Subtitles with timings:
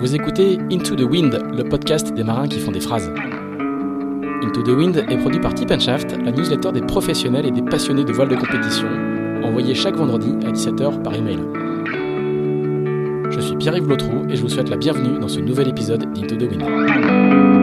[0.00, 3.10] Vous écoutez Into the Wind, le podcast des marins qui font des phrases.
[4.44, 8.04] Into the Wind est produit par Tip Shaft, la newsletter des professionnels et des passionnés
[8.04, 8.86] de voile de compétition,
[9.42, 11.40] envoyée chaque vendredi à 17h par email.
[13.30, 16.36] Je suis Pierre-Yves Lotrou et je vous souhaite la bienvenue dans ce nouvel épisode d'Into
[16.36, 17.57] the Wind.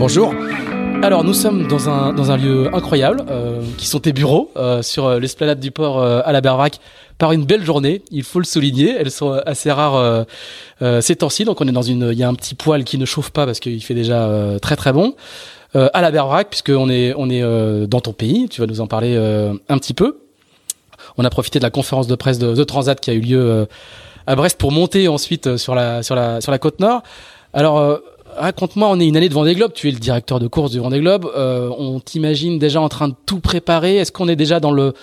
[0.00, 0.34] Bonjour.
[1.02, 4.80] Alors nous sommes dans un, dans un lieu incroyable, euh, qui sont tes bureaux, euh,
[4.80, 6.80] sur euh, l'esplanade du port euh, à la Bervrac,
[7.18, 10.24] par une belle journée, il faut le souligner, elles sont assez rares euh,
[10.80, 12.96] euh, ces temps-ci, donc on est dans une, il y a un petit poêle qui
[12.96, 15.16] ne chauffe pas parce qu'il fait déjà euh, très très bon,
[15.76, 18.80] euh, à la Bervrac, puisqu'on est, on est euh, dans ton pays, tu vas nous
[18.80, 20.20] en parler euh, un petit peu.
[21.18, 23.38] On a profité de la conférence de presse de The Transat qui a eu lieu
[23.38, 23.66] euh,
[24.26, 27.02] à Brest pour monter ensuite euh, sur la, sur la, sur la côte nord.
[27.52, 27.98] Alors, euh,
[28.36, 30.78] raconte-moi, on est une année de Vendée Globe, tu es le directeur de course du
[30.78, 33.96] Vendée Globe, euh, on t'imagine déjà en train de tout préparer.
[33.96, 34.94] Est-ce qu'on est déjà dans le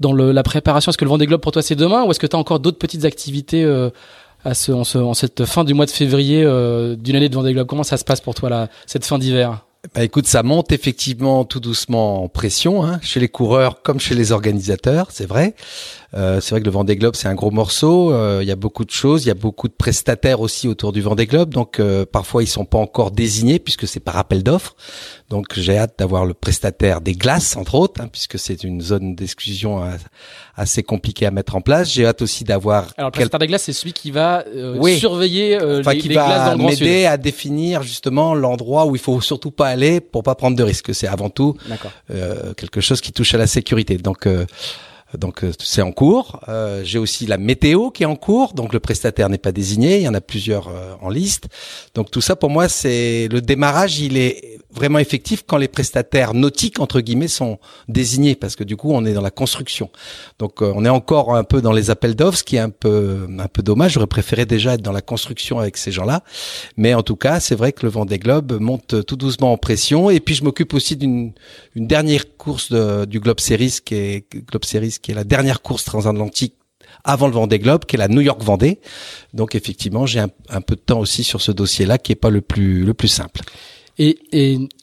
[0.00, 0.90] dans le, la préparation?
[0.90, 2.04] Est-ce que le Vendée Globe pour toi c'est demain?
[2.04, 3.90] Ou est-ce que tu as encore d'autres petites activités euh,
[4.44, 7.34] à ce, en, ce, en cette fin du mois de février euh, d'une année de
[7.34, 7.66] Vendée Globe?
[7.66, 9.64] Comment ça se passe pour toi là, cette fin d'hiver?
[9.94, 14.16] Bah écoute, ça monte effectivement tout doucement en pression, hein, chez les coureurs comme chez
[14.16, 15.54] les organisateurs, c'est vrai.
[16.14, 18.12] Euh, c'est vrai que le Vendée Globe c'est un gros morceau.
[18.14, 20.92] euh, Il y a beaucoup de choses, il y a beaucoup de prestataires aussi autour
[20.92, 21.50] du Vendée Globe.
[21.52, 24.74] Donc euh, parfois ils sont pas encore désignés puisque c'est par appel d'offres.
[25.28, 29.14] Donc j'ai hâte d'avoir le prestataire des glaces entre autres, hein, puisque c'est une zone
[29.16, 29.82] d'exclusion
[30.56, 31.92] assez compliquée à mettre en place.
[31.92, 34.76] J'ai hâte aussi d'avoir Alors le quel- prestataire des glaces c'est celui qui va euh,
[34.80, 34.98] Oui.
[34.98, 36.80] surveiller euh, enfin, les, qui les glaces dans va le Grand Sud.
[36.86, 40.62] m'aider à définir justement l'endroit où il faut surtout pas aller pour pas prendre de
[40.62, 40.94] risques.
[40.94, 41.54] C'est avant tout
[42.10, 43.98] euh, quelque chose qui touche à la sécurité.
[43.98, 44.46] Donc euh,
[45.16, 46.40] donc euh, c'est en cours.
[46.48, 48.52] Euh, J'ai aussi la météo qui est en cours.
[48.54, 49.96] Donc le prestataire n'est pas désigné.
[49.98, 51.48] Il y en a plusieurs euh, en liste.
[51.94, 54.00] Donc tout ça pour moi c'est le démarrage.
[54.00, 57.58] Il est vraiment effectif quand les prestataires nautiques entre guillemets sont
[57.88, 59.88] désignés parce que du coup on est dans la construction.
[60.38, 62.70] Donc euh, on est encore un peu dans les appels d'offres, ce qui est un
[62.70, 63.92] peu un peu dommage.
[63.92, 66.22] J'aurais préféré déjà être dans la construction avec ces gens-là.
[66.76, 70.10] Mais en tout cas, c'est vrai que le Vendée Globe monte tout doucement en pression.
[70.10, 71.32] Et puis je m'occupe aussi d'une
[71.74, 75.62] une dernière course de- du Globe Series, qui est Globe Series, qui est la dernière
[75.62, 76.54] course transatlantique
[77.04, 78.80] avant le Vendée Globe, qui est la New York Vendée.
[79.34, 82.40] Donc effectivement, j'ai un, peu de temps aussi sur ce dossier-là, qui est pas le
[82.40, 83.40] plus le plus simple.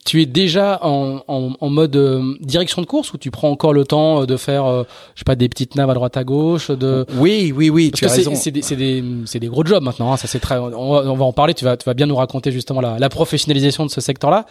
[0.06, 3.74] Tu es déjà en, en, en mode euh, direction de course ou tu prends encore
[3.74, 4.84] le temps euh, de faire, euh,
[5.16, 7.08] je sais pas, des petites naves à droite à gauche de...
[7.18, 8.36] Oui, oui, oui, Parce tu as que c'est- raison.
[8.36, 10.14] c'est des, des, des gros jobs maintenant.
[10.14, 10.58] hein, ça c'est très.
[10.60, 11.56] On va, on va en parler.
[11.56, 14.46] Tu vas, tu vas bien nous raconter justement la, la professionnalisation de ce secteur-là.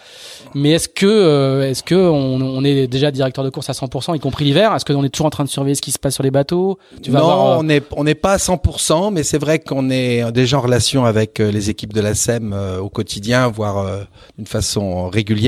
[0.57, 4.17] Mais est-ce que, euh, est-ce que on, on est déjà directeur de course à 100%,
[4.17, 4.75] y compris l'hiver?
[4.75, 6.79] Est-ce qu'on est toujours en train de surveiller ce qui se passe sur les bateaux?
[7.01, 9.89] Tu vas non, avoir, on n'est on n'est pas à 100%, mais c'est vrai qu'on
[9.91, 13.87] est déjà en relation avec les équipes de la SEM au quotidien, voire
[14.37, 15.44] d'une façon régulière.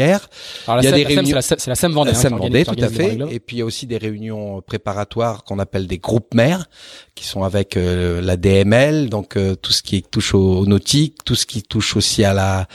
[0.66, 2.10] Alors il y a des réunions- c'est la, SEM, c'est la SEM Vendée.
[2.10, 3.16] Hein, SEM Vendée, tout à fait.
[3.30, 6.66] Et puis il y a aussi des réunions préparatoires qu'on appelle des groupes mères,
[7.14, 11.24] qui sont avec euh, la DML, donc euh, tout ce qui touche au, au nautique,
[11.24, 12.66] tout ce qui touche aussi à la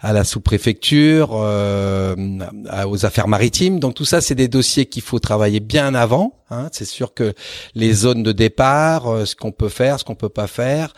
[0.00, 2.14] à la sous-préfecture, euh,
[2.86, 3.78] aux affaires maritimes.
[3.80, 6.34] Donc tout ça, c'est des dossiers qu'il faut travailler bien avant.
[6.50, 6.68] hein.
[6.72, 7.32] C'est sûr que
[7.74, 10.92] les zones de départ, euh, ce qu'on peut faire, ce qu'on peut pas faire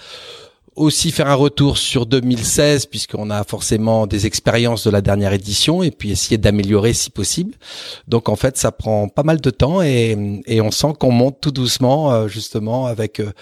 [0.79, 5.83] aussi faire un retour sur 2016 puisqu'on a forcément des expériences de la dernière édition
[5.83, 7.55] et puis essayer d'améliorer si possible.
[8.07, 11.41] Donc en fait ça prend pas mal de temps et, et on sent qu'on monte
[11.41, 13.33] tout doucement euh, justement avec euh,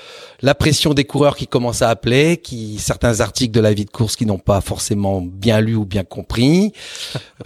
[0.43, 3.91] la pression des coureurs qui commencent à appeler, qui certains articles de la vie de
[3.91, 6.73] course qui n'ont pas forcément bien lu ou bien compris.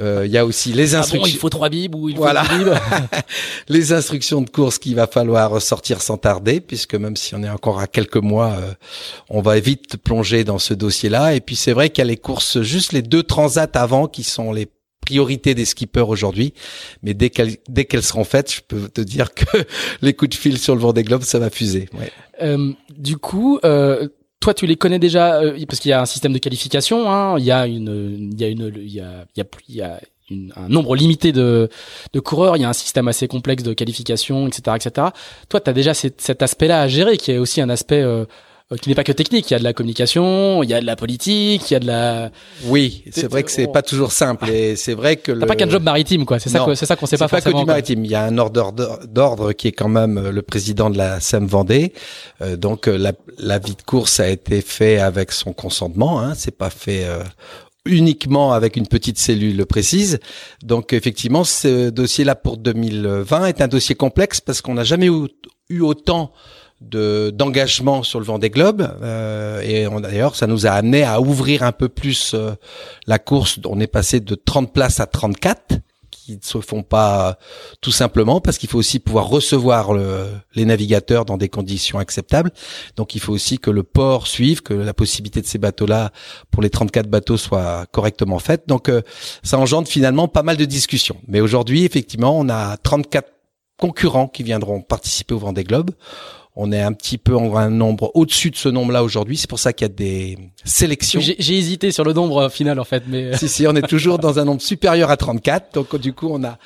[0.01, 2.15] Euh, Il y a aussi les Ah bon, instructions il faut trois bibes ou il
[2.17, 2.43] faut Voilà.
[2.45, 2.75] bibes
[3.69, 7.49] les instructions de course qu'il va falloir sortir sans tarder, puisque même si on est
[7.51, 8.73] encore à quelques mois, euh,
[9.29, 11.35] on va vite plonger dans ce dossier-là.
[11.35, 14.23] Et puis c'est vrai qu'il y a les courses, juste les deux transats avant, qui
[14.23, 14.69] sont les
[15.01, 16.55] priorités des skippers aujourd'hui.
[17.03, 19.45] Mais dès qu'elles dès qu'elles seront faites, je peux te dire que
[20.03, 21.89] les coups de fil sur le Vendée Globe, ça va fuser.
[21.99, 22.11] Ouais.
[22.43, 24.09] Euh, du coup, euh,
[24.41, 27.11] toi, tu les connais déjà euh, parce qu'il y a un système de qualification.
[27.11, 29.47] Hein, il y a une, il y a une, il y a, il y a,
[29.69, 30.01] il y a
[30.31, 31.69] une- un nombre limité de,
[32.13, 32.57] de coureurs.
[32.57, 35.09] Il y a un système assez complexe de qualification, etc., etc.
[35.49, 38.25] Toi, tu as déjà cet, cet aspect-là à gérer, qui est aussi un aspect euh,
[38.77, 39.51] qui n'est pas que technique.
[39.51, 41.81] Il y a de la communication, il y a de la politique, il y a
[41.81, 42.31] de la.
[42.67, 44.49] Oui, C'est- vrai que c'est on- pas toujours simple.
[44.49, 45.47] Et c'est vrai que T'as le...
[45.47, 46.39] pas qu'un job maritime, quoi.
[46.39, 47.61] C'est ça, c'est ça qu'on sait C'est pas pas, que forcément.
[47.61, 47.73] du quoi.
[47.75, 48.05] maritime.
[48.05, 48.73] Il y a un ordre
[49.09, 51.93] d'ordre qui est quand même euh, le président de la SEM Vendée.
[52.43, 56.21] Euh, donc euh, la, la vie de course a été fait avec son consentement.
[56.21, 56.35] Hein.
[56.37, 57.25] C'est pas fait euh,
[57.87, 60.21] uniquement avec une petite cellule le précise.
[60.63, 65.27] Donc effectivement, ce dossier-là pour 2020 est un dossier complexe parce qu'on n'a jamais eu,
[65.71, 66.33] eu autant
[66.81, 71.63] de d'engagement sur le Vendée Globe euh, et d'ailleurs ça nous a amené à ouvrir
[71.63, 72.53] un peu plus euh,
[73.07, 75.81] la course on est passé de 30 places à 34
[76.11, 77.39] qui ne se font pas
[77.81, 82.53] tout simplement parce qu'il faut aussi pouvoir recevoir le, les navigateurs dans des conditions acceptables.
[82.97, 86.13] Donc il faut aussi que le port suive, que la possibilité de ces bateaux-là
[86.51, 88.65] pour les 34 bateaux soit correctement faite.
[88.69, 89.03] Donc euh,
[89.43, 91.17] ça engendre finalement pas mal de discussions.
[91.27, 93.29] Mais aujourd'hui, effectivement, on a 34
[93.77, 95.91] concurrents qui viendront participer au Vendée Globe.
[96.63, 99.39] On est un petit peu en un nombre au-dessus de ce nombre-là aujourd'hui.
[99.39, 101.19] C'est pour ça qu'il y a des sélections.
[101.19, 103.89] J'ai hésité sur le nombre euh, final en fait, mais euh, si si, on est
[103.89, 105.73] toujours dans un nombre supérieur à 34.
[105.73, 106.59] Donc du coup, on a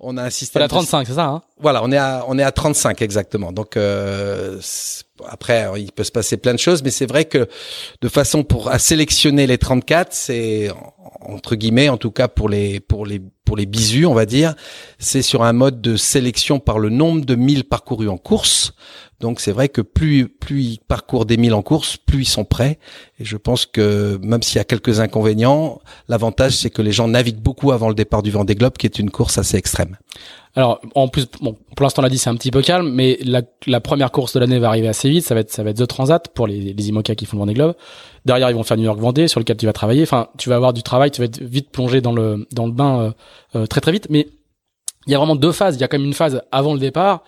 [0.00, 0.62] on a un système.
[0.62, 1.42] à 35, c'est ça hein?
[1.60, 3.52] Voilà, on est à on est à 35 exactement.
[3.52, 4.58] Donc euh,
[5.28, 7.48] après, il peut se passer plein de choses, mais c'est vrai que
[8.00, 10.70] de façon pour à sélectionner les 34, c'est
[11.20, 14.54] entre guillemets, en tout cas pour les pour les pour les bisus, on va dire,
[14.98, 18.72] c'est sur un mode de sélection par le nombre de milles parcourus en course.
[19.20, 22.44] Donc c'est vrai que plus plus ils parcourent des milles en course, plus ils sont
[22.44, 22.78] prêts.
[23.18, 27.08] Et je pense que même s'il y a quelques inconvénients, l'avantage c'est que les gens
[27.08, 29.96] naviguent beaucoup avant le départ du Vendée Globe, qui est une course assez extrême.
[30.54, 33.18] Alors en plus, bon, pour l'instant on l'a dit, c'est un petit peu calme, mais
[33.24, 35.24] la, la première course de l'année va arriver assez vite.
[35.24, 37.40] Ça va être ça va être The Transat pour les, les IMOCA qui font le
[37.40, 37.74] Vendée Globe.
[38.26, 40.02] Derrière ils vont faire New York Vendée, sur lequel tu vas travailler.
[40.02, 42.72] Enfin, tu vas avoir du travail, tu vas être vite plongé dans le dans le
[42.72, 43.10] bain euh,
[43.56, 44.08] euh, très très vite.
[44.10, 44.28] Mais
[45.06, 45.76] il y a vraiment deux phases.
[45.76, 47.24] Il y a quand même une phase avant le départ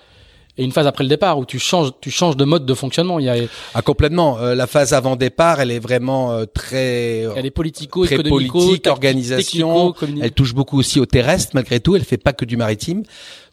[0.56, 3.18] et une phase après le départ où tu changes tu changes de mode de fonctionnement.
[3.18, 3.36] Il y a
[3.74, 4.38] ah complètement.
[4.38, 8.86] Euh, la phase avant départ elle est vraiment euh, très elle est politico très politique
[8.86, 9.94] organisation.
[10.22, 11.96] elle touche beaucoup aussi au terrestre malgré tout.
[11.96, 13.02] Elle fait pas que du maritime.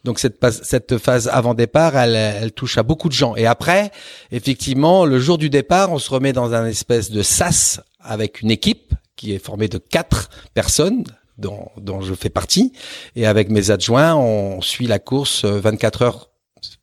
[0.04, 3.34] Donc cette cette phase avant départ elle elle touche à beaucoup de gens.
[3.36, 3.90] Et après
[4.30, 8.50] effectivement le jour du départ on se remet dans un espèce de sas avec une
[8.50, 11.04] équipe qui est formée de quatre personnes
[11.38, 12.72] dont, dont je fais partie.
[13.16, 16.31] Et avec mes adjoints, on suit la course 24 euh, heures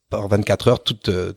[0.10, 1.34] par 24 heures toute euh,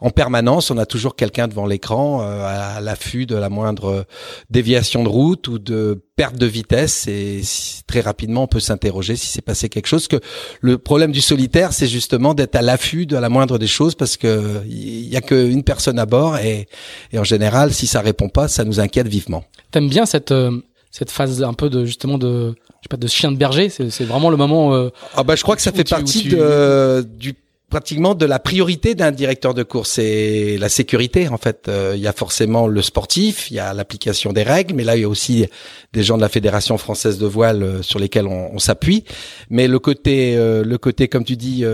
[0.00, 0.70] en permanence.
[0.70, 4.06] On a toujours quelqu'un devant l'écran euh, à l'affût de la moindre
[4.50, 7.06] déviation de route ou de perte de vitesse.
[7.06, 7.42] Et
[7.86, 10.08] très rapidement on peut s'interroger si c'est passé quelque chose.
[10.08, 10.16] Que
[10.60, 14.16] le problème du solitaire c'est justement d'être à l'affût de la moindre des choses parce
[14.16, 16.66] que il y a qu'une personne à bord et,
[17.12, 19.44] et en général si ça répond pas ça nous inquiète vivement.
[19.70, 20.60] T'aimes bien cette euh,
[20.90, 23.68] cette phase un peu de justement de je sais pas de chien de berger?
[23.68, 27.34] C'est vraiment le moment ah bah je crois que ça fait partie de, du
[27.70, 31.68] pratiquement de la priorité d'un directeur de course, c'est la sécurité en fait.
[31.68, 34.96] Euh, il y a forcément le sportif, il y a l'application des règles, mais là
[34.96, 35.46] il y a aussi
[35.92, 39.04] des gens de la fédération française de voile euh, sur lesquels on, on s'appuie.
[39.50, 41.64] Mais le côté, euh, le côté comme tu dis,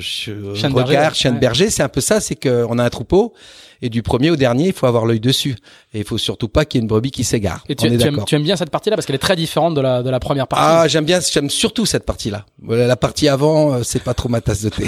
[0.00, 3.34] chien regard, chien de berger, c'est un peu ça, c'est qu'on a un troupeau
[3.82, 5.56] et du premier au dernier, il faut avoir l'œil dessus.
[5.94, 7.64] Et il faut surtout pas qu'il y ait une brebis qui s'égare.
[7.68, 9.80] Et tu, tu, aimes, tu, aimes, bien cette partie-là parce qu'elle est très différente de
[9.80, 10.64] la, de la première partie.
[10.66, 12.44] Ah, j'aime bien, j'aime surtout cette partie-là.
[12.68, 14.84] La partie avant, euh, c'est pas trop ma tasse de thé,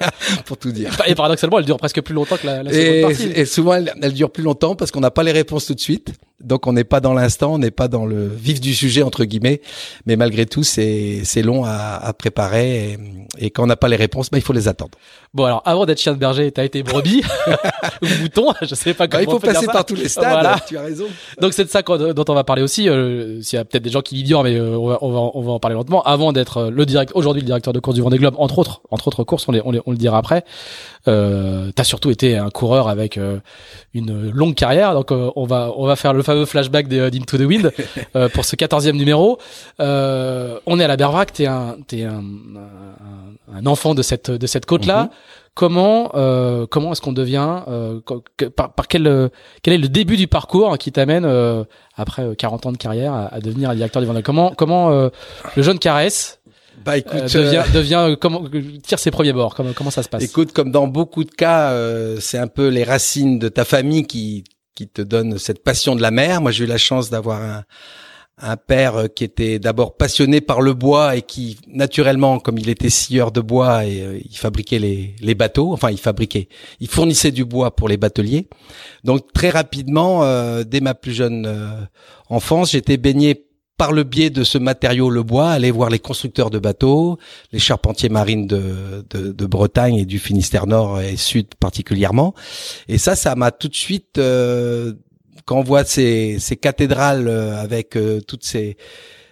[0.44, 0.96] pour tout dire.
[1.06, 3.32] Et paradoxalement, elle dure presque plus longtemps que la, la seconde partie.
[3.34, 5.80] Et souvent, elle, elle dure plus longtemps parce qu'on n'a pas les réponses tout de
[5.80, 6.12] suite.
[6.40, 9.24] Donc on n'est pas dans l'instant, on n'est pas dans le vif du sujet entre
[9.24, 9.62] guillemets,
[10.04, 12.98] mais malgré tout c'est c'est long à, à préparer et,
[13.38, 14.98] et quand on n'a pas les réponses, bah, il faut les attendre.
[15.36, 17.22] Bon alors avant d'être chien de berger, t'as été brebis
[18.02, 19.22] ou mouton, je sais pas comment.
[19.22, 20.30] Bah, il faut passer par tous les stades.
[20.30, 20.58] Voilà.
[20.66, 21.04] Tu as raison.
[21.42, 22.88] Donc c'est de ça dont on va parler aussi.
[22.88, 25.20] Euh, S'il y a peut-être des gens qui l'ignorent, mais euh, on, va, on, va,
[25.34, 26.02] on va en parler lentement.
[26.04, 28.80] Avant d'être euh, le direct aujourd'hui le directeur de course du Vendée Globe, entre autres
[28.90, 30.42] entre autres courses, on, les, on, les, on le dira après.
[31.06, 33.36] Euh, t'as surtout été un coureur avec euh,
[33.92, 37.72] une longue carrière, donc on va on va faire le fameux flashback d'Into the Wind
[38.32, 39.38] pour ce quatorzième numéro.
[39.78, 44.46] On est à la Bervrac, t'es un t'es un, un, un, enfant de cette de
[44.46, 45.02] cette côte là.
[45.02, 45.08] Mhm.
[45.54, 48.00] Comment euh, comment est-ce qu'on devient euh,
[48.54, 49.30] par, par, quel
[49.62, 51.64] quel est le début du parcours qui t'amène euh,
[51.96, 54.22] après 40 ans de carrière à, à devenir directeur du Vendée?
[54.22, 56.40] Comment comment le jeune Caresse
[56.84, 58.44] bah écoute, devient, devient comment
[58.82, 59.54] tire ses premiers bords?
[59.54, 60.22] Comment comment ça se passe?
[60.22, 61.74] Écoute, comme dans beaucoup de cas,
[62.20, 66.02] c'est un peu les racines de ta famille qui qui te donne cette passion de
[66.02, 66.42] la mer.
[66.42, 67.64] Moi, j'ai eu la chance d'avoir un,
[68.38, 72.90] un père qui était d'abord passionné par le bois et qui, naturellement, comme il était
[72.90, 75.72] scieur de bois, et euh, il fabriquait les, les, bateaux.
[75.72, 76.48] Enfin, il fabriquait,
[76.80, 78.48] il fournissait du bois pour les bateliers.
[79.04, 81.80] Donc très rapidement, euh, dès ma plus jeune euh,
[82.28, 86.50] enfance, j'étais baigné par le biais de ce matériau, le bois, aller voir les constructeurs
[86.50, 87.18] de bateaux,
[87.52, 92.34] les charpentiers marines de, de, de Bretagne et du Finistère Nord et Sud particulièrement.
[92.88, 94.94] Et ça, ça m'a tout de suite, euh,
[95.46, 98.76] quand on voit ces, ces cathédrales euh, avec euh, toutes ces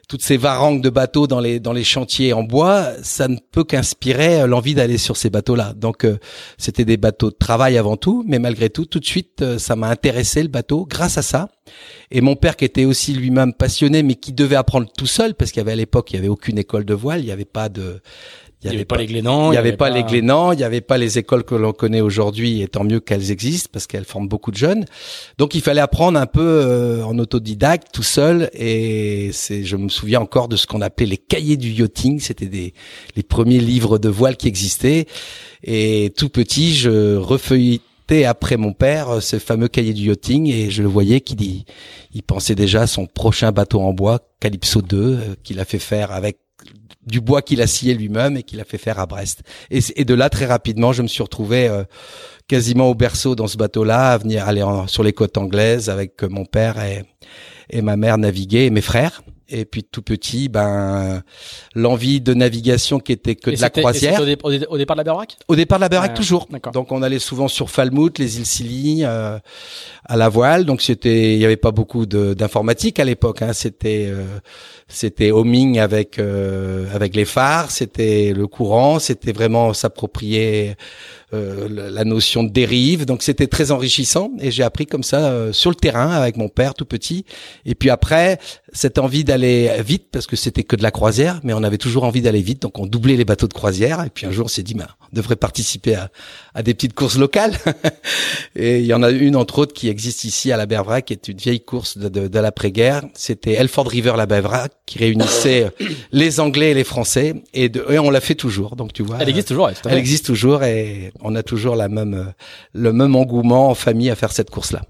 [0.08, 3.64] toutes ces varangues de bateaux dans les dans les chantiers en bois, ça ne peut
[3.64, 5.72] qu'inspirer euh, l'envie d'aller sur ces bateaux-là.
[5.74, 6.18] Donc euh,
[6.58, 9.76] c'était des bateaux de travail avant tout, mais malgré tout, tout de suite, euh, ça
[9.76, 11.48] m'a intéressé le bateau grâce à ça.
[12.10, 15.50] Et mon père qui était aussi lui-même passionné, mais qui devait apprendre tout seul, parce
[15.50, 17.44] qu'il y avait à l'époque, il y avait aucune école de voile, il n'y avait
[17.44, 18.00] pas de
[18.64, 19.50] Il n'y avait, pas les Glénans.
[19.50, 22.00] Il n'y avait, pas les Glénans, il n'y avait pas les écoles que l'on connaît
[22.00, 24.86] aujourd'hui, et tant mieux qu'elles existent parce qu'elles forment beaucoup de jeunes.
[25.36, 28.50] Donc il fallait apprendre un peu euh, en autodidacte, tout seul.
[28.54, 32.20] Et c'est, je me souviens encore de ce qu'on appelait les cahiers du yachting.
[32.20, 32.72] C'était des
[33.16, 35.06] les premiers livres de voile qui existaient.
[35.62, 40.70] Et tout petit, je refeuilletais après mon père euh, ce fameux cahier du yachting et
[40.70, 41.64] je le voyais qu'il
[42.12, 45.78] il pensait déjà à son prochain bateau en bois, Calypso 2, euh, qu'il a fait
[45.78, 46.38] faire avec
[47.06, 49.42] du bois qu'il a scié lui-même et qu'il a fait faire à Brest.
[49.70, 51.84] Et, de là, très rapidement, je me suis retrouvé euh,
[52.48, 56.28] quasiment au berceau dans ce bateau-là, à venir aller sur les côtes anglaises avec euh,
[56.28, 57.04] mon père et,
[57.70, 59.22] et ma mère naviguer et mes frères.
[59.54, 61.22] Et puis tout petit, ben
[61.76, 64.20] l'envie de navigation qui était que de la croisière.
[64.20, 66.48] Au, au, départ de la Berbrac Au départ de la Berbrac toujours.
[66.72, 69.38] Donc on allait souvent sur Falmouth, les îles Scilly, euh,
[70.04, 70.64] à la voile.
[70.64, 73.42] Donc c'était, il y avait pas beaucoup d'informatique à l'époque.
[73.42, 73.52] Hein.
[73.52, 74.24] C'était euh,
[74.88, 80.74] c'était homing avec euh, avec les phares, c'était le courant, c'était vraiment s'approprier euh,
[81.32, 83.06] la notion de dérive.
[83.06, 86.48] Donc c'était très enrichissant et j'ai appris comme ça euh, sur le terrain avec mon
[86.48, 87.24] père tout petit.
[87.64, 88.38] Et puis après,
[88.72, 92.04] cette envie d'aller vite parce que c'était que de la croisière, mais on avait toujours
[92.04, 94.02] envie d'aller vite, donc on doublait les bateaux de croisière.
[94.04, 96.10] Et puis un jour, on s'est dit, bah, on devrait participer à,
[96.54, 97.54] à des petites courses locales.
[98.56, 101.12] et il y en a une entre autres qui existe ici à la Bervrac, qui
[101.12, 103.02] est une vieille course de, de, de l'après-guerre.
[103.14, 105.70] C'était Elford River la Bervrac qui réunissait
[106.12, 108.76] les Anglais et les Français, et, de, et on l'a fait toujours.
[108.76, 109.70] Donc tu vois, elle existe toujours.
[109.86, 112.32] Elle existe toujours et on a toujours la même,
[112.72, 114.82] le même engouement en famille à faire cette course-là.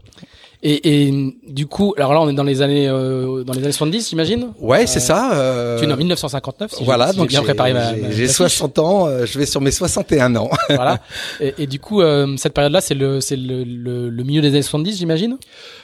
[0.67, 3.73] Et, et, du coup, alors là, on est dans les années euh, dans les années
[3.73, 4.49] 70, j'imagine.
[4.59, 5.35] Ouais, c'est ça.
[5.35, 5.79] Euh...
[5.79, 6.73] Tu es en 1959.
[6.73, 7.75] Si voilà, donc j'ai préparé
[8.09, 9.07] J'ai 60 ans.
[9.07, 10.49] Euh, je vais sur mes 61 ans.
[10.71, 11.01] voilà.
[11.39, 14.49] Et, et, du coup, euh, cette période-là, c'est le c'est le, le, le, milieu des
[14.49, 15.37] années 70, j'imagine?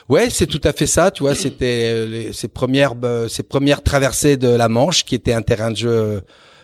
[0.09, 1.11] Ouais, c'est tout à fait ça.
[1.11, 2.95] Tu vois, c'était ces premières
[3.27, 6.21] ces premières traversées de la Manche qui était un terrain de jeu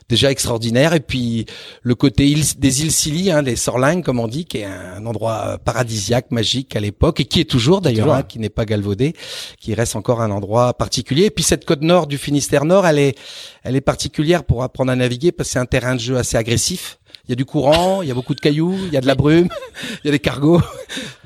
[0.10, 0.94] déjà extraordinaire.
[0.94, 1.46] Et puis
[1.82, 5.58] le côté des îles Scilly, hein, les Sorlingues comme on dit, qui est un endroit
[5.64, 9.14] paradisiaque, magique à l'époque, et qui est toujours d'ailleurs, hein, qui n'est pas galvaudé,
[9.60, 11.26] qui reste encore un endroit particulier.
[11.26, 13.18] Et puis cette côte nord du Finistère Nord, elle est,
[13.64, 16.38] elle est particulière pour apprendre à naviguer parce que c'est un terrain de jeu assez
[16.38, 19.01] agressif il y a du courant, il y a beaucoup de cailloux, il y a
[19.01, 19.50] de la brume,
[20.03, 20.62] il y a des cargos.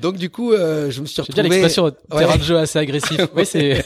[0.00, 1.42] Donc du coup, euh, je me suis retrouvé.
[1.42, 3.20] C'est l'expression terrain de jeu assez agressif.
[3.36, 3.84] oui, c'est.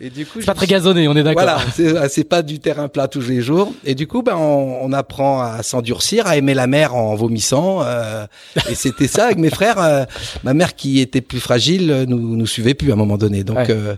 [0.00, 1.44] Et du coup, c'est pas très gazonné, on est d'accord.
[1.44, 3.72] Voilà, c'est c'est pas du terrain plat tous les jours.
[3.84, 7.82] Et du coup, ben on, on apprend à s'endurcir, à aimer la mer en vomissant.
[7.82, 8.26] Euh,
[8.68, 9.78] et c'était ça avec mes frères.
[9.78, 10.04] Euh,
[10.42, 13.44] ma mère qui était plus fragile nous nous suivait plus à un moment donné.
[13.44, 13.96] Donc euh,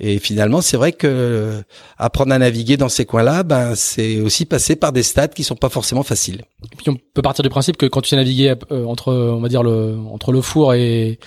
[0.00, 1.62] et finalement, c'est vrai que
[1.96, 5.56] apprendre à naviguer dans ces coins-là, ben c'est aussi passer par des stades qui sont
[5.56, 6.42] pas forcément faciles.
[6.64, 9.40] Et puis on peut partir du principe que quand tu sais naviguer euh, entre, on
[9.40, 11.18] va dire le, entre le four et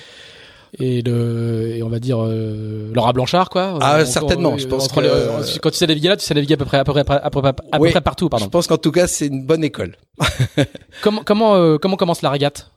[0.79, 3.77] et le et on va dire euh, Laura Blanchard quoi.
[3.81, 4.57] Ah certainement.
[4.57, 6.83] Je pense que quand tu sais naviguer là tu sais naviguer à peu près à
[6.83, 8.45] peu près à peu près, à peu près partout pardon.
[8.45, 9.95] Je pense qu'en tout cas c'est une bonne école.
[11.01, 12.71] Comment comment euh, comment commence la régate?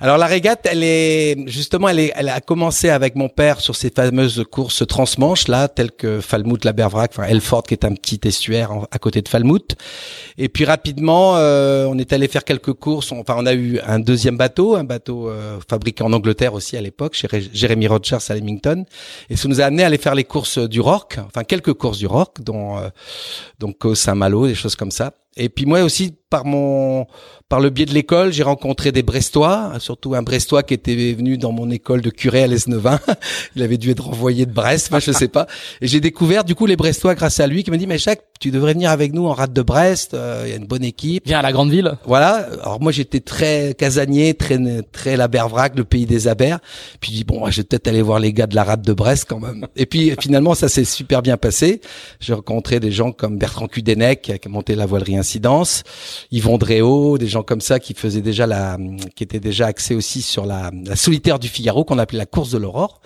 [0.00, 3.74] Alors la régate, elle est justement, elle, est, elle a commencé avec mon père sur
[3.74, 7.94] ces fameuses courses transmanches là, telles que Falmouth, la Bervrac, enfin Elford qui est un
[7.94, 9.76] petit estuaire à côté de Falmouth.
[10.36, 13.12] Et puis rapidement, euh, on est allé faire quelques courses.
[13.12, 16.80] enfin, on a eu un deuxième bateau, un bateau euh, fabriqué en Angleterre aussi à
[16.80, 18.84] l'époque, chez Jeremy Rogers à Leamington.
[19.30, 21.98] Et ça nous a amené à aller faire les courses du Rock, enfin quelques courses
[21.98, 22.88] du Rock, dont euh,
[23.58, 25.12] donc Saint-Malo, des choses comme ça.
[25.36, 27.06] Et puis moi aussi, par mon
[27.48, 31.38] par le biais de l'école, j'ai rencontré des Brestois, surtout un Brestois qui était venu
[31.38, 32.98] dans mon école de curé à l'Esnevin.
[33.56, 35.46] Il avait dû être renvoyé de Brest, enfin je sais pas.
[35.80, 38.24] Et j'ai découvert du coup les Brestois grâce à lui, qui m'a dit mais Jacques,
[38.40, 40.14] tu devrais venir avec nous en rade de Brest.
[40.14, 41.22] Euh, il y a une bonne équipe.
[41.24, 41.96] Viens à la grande ville.
[42.04, 42.48] Voilà.
[42.62, 44.58] Alors moi j'étais très casanier, très
[44.90, 46.58] très la Bervrac, le pays des abers.
[47.00, 48.92] Puis je dis bon, je vais peut-être aller voir les gars de la rade de
[48.92, 49.68] Brest quand même.
[49.76, 51.80] Et puis finalement ça s'est super bien passé.
[52.18, 55.84] J'ai rencontré des gens comme Bertrand Cudenec qui a monté la voilerie Incidence,
[56.32, 58.76] Yvon Dréau, des gens comme ça qui faisaient déjà la,
[59.14, 62.50] qui étaient déjà axés aussi sur la, la solitaire du Figaro qu'on appelait la course
[62.50, 63.02] de l'aurore.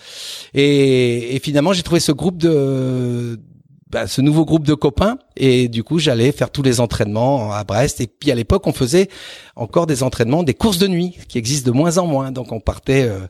[0.54, 3.40] Et, et finalement, j'ai trouvé ce groupe de,
[3.90, 5.18] bah, ce nouveau groupe de copains.
[5.36, 8.00] Et du coup j'allais faire tous les entraînements à Brest.
[8.00, 9.08] Et puis à l'époque on faisait
[9.56, 12.30] encore des entraînements des courses de nuit qui existent de moins en moins.
[12.30, 13.20] Donc on partait euh,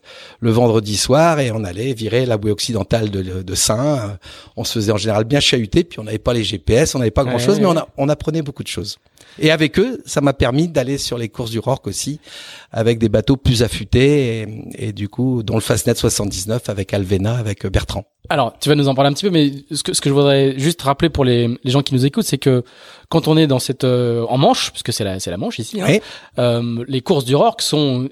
[0.40, 4.18] le vendredi soir et on allait virer la bouée occidentale de, de Saint.
[4.56, 5.84] On se faisait en général bien chahuter.
[5.84, 8.08] Puis on n'avait pas les GPS on n'avait pas grand chose mais on, a, on
[8.08, 8.98] apprenait beaucoup de choses.
[9.38, 12.20] Et avec eux, ça m'a permis d'aller sur les courses du Rorque aussi,
[12.72, 17.36] avec des bateaux plus affûtés, et, et du coup, dont le Fastnet 79 avec Alvena,
[17.36, 18.04] avec Bertrand.
[18.28, 20.14] Alors, tu vas nous en parler un petit peu, mais ce que, ce que je
[20.14, 22.62] voudrais juste rappeler pour les, les gens qui nous écoutent, c'est que
[23.08, 25.80] quand on est dans cette euh, en Manche, puisque c'est la c'est la Manche ici,
[25.80, 25.98] hein,
[26.38, 28.08] euh, les courses du Rorque sont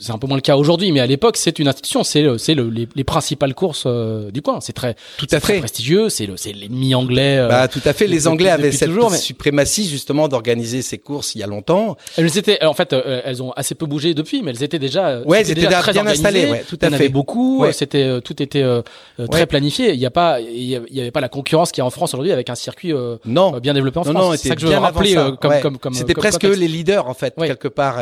[0.00, 2.02] c'est un peu moins le cas aujourd'hui, mais à l'époque, c'est une institution.
[2.02, 4.60] C'est le- c'est le- les, les principales courses euh, du coin.
[4.60, 5.58] C'est très, Tout à fait.
[5.58, 6.08] prestigieux.
[6.08, 7.36] C'est le, c'est l'ennemi anglais.
[7.38, 8.06] euh, Bah, tout à fait.
[8.06, 11.96] Les Anglais avaient cette toujours, mais- suprématie justement d'organiser ces courses il y a longtemps.
[12.16, 15.20] Elles étaient, en fait, euh, elles ont assez peu bougé depuis, mais elles étaient déjà,
[15.22, 16.26] Ouais, elles étaient déjà très bien organisées.
[16.26, 17.08] installées, ouais, tout à en avait fait.
[17.10, 17.60] beaucoup.
[17.60, 17.72] Ouais.
[17.72, 18.64] C'était, tout était
[19.16, 19.46] très Ouais.
[19.46, 19.92] planifié.
[19.92, 22.14] Il y a pas, il y avait pas la concurrence qu'il y a en France
[22.14, 22.92] aujourd'hui avec un circuit
[23.24, 23.58] Non.
[23.58, 24.24] bien développé en Non, France.
[24.24, 27.14] non, c'est ça que je veux rappeler comme, comme, comme, C'était presque les leaders en
[27.14, 27.98] fait quelque part.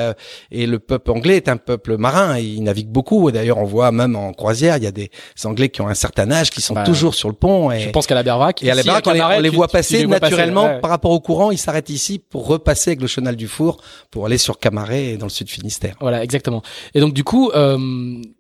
[0.50, 2.36] et le peuple anglais est un peuple marin.
[2.38, 3.28] et Il navigue beaucoup.
[3.28, 5.10] Et D'ailleurs, on voit même en croisière, il y a des
[5.44, 7.70] Anglais qui ont un certain âge qui sont Bah, toujours sur le pont.
[7.70, 8.62] Et, Je pense qu'à la Bervac.
[8.62, 10.80] et à la baraque, on on les voit passer les vois passer, naturellement ouais.
[10.80, 11.50] par rapport au courant.
[11.50, 13.78] Ils s'arrêtent ici pour repasser avec le chenal du Four
[14.10, 15.94] pour aller sur Camaret et dans le sud Finistère.
[16.00, 16.62] Voilà, exactement.
[16.94, 17.78] Et donc du coup, euh,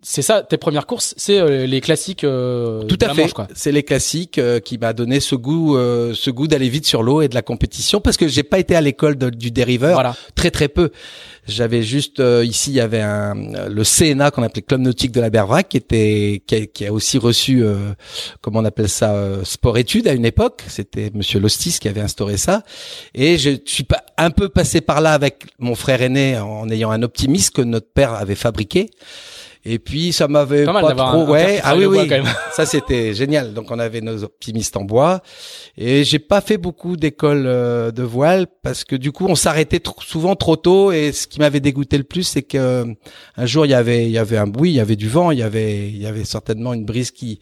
[0.02, 2.24] c'est ça, tes premières courses, c'est euh, les classiques.
[2.24, 3.32] euh, Tout à fait.
[3.54, 7.02] C'est les classiques euh, qui m'a donné ce goût, euh, ce goût d'aller vite sur
[7.02, 9.94] l'eau et de la compétition parce que j'ai pas été à l'école du dériveur.
[9.94, 10.14] Voilà.
[10.34, 10.90] très très peu.
[11.48, 15.20] J'avais juste euh, ici il y avait un le CNA qu'on appelait Club nautique de
[15.20, 17.94] la Bervrac qui était qui a, qui a aussi reçu euh,
[18.42, 20.62] comment on appelle ça euh, sport études à une époque.
[20.68, 22.64] C'était Monsieur Lostis qui avait instauré ça
[23.14, 23.86] et je suis
[24.18, 27.90] un peu passé par là avec mon frère aîné en ayant un optimisme que notre
[27.90, 28.90] père avait fabriqué.
[29.70, 31.60] Et puis ça m'avait Pas pas, trop un ouais.
[31.62, 32.08] ah oui bois, oui.
[32.08, 32.34] quand même.
[32.52, 33.52] ça c'était génial.
[33.52, 35.20] Donc on avait nos optimistes en bois.
[35.76, 39.82] Et j'ai pas fait beaucoup d'écoles euh, de voile parce que du coup on s'arrêtait
[40.00, 40.90] souvent trop tôt.
[40.90, 42.84] Et ce qui m'avait dégoûté le plus c'est que euh,
[43.36, 45.32] un jour il y avait il y avait un bruit il y avait du vent.
[45.32, 47.38] Il y avait il y avait certainement une brise qui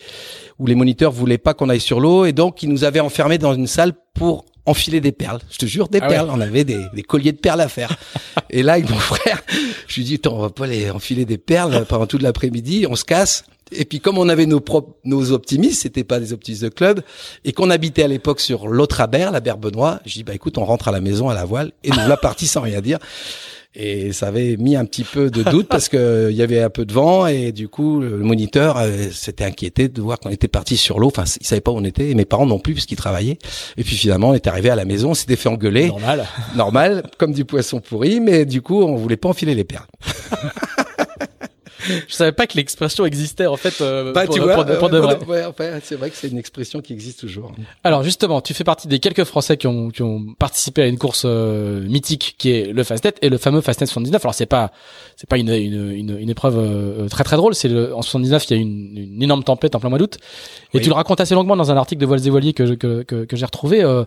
[0.59, 2.25] où les moniteurs voulaient pas qu'on aille sur l'eau.
[2.25, 5.41] Et donc ils nous avaient enfermés dans une salle pour enfiler des perles.
[5.51, 6.15] Je te jure des Ah ouais.
[6.15, 6.31] perles.
[6.33, 7.97] On avait des, des colliers de perles à faire.
[8.51, 9.43] Et là avec mon frère
[9.87, 12.87] je lui dis on va pas les enfiler des perles pendant toute l'après-midi.
[12.89, 13.45] On se casse.
[13.73, 17.01] Et puis comme on avait nos propres nos optimistes, c'était pas des optimistes de club,
[17.45, 20.65] et qu'on habitait à l'époque sur l'autre aber, la Benoît, je dis bah écoute, on
[20.65, 21.73] rentre à la maison à la voile.
[21.83, 22.99] Et nous la partie sans rien dire.
[23.79, 26.71] Et ça avait mis un petit peu de doute parce que il y avait un
[26.71, 30.49] peu de vent et du coup le moniteur euh, s'était inquiété de voir qu'on était
[30.49, 31.09] parti sur l'eau.
[31.09, 33.39] Enfin, il savait pas où on était et mes parents non plus puisqu'ils travaillaient.
[33.77, 36.27] Et puis finalement, on est arrivé à la maison, on s'était fait engueuler, Normal.
[36.55, 39.87] normal, comme du poisson pourri, mais du coup, on voulait pas enfiler les perles.
[42.09, 44.75] Je savais pas que l'expression existait en fait euh, Bah, pour, tu pour vois, de-
[44.77, 45.19] pour de euh, vrai.
[45.27, 47.53] ouais, enfin, c'est vrai que c'est une expression qui existe toujours.
[47.85, 50.99] Alors justement, tu fais partie des quelques Français qui ont, qui ont participé à une
[50.99, 54.25] course euh, mythique qui est le Fastnet et le fameux Fastnet 79.
[54.25, 54.73] Alors c'est pas
[55.17, 57.55] c'est pas une, une, une, une épreuve euh, très très drôle.
[57.55, 60.19] C'est en 79 il y a eu une, une énorme tempête en plein mois d'août
[60.73, 60.83] et Oui.
[60.83, 63.25] tu le racontes assez longuement dans un article de Voiles et Voiliers que que, que,
[63.25, 63.83] que j'ai retrouvé.
[63.83, 64.05] Euh,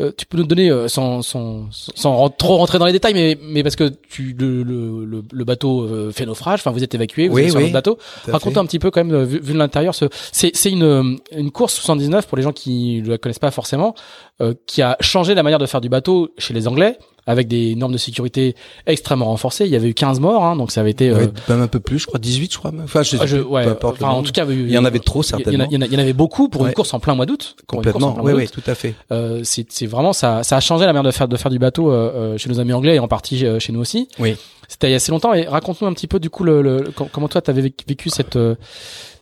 [0.00, 3.38] euh, tu peux nous donner euh, sans, sans sans trop rentrer dans les détails, mais
[3.42, 6.60] mais parce que tu le le, le, le bateau euh, fait naufrage.
[6.60, 7.62] Enfin vous êtes évacué, vous Oui, êtes sur oui.
[7.64, 7.98] votre bateau.
[8.24, 8.58] Tout à Raconte fait.
[8.58, 9.94] un petit peu quand même euh, vu, vu de l'intérieur.
[9.94, 13.94] Ce, c'est une une course 79 pour les gens qui ne la connaissent pas forcément,
[14.40, 17.74] euh, qui a changé la manière de faire du bateau chez les Anglais avec des
[17.74, 18.54] normes de sécurité
[18.86, 19.64] extrêmement renforcées.
[19.64, 21.08] Il y avait eu 15 morts, hein, donc ça avait été.
[21.10, 22.70] euh, Ouais, même un peu plus, je crois, 18, je crois.
[22.70, 22.82] même.
[22.84, 24.78] Enfin, je sais ah, je- ouais, peu importe le enfin, en tout cas, il y
[24.78, 25.66] en avait trop, certainement.
[25.68, 27.26] Il y, en a- il y en avait beaucoup pour une course en plein mois
[27.26, 27.56] d'août.
[27.66, 28.16] Complètement.
[28.22, 28.94] Oui, oui, tout à fait.
[29.10, 31.58] Euh, c'est c'est vraiment ça, ça a changé la manière de faire de faire du
[31.58, 34.08] bateau euh, euh, chez nos amis anglais et en partie euh, chez nous aussi.
[34.20, 34.36] Oui.
[34.68, 36.90] C'était il y a assez longtemps et raconte-nous un petit peu du coup le, le-
[36.94, 38.54] com- comment toi t'avais vécu, vécu cette euh,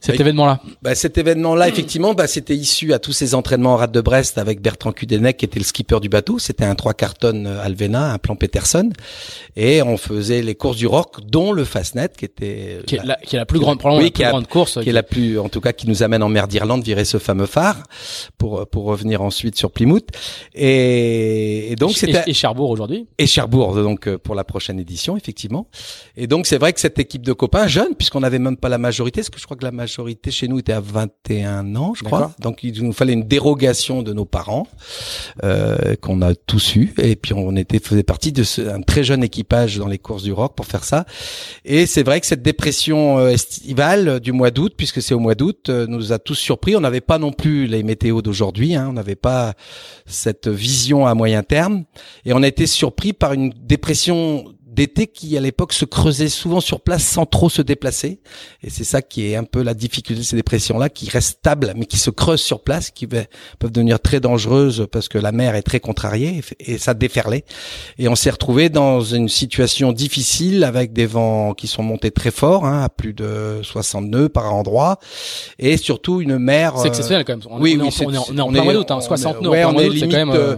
[0.01, 0.61] cet Bah, événement-là?
[0.83, 4.37] Bah, cet événement-là, effectivement, bah, c'était issu à tous ces entraînements en rade de Brest
[4.37, 6.39] avec Bertrand Cudenec, qui était le skipper du bateau.
[6.39, 8.91] C'était un trois quarts tonnes euh, Alvena, un plan Peterson.
[9.57, 13.17] Et on faisait les courses du Rock, dont le Fastnet, qui était Qui est, la-
[13.17, 14.79] qui est la plus grande, probablement oui, la qui plus a- grande course.
[14.83, 17.17] qui est la plus, en tout cas, qui nous amène en mer d'Irlande, virer ce
[17.17, 17.83] fameux phare
[18.37, 20.09] pour pour revenir ensuite sur Plymouth.
[20.55, 23.07] Et, et donc c'était et Cherbourg aujourd'hui?
[23.19, 25.34] et Cherbourg donc euh, pour la prochaine édition effectivement.
[26.17, 28.79] Et donc c'est vrai que cette équipe de copains jeunes puisqu'on n'avait même pas la
[28.79, 32.05] majorité, parce que je crois que la majorité chez nous était à 21 ans, je
[32.05, 32.33] crois.
[32.41, 34.67] Donc il nous fallait une dérogation de nos parents
[35.43, 36.95] euh, qu'on a tous eu.
[36.99, 40.23] Et puis on était faisait partie de ce, un très jeune équipage dans les courses
[40.23, 41.05] du rock pour faire ça.
[41.65, 45.35] Et c'est vrai que cette dépression euh, estivale du mois d'août puisque c'est au mois
[45.35, 48.87] d'août euh, nous a tous surpris, on n'avait pas non plus les météos d'aujourd'hui hein,
[48.89, 49.55] on n'avait pas
[50.07, 51.85] cette vision à moyen terme.
[52.25, 56.61] Et on a été surpris par une dépression d'été qui à l'époque se creusait souvent
[56.61, 58.19] sur place sans trop se déplacer
[58.63, 61.39] et c'est ça qui est un peu la difficulté de ces dépressions là qui restent
[61.39, 63.27] stables mais qui se creusent sur place qui peuvent
[63.71, 67.45] devenir très dangereuses parce que la mer est très contrariée et, ça déferlait
[67.99, 72.31] et on s'est retrouvé dans une situation difficile avec des vents qui sont montés très
[72.31, 74.99] forts hein, à plus de 60 nœuds par endroit
[75.59, 77.43] et surtout une mer C'est exceptionnel quand même.
[77.49, 78.65] On, oui, on est oui, en- c'est- on est en, on est en plein est-
[78.65, 80.31] mois d'août, hein, on est- 60 nœuds ouais, on est c'est quand limite, même.
[80.31, 80.57] euh, euh,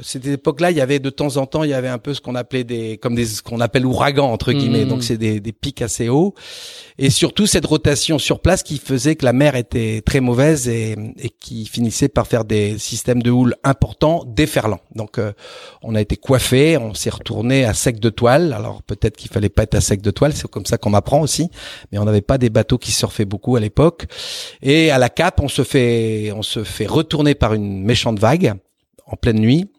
[0.00, 2.20] Cette époque-là, il y avait de temps en temps, il y avait un peu ce
[2.20, 4.84] qu'on appelait des, comme des, ce qu'on appelle ouragans entre guillemets.
[4.84, 4.88] Mhm.
[4.88, 6.34] Donc c'est des, des pics assez hauts,
[6.98, 10.96] et surtout cette rotation sur place qui faisait que la mer était très mauvaise et,
[11.18, 14.80] et qui finissait par faire des systèmes de houle importants, déferlants.
[14.94, 15.32] Donc euh,
[15.82, 18.52] on a été coiffé, on s'est retourné à sec de toile.
[18.52, 21.20] Alors peut-être qu'il fallait pas être à sec de toile, c'est comme ça qu'on apprend
[21.20, 21.50] aussi.
[21.90, 24.06] Mais on n'avait pas des bateaux qui surfaient beaucoup à l'époque.
[24.62, 28.54] Et à la cape, on se fait, on se fait retourner par une méchante vague
[29.06, 29.70] en pleine nuit.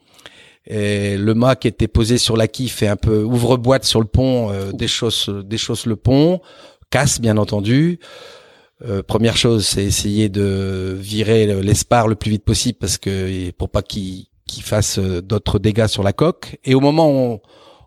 [0.68, 4.06] Et le mât qui était posé sur la quille fait un peu ouvre-boîte sur le
[4.08, 6.42] pont, euh, déchausse, déchausse le pont,
[6.90, 8.00] casse bien entendu.
[8.88, 13.50] Euh, première chose, c'est essayer de virer le- l'espar le plus vite possible parce que
[13.52, 16.58] pour pas qu'il qu'il fasse euh, d'autres dégâts sur la coque.
[16.64, 17.42] Et au moment où on,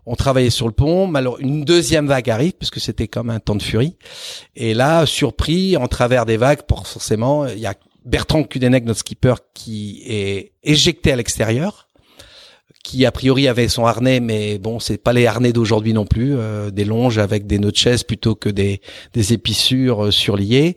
[0.05, 3.55] on travaillait sur le pont, malheur- une deuxième vague arrive puisque c'était comme un temps
[3.55, 3.95] de furie.
[4.55, 7.73] Et là, surpris, en travers des vagues, pour forcément, il y a
[8.05, 11.87] Bertrand Kudenek, notre skipper, qui est éjecté à l'extérieur,
[12.83, 16.35] qui a priori avait son harnais, mais bon, c'est pas les harnais d'aujourd'hui non plus,
[16.35, 18.81] euh, des longes avec des nœuds de chaise plutôt que des,
[19.13, 20.75] des épissures euh, surliées.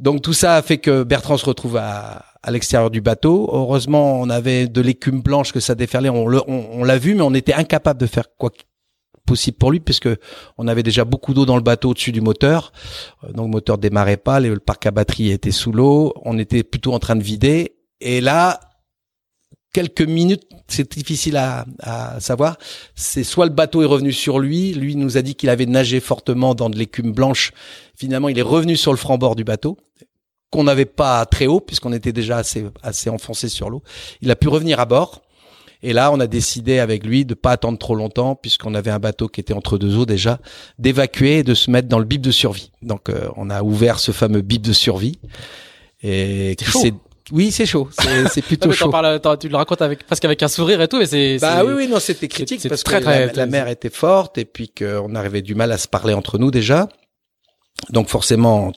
[0.00, 3.48] Donc tout ça a fait que Bertrand se retrouve à, à l'extérieur du bateau.
[3.52, 7.34] Heureusement, on avait de l'écume blanche que ça déferlait, on on- l'a vu, mais on
[7.34, 8.50] était incapable de faire quoi
[9.24, 10.08] possible pour lui puisque
[10.58, 12.72] on avait déjà beaucoup d'eau dans le bateau au-dessus du moteur.
[13.24, 16.64] Euh, Donc le moteur démarrait pas, le parc à batterie était sous l'eau, on était
[16.64, 18.58] plutôt en train de vider et là
[19.72, 22.58] quelques minutes, c'est difficile à, à savoir.
[22.94, 26.00] C'est soit le bateau est revenu sur lui, lui nous a dit qu'il avait nagé
[26.00, 27.52] fortement dans de l'écume blanche.
[27.96, 29.78] Finalement, il est revenu sur le franc-bord du bateau
[30.50, 33.82] qu'on n'avait pas très haut puisqu'on était déjà assez assez enfoncé sur l'eau.
[34.20, 35.22] Il a pu revenir à bord.
[35.84, 39.00] Et là, on a décidé avec lui de pas attendre trop longtemps, puisqu'on avait un
[39.00, 40.38] bateau qui était entre deux eaux déjà,
[40.78, 42.70] d'évacuer et de se mettre dans le bib de survie.
[42.82, 45.18] Donc, euh, on a ouvert ce fameux bib de survie.
[46.04, 46.94] Et C'est qui s'est-
[47.30, 47.88] Oui, c'est chaud.
[47.98, 48.90] C'est Non, plutôt chaud.
[48.90, 51.38] parles, tu le racontes avec presque avec un sourire et tout, mais c'est.
[51.40, 53.90] Bah oui, oui, non, c'était critique c'est parce très, que très- la, la mer était
[53.90, 56.88] forte et puis qu'on avait du mal à se parler entre nous déjà.
[57.90, 58.72] Donc forcément,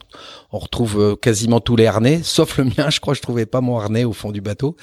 [0.52, 2.90] on- retrouve euh, quasiment tous les harnais, sauf le mien.
[2.90, 4.76] Je crois que je trouvais pas mon harnais au fond du bateau.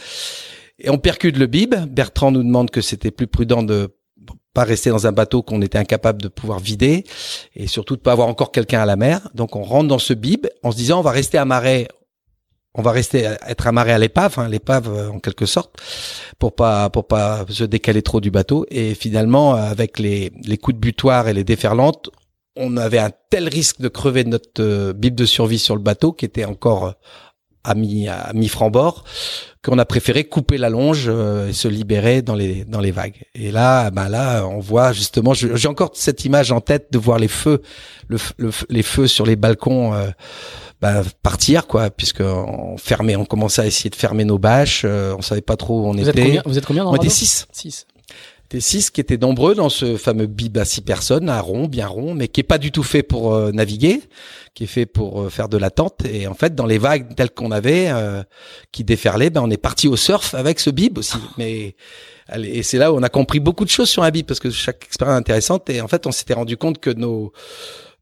[0.79, 1.75] Et on percute le bib.
[1.88, 3.94] Bertrand nous demande que c'était plus prudent de
[4.55, 7.05] pas rester dans un bateau qu'on était incapable de pouvoir vider
[7.57, 9.29] et surtout de pas avoir encore quelqu'un à la mer.
[9.35, 11.88] Donc on rentre dans ce bib en se disant on va rester amarré
[12.74, 15.74] on va rester être amarré à l'épave, hein, l'épave euh, en quelque sorte,
[16.38, 18.66] pour pas pour pas se décaler trop du bateau.
[18.70, 22.11] Et finalement, avec les les coups de butoir et les déferlantes,
[22.56, 26.12] on avait un tel risque de crever notre euh, bib de survie sur le bateau
[26.12, 26.92] qui était encore euh,
[27.64, 28.70] à mi à mi franc
[29.64, 33.22] qu'on a préféré couper la longe euh, et se libérer dans les dans les vagues.
[33.35, 37.18] Et là, bah là, on voit justement, j'ai encore cette image en tête de voir
[37.18, 37.62] les feux,
[38.68, 40.11] les feux sur les balcons euh,
[40.83, 45.14] bah, partir quoi, puisque on fermait, on commençait à essayer de fermer nos bâches, euh,
[45.16, 46.25] on savait pas trop où on Vous êtes était.
[46.27, 47.87] combien Vous êtes combien dans on était six Six.
[48.51, 51.87] des six qui étaient nombreux dans ce fameux bib à six personnes, un rond, bien
[51.87, 54.03] rond, mais qui est pas du tout fait pour euh, naviguer,
[54.55, 56.05] qui est fait pour euh, faire de la tente.
[56.05, 58.23] Et en fait, dans les vagues telles qu'on avait, euh,
[58.73, 61.16] qui déferlaient, ben on est parti au surf avec ce bib aussi.
[61.38, 61.77] Mais
[62.27, 64.40] allez, et c'est là où on a compris beaucoup de choses sur un bib parce
[64.40, 65.71] que chaque expérience est intéressante.
[65.71, 67.33] Et en fait, on s'était rendu compte que nos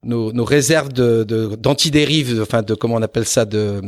[0.02, 3.80] nos, nos réserves de de- d'antidérive, enfin de comment on appelle ça, de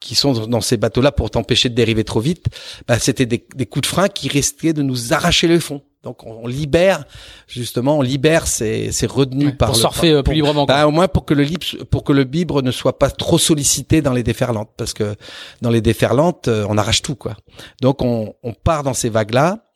[0.00, 2.46] qui sont dans ces bateaux-là pour t'empêcher de dériver trop vite,
[2.86, 5.82] bah, c'était des, des coups de frein qui risquaient de nous arracher le fond.
[6.02, 7.04] Donc on, libère
[7.46, 10.64] justement, on libère ces, ces retenues Ouais, par pour le- surfer euh, pour- plus librement.
[10.64, 13.36] bah, au moins pour que le libre, pour que le bibre ne soit pas trop
[13.38, 15.14] sollicité dans les déferlantes, parce que
[15.60, 17.36] dans les déferlantes, euh, on arrache tout quoi.
[17.82, 19.66] Donc on, on part dans ces vagues là.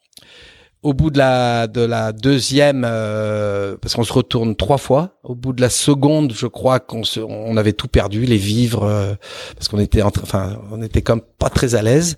[0.84, 5.16] Au bout de la de la deuxième, euh, parce qu'on se retourne trois fois.
[5.24, 8.84] Au bout de la seconde, je crois qu'on se, on avait tout perdu, les vivres,
[8.84, 9.14] euh,
[9.56, 12.16] parce qu'on était en train- enfin, on était comme pas très à l'aise.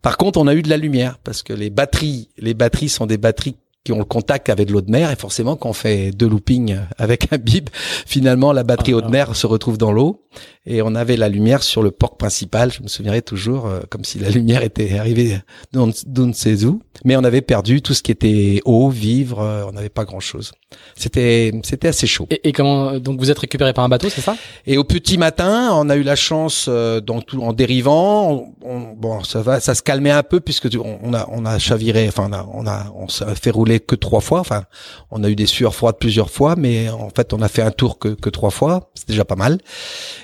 [0.00, 3.06] Par contre, on a eu de la lumière parce que les batteries, les batteries sont
[3.06, 5.72] des batteries qui ont le contact avec de l'eau de mer et forcément quand on
[5.72, 7.68] fait deux loopings avec un bib,
[8.06, 10.24] finalement la batterie Ah, eau de mer se retrouve dans l'eau
[10.66, 12.70] et on avait la lumière sur le port principal.
[12.70, 15.38] Je me souviendrai toujours euh, comme si la lumière était arrivée
[15.72, 15.86] d'on
[16.26, 19.72] ne sait où, mais on avait perdu tout ce qui était eau, vivre, euh, on
[19.72, 20.52] n'avait pas grand chose.
[20.96, 22.26] C'était c'était assez chaud.
[22.30, 24.36] Et, et comment donc vous êtes récupéré par un bateau, c'est ça?
[24.66, 28.68] Et au petit matin, on a eu la chance, euh, dans tout, en dérivant, on-
[28.68, 31.58] on- bon, ça va, ça se calmait un peu puisque on, on a, on a
[31.58, 34.40] chaviré, enfin, on a, on a, on s'est fait rouler que trois fois.
[34.40, 34.64] Enfin,
[35.10, 37.70] on a eu des sueurs froides plusieurs fois, mais en fait, on a fait un
[37.70, 38.90] tour que, que trois fois.
[38.94, 39.58] C'est déjà pas mal.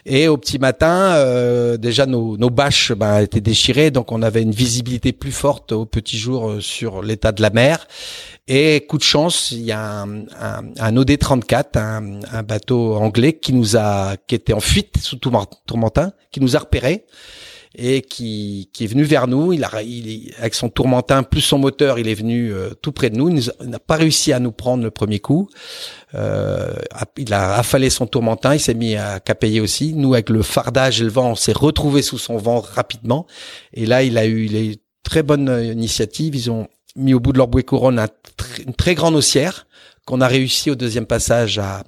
[0.06, 4.42] Et au petit matin, euh, déjà nos, nos bâches ben, étaient déchirées, donc on avait
[4.42, 7.86] une visibilité plus forte au petit jour euh, sur l'état de la mer.
[8.48, 13.32] Et coup de chance, il y a un, un, un OD-34, un, un bateau anglais
[13.34, 17.04] qui nous a, qui était en fuite sous Tourment- Tourmentin, qui nous a repérés
[17.74, 19.52] et qui, qui est venu vers nous.
[19.52, 23.10] Il a, il, avec son tourmentin plus son moteur, il est venu euh, tout près
[23.10, 23.28] de nous.
[23.28, 25.48] Il n'a pas réussi à nous prendre le premier coup.
[26.14, 26.74] Euh,
[27.16, 29.94] il a affalé son tourmentin, il s'est mis à capayer aussi.
[29.94, 33.26] Nous, avec le fardage et le vent, on s'est retrouvé sous son vent rapidement.
[33.72, 36.34] Et là, il a eu les très bonne initiative.
[36.34, 38.04] Ils ont mis au bout de leur bouée couronne
[38.66, 39.66] une très grande haussière
[40.06, 41.82] qu'on a réussi au deuxième passage à,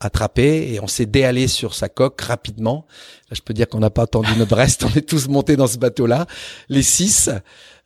[0.00, 2.86] attraper et on s'est déhalé sur sa coque rapidement.
[3.30, 5.66] Là, je peux dire qu'on n'a pas attendu notre reste, on est tous montés dans
[5.66, 6.26] ce bateau-là,
[6.68, 7.30] les six.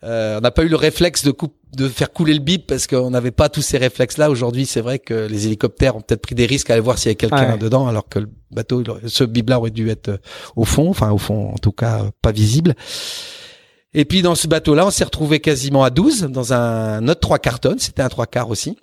[0.05, 1.35] Euh, on n'a pas eu le réflexe de,
[1.77, 4.31] de faire couler le bip parce qu'on n'avait pas tous ces réflexes-là.
[4.31, 7.11] Aujourd'hui, c'est vrai que les hélicoptères ont peut-être pris des risques à aller voir s'il
[7.11, 10.21] y a quelqu'un dedans, alors que le bateau, ce bip-là aurait dû être
[10.57, 12.75] au fond, enfin au fond, en tout cas, pas visible.
[13.95, 17.39] Et puis dans ce bateau-là, on s'est retrouvé quasiment à 12 dans un autre trois
[17.39, 17.77] cartons.
[17.79, 18.77] C'était un trois quarts aussi.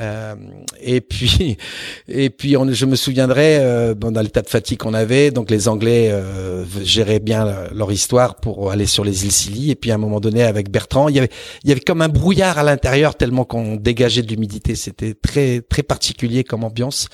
[0.00, 0.34] Euh,
[0.80, 1.58] et puis,
[2.08, 6.10] et puis, je me souviendrai euh, dans l'état de fatigue qu'on avait, donc les Anglais
[6.10, 9.70] euh, géraient bien leur histoire pour aller sur les îles Scilly.
[9.70, 11.30] Et puis à un moment donné, avec Bertrand, il y avait,
[11.64, 14.74] il y avait comme un brouillard à l'intérieur tellement qu'on dégageait de l'humidité.
[14.74, 17.08] C'était très, très particulier comme ambiance.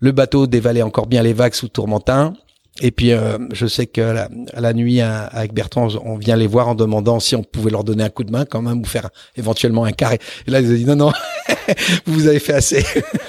[0.00, 2.34] Le bateau dévalait encore bien les vagues sous tourmentin.
[2.80, 6.68] Et puis, euh, je sais que la, nuit, hein, avec Bertrand, on vient les voir
[6.68, 9.10] en demandant si on pouvait leur donner un coup de main quand même ou faire
[9.36, 10.18] éventuellement un carré.
[10.48, 11.12] Et là, ils ont dit non, non,
[12.06, 12.84] vous avez fait assez.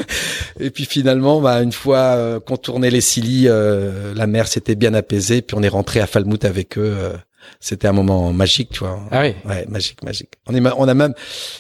[0.60, 4.96] et puis finalement, bah, une fois euh, contourné les Scilly, euh, la mer s'était bien
[4.96, 5.44] apaisée.
[5.44, 7.14] Puis on est rentré à Falmouth avec eux
[7.60, 9.00] c'était un moment magique, tu vois.
[9.12, 9.36] Ah oui.
[9.46, 10.30] Ouais, magique, magique.
[10.48, 11.14] On est, on a même,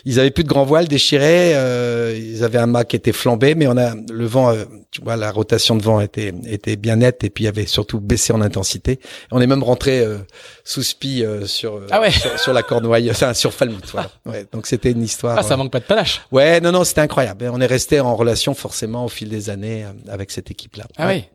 [0.06, 3.56] ils avaient plus de grands voiles déchirés, euh, ils avaient un mât qui était flambé,
[3.56, 6.98] mais on a le vent, euh, tu vois, la rotation de vent était était bien
[6.98, 9.00] nette et puis il y avait surtout baissé en intensité.
[9.32, 10.18] On est même rentré euh,
[10.64, 12.12] sous spi euh, sur, ah ouais.
[12.12, 13.90] sur, la Cornouaille, enfin sur Falmouth.
[13.92, 14.10] Voilà.
[14.26, 15.38] Ouais, donc c'était une histoire.
[15.38, 16.22] Ah, ça manque pas de panache.
[16.32, 17.50] Ouais, non, non, c'était incroyable.
[17.52, 20.86] On est resté en relation forcément au fil des années avec cette équipe-là.
[20.98, 21.26] Ah oui.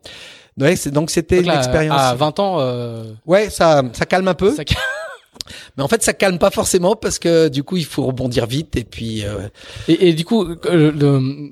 [0.59, 1.99] Ouais, donc c'était une expérience.
[1.99, 2.57] À 20 ans.
[2.59, 3.03] Euh...
[3.25, 4.55] Ouais, ça, ça calme un peu.
[5.77, 8.75] Mais en fait, ça calme pas forcément parce que du coup, il faut rebondir vite
[8.75, 9.25] et puis.
[9.25, 9.47] Euh...
[9.87, 11.49] Et, et, du coup, euh, le,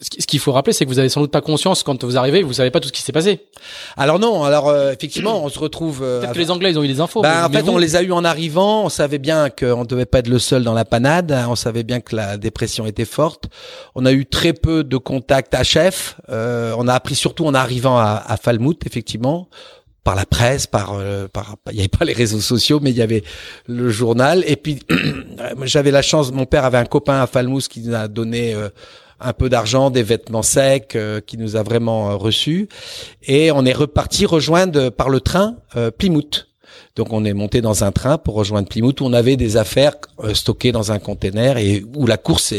[0.00, 2.42] ce qu'il faut rappeler, c'est que vous avez sans doute pas conscience quand vous arrivez,
[2.42, 3.40] vous savez pas tout ce qui s'est passé.
[3.96, 6.02] Alors non, alors euh, effectivement, on se retrouve.
[6.02, 7.22] Euh, Peut-être que les Anglais ils ont eu des infos.
[7.22, 8.84] Ben, en fait, on les a eu en arrivant.
[8.84, 11.36] On savait bien qu'on devait pas être le seul dans la panade.
[11.48, 13.46] On savait bien que la dépression était forte.
[13.94, 16.16] On a eu très peu de contacts à chef.
[16.28, 19.48] Euh, on a appris surtout en arrivant à, à Falmouth, effectivement
[20.04, 22.96] par la presse, par, euh, par, il n'y avait pas les réseaux sociaux, mais il
[22.96, 23.24] y avait
[23.66, 24.44] le journal.
[24.46, 24.80] Et puis,
[25.62, 28.68] j'avais la chance, mon père avait un copain à Falmouth qui nous a donné euh,
[29.24, 32.68] un peu d'argent, des vêtements secs, euh, qui nous a vraiment euh, reçus.
[33.22, 36.48] Et on est reparti rejoindre par le train euh, Plymouth.
[36.96, 39.94] Donc on est monté dans un train pour rejoindre Plymouth où on avait des affaires
[40.32, 42.54] stockées dans un container et où la course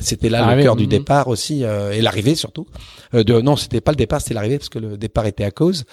[0.00, 2.68] c'était là le cœur du départ aussi et l'arrivée surtout.
[3.12, 5.86] de, non, c'était pas le départ, c'était l'arrivée parce que le départ était à cause.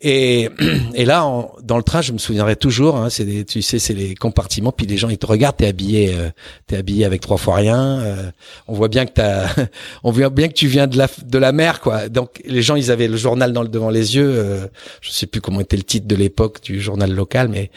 [0.00, 0.48] Et,
[0.94, 2.96] et là, dans le train, je me souviendrai toujours.
[2.96, 4.72] Hein, c'est des, tu sais, c'est les compartiments.
[4.72, 5.56] Puis les gens, ils te regardent.
[5.56, 6.30] T'es habillé, euh,
[6.66, 8.00] t'es habillé avec trois fois rien.
[8.00, 8.30] Euh,
[8.66, 9.48] on voit bien que t'as,
[10.04, 12.08] on voit bien que tu viens de la de la mer, quoi.
[12.08, 14.32] Donc les gens, ils avaient le journal dans le, devant les yeux.
[14.34, 14.66] Euh,
[15.00, 17.70] je sais plus comment était le titre de l'époque du journal local, mais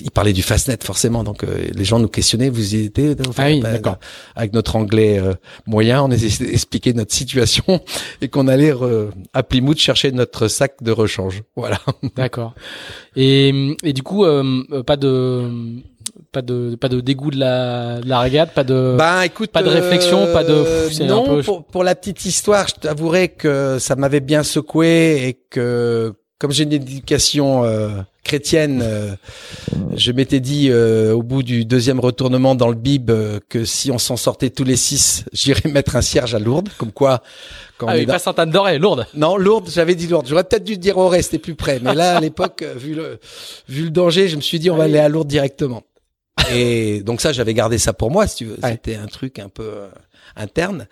[0.00, 1.24] ils parlaient du Fastnet forcément.
[1.24, 2.48] Donc euh, les gens nous questionnaient.
[2.48, 3.98] Vous y étiez ah oui, d'accord.
[4.34, 5.34] Avec notre anglais euh,
[5.66, 7.80] moyen, on essayait d'expliquer notre situation
[8.20, 8.72] et qu'on allait
[9.32, 11.42] à Plymouth chercher notre sac de rechange.
[11.56, 11.78] Voilà.
[12.16, 12.54] D'accord.
[13.16, 15.50] Et, et du coup, euh, pas de
[16.32, 19.62] pas de pas de dégoût de la, de la régate, pas de bah écoute, pas
[19.62, 21.42] de réflexion, pas de euh, non.
[21.42, 26.52] Pour, pour la petite histoire, je t'avouerai que ça m'avait bien secoué et que comme
[26.52, 27.88] j'ai une éducation euh,
[28.26, 29.14] chrétienne, euh,
[29.94, 33.10] je m'étais dit au bout du deuxième retournement dans le bib
[33.48, 36.92] que si on s'en sortait tous les six, j'irais mettre un cierge à Lourdes, comme
[36.92, 37.22] quoi
[37.78, 39.06] quand ah, pas Sainte-Anne Lourdes.
[39.14, 40.26] Non, Lourdes, j'avais dit Lourdes.
[40.28, 41.78] J'aurais peut-être dû dire Auray, c'était plus près.
[41.80, 43.18] Mais là, à l'époque, vu le,
[43.68, 45.82] vu le danger, je me suis dit, on va aller à Lourdes directement.
[46.52, 48.56] Et donc ça, j'avais gardé ça pour moi, si tu veux.
[48.62, 49.88] C'était un truc un peu euh,
[50.36, 50.86] interne.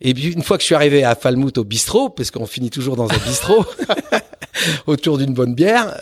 [0.00, 2.70] Et puis une fois que je suis arrivé à Falmouth au bistrot, parce qu'on finit
[2.70, 3.64] toujours dans un bistrot,
[4.86, 5.94] autour d'une bonne bière,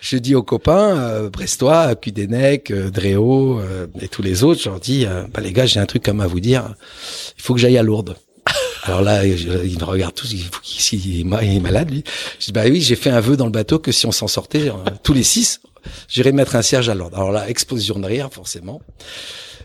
[0.00, 3.60] je dis aux copains euh, brestois, Cudenec, euh, Dréau
[4.00, 6.26] et tous les autres, je leur dis, bah les gars, j'ai un truc comme à
[6.26, 6.74] vous dire.
[7.36, 8.16] Il faut que j'aille à Lourdes.
[8.84, 12.04] Alors là, ils me regardent tous, il, faut qu'il est malade lui?
[12.38, 14.28] Je dis bah oui, j'ai fait un vœu dans le bateau que si on s'en
[14.28, 14.70] sortait,
[15.02, 15.60] tous les six,
[16.08, 17.16] j'irais mettre un cierge à l'ordre.
[17.16, 18.80] Alors là, explosion de rire forcément.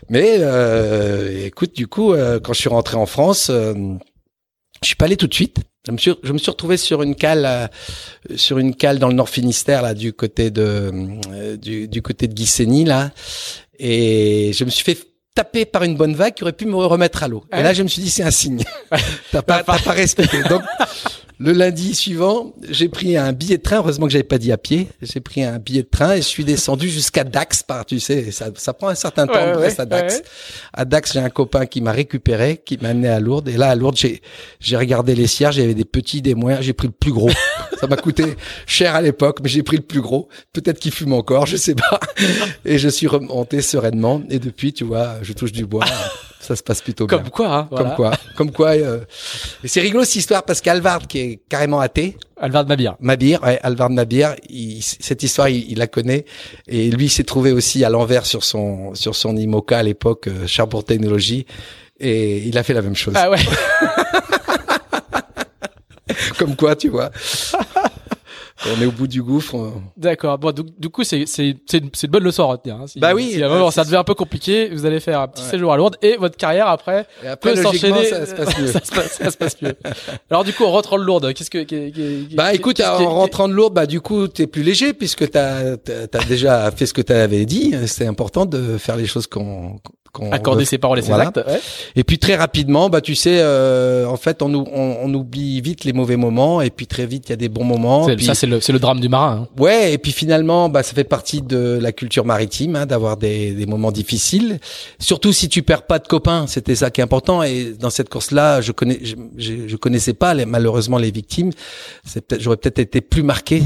[0.08, 3.74] Mais euh, écoute, du coup, euh, quand je suis rentré en France, euh,
[4.84, 5.58] je suis pas allé tout de suite.
[5.86, 7.66] Je me suis, je me suis retrouvé sur une cale, euh,
[8.36, 12.32] sur une cale dans le Nord Finistère, là, du côté de, du, du côté de
[12.32, 13.10] Guissény, là,
[13.78, 14.98] et je me suis fait
[15.34, 17.44] tapé par une bonne vague qui aurait pu me remettre à l'eau.
[17.52, 18.62] Et là, je me suis dit, c'est un signe.
[19.32, 20.42] t'as pas, pas respecté.
[20.44, 20.62] Donc,
[21.40, 23.78] Le lundi suivant, j'ai pris un billet de train.
[23.78, 24.88] Heureusement que j'avais pas dit à pied.
[25.02, 27.64] J'ai pris un billet de train et je suis descendu jusqu'à Dax.
[27.64, 30.14] Par, tu sais, ça, ça prend un certain temps Ouais, de ouais, rester à Dax.
[30.16, 30.22] ouais.
[30.72, 33.48] À Dax, j'ai un copain qui m'a récupéré, qui m'a amené à Lourdes.
[33.48, 34.22] Et là, à Lourdes, j'ai,
[34.60, 35.56] j'ai regardé les cierges.
[35.56, 36.62] Il y avait des petits, des moyens.
[36.64, 37.30] J'ai pris le plus gros.
[37.80, 40.28] ça m'a coûté cher à l'époque, mais j'ai pris le plus gros.
[40.52, 42.00] Peut-être qu'il fume encore, je sais pas.
[42.64, 44.22] Et je suis remonté sereinement.
[44.30, 45.84] Et depuis, tu vois, je touche du bois.
[46.40, 47.16] Ça se passe plutôt bien.
[47.18, 48.70] Comme quoi, hein, Comme quoi, comme quoi.
[48.72, 49.00] euh,
[49.62, 52.96] Et c'est rigolo cette histoire parce qu'Alvard, qui est carrément athée, Alvard Mabir.
[53.00, 56.26] Mabir, ouais, Alvard Mabir, il- cette histoire, il, il la connaît
[56.68, 60.26] et lui il s'est trouvé aussi à l'envers sur son sur son IMOCA à l'époque,
[60.28, 61.46] euh, Cherbourg Technologies,
[61.98, 63.14] et il a fait la même chose.
[63.16, 63.38] Ah ouais.
[66.38, 67.10] Comme quoi, tu vois.
[68.66, 69.56] On est au bout du gouffre.
[69.56, 70.38] on- D'accord.
[70.38, 72.76] Bon, du, du coup, c'est c'est c'est une, une bonne leçon à retenir.
[72.76, 72.86] Hein.
[72.86, 74.86] Si, Bah oui, Si à un bah, moment c'est ça devient un peu compliqué, vous
[74.86, 75.50] allez faire un petit Ouais.
[75.50, 78.04] séjour à Lourdes et votre carrière après Et après, peut s'enchaîner.
[78.04, 78.66] ça se passe mieux.
[78.72, 79.74] ça, se passe, ça se passe mieux.
[80.30, 81.34] Alors du coup, on rentre en Lourdes.
[81.34, 84.62] Qu'est-ce que qu'est- qu'est- Bah écoute, en rentrant de Lourdes, bah du coup, t'es plus
[84.62, 87.74] léger puisque t'as t'as t'as déjà fait ce que t'avais dit.
[87.88, 89.80] C'est important de faire les choses qu'on
[90.14, 91.24] qu'on accorder ses paroles et ses Voilà.
[91.28, 91.36] actes.
[91.46, 91.60] Ouais.
[91.96, 95.60] Et puis très rapidement, bah tu sais, euh, en fait, on, ou- on, on oublie
[95.60, 98.06] vite les mauvais moments et puis très vite il y a des bons moments.
[98.06, 99.42] Puis- Ça, c'est le c'est le drame du marin.
[99.44, 99.48] hein.
[99.60, 103.50] Ouais, et puis finalement, bah, ça fait partie de la culture maritime, hein, d'avoir des,
[103.52, 104.60] des moments difficiles.
[104.98, 107.42] Surtout si tu perds pas de copains, c'était ça qui est important.
[107.42, 111.50] Et dans cette course-là, je connais, je, je, je connaissais pas les, malheureusement les victimes.
[112.04, 113.62] C'est peut-être, j'aurais peut-être été plus marqué.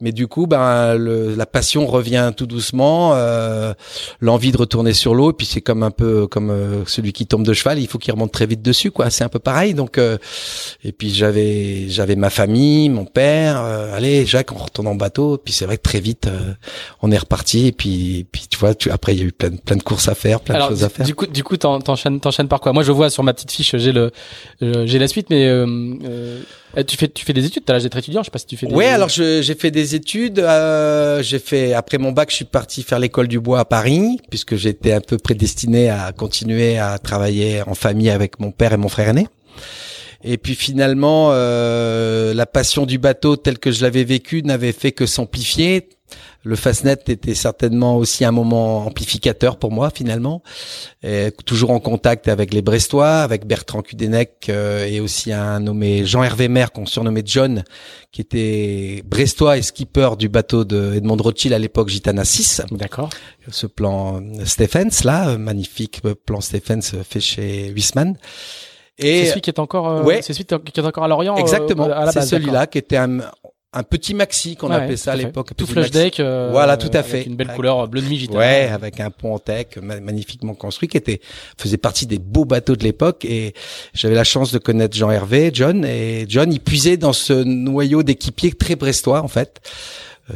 [0.00, 3.72] Mais du coup, ben, le, la passion revient tout doucement, euh,
[4.20, 5.32] l'envie de retourner sur l'eau.
[5.32, 8.12] Puis c'est comme un peu comme euh, celui qui tombe de cheval, il faut qu'il
[8.12, 9.10] remonte très vite dessus, quoi.
[9.10, 9.74] C'est un peu pareil.
[9.74, 10.18] Donc, euh,
[10.84, 13.60] et puis j'avais, j'avais ma famille, mon père.
[13.62, 15.38] euh, allez, Jacques, on retourne en bateau.
[15.38, 16.52] Puis c'est vrai que très vite, euh,
[17.02, 17.66] on est reparti.
[17.68, 19.82] Et puis, puis tu vois, tu, après il y a eu plein, de- plein de
[19.82, 21.04] courses à faire, plein Alors de choses à faire.
[21.06, 22.72] du coup, du coup, t'en- t'enchaînes t'enchaînes par quoi?
[22.72, 24.10] Moi, je vois sur ma petite fiche, j'ai le
[24.62, 25.46] euh, j'ai la suite, mais
[26.76, 27.64] euh, tu fais tu fais des études.
[27.64, 28.22] T'as l'âge d'être étudiant.
[28.22, 28.66] Je sais pas si tu fais.
[28.66, 28.74] Des...
[28.74, 30.38] Ouais, alors j'ai fait des études.
[30.38, 34.18] euh, j'ai fait après mon bac, je suis parti faire l'école du bois à Paris,
[34.30, 38.76] puisque j'étais un peu prédestiné à continuer à travailler en famille avec mon père et
[38.76, 39.28] mon frère aîné.
[40.24, 44.92] Et puis finalement, euh, la passion du bateau telle que je l'avais vécu n'avait fait
[44.92, 45.88] que s'amplifier.
[46.46, 50.42] Le Fastnet était certainement aussi un moment amplificateur pour moi finalement.
[51.02, 56.06] Et toujours en contact avec les Brestois, avec Bertrand Cudenec euh, et aussi un nommé
[56.06, 57.64] Jean-Hervé Maire qu'on surnommait John,
[58.12, 63.10] qui était Brestois et skipper du bateau de Edmond Rothschild à l'époque Gitana 6 D'accord.
[63.50, 68.16] ce plan Stephens là, magnifique plan Stephens fait chez Huisman.
[68.98, 69.88] C'est Et celui qui est encore.
[69.88, 70.22] euh, ouais.
[70.22, 71.34] C'est celui qui est encore à Lorient.
[71.36, 73.18] euh, exactement, c'est celui-là qui était un,
[73.78, 75.50] un petit maxi qu'on Ouais, appelait ça à l'époque.
[75.56, 75.90] Tout maxi.
[75.90, 76.20] deck.
[76.20, 77.22] euh, Voilà, tout à avec fait.
[77.24, 78.28] Une belle Avec- couleur bleu de nuit.
[78.32, 81.20] Ouais, avec un pont en tech ma- magnifiquement construit qui était
[81.58, 83.54] faisait partie des beaux bateaux de l'époque et
[83.94, 88.02] j'avais la chance de connaître Jean Hervé, John et John il puisait dans ce noyau
[88.02, 89.60] d'équipiers très brestois en fait.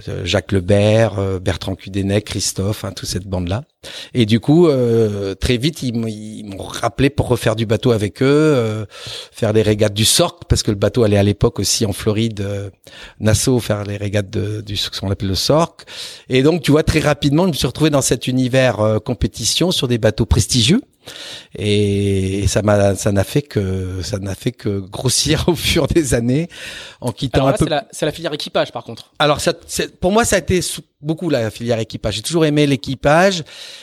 [0.08, 3.64] Euh, Jacques Lebert, euh, Bertrand Cudenec, Christophe, hein, toute cette bande-là.
[4.12, 8.26] Et du coup, euh, très vite, ils m'ont- rappelé pour refaire du bateau avec eux,
[8.26, 8.84] euh,
[9.32, 12.40] faire les régates du Sorc, parce que le bateau allait à l'époque aussi en Floride,
[12.40, 12.70] euh,
[13.18, 15.82] Nassau, faire les régates de, du ce qu'on appelle le Sorc.
[16.28, 19.70] Et donc, tu vois, très rapidement, je me suis retrouvé dans cet univers euh, compétition
[19.70, 20.82] sur des bateaux prestigieux.
[21.58, 26.14] Et ça m'a, ça n'a fait que, ça n'a fait que grossir au fur des
[26.14, 26.48] années,
[27.00, 29.12] en quittant Alors un peu c'est la, la filière équipage, par contre.
[29.18, 29.52] alors ça,
[30.00, 32.14] pour moi, ça a été sou- beaucoup la filière équipage.
[32.16, 33.42] J'ai toujours aimé l'équipage.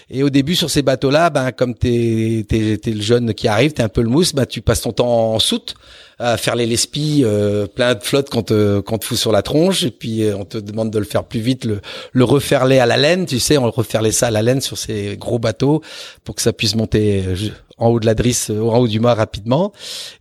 [0.10, 3.74] Et au début, sur ces bateaux-là, ben comme t'es t'es t'es le jeune qui arrive,
[3.74, 5.76] t'es un peu le mousse, ben tu passes ton temps en soute
[6.20, 9.44] à faire les lespies, euh, plein de flottes qu'on te qu'on te fout sur la
[9.44, 11.80] tronche, et puis euh, on te demande de le faire plus vite, le
[12.12, 14.78] le referler à la laine, tu sais, on le referlait ça à la laine sur
[14.78, 15.82] ces gros bateaux
[16.24, 17.36] pour que ça puisse monter euh,
[17.78, 19.72] en haut de la drisse, euh, en haut du mât rapidement.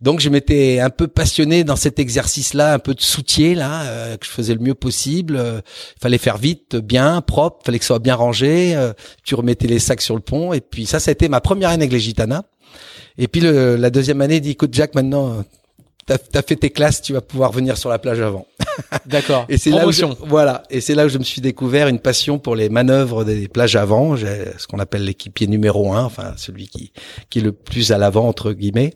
[0.03, 4.17] Donc je m'étais un peu passionné dans cet exercice-là, un peu de soutier là, euh,
[4.17, 5.37] que je faisais le mieux possible.
[5.37, 5.61] Euh,
[5.97, 8.75] Il fallait faire vite, bien, propre, fallait que ce soit bien rangé.
[8.77, 8.93] euh,
[9.25, 11.71] tu remettais les sacs sur le pont et puis ça, ça a été ma première
[11.71, 12.45] année avec les Gitana.
[13.19, 15.43] Et puis le- la deuxième année, dit écoute Jack, maintenant euh,
[16.07, 18.47] t'as as fait tes classes, tu vas pouvoir venir sur la plage avant.
[19.07, 19.45] D'accord.
[19.49, 21.99] Et c'est là où je, voilà, et c'est là où je me suis découvert une
[21.99, 26.35] passion pour les manœuvres des plages avant, j'ai ce qu'on appelle l'équipier numéro un, enfin
[26.37, 26.93] celui qui
[27.31, 28.95] qui est le plus à l'avant entre guillemets.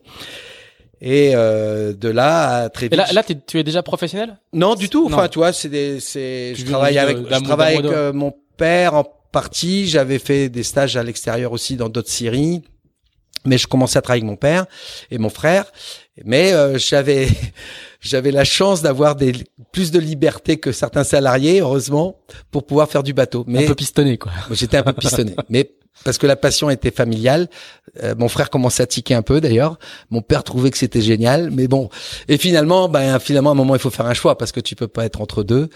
[1.03, 2.93] Et euh, de là à très vite.
[2.93, 4.39] Et là, là tu es déjà professionnel?
[4.53, 5.07] Non, du tout.
[5.07, 5.29] Enfin, Non.
[5.29, 9.05] tu vois, c'est des, c'est, je travaille avec, je travaille avec euh, mon père en
[9.33, 9.87] partie.
[9.89, 12.61] J'avais fait des stages à l'extérieur aussi dans d'autres séries,
[13.47, 14.67] mais je commençais à travailler avec mon père
[15.11, 15.73] et mon frère.
[16.25, 17.29] Mais euh, j'avais,
[18.01, 19.33] j'avais la chance d'avoir des
[19.73, 22.17] plus de liberté que certains salariés, heureusement,
[22.51, 23.45] pour pouvoir faire du bateau.
[23.47, 24.33] Mais Un peu pistonné, quoi.
[24.51, 25.35] J'étais un peu pistonné.
[25.49, 25.71] Mais
[26.05, 27.49] parce que la passion était familiale.
[28.03, 29.79] Euh, mon frère commençait à tiquer un peu d'ailleurs.
[30.11, 31.91] Mon père trouvait que c'était génial, mais bon.
[32.29, 34.77] Et finalement, ben finalement, à un moment, il faut faire un choix parce que tu
[34.77, 35.69] peux pas être entre deux.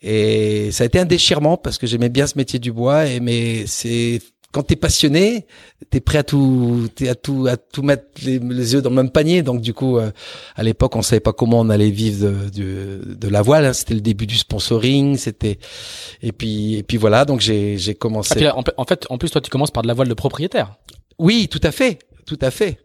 [0.00, 3.06] Et ça a été un déchirement parce que j'aimais bien ce métier du bois.
[3.06, 4.20] Et mais c'est
[4.54, 5.46] quand t'es passionné,
[5.90, 8.94] t'es prêt à tout, t'es à tout, à tout mettre les, les, yeux dans le
[8.94, 9.42] même panier.
[9.42, 10.12] Donc du coup, euh,
[10.54, 13.64] à l'époque, on savait pas comment on allait vivre de, de, de la voile.
[13.64, 13.72] Hein.
[13.72, 15.16] C'était le début du sponsoring.
[15.16, 15.58] C'était
[16.22, 17.24] et puis et puis voilà.
[17.24, 18.46] Donc j'ai j'ai commencé.
[18.46, 20.76] Ah, en fait, en plus, toi, tu commences par de la voile de propriétaire.
[21.18, 22.78] Oui, tout à fait, tout à fait.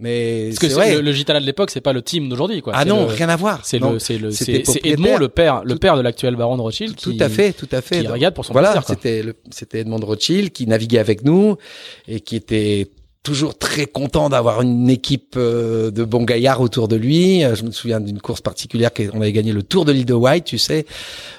[0.00, 0.94] Mais parce que vrai.
[0.96, 2.72] Le, le Gitana de l'époque, c'est pas le team d'aujourd'hui, quoi.
[2.76, 3.64] Ah non, le, rien à voir.
[3.64, 6.96] C'est le, c'est le, c'est Edmond, le père, le père de l'actuel baron de Rothschild.
[6.96, 8.00] Tout à fait, tout à fait.
[8.00, 11.56] Qui regarde pour son Voilà, c'était c'était Edmond de Rothschild qui naviguait avec nous
[12.08, 12.88] et qui était
[13.22, 17.44] toujours très content d'avoir une équipe euh, de bons gaillards autour de lui.
[17.44, 20.14] Euh, je me souviens d'une course particulière qu'on avait gagné le Tour de l'île de
[20.14, 20.86] White, tu sais,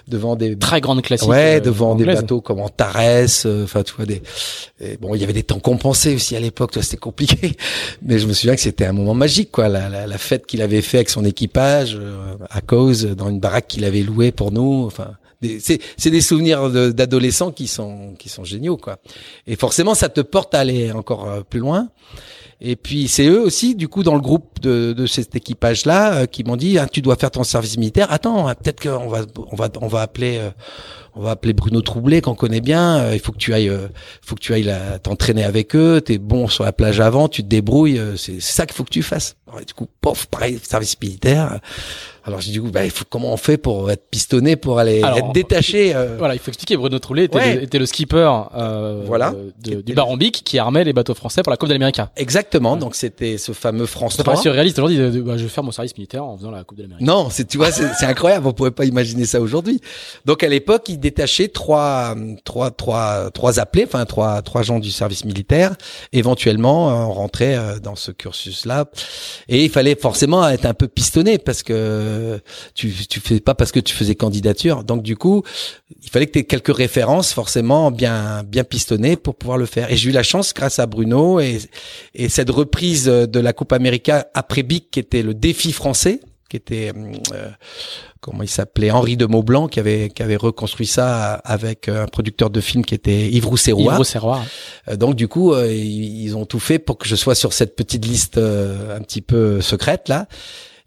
[0.08, 1.28] devant des très grandes classiques.
[1.28, 2.16] Ouais, devant anglaises.
[2.16, 4.22] des bateaux comme Antares, enfin tu vois des.
[4.80, 7.58] Et bon, il y avait des temps compensés aussi à l'époque, toi c'était compliqué,
[8.02, 10.62] mais je me souviens que c'était un moment magique, quoi, la, la, la fête qu'il
[10.62, 14.52] avait fait avec son équipage euh, à cause dans une baraque qu'il avait louée pour
[14.52, 14.86] nous.
[14.86, 15.12] Enfin,
[15.60, 18.98] c'est des souvenirs d'adolescents qui sont qui sont géniaux quoi.
[19.48, 21.90] Et forcément ça te porte à aller encore euh, plus loin.
[22.62, 26.14] Et puis c'est eux aussi du coup dans le groupe de, de cet équipage là
[26.14, 28.12] euh, qui m'ont dit ah, tu dois faire ton service militaire.
[28.12, 29.22] Attends, hein, peut-être qu'on va
[29.52, 30.50] on va on va appeler euh,
[31.16, 33.14] on va appeler Bruno Troublé qu'on connaît bien.
[33.14, 33.72] il faut que tu ailles,
[34.24, 34.74] faut que tu ailles
[35.04, 36.02] t'entraîner avec eux.
[36.02, 38.02] T'es bon sur la plage avant, tu te débrouilles.
[38.18, 39.36] C'est ça qu'il faut que tu fasses.
[39.68, 41.60] du coup, pof, pareil, service militaire.
[42.26, 45.34] Alors j'ai dit bah, il faut comment on fait pour être pistonné pour aller être
[45.34, 45.94] détaché.
[45.94, 46.16] Euh...
[46.18, 46.78] Voilà, il faut expliquer.
[46.78, 47.56] Bruno Troulet était, ouais.
[47.56, 49.34] le, était le skipper euh, voilà.
[49.62, 52.00] de, du Baron Bic qui armait les bateaux français pour la Coupe de l'Amérique.
[52.16, 52.74] Exactement.
[52.74, 52.80] Ouais.
[52.80, 54.24] Donc c'était ce fameux France 3.
[54.24, 55.22] C'est pas surréaliste aujourd'hui.
[55.22, 57.06] Bah, je vais faire mon service militaire en faisant la Coupe de l'Amérique.
[57.06, 58.48] Non, c'est tu vois c'est incroyable.
[58.48, 59.82] On pourrait pas imaginer ça aujourd'hui.
[60.26, 62.16] Donc à l'époque, il détachait trois
[62.46, 65.76] trois trois trois appelés, enfin trois trois gens du service militaire.
[66.14, 68.86] Éventuellement, on rentrait euh, dans ce cursus là
[69.50, 72.13] et il fallait forcément être un peu pistonné parce que
[72.74, 74.84] tu tu fais pas parce que tu faisais candidature.
[74.84, 75.44] Donc du coup,
[76.02, 79.92] il fallait que tu aies quelques références forcément bien bien pistonnées pour pouvoir le faire.
[79.92, 81.60] Et j'ai eu la chance grâce à Bruno et
[82.14, 86.20] et cette reprise de la Coupe América après Bic qui était le défi français
[86.54, 86.92] qui était
[87.34, 87.50] euh,
[88.22, 92.52] comment il s'appelait Henri de Maublanc qui avait qui avait reconstruit ça avec un producteur
[92.52, 93.94] de film qui était Yves Rousserrois.
[93.94, 94.42] Yves Rousserrois.
[94.96, 98.06] Donc du coup euh, ils ont tout fait pour que je sois sur cette petite
[98.06, 100.28] liste euh, un petit peu secrète là.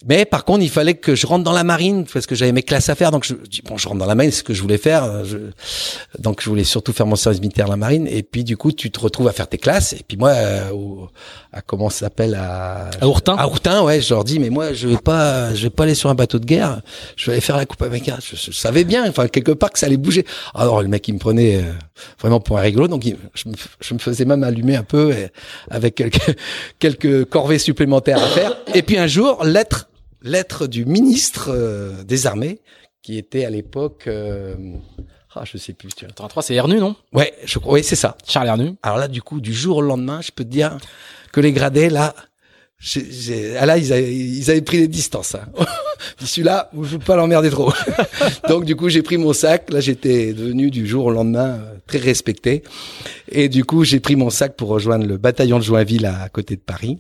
[0.07, 2.63] Mais par contre, il fallait que je rentre dans la marine parce que j'avais mes
[2.63, 3.11] classes à faire.
[3.11, 5.25] Donc je dis bon, je rentre dans la marine, c'est ce que je voulais faire.
[5.25, 5.39] Je,
[6.19, 8.07] donc je voulais surtout faire mon service militaire à la marine.
[8.07, 9.95] Et puis du coup, tu te retrouves à faire tes classes.
[9.95, 11.09] Et puis moi, euh, au,
[11.53, 13.35] à comment ça s'appelle à à Ourtin.
[13.37, 14.01] À Ourtin, ouais.
[14.01, 16.39] Je leur dis mais moi, je vais pas, je vais pas aller sur un bateau
[16.39, 16.83] de guerre.
[17.17, 18.17] Je vais aller faire la coupe américaine.
[18.23, 20.25] Je, je, savais bien, enfin quelque part que ça allait bouger.
[20.55, 21.73] Alors le mec, il me prenait euh,
[22.21, 22.87] vraiment pour un rigolo.
[22.87, 25.13] Donc il, je, me, je, me, faisais même allumer un peu
[25.69, 26.37] avec quelques
[26.79, 28.57] quelques corvées supplémentaires à faire.
[28.75, 29.89] Et puis un jour, lettre
[30.27, 32.61] lettre du ministre euh, des Armées,
[33.03, 34.55] qui était à l'époque, euh,
[35.35, 35.89] ah, je sais plus.
[35.95, 36.15] Tu vois.
[36.15, 36.97] 33, c'est Ernu, non?
[37.13, 37.75] Ouais, je crois.
[37.75, 38.17] Oui, c'est ça.
[38.27, 38.75] Charles Ernu.
[38.83, 40.79] Alors là, du coup, du jour au lendemain, je peux te dire
[41.33, 42.15] que les gradés, là,
[42.79, 45.35] j'ai, ah là, ils avaient, ils avaient pris des distances.
[45.35, 45.47] Hein.
[46.19, 47.73] Celui-là, je veux pas l'emmerder trop.
[48.49, 49.71] Donc du coup, j'ai pris mon sac.
[49.71, 52.63] Là, j'étais devenu du jour au lendemain euh, très respecté.
[53.31, 56.29] Et du coup, j'ai pris mon sac pour rejoindre le bataillon de Joinville à, à
[56.29, 56.99] côté de Paris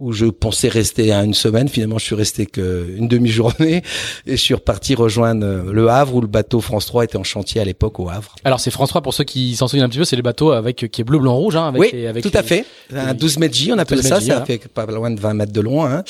[0.00, 1.68] où je pensais rester à une semaine.
[1.68, 3.82] Finalement, je suis resté qu'une demi-journée
[4.26, 7.60] et je suis reparti rejoindre le Havre où le bateau France 3 était en chantier
[7.60, 8.34] à l'époque au Havre.
[8.44, 10.50] Alors c'est France 3 pour ceux qui s'en souviennent un petit peu, c'est le bateau
[10.50, 12.64] avec qui est bleu blanc rouge hein, avec Oui, avec tout à fait.
[12.92, 14.44] Un 12 mètres J, on appelle ça, ça hein.
[14.44, 16.02] fait pas loin de 20 mètres de long hein.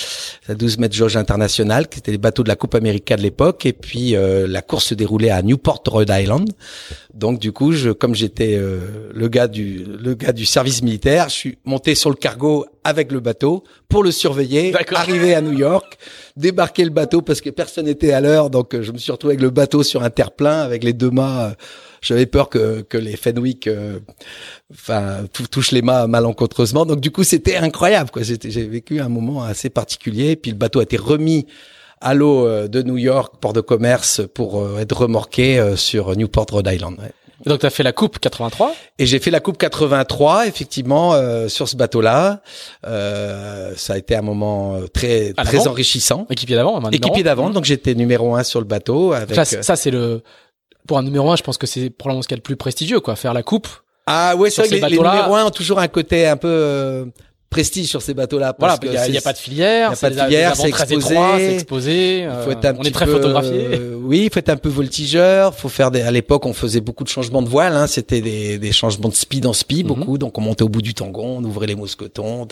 [0.48, 3.66] Un 12 mètres jauge international qui était les bateaux de la Coupe América de l'époque
[3.66, 6.50] et puis euh, la course se déroulait à Newport Rhode Island.
[7.12, 11.28] Donc du coup, je comme j'étais euh, le gars du le gars du service militaire,
[11.28, 15.52] je suis monté sur le cargo avec le bateau pour le surveiller, arriver à New
[15.52, 15.98] York,
[16.36, 19.32] débarquer le bateau parce que personne n'était à l'heure, donc euh, je me suis retrouvé
[19.32, 21.50] avec le bateau sur un terre-plein avec les deux mâts.
[21.50, 21.54] Euh,
[22.00, 24.00] j'avais peur que, que les Fenwick, euh,
[24.72, 26.84] enfin, touchent les mâts malencontreusement.
[26.86, 28.10] Donc du coup, c'était incroyable.
[28.10, 28.22] quoi.
[28.22, 30.36] J'ai vécu un moment assez particulier.
[30.36, 31.46] Puis le bateau a été remis
[32.00, 36.98] à l'eau de New York, port de commerce, pour être remorqué sur Newport Rhode Island.
[36.98, 37.12] Ouais.
[37.44, 41.14] Et donc tu as fait la coupe 83 Et j'ai fait la coupe 83 effectivement
[41.14, 42.40] euh, sur ce bateau-là.
[42.86, 46.26] Euh, ça a été un moment euh, très à très enrichissant.
[46.30, 49.12] Équipier d'avant, Équipier d'avant, donc j'étais numéro un sur le bateau.
[49.12, 50.22] Avec, ça, ça c'est le
[50.86, 52.56] pour un numéro un, je pense que c'est probablement ce qu'il y a le plus
[52.56, 53.68] prestigieux, quoi, faire la coupe.
[54.06, 57.10] Ah ouais, c'est vrai que les, les numéros un ont toujours un côté un peu
[57.54, 58.54] prestige sur ces bateaux-là.
[58.58, 60.68] Voilà, parce que il y, a- pas de filière, il a pas de filière, c'est
[60.68, 61.14] exposé.
[61.38, 62.18] c'est exposé.
[62.22, 63.68] Il faut euh, être un on est très peu, photographié.
[63.72, 65.54] euh, oui, il faut être un peu voltigeur.
[65.54, 66.02] Faut faire des.
[66.02, 67.74] À l'époque, on faisait beaucoup de changements de voile.
[67.76, 69.94] Hein, C'était des, des changements de speed en speed, Mhm.
[69.94, 70.18] beaucoup.
[70.18, 72.46] Donc, on montait au bout du tangon, on ouvrait les mousquetons,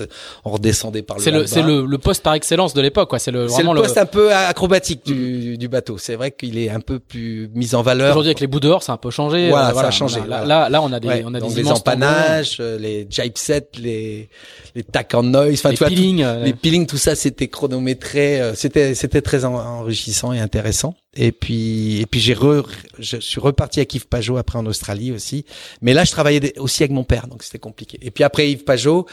[0.45, 1.23] on redescendait par le.
[1.25, 3.19] C'est le, c'est le, le poste par excellence de l'époque, quoi.
[3.19, 3.87] C'est le vraiment le le.
[3.87, 5.99] poste un peu acrobatique du, du bateau.
[5.99, 8.11] C'est vrai qu'il est un peu plus mis en valeur.
[8.11, 9.49] Aujourd'hui avec les bouts dehors, c'est un peu changé.
[9.51, 10.45] Voilà, Euh, ça a changé, Là, voilà.
[10.45, 13.69] là, là, on a des, Ouais, on a des les empannages, euh, les jibe sets,
[13.79, 14.29] les
[14.75, 16.23] les tack on noise, enfin les tu vois, tout- peelings.
[16.23, 20.95] euh, les peelings, tout ça, c'était chronométré, euh, c'était c'était très en- enrichissant et intéressant.
[21.15, 22.67] Et puis et puis j'ai re,
[22.99, 25.45] je suis reparti avec Yves Pajot après en Australie aussi.
[25.81, 27.99] Mais là, je travaillais aussi avec mon père, donc c'était compliqué.
[28.03, 29.07] Et puis après Yves Pajot,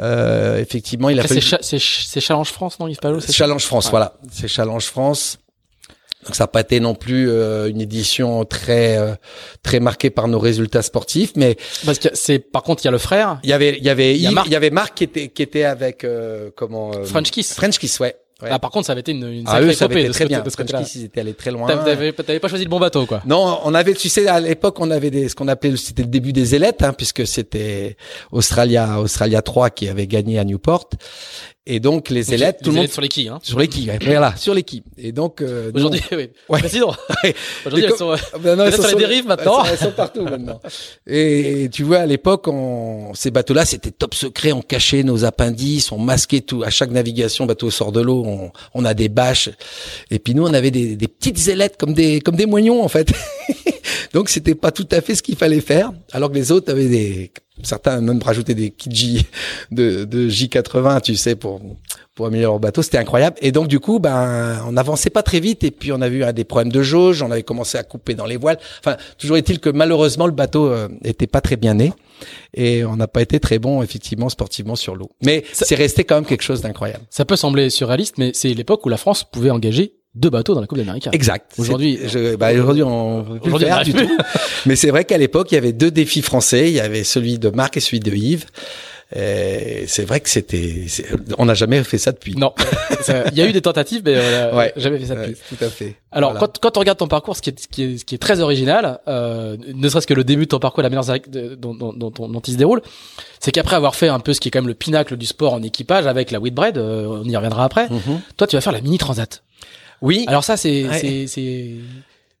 [0.00, 2.98] euh, effectivement, il a Après, fallu c'est Cha- c'est Ch- c'est Challenge France, non, Yves
[2.98, 3.90] Palot c'est Challenge France, Ouais.
[3.90, 5.38] voilà, c'est Challenge France.
[6.24, 9.14] Donc ça n'a pas été non plus euh, une édition très euh,
[9.62, 12.92] très marquée par nos résultats sportifs, mais Parce que c'est, par contre, il y a
[12.92, 15.04] le frère, il y avait il y avait Il y il y avait Marc qui
[15.04, 17.54] était qui était avec euh, comment euh, French Kiss.
[17.54, 18.16] French Kiss, ouais.
[18.42, 18.48] ouais.
[18.50, 20.26] Ah, par contre, ça avait été une, une Ah, sacrée eux, ça avait été très
[20.26, 20.40] bien.
[20.40, 20.70] de ce French.
[20.84, 21.66] Kiss, ils étaient allés très loin.
[21.68, 23.22] T'avais pas choisi le bon bateau, quoi.
[23.26, 26.08] Non, on avait, tu sais, à l'époque, on avait des, ce qu'on appelait, c'était le
[26.08, 27.96] début des ailettes, hein, puisque c'était
[28.32, 30.88] Australia, Australia 3 qui avait gagné à Newport.
[31.66, 33.38] Et donc, les Donc, ailettes, les tout le monde, sur les quilles, hein.
[33.42, 34.82] sur les quilles, ouais, voilà, sur les quilles.
[34.98, 36.28] Et donc, euh, Aujourd'hui, oui.
[36.50, 36.58] Ouais.
[36.58, 36.94] Président.
[37.24, 37.34] Ouais.
[37.64, 39.78] Aujourd'hui, Et elles sont, euh, Ah ben non, elles sont sur les dérives maintenant Elles
[39.78, 40.60] sont, elles sont partout maintenant.
[41.06, 44.52] Et tu vois, à l'époque, on, ces bateaux-là, c'était top secret.
[44.52, 46.62] On cachait nos appendices, on masquait tout.
[46.64, 49.48] À chaque navigation, bateau sort de l'eau, on, on a des bâches.
[50.10, 52.88] Et puis nous, on avait des, des petites ailettes comme des comme des moignons en
[52.88, 53.10] fait.
[54.14, 55.92] Donc c'était pas tout à fait ce qu'il fallait faire.
[56.12, 59.26] Alors que les autres avaient des certains même rajoutaient des kits
[59.70, 61.60] de, de J80, tu sais, pour
[62.14, 62.82] pour améliorer leur bateau.
[62.82, 63.36] C'était incroyable.
[63.42, 65.64] Et donc, du coup, ben, on n'avançait pas très vite.
[65.64, 67.22] Et puis, on a vu hein, des problèmes de jauge.
[67.22, 68.58] On avait commencé à couper dans les voiles.
[68.80, 71.92] Enfin, toujours est-il que malheureusement, le bateau euh, était pas très bien né.
[72.54, 75.10] Et on n'a pas été très bon, effectivement, sportivement sur l'eau.
[75.24, 77.04] Mais c'est resté quand même quelque chose d'incroyable.
[77.10, 80.60] ça peut sembler surréaliste, mais c'est l'époque où la France pouvait engager deux bateaux dans
[80.60, 81.08] la Coupe d'Amérique.
[81.12, 81.52] Exact.
[81.58, 84.16] Aujourd'hui, je, bah, aujourd'hui, on peut plus Aujourd'hui, faire on du tout.
[84.66, 86.68] Mais c'est vrai qu'à l'époque, il y avait deux défis français.
[86.70, 88.46] Il y avait celui de Marc et celui de Yves.
[89.16, 91.06] Et C'est vrai que c'était, c'est-
[91.38, 92.34] on n'a jamais fait ça depuis.
[92.36, 92.52] Non.
[93.32, 94.72] Il y a eu des tentatives, mais euh, Ouais.
[94.76, 95.40] jamais fait ça Ouais, depuis.
[95.56, 95.96] tout à fait.
[96.10, 96.46] Alors, Voilà.
[96.46, 98.18] quand, quand on regarde ton parcours, ce qui est, ce qui est, ce qui est
[98.18, 101.04] très original, euh, ne serait-ce que le début de ton parcours, la manière
[101.58, 102.80] dont, dont, dont, dont il se déroule,
[103.40, 105.52] c'est qu'après avoir fait un peu ce qui est quand même le pinacle du sport
[105.52, 108.20] en équipage avec la Whitbread, euh, on y reviendra après, Mhm.
[108.36, 109.42] toi, tu vas faire la mini transat.
[110.02, 110.24] Oui.
[110.28, 110.98] Alors ça, c'est Ouais.
[110.98, 111.74] c'est c'est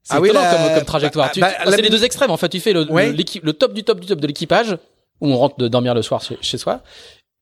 [0.02, 1.30] c'est Ah oui, étonnant la- comme, comme trajectoire.
[1.36, 2.30] bah, bah, c'est les deux extrêmes.
[2.30, 3.12] En fait, tu fais le, Ouais.
[3.12, 4.76] le, le top du top du top de l'équipage
[5.20, 6.82] où on rentre de dormir le soir chez, chez soi.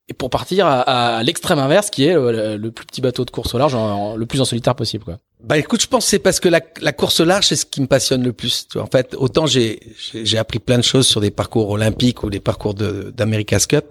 [0.08, 0.80] Et pour partir à,
[1.18, 4.12] à l'extrême inverse, qui est le, le plus petit bateau de course au large, en-
[4.12, 5.18] en- le plus en solitaire possible, quoi.
[5.44, 7.66] Bah écoute, je pense que c'est parce que la, la course au large, c'est ce
[7.66, 8.66] qui me passionne le plus.
[8.76, 9.80] En fait, autant j'ai
[10.12, 13.66] j'ai j'ai appris plein de choses sur des parcours olympiques ou des parcours de d'America's
[13.66, 13.84] Cup,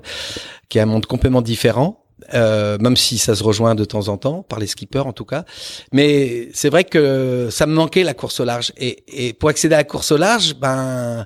[0.69, 2.01] qui est un monde complètement différent.
[2.34, 5.26] Euh, même si ça se rejoint de temps en temps par les skippers en tout
[5.26, 5.44] cas,
[5.92, 8.72] mais c'est vrai que ça me manquait la course au large.
[8.78, 11.26] Et, et pour accéder à la course au large, ben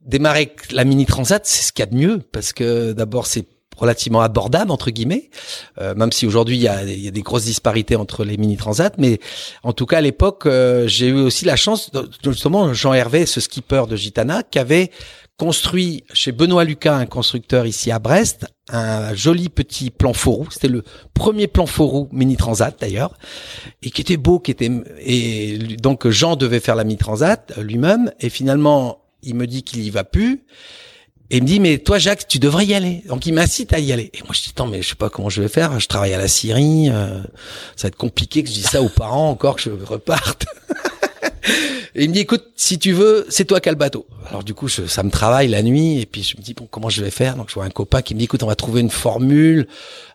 [0.00, 2.18] démarrer la mini transat, c'est ce qu'il y a de mieux.
[2.32, 5.30] Parce que d'abord c'est relativement abordable entre guillemets,
[5.80, 8.56] euh, même si aujourd'hui il y a, y a des grosses disparités entre les mini
[8.56, 9.18] transats, mais
[9.64, 13.26] en tout cas à l'époque euh, j'ai eu aussi la chance de- justement Jean Hervé,
[13.26, 14.90] ce skipper de Gitana, qui avait
[15.38, 20.68] construit chez Benoît Lucas, un constructeur ici à Brest, un joli petit plan faux C'était
[20.68, 23.14] le premier plan faux mini transat d'ailleurs,
[23.82, 24.70] et qui était beau, qui était
[25.00, 29.62] et donc Jean devait faire la mini transat euh, lui-même, et finalement il me dit
[29.62, 30.44] qu'il y va plus.
[31.30, 33.02] Et il me dit, mais toi, Jacques, tu devrais y aller.
[33.06, 34.10] Donc, il m'incite à y aller.
[34.12, 35.80] Et moi, je dis, attends, mais je sais pas comment je vais faire.
[35.80, 36.90] Je travaille à la Syrie.
[36.90, 37.22] euh,
[37.74, 40.44] ça va être compliqué que je dise ça aux parents encore que je reparte.
[41.94, 44.06] Et il me dit, écoute, si tu veux, c'est toi qui as le bateau.
[44.30, 46.66] Alors du coup, je, ça me travaille la nuit, et puis je me dis, bon,
[46.70, 47.36] comment je vais faire?
[47.36, 49.66] Donc je vois un copain qui me dit, écoute, on va trouver une formule.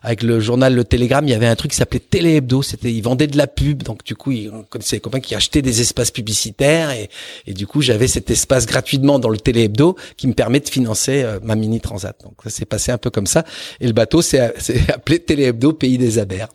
[0.02, 2.62] Avec le journal Le Télégramme, il y avait un truc qui s'appelait Télé Hebdo.
[2.62, 5.34] C'était, ils vendaient de la pub, donc du coup, ils- on connaissait des copains qui
[5.34, 7.10] achetaient des espaces publicitaires, et,
[7.46, 10.68] et du coup, j'avais cet espace gratuitement dans le Télé Hebdo qui me permet de
[10.68, 12.16] financer euh, ma mini transat.
[12.24, 13.44] Donc ça s'est passé un peu comme ça.
[13.80, 14.40] Et le bateau, c'est
[14.92, 16.48] appelé Télé Hebdo Pays des Abers.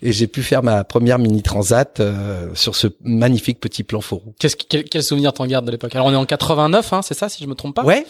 [0.00, 4.00] Et j'ai pu faire ma première mini transat euh, sur ce magnifique petit plan
[4.38, 5.94] Qu'est-ce que- quel, quel souvenir t'en gardes de l'époque?
[5.94, 7.84] Alors on est en 89, hein, c'est ça, si je me trompe pas?
[7.84, 8.06] Ouais.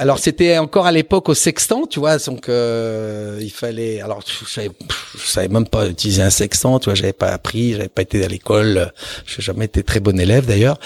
[0.00, 4.00] Alors c'était encore à l'époque au sextant, tu vois, donc euh, il fallait.
[4.00, 4.70] Alors je savais,
[5.16, 8.24] je savais même pas utiliser un sextant, tu vois, j'avais pas appris, j'avais pas été
[8.24, 8.92] à l'école,
[9.26, 10.78] j'ai jamais été très bon élève d'ailleurs.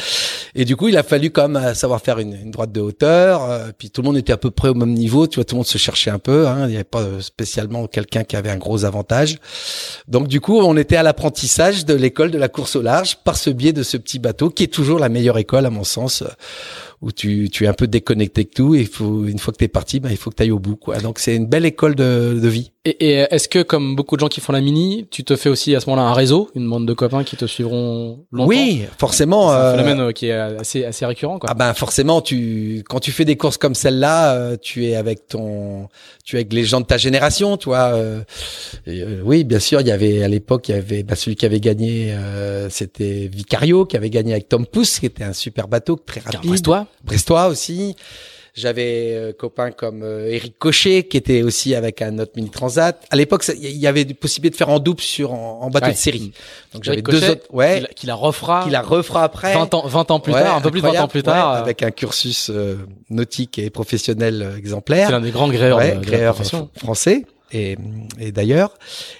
[0.55, 2.81] Et du coup, il a fallu quand même euh, savoir faire une, une droite de
[2.81, 3.43] hauteur.
[3.51, 5.57] euh, puis tout le monde était à peu près au même niveau, tu vois, tout
[5.57, 6.49] le monde se cherchait un peu.
[6.49, 9.37] Hein, il n'y avait pas euh, spécialement quelqu'un qui avait un gros avantage.
[10.09, 13.37] Donc du coup, on était à l'apprentissage de l'école de la course au large par
[13.37, 16.25] ce biais de ce petit bateau qui est toujours la meilleure école à mon sens.
[17.03, 19.69] Où tu, tu es un peu déconnecté de tout et faut une fois que t'es
[19.69, 20.99] parti, ben il faut que tu ailles au bout quoi.
[20.99, 22.73] Donc c'est une belle école de vie.
[22.85, 25.49] Et, et est-ce que comme beaucoup de gens qui font la mini, tu te fais
[25.49, 28.83] aussi à ce moment-là un réseau, une bande de copains qui te suivront longtemps Oui,
[28.99, 29.51] forcément.
[29.51, 31.49] C'est un euh, phénomène euh, qui est assez assez récurrent quoi.
[31.49, 35.29] Ah ben forcément, tu quand tu fais des courses comme celle-là, euh, tu es avec
[35.29, 35.89] ton,
[36.25, 37.93] tu es avec les gens de ta génération, tu vois.
[37.95, 38.23] euh,
[38.89, 41.37] et, euh, oui, bien sûr, il y avait à l'époque, il y avait bah, celui
[41.37, 45.35] qui avait gagné, euh, c'était Vicario qui avait gagné avec Tom Pouce, qui était un
[45.35, 46.49] super bateau très rapide.
[46.51, 47.95] Brestois, Brestois aussi.
[48.55, 53.03] J'avais euh, copains comme euh, Eric Cochet qui était aussi avec un autre mini transat.
[53.11, 55.87] À l'époque, il y avait des possibilités de faire en double sur en, en bateau
[55.87, 55.93] Ouais.
[55.93, 56.33] de série.
[56.75, 59.55] Donc j'avais deux autres, ouais, qui la- qui la refera qui la refera après.
[59.55, 61.53] 20 ans 20 ans plus Ouais, tard, un peu plus de 20 ans plus tard.
[61.53, 62.77] ouais, euh, avec un cursus euh,
[63.09, 65.07] nautique et professionnel euh, exemplaire.
[65.07, 66.69] c'est l'un des grands gréeurs Ouais, de, de la profession.
[66.77, 67.77] français et,
[68.19, 68.75] et d'ailleurs.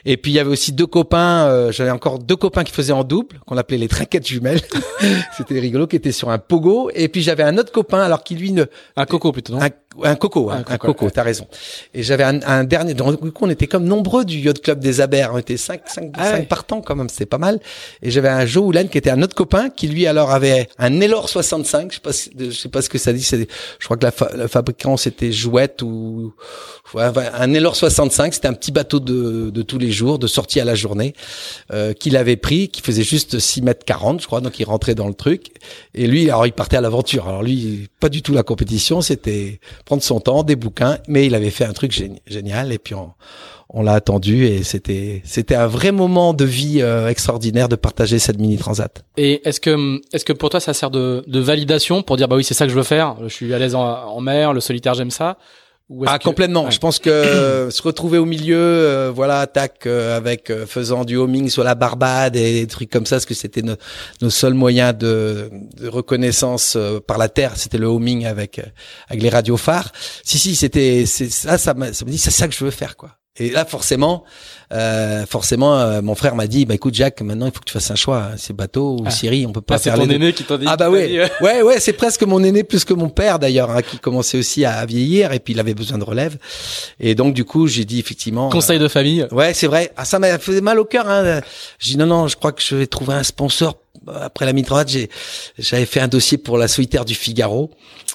[0.05, 2.93] Et puis il y avait aussi deux copains, euh, j'avais encore deux copains qui faisaient
[2.93, 4.61] en double, qu'on appelait les trinquettes jumelles.
[5.37, 6.91] C'était rigolo, qui étaient sur un pogo.
[6.95, 8.65] Et puis j'avais un autre copain, alors qui lui ne,
[8.97, 9.61] Un coco plutôt, non?
[9.63, 9.71] Un,
[10.03, 11.47] un coco, hein, Un un coco, t'as raison.
[11.95, 14.81] Et j'avais un, un dernier, donc du coup on était comme nombreux du yacht club
[14.81, 16.43] des Abers, on était cinq, cinq, Ah cinq ouais.
[16.47, 17.61] partants quand même, c'était pas mal.
[18.03, 20.91] Et j'avais un Joe Houlen qui était un autre copain, qui lui alors avait un
[20.91, 23.47] Nelor 65, je sais pas, si- je sais pas ce que ça dit, c'est,
[23.79, 26.35] je crois que la, fa- le fabricant c'était Jouette ou
[26.95, 30.61] ouais, un Nelor 65, c'était un petit bateau de, de tous les jours, de sortie
[30.61, 31.15] à la journée,
[31.73, 34.95] euh, qu'il avait pris, qui faisait juste 6 mètres 40, je crois, donc il rentrait
[34.95, 35.49] dans le truc.
[35.95, 37.29] Et lui, alors il partait à l'aventure.
[37.29, 41.35] Alors lui, pas du tout la compétition, c'était prendre son temps, des bouquins, mais il
[41.35, 45.67] avait fait un truc géni- génial et puis on, l'a attendu et c'était c'était un
[45.67, 49.03] vrai moment de vie euh, extraordinaire de partager cette mini transat.
[49.17, 52.45] Et est-ce que est-ce que pour toi ça sert de, validation pour dire bah oui
[52.45, 55.11] c'est ça que je veux faire, je suis à l'aise en, mer, le solitaire j'aime
[55.11, 55.39] ça?
[56.07, 56.65] Ah que- complètement.
[56.65, 56.71] Ouais.
[56.71, 61.17] Je pense que se retrouver au milieu, euh, voilà, attaque euh, avec euh, faisant du
[61.17, 63.77] homing sur la Barbade et des trucs comme ça, parce que c'était no-
[64.21, 68.63] nos seuls moyens de, de reconnaissance euh, par la terre, c'était le homing avec euh,
[69.09, 69.93] avec les radiophares.
[70.25, 72.97] Si si, c'était c'est ça, ça, ça me dit c'est ça que je veux faire
[72.97, 73.11] quoi.
[73.39, 74.25] Et là forcément,
[74.75, 77.73] euh, forcément, euh, mon frère m'a dit bah écoute Jacques, maintenant il faut que tu
[77.73, 78.29] fasses un choix.
[78.37, 79.11] C'est bateau ou Ah.
[79.11, 80.67] Syrie, on peut pas Là, c'est ton les aîné qui t'a dit.
[80.69, 83.39] Ah bah ouais, dit, euh, ouais, ouais, c'est presque mon aîné plus que mon père
[83.39, 86.37] d'ailleurs, hein, qui commençait aussi à, à vieillir et puis il avait besoin de relève.
[87.01, 88.51] Et donc du coup, j'ai dit effectivement.
[88.51, 89.23] Conseil de famille.
[89.23, 89.93] euh, ouais, c'est vrai.
[89.97, 91.09] Ah ça m'a fait mal au cœur.
[91.09, 91.41] Hein.
[91.79, 93.79] J'ai dit non, non, je crois que je vais trouver un sponsor.
[94.21, 95.11] Après la mitraillette, j'ai
[95.59, 97.71] j'avais fait un dossier pour la solitaire du Figaro.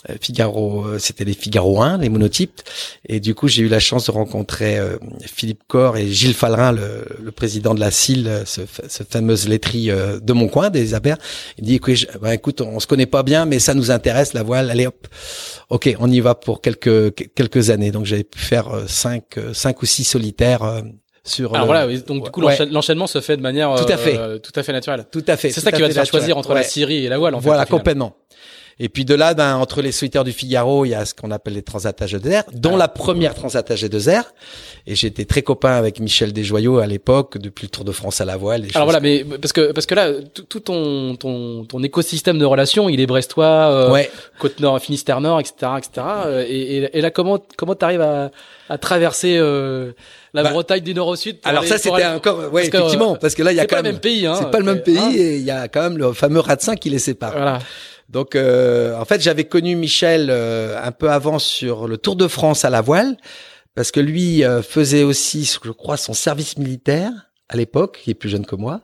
[0.10, 2.62] Euh, Figaro, euh, c'était les Figaro 1, les monotypes.
[3.08, 6.72] Et du coup, j'ai eu la chance de rencontrer euh, Philippe Corr et Gilles Fallerin,
[6.72, 11.18] le, le président de la CIL, ce, cette fameuse laiterie de mon coin, des Abers.
[11.58, 12.32] Il dit, écoute, je- bah,
[12.62, 14.70] on se connaît pas bien, mais ça nous intéresse, la voile.
[14.70, 15.08] Allez hop.
[15.70, 17.92] Ok, on y va pour quelques quelques années.
[17.92, 20.84] Donc j'avais pu faire cinq, cinq ou six solitaires
[21.28, 21.54] sur.
[21.54, 22.58] Alors le- voilà, donc du coup Ouais.
[22.72, 24.40] l'enchaînement se fait de manière Tout à euh, fait.
[24.40, 25.06] tout à fait naturelle.
[25.12, 25.50] Tout à fait.
[25.52, 26.64] C'est ça qui va fait te faire choisir entre la.
[26.64, 27.46] Syrie et la voile en fait.
[27.46, 27.80] Voilà, final.
[27.80, 28.16] complètement.
[28.80, 31.32] Et puis de là, ben, entre les solitaires du Figaro, il y a ce qu'on
[31.32, 32.78] appelle les transats à G2R, dont Ah.
[32.78, 34.24] la première transat à G2R.
[34.86, 38.26] Et j'étais très copain avec Michel Desjoyaux à l'époque, depuis le Tour de France à
[38.26, 38.66] la voile.
[38.76, 40.12] Alors voilà, mais parce que parce que là
[40.48, 44.12] tout, ton ton ton écosystème de relations, il est brestois, euh, Ouais.
[44.40, 46.06] côte nord, Finistère nord, etc., etc.
[46.28, 48.30] euh, Et, et, et là, comment comment t'arrives à
[48.70, 49.94] à traverser euh,
[50.34, 52.70] la Bah, Bretagne du nord au sud Alors aller- ça, c'était aller- encore, ouais, parce
[52.70, 54.02] que, effectivement, euh, parce que là, il y a c'est quand pas même, le même
[54.02, 54.36] pays, hein.
[54.38, 55.12] c'est pas le même C'est- pays hein.
[55.16, 57.32] et il y a quand même le fameux Radecin qui les sépare.
[57.32, 57.60] Voilà.
[58.10, 62.28] Donc, euh, en fait, j'avais connu Michel euh, un peu avant sur le Tour de
[62.28, 63.18] France à la voile,
[63.76, 67.12] parce que lui euh, faisait aussi, je crois, son service militaire
[67.50, 68.82] à l'époque, il est plus jeune que moi,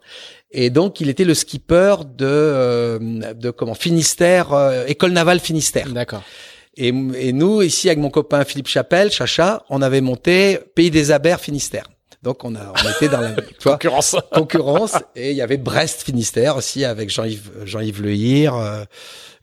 [0.51, 5.89] et donc il était le skipper de, euh, de comment Finistère, euh, école navale Finistère.
[5.89, 6.23] D'accord.
[6.77, 11.11] Et, et nous, ici, avec mon copain Philippe Chapelle, Chacha, on avait monté Pays des
[11.11, 11.85] Abers Finistère.
[12.23, 14.15] Donc on a, on était dans la, Concurrence.
[14.31, 18.85] concurrence et il y avait Brest Finistère aussi avec Jean-Yves Jean-Yves Le Hir euh,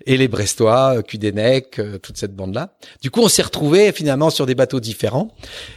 [0.06, 2.74] et les Brestois, euh, Cudenec, euh, toute cette bande là.
[3.02, 5.28] Du coup, on s'est retrouvés finalement sur des bateaux différents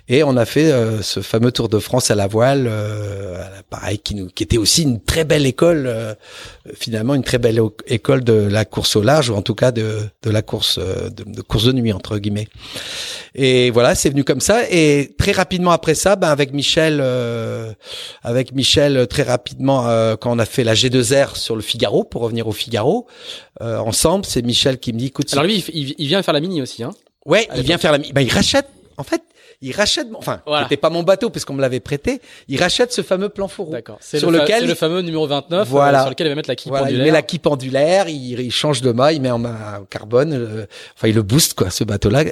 [0.07, 3.99] et on a fait euh, ce fameux Tour de France à la voile euh, pareil
[3.99, 6.13] qui nous qui était aussi une très belle école euh,
[6.73, 9.99] finalement une très belle école de la course au large ou en tout cas de
[10.21, 12.47] de la course euh, de, de course de nuit entre guillemets.
[13.35, 14.61] Et voilà, c'est venu comme ça.
[14.69, 17.03] Et très rapidement après ça, ben avec Michel,
[18.21, 22.47] avec Michel, très rapidement, quand on a fait la G2R sur le Figaro, pour revenir
[22.47, 23.07] au Figaro,
[23.61, 23.77] euh,
[24.21, 26.83] c'est Michel qui me dit, écoute, Alors lui, il, il- vient faire la mini aussi,
[26.83, 26.91] hein.
[27.25, 29.21] ouais, il vient faire la, mi- ben il rachète, en fait,
[29.61, 30.65] il rachète, enfin, Voilà.
[30.65, 33.71] c'était pas mon bateau puisqu'on me l'avait prêté, il rachète ce fameux plan fourreau.
[33.71, 33.97] D'accord.
[34.01, 36.01] C'est Sur le, lequel c'est le fameux numéro 29 euh, Voilà.
[36.01, 37.05] sur lequel il va mettre la quille Voilà, il pendulaire.
[37.05, 40.33] met la quille pendulaire, il, il change de mât, il met en main au carbone,
[40.33, 40.65] euh,
[40.97, 42.25] enfin il le booste quoi, ce bateau-là.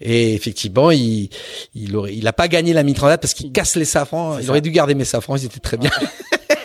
[0.00, 1.28] Et effectivement, il
[1.74, 4.36] il aurait, il a pas gagné la mi-transat parce qu'il casse les safrans.
[4.36, 4.50] C'est Il ça.
[4.50, 5.90] aurait dû garder mes safrans, ils étaient très bien.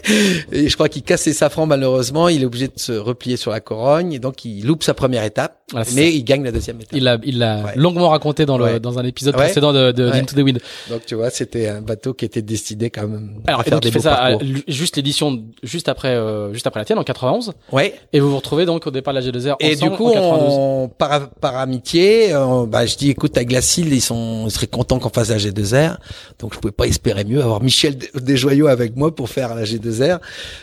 [0.51, 2.27] et je crois qu'il casse ses safrans malheureusement.
[2.29, 5.23] Il est obligé de se replier sur la corogne et donc il loupe sa première
[5.23, 6.91] étape, c'est mais il gagne la deuxième étape.
[6.93, 7.71] Il l'a, il l'a Ouais.
[7.75, 8.79] longuement raconté dans le, Ouais.
[8.79, 9.43] dans un épisode Ouais.
[9.45, 10.09] précédent de, de.
[10.11, 10.59] Into the Wind.
[10.89, 13.83] Donc tu vois, c'était un bateau qui était destiné quand même Alors, à faire donc,
[13.83, 14.37] des beaux ça à-
[14.67, 17.53] juste l'édition juste après, euh, juste après la tienne en 91.
[17.71, 17.95] Ouais.
[18.13, 20.53] Et vous vous retrouvez donc au départ de la G2R Et du coup, en 92.
[20.57, 24.67] on, par, par amitié, euh, bah, je dis, écoute, avec Glacil, ils sont, ils seraient
[24.67, 25.97] contents qu'on fasse la G2R.
[26.39, 27.41] Donc, je pouvais pas espérer mieux.
[27.41, 29.94] Avoir Michel Des- Desjoyaux avec moi pour faire la G2R,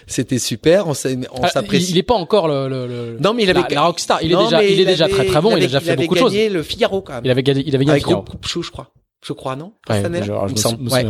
[0.06, 0.86] c'était super.
[0.88, 1.90] On s'est- on Ah, s'apprécie.
[1.90, 4.22] il, il est pas encore le, le, le- Non, mais il avait la, la rockstar.
[4.22, 5.50] Il est Non, déjà, mais il est déjà avait- très très bon.
[5.50, 6.32] Il, avait- a déjà fait avait beaucoup de choses.
[6.32, 7.22] gagné le Figaro quand même.
[7.24, 8.22] Il avait gagné, il avait gagné avec le Figaro.
[8.24, 8.90] groupe Chou, je crois.
[9.24, 9.72] Je crois, non?
[9.88, 11.06] Ouais, je- Il me me Ouais.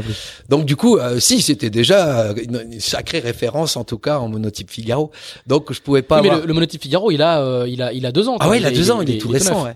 [0.50, 4.28] Donc du coup, euh, si c'était déjà euh, une, sacrée référence en tout cas en
[4.28, 5.10] monotype Figaro.
[5.46, 6.42] Donc je pouvais pas Oui, mais avoir.
[6.42, 8.36] le, le monotype Figaro, il a, euh, il a, il a deux ans.
[8.38, 9.64] Ah ouais, il a deux ans, il est tout récent.
[9.64, 9.72] Ouais.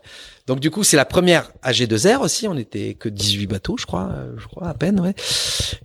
[0.47, 2.47] Donc du coup, c'est la première AG2R aussi.
[2.47, 5.15] On était que 18 bateaux, je crois, euh, je crois à peine, ouais.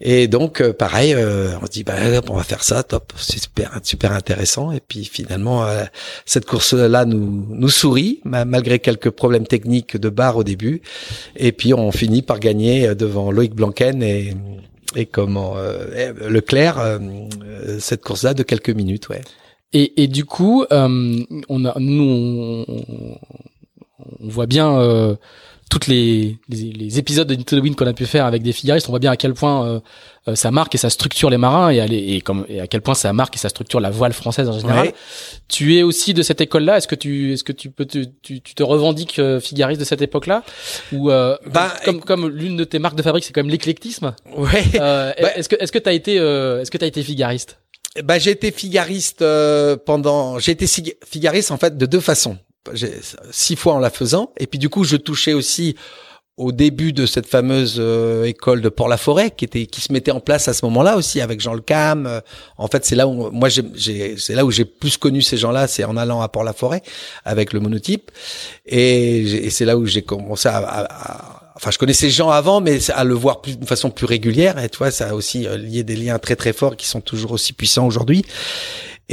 [0.02, 1.96] Et donc euh, pareil, euh, on se dit bah
[2.30, 4.72] on va faire ça, top, c'est super, super intéressant.
[4.72, 5.66] Et puis finalement,
[6.26, 10.82] cette course-là nous nous sourit ma- malgré quelques problèmes techniques de barre au début.
[11.36, 14.36] Et puis on finit par gagner devant Loïc Blanquen et
[14.96, 17.00] et comment euh, Leclerc
[17.80, 19.22] cette course-là de quelques minutes, ouais.
[19.74, 22.66] Et, et du coup, on a, nous,
[24.20, 25.16] on voit bien euh,
[25.70, 28.52] toutes les, les, les épisodes de Into the Wind qu'on a pu faire avec des
[28.52, 28.90] figaristes.
[28.90, 29.80] On voit bien à quel point euh,
[30.28, 32.68] euh, ça marque et ça structure les marins et, à les- et, comme, et à
[32.68, 34.88] quel point ça marque et ça structure la voile française en général.
[34.88, 34.94] Ouais.
[35.48, 36.78] Tu es aussi de cette école-là.
[36.78, 39.86] Est-ce que tu, est-ce que tu peux, te, tu, tu te revendiques euh, figariste de
[39.86, 40.44] cette époque-là
[40.92, 44.14] ou euh, Bah, comme, comme l'une de tes marques de fabrique, c'est quand même l'éclectisme.
[44.36, 44.64] Ouais.
[44.76, 47.60] Euh, Bah- est-ce que, est-ce que t'as été, euh, est-ce que t'as été figariste
[48.04, 50.38] Bah, j'ai été figariste euh, pendant.
[50.38, 50.66] J'ai été
[51.06, 52.38] figariste en fait de deux façons.
[53.32, 55.76] Six fois en la faisant, et puis du coup, je touchais aussi
[56.38, 60.22] au début de cette fameuse euh, école de Port-la-Forêt qui était qui se mettait en
[60.22, 62.06] place à ce moment-là aussi avec Jean Le Cam.
[62.08, 62.20] Euh,
[62.58, 65.68] en fait, c'est là où moi j'ai- c'est là où j'ai plus connu ces gens-là,
[65.68, 66.82] c'est en allant à Port-la-Forêt
[67.26, 68.12] avec le monotype,
[68.66, 72.80] et, c'est là où j'ai commencé à, à- à- Enfin, je connaissais gens avant, mais
[72.92, 74.58] à le voir d'une façon plus régulière.
[74.58, 77.02] Et tu vois, ça a aussi euh, lié des liens très très forts qui sont
[77.02, 78.24] toujours aussi puissants aujourd'hui.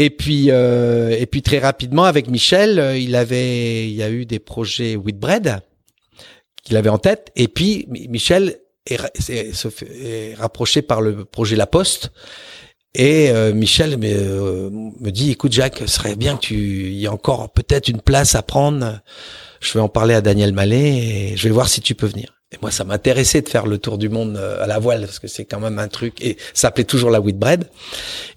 [0.01, 4.09] Et puis, euh, et puis très rapidement avec Michel, euh, il avait, il y a
[4.09, 5.59] eu des projets Whitbread
[6.62, 7.32] qu'il avait en tête.
[7.34, 12.12] Et puis Mi- Michel est, rapproché par le projet La Poste.
[12.94, 17.51] Et euh, Michel me, dit, écoute Jacques, ce serait bien que tu, y a encore
[17.51, 19.01] peut-être une place à prendre.
[19.61, 22.38] Je vais en parler à Daniel Mallet et je vais voir si tu peux venir.
[22.51, 25.18] Et moi, ça m'intéressait de faire le tour du monde euh, à la voile parce
[25.18, 27.64] que c'est quand même un truc et ça s'appelait toujours la Whitbread.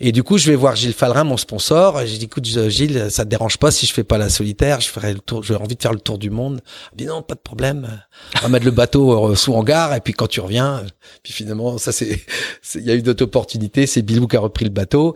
[0.01, 2.01] Et du coup, je vais voir Gilles Fallerin, mon sponsor.
[2.01, 4.81] et J'ai dit, écoute, Gilles, ça te dérange pas si je fais pas la solitaire,
[4.81, 6.59] je ferai le tour, j'ai envie de faire le tour du monde.
[6.91, 7.87] Il dit, non, pas de problème.
[8.39, 10.87] On va mettre le bateau euh, sous hangar et puis quand tu reviens, euh,
[11.23, 12.19] puis finalement, ça c'est,
[12.75, 13.87] il y a eu d'autres opportunités.
[13.87, 15.13] C'est Bilou qui a repris le bateau.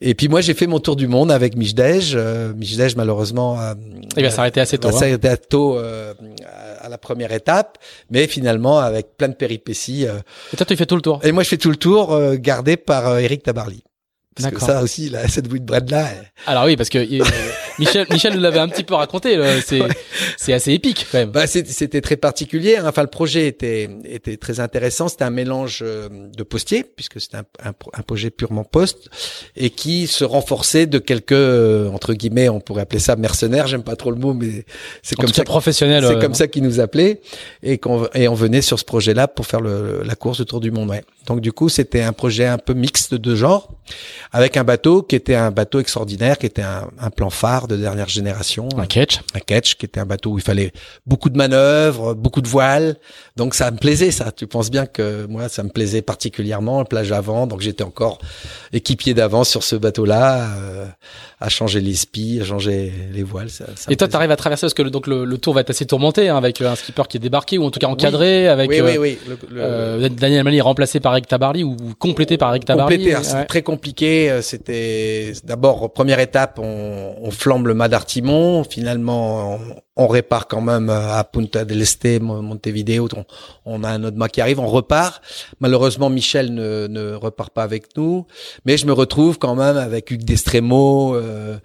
[0.00, 2.12] Et puis moi, j'ai fait mon tour du monde avec Michdej.
[2.14, 3.74] Euh, Michdej, malheureusement, euh,
[4.16, 4.88] Il va s'arrêter assez tôt.
[4.88, 4.98] va hein.
[5.00, 6.14] s'arrêter tôt euh,
[6.46, 7.76] à- à la première étape,
[8.10, 10.06] mais finalement avec plein de péripéties.
[10.06, 10.18] euh,
[10.52, 11.20] Et toi, tu fais tout le tour.
[11.24, 13.82] et moi, je fais tout le tour, euh, gardé par euh, Eric Tabarly.
[14.36, 16.98] Parce que ça aussi, là, cette Whitbread là, elle- Alors oui, parce que
[17.78, 19.38] Michel, Michel nous l'avait un petit peu raconté.
[19.64, 19.88] C'est, Ouais.
[20.36, 21.30] c'est assez épique quand même.
[21.30, 22.76] bah, c'était très particulier.
[22.76, 22.84] hein.
[22.86, 25.08] Enfin, le projet était était très intéressant.
[25.08, 29.08] C'était un mélange euh, de postiers, puisque c'était un, un, pro- un projet purement poste,
[29.56, 33.66] et qui se renforçait de quelques euh, entre guillemets, on pourrait appeler ça mercenaires.
[33.66, 34.64] J'aime pas trop le mot, mais
[35.02, 35.44] c'est comme ça.
[35.44, 36.04] professionnel.
[36.06, 37.20] C'est euh, comme ça qu'ils nous appelaient
[37.62, 40.60] et qu'on et on venait sur ce projet-là pour faire le, la course de Tour
[40.60, 40.90] du Monde.
[40.90, 41.02] Ouais.
[41.28, 43.68] Donc du coup, c'était un projet un peu mixte de genre,
[44.32, 47.76] avec un bateau qui était un bateau extraordinaire, qui était un, un plan phare de
[47.76, 49.18] dernière génération, Un catch.
[49.34, 50.72] un catch, qui était un bateau où il fallait
[51.06, 52.96] beaucoup de manœuvres, beaucoup de voiles.
[53.36, 54.32] Donc ça me plaisait, ça.
[54.32, 57.46] Tu penses bien que moi, ça me plaisait particulièrement, plage avant.
[57.46, 58.18] Donc j'étais encore
[58.72, 60.86] équipier d'avant sur ce bateau-là, euh,
[61.40, 63.50] à changer les spies, à changer les voiles.
[63.50, 65.52] Ça, ça me Et toi, t'arrives à traverser parce que le, donc le, le tour
[65.54, 67.78] va être assez tourmenté hein, avec euh, un skipper qui est débarqué ou en tout
[67.80, 71.76] cas encadré avec oui, euh, oui, le- euh, Daniel Mali remplacé par Eric Tabarly ou
[71.98, 72.96] complété par Eric Tabarly.
[72.98, 74.30] Complété, c'était très compliqué.
[74.30, 78.62] euh, C'était d'abord première étape, on, on flambe le mât d'Artimon.
[78.64, 83.08] Finalement, on, on répare quand même euh, à Punta del Este, Mo- Montevideo.
[83.16, 83.24] On,
[83.66, 85.20] on a un autre mât qui arrive, on repart.
[85.58, 88.26] Malheureusement, Michel ne, ne repart pas avec nous,
[88.64, 91.56] mais je me retrouve quand même avec Hugues Destremo, euh,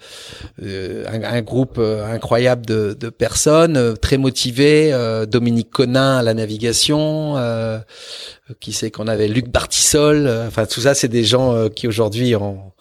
[0.64, 4.92] euh, un, un groupe incroyable de, de personnes très motivées.
[4.94, 7.38] euh, Dominique Conin à la navigation.
[7.38, 7.78] euh,
[8.60, 11.88] qui sait qu'on avait Luc Bartisol, euh, enfin tout ça c'est des gens euh, qui
[11.88, 12.72] aujourd'hui ont,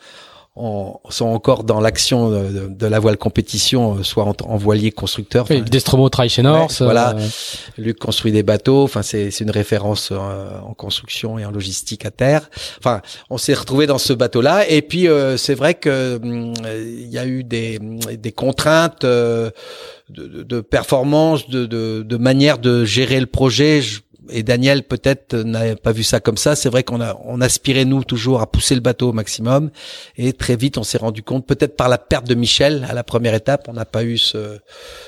[1.09, 5.47] sont encore dans l'action de, la voile compétition, soit en, voilier constructeur.
[5.49, 6.83] Oui, Destromo travaille chez Norse.
[6.83, 7.17] voilà,
[7.79, 8.83] Luc construit des bateaux.
[8.83, 12.51] Enfin, c'est une référence en construction et en logistique à terre.
[12.79, 13.01] Enfin,
[13.31, 14.69] on s'est retrouvé dans ce bateau-là.
[14.69, 15.09] Et puis,
[15.39, 17.79] c'est vrai que hum, il y a eu des,
[18.19, 19.53] des contraintes de,
[20.11, 23.81] de, performance, de, de, de, manière de gérer le projet.
[24.31, 26.57] Et Daniel peut-être n'a pas vu ça comme ça.
[26.57, 29.71] C'est vrai qu'on a on aspirait nous toujours à pousser le bateau au maximum.
[30.17, 33.05] Et très vite, on s'est rendu compte, peut-être par la perte de Michel à la
[33.05, 34.59] première étape, on n'a pas eu ce,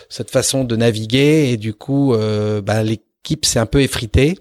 [0.09, 1.51] cette façon de naviguer.
[1.51, 4.37] Et du coup, euh, bah, l'équipe s'est un peu effritée.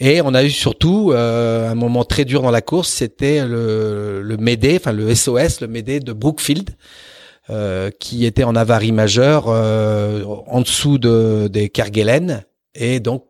[0.00, 4.22] Et on a eu surtout euh, un moment très dur dans la course, c'était le,
[4.22, 6.70] le Médé, enfin le SOS, le Médé de Brookfield,
[7.50, 12.44] euh, qui était en avarie majeure euh, en dessous de, des Kerguelen
[12.74, 13.24] et donc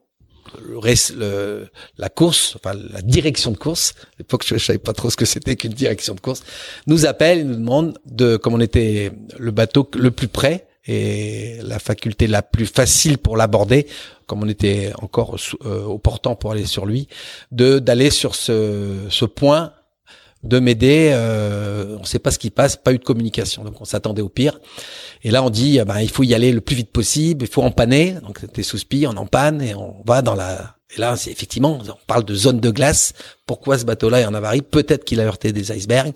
[0.62, 1.68] le,
[1.98, 5.16] la course, enfin la direction de course, à l'époque je, je savais pas trop ce
[5.16, 6.42] que c'était qu'une direction de course,
[6.86, 11.58] nous appelle et nous demande de, comme on était le bateau le plus près et
[11.62, 13.86] la faculté la plus facile pour l'aborder,
[14.26, 15.36] comme on était encore
[15.66, 17.08] euh, au portant pour aller sur lui,
[17.52, 19.72] de d'aller sur ce, ce point
[20.42, 21.10] de m'aider.
[21.12, 24.22] Euh, on ne sait pas ce qui passe, pas eu de communication, donc on s'attendait
[24.22, 24.60] au pire.
[25.22, 27.62] Et là, on dit, ben, il faut y aller le plus vite possible, il faut
[27.62, 28.16] empanner.
[28.24, 30.76] Donc c'était sous spi, on empanne et on va dans la.
[30.96, 33.12] Et là, c'est effectivement, on parle de zone de glace.
[33.46, 34.62] Pourquoi ce bateau-là est en avarie?
[34.62, 36.12] Peut-être qu'il a heurté des icebergs.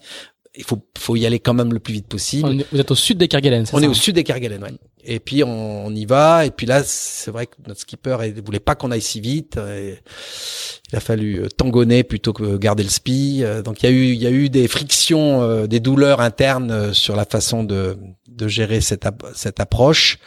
[0.54, 2.64] Il faut, faut y aller quand même le plus vite possible.
[2.72, 4.72] Vous êtes au sud des Kerguelen, c'est On est au sud des Kerguelen, ouais.
[5.04, 6.46] Et puis on, y va.
[6.46, 9.58] Et puis là, c'est vrai que notre skipper ne voulait pas qu'on aille si vite.
[9.58, 13.40] il a fallu euh, tangonner plutôt que garder le spi.
[13.42, 16.20] Euh, donc il y a eu, il y a eu des frictions, euh, des douleurs
[16.20, 17.96] internes sur la façon de,
[18.28, 20.18] de gérer cette, cette approche.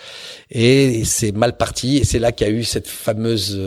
[0.52, 1.98] Et c'est mal parti.
[1.98, 3.60] Et c'est là qu'il y a eu cette fameuse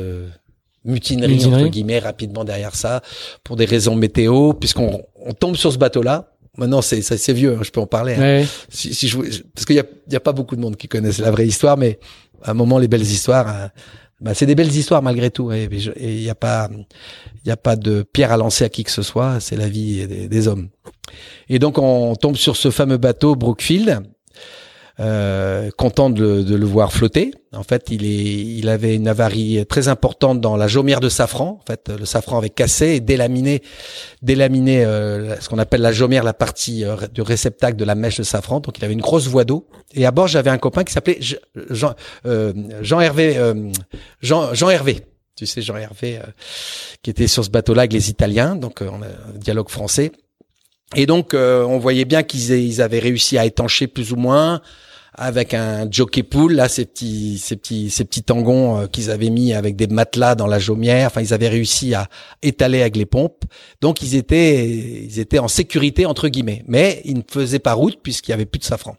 [0.85, 3.03] mutinerie, entre guillemets rapidement derrière ça
[3.45, 7.63] pour des raisons météo, puisqu'on on tombe sur ce bateau-là Maintenant, c'est c'est vieux, hein,
[7.63, 8.15] je peux en parler.
[8.15, 8.47] Hein.
[8.69, 9.17] Si, si je,
[9.55, 11.77] parce qu'il y a, y a pas beaucoup de monde qui connaissent la vraie histoire,
[11.77, 11.99] mais
[12.43, 13.69] à un moment, les belles histoires, euh,
[14.21, 15.53] bah, c'est des belles histoires malgré tout.
[15.53, 15.69] Et
[16.01, 16.69] il n'y a pas,
[17.45, 19.39] il y a pas de pierre à lancer à qui que ce soit.
[19.41, 20.69] C'est la vie des, des, hommes.
[21.49, 24.03] Et donc, on tombe sur ce fameux bateau Brookfield
[25.01, 27.31] euh, content de, de, le voir flotter.
[27.53, 31.61] En fait, il, est, il avait une avarie très importante dans la jaumière de safran.
[31.63, 33.63] En fait, le safran avait cassé et délaminé,
[34.23, 38.17] délaminé euh, ce qu'on appelle la jaumière, la partie euh, du réceptacle de la mèche
[38.17, 38.59] de safran.
[38.59, 39.69] Donc, il avait une grosse voie d'eau.
[39.95, 41.21] Et à bord, j'avais un copain qui s'appelait
[41.71, 41.95] Jean,
[42.27, 43.39] euh, Jean Hervé,
[44.21, 45.03] Jean, Jean Hervé.
[45.37, 46.19] Tu sais, Jean Hervé,
[47.03, 48.57] qui était sur ce bateau-là avec les Italiens.
[48.57, 50.11] Donc, on a un dialogue français.
[50.97, 54.61] Et donc, on voyait bien qu'ils ils avaient réussi à étancher plus ou moins
[55.19, 59.31] avec un jockey pool là ces petits ces petits ces petits tangons euh, qu'ils avaient
[59.31, 61.09] mis avec des matelas dans la jaumière.
[61.09, 62.09] Enfin ils avaient réussi à
[62.43, 63.45] étaler avec les pompes.
[63.81, 66.65] Donc ils étaient ils étaient en sécurité entre guillemets.
[66.69, 68.97] Mais ils ne faisaient pas route puisqu'il y avait plus de safran.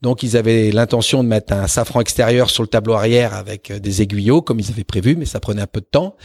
[0.00, 3.78] Donc ils avaient l'intention de mettre un safran extérieur sur le tableau arrière avec euh,
[3.78, 6.16] des aiguillots comme ils avaient prévu mais ça prenait un peu de temps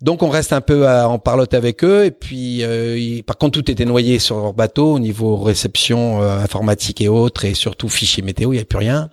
[0.00, 3.70] donc on reste un peu en parlotte avec eux et puis euh, par contre tout
[3.70, 8.22] était noyé sur leur bateau au niveau réception euh, informatique et autres et surtout fichiers
[8.22, 9.10] météo, il n'y avait plus rien.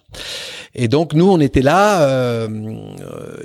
[0.75, 2.47] Et donc nous on était là euh,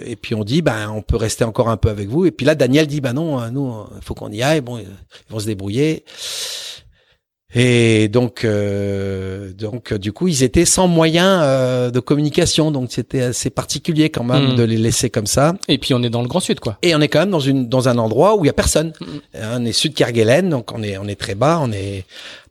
[0.05, 2.45] et puis on dit ben on peut rester encore un peu avec vous et puis
[2.45, 4.87] là Daniel dit ben non nous il faut qu'on y aille bon ils
[5.31, 6.05] vont se débrouiller.
[7.55, 13.23] Et donc, euh, donc du coup, ils étaient sans moyens euh, de communication, donc c'était
[13.23, 14.57] assez particulier quand même hmm.
[14.57, 15.55] de les laisser comme ça.
[15.67, 16.79] Et puis on est dans le Grand Sud, quoi.
[16.83, 18.93] Et on est quand même dans une dans un endroit où il y a personne.
[19.01, 19.19] Hmm.
[19.55, 22.05] On est sud Kerguelen, donc on est on est très bas, on est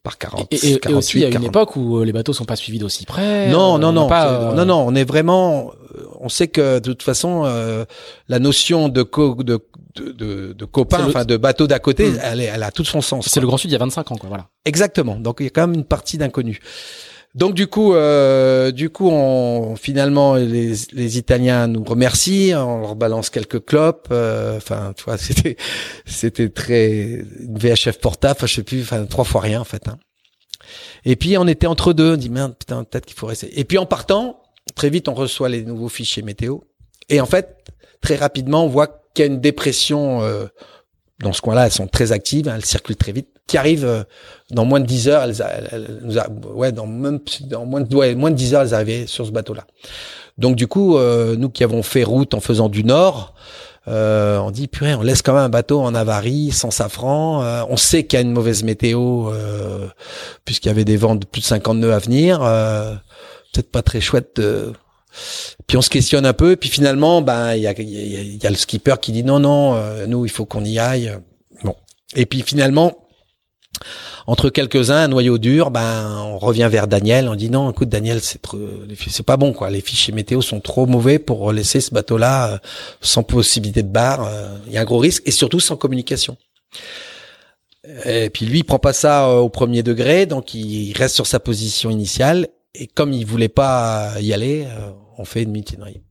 [0.09, 2.33] par 40, et, et, 48, aussi, il y a une époque où euh, les bateaux
[2.33, 3.49] sont pas suivis d'aussi près.
[3.49, 5.71] Non, non, non, pas, non, non, on est vraiment.
[6.21, 7.43] On sait que de toute façon,
[8.27, 9.59] la notion de co, de
[9.95, 12.19] de, de, copains, enfin de bateaux d'à côté, hmm.
[12.23, 13.27] elle, elle, a tout son sens.
[13.27, 14.29] C'est le Grand Sud il y a 25 ans, quoi.
[14.29, 14.47] Voilà.
[14.65, 15.15] Exactement.
[15.15, 16.59] Donc il y a quand même une partie d'inconnus.
[17.35, 22.95] Donc du coup, euh, du coup, on, finalement, les, les, Italiens nous remercient, on leur
[22.95, 24.07] balance quelques clopes.
[24.11, 25.55] Euh, enfin, tu vois, c'était,
[26.05, 28.39] c'était très VHF portable.
[28.41, 29.87] Je sais plus, enfin trois fois rien en fait.
[29.87, 29.99] Hein.
[31.05, 32.13] Et puis on était entre deux.
[32.13, 33.59] On dit merde, putain, peut-être qu'il faut rester.
[33.59, 34.41] Et puis en partant,
[34.75, 36.57] très vite, on reçoit les nouveaux fichiers météo.
[37.09, 37.63] Et en fait,
[38.01, 40.47] très rapidement, on voit qu'il y a une dépression euh,
[41.19, 41.67] dans ce coin-là.
[41.67, 43.29] Elles sont très actives, hein, elles circulent très vite.
[43.49, 44.03] Qui arrive euh,
[44.51, 45.35] dans moins de 10 heures, elles,
[45.71, 49.07] elles, a, ouais, dans même dans moins de ouais, moins de 10 heures, elles arrivaient
[49.07, 49.65] sur ce bateau-là.
[50.37, 53.33] Donc du coup, euh, nous qui avons fait route en faisant du nord,
[53.87, 57.43] euh, on dit purée, on laisse quand même un bateau en avarie, sans safran.
[57.43, 59.31] Euh, on sait qu'il y a une mauvaise météo
[60.45, 62.39] puisqu'il y avait des vents de plus de 50 nœuds à venir.
[63.51, 64.73] Peut-être pas très chouette de
[65.67, 68.55] puis on se questionne un peu, puis finalement, ben il y a, y a, le
[68.55, 71.17] skipper qui dit non non, euh, nous il faut qu'on y aille.
[71.63, 71.75] Bon.
[72.15, 72.97] Et puis finalement,
[74.27, 78.21] entre quelques-uns, un noyau dur, ben on revient vers Daniel, on dit non, écoute Daniel,
[78.21, 78.59] c'est trop,
[79.07, 82.57] c'est pas bon quoi, les fichiers météo sont trop mauvais pour laisser ce bateau-là euh,
[83.01, 86.37] sans possibilité de barre, euh, il y a un gros risque et surtout sans communication.
[88.05, 91.25] Et puis lui, il prend pas ça euh, au premier degré, donc il reste sur
[91.25, 92.49] sa position initiale.
[92.75, 94.67] Et comme il voulait pas y aller,
[95.17, 96.01] on fait une mutinerie.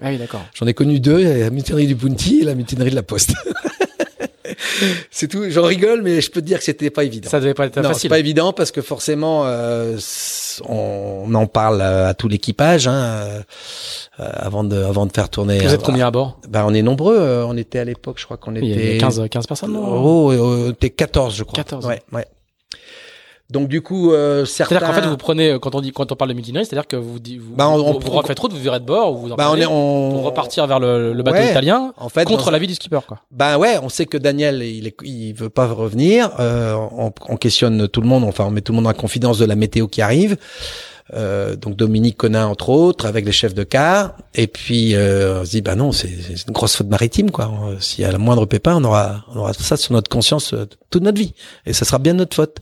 [0.00, 0.42] Ah oui, d'accord.
[0.54, 3.34] J'en ai connu deux, la mutinerie du Bounty et la mutinerie de la Poste.
[5.10, 5.44] c'est tout.
[5.50, 7.28] J'en rigole, mais je peux te dire que c'était pas évident.
[7.30, 8.00] Ça devait pas être non, facile.
[8.02, 9.96] c'est pas évident parce que forcément, euh,
[10.68, 13.40] on en parle à tout l'équipage hein, euh,
[14.18, 15.58] avant de avant de faire tourner.
[15.58, 16.38] Vous êtes combien à bord?
[16.48, 17.18] Ben on est nombreux.
[17.18, 18.66] euh, On était à l'époque, je crois qu'on était.
[18.66, 19.72] Il y avait 15, 15 personnes.
[19.72, 19.82] non?
[19.84, 21.56] Oh, on était 14, je crois.
[21.56, 21.86] 14.
[21.86, 22.26] Ouais, ouais.
[23.50, 24.76] Donc du coup, euh, certains.
[24.76, 26.96] C'est-à-dire qu'en fait, vous prenez quand on dit quand on parle de mutinerie, c'est-à-dire que
[26.96, 29.36] vous vous, Bah, on- vous, on vous route, vous virez de bord, ou vous en
[29.36, 31.50] Bah, on est on pour repartir vers le, le bateau Ouais.
[31.50, 33.18] italien en fait contre l'avis du skipper, quoi.
[33.30, 36.30] Ben ouais, on sait que Daniel, il, est, il veut pas revenir.
[36.38, 39.38] Euh, on, on questionne tout le monde, enfin on met tout le monde en confidence
[39.38, 40.36] de la météo qui arrive.
[41.12, 44.12] Euh, donc Dominique Conin entre autres, avec les chefs de car.
[44.36, 46.06] Et puis euh, on se dit bah non, c'est
[46.46, 47.48] une grosse faute maritime quoi.
[47.52, 50.54] On- S'il y a le moindre pépin, on aura on aura ça sur notre conscience
[50.54, 51.34] euh, toute notre vie,
[51.66, 52.58] et ça sera bien notre faute.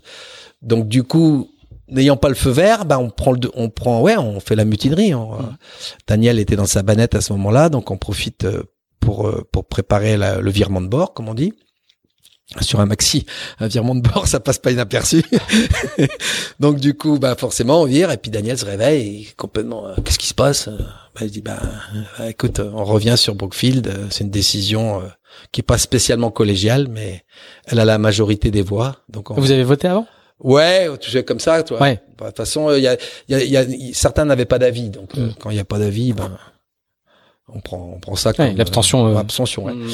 [0.62, 1.50] Donc du coup.
[1.90, 4.66] N'ayant pas le feu vert, bah on prend le, on prend, ouais, on fait la
[4.66, 5.14] mutinerie.
[5.14, 5.56] On- Mm.
[6.06, 8.62] Daniel était dans sa banette à ce moment-là, donc on profite euh,
[9.00, 11.54] pour euh, pour préparer la- le virement de bord, comme on dit.
[12.60, 13.24] Sur un maxi,
[13.58, 15.22] un virement de bord, ça passe pas inaperçu.
[16.60, 19.86] Donc du coup, bah forcément, on vire et puis Daniel se réveille et complètement.
[19.88, 20.68] euh, Qu'est-ce qui se passe?
[20.68, 21.58] Bah, Il dit bah
[22.20, 23.90] euh, écoute, on revient sur Brookfield.
[24.10, 25.04] C'est une décision euh,
[25.52, 27.24] qui est pas spécialement collégiale, mais
[27.66, 28.96] elle a la majorité des voix.
[29.08, 29.34] Donc on...
[29.34, 30.06] Vous avez voté avant?
[30.40, 31.80] Ouais, tu fais comme ça, toi.
[31.80, 32.00] Ouais.
[32.18, 32.96] Bah, De toute façon, il y a,
[33.28, 33.64] y a, il y a-
[33.94, 35.34] certains n'avaient pas d'avis, donc euh, Mm.
[35.40, 36.36] quand il y a pas d'avis, ben
[37.54, 39.64] on prend on prend ça comme Ouais, l'abstention, euh, euh, abstention.
[39.64, 39.72] Ouais.
[39.74, 39.88] Mm.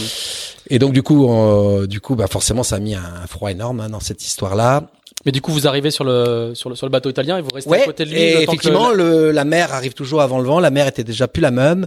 [0.71, 3.81] Et donc du coup, euh, du coup, bah forcément, ça a mis un froid énorme
[3.81, 4.89] hein, dans cette histoire-là.
[5.27, 7.51] Mais du coup, vous arrivez sur le sur le sur le bateau italien et vous
[7.55, 8.21] restez à côté de lui.
[8.21, 10.61] Et que effectivement, le, la mer arrive toujours avant le vent.
[10.61, 11.87] La mer était déjà plus la même.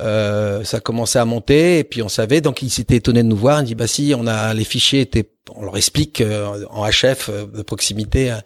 [0.00, 2.40] Euh, ça commençait à monter et puis on savait.
[2.40, 3.60] Donc il s'était étonné de nous voir.
[3.60, 5.28] Il dit bah si, on a les fichiers étaient.
[5.56, 8.36] On leur explique euh, en HF euh, de proximité euh,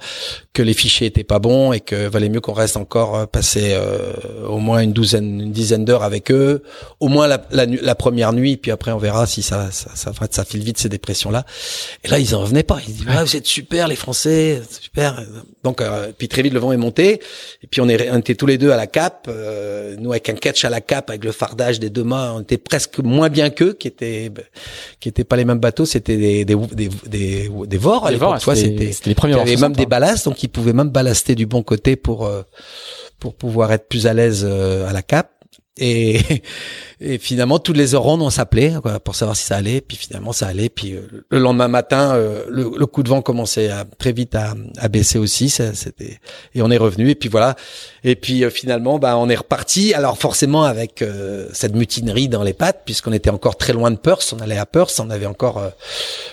[0.52, 3.74] que les fichiers étaient pas bons et que valait mieux qu'on reste encore passer
[4.46, 6.62] au moins une douzaine, une dizaine d'heures avec eux,
[7.00, 8.58] au moins la, la, la première nuit.
[8.58, 11.46] Puis après on verra si ça ça ça, ça, file vite ces dépressions là.
[12.04, 12.78] Et là ils en revenaient pas.
[12.86, 15.22] Ils disent ah, vous êtes super les Français, super.
[15.62, 17.20] Donc euh, puis très vite le vent est monté.
[17.62, 20.28] Et puis on, est, on était tous les deux à la cape, euh, nous avec
[20.28, 23.28] un catch à la cape, avec le fardage des deux mâts, on était presque moins
[23.28, 24.30] bien qu'eux, qui étaient
[25.00, 28.40] qui étaient pas les mêmes bateaux, c'était des des des des, des Vors à l'époque,
[28.40, 31.46] c'était les premiers il y avait même des ballasts, donc ils pouvaient même ballaster du
[31.46, 32.42] bon côté pour euh,
[33.18, 35.30] pour pouvoir être plus à l'aise euh, à la cape.
[35.78, 36.20] Et,
[37.04, 38.74] et finalement, tous les heures rondes, on s'appelait
[39.04, 39.80] pour savoir si ça allait.
[39.80, 40.68] Puis finalement, ça allait.
[40.68, 41.00] Puis euh,
[41.30, 44.88] le lendemain matin, euh, le, le coup de vent commençait à, très vite à, à
[44.88, 45.50] baisser aussi.
[45.50, 46.18] C'était
[46.54, 47.10] et on est revenu.
[47.10, 47.56] Et puis voilà.
[48.04, 49.94] Et puis euh, finalement, bah, on est reparti.
[49.94, 53.96] Alors forcément avec euh, cette mutinerie dans les pattes, puisqu'on était encore très loin de
[53.96, 54.34] Perth.
[54.36, 55.00] On allait à Perth.
[55.00, 55.70] On avait encore, euh,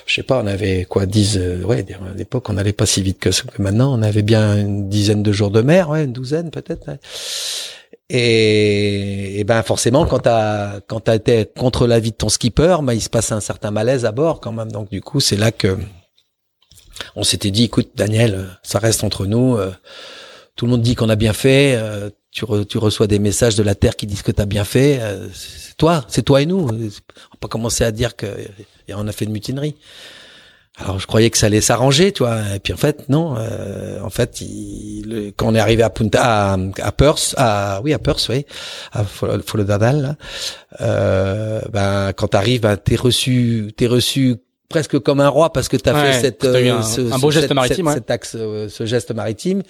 [0.06, 3.02] je sais pas, on avait quoi, 10 euh, Ouais, à l'époque, on n'allait pas si
[3.02, 3.98] vite que, que maintenant.
[3.98, 6.90] On avait bien une dizaine de jours de mer, ouais, une douzaine peut-être.
[8.12, 12.94] Et, et ben forcément, quand t'as quand t'as été contre l'avis de ton skipper, ben
[12.94, 14.72] il se passe un certain malaise à bord quand même.
[14.72, 15.78] Donc du coup, c'est là que
[17.16, 19.56] on s'était dit, écoute, Daniel, euh, ça reste entre nous.
[19.58, 19.72] euh,
[20.56, 21.76] tout le monde dit qu'on a bien fait.
[21.78, 24.66] euh, tu, re- tu reçois des messages de la terre qui disent que t'as bien
[24.66, 25.00] fait.
[25.34, 26.60] c'est toi, c'est toi et nous.
[26.70, 26.90] On va
[27.40, 28.26] pas commencer à dire que
[28.88, 29.76] et on a fait une mutinerie.
[30.82, 32.38] Alors je croyais que ça allait s'arranger, tu vois.
[32.56, 33.36] Et puis en fait, non.
[33.38, 37.82] euh, en fait, il, le- quand on est arrivé à Punta, à, à Perth, à
[37.84, 38.46] oui à Perth, oui,
[38.94, 40.16] à Fol- Followdadal, là,
[40.82, 44.38] euh, ben quand t'arrives, ben t'es reçu, t'es reçu
[44.70, 47.22] presque comme un roi parce que t'as Ouais, fait cette, euh, un- ce, un ce-
[47.22, 47.94] beau geste cette- maritime, ouais.
[47.96, 49.64] cet axe, euh, ce geste maritime.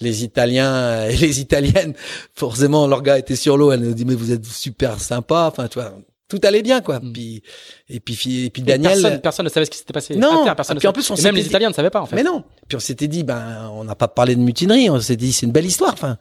[0.00, 1.92] Les Italiens et les Italiennes,
[2.34, 3.70] forcément, leur gars était sur l'eau.
[3.70, 5.48] Elle nous dit mais vous êtes super sympa.
[5.52, 5.92] Enfin, tu vois,
[6.28, 6.98] tout allait bien quoi.
[7.00, 7.12] Mm.
[7.12, 7.42] Puis
[7.88, 8.92] et puis et puis Daniel.
[9.00, 10.16] personne, personne ne savait ce qui s'était passé.
[10.16, 10.44] Non.
[10.54, 10.92] Personne Et ne puis en savait.
[10.92, 12.16] plus, on Et même les Italiens ne savaient pas en fait.
[12.16, 12.42] Mais non.
[12.68, 14.90] Puis on s'était dit, ben, on n'a pas parlé de mutinerie.
[14.90, 15.92] On s'est dit, c'est une belle histoire.
[15.92, 16.18] Enfin.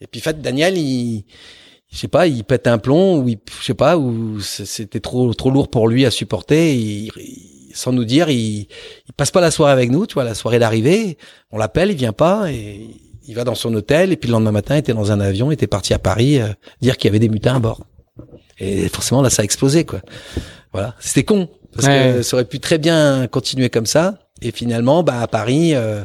[0.00, 1.24] Et puis, en fait, Daniel, il,
[1.92, 5.32] je sais pas, il pète un plomb ou il, je sais pas, ou c'était trop,
[5.34, 6.74] trop lourd pour lui à supporter.
[6.74, 8.66] Il- il- sans nous dire, il,
[9.06, 10.06] il passe pas la soirée avec nous.
[10.06, 11.16] Tu vois, la soirée d'arrivée,
[11.52, 12.86] on l'appelle, il vient pas et
[13.28, 14.12] il va dans son hôtel.
[14.12, 16.38] Et puis le lendemain matin, il était dans un avion, il était parti à Paris
[16.40, 16.48] euh,
[16.82, 17.86] dire qu'il y avait des mutins à bord.
[18.58, 20.00] Et forcément, là, ça a explosé, quoi.
[20.72, 20.94] Voilà.
[21.00, 21.48] C'était con.
[21.74, 22.12] Parce Ouais.
[22.16, 24.18] que ça aurait pu très bien continuer comme ça.
[24.44, 26.04] Et finalement, bah à Paris, euh,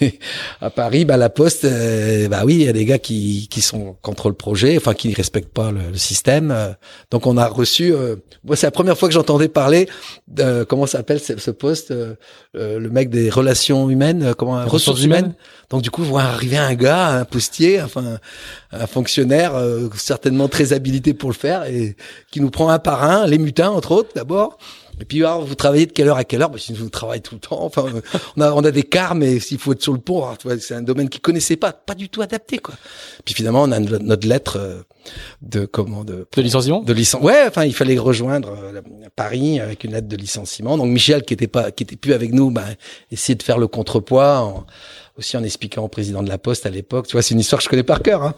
[0.60, 3.60] à Paris, bah la Poste, euh, bah oui, il y a des gars qui qui
[3.60, 6.50] sont contre le projet, enfin qui ne respectent pas le, le système.
[6.50, 6.72] euh.
[7.10, 7.92] donc on a reçu.
[7.92, 9.88] euh, moi, c'est la première fois que j'entendais parler
[10.28, 12.14] de comment s'appelle ce, ce poste, euh,
[12.54, 15.18] le mec des relations humaines, comment ressources, ressources humaines.
[15.26, 15.34] humaines.
[15.70, 18.18] Donc du coup, voir arriver un gars, un postier, enfin
[18.72, 21.96] un fonctionnaire euh, certainement très habilité pour le faire et
[22.30, 24.58] qui nous prend un par un, les mutins entre autres d'abord.
[25.00, 26.50] Et puis alors, vous travaillez de quelle heure à quelle heure?
[26.50, 27.62] Bah, Je vous travaille tout le temps.
[27.62, 27.84] Enfin,
[28.36, 30.48] on a on a des cars, mais s'il faut être sur le pont, alors, tu
[30.48, 32.74] vois, c'est un domaine qu'ils connaissaient pas, pas du tout adapté quoi.
[33.24, 34.80] Puis finalement, on a no- notre lettre euh,
[35.42, 36.80] de comment de De licenciement?
[36.82, 37.22] de licence.
[37.22, 38.80] Ouais, enfin, il fallait rejoindre euh,
[39.14, 40.76] Paris avec une lettre de licenciement.
[40.78, 42.64] Donc Michel, qui était pas, qui était plus avec nous, ben,
[43.10, 44.66] essayait de faire le contrepoids, en-
[45.18, 47.06] aussi en expliquant au président de la Poste à l'époque.
[47.06, 48.22] Tu vois, c'est une histoire que je connais par cœur.
[48.22, 48.34] Hein.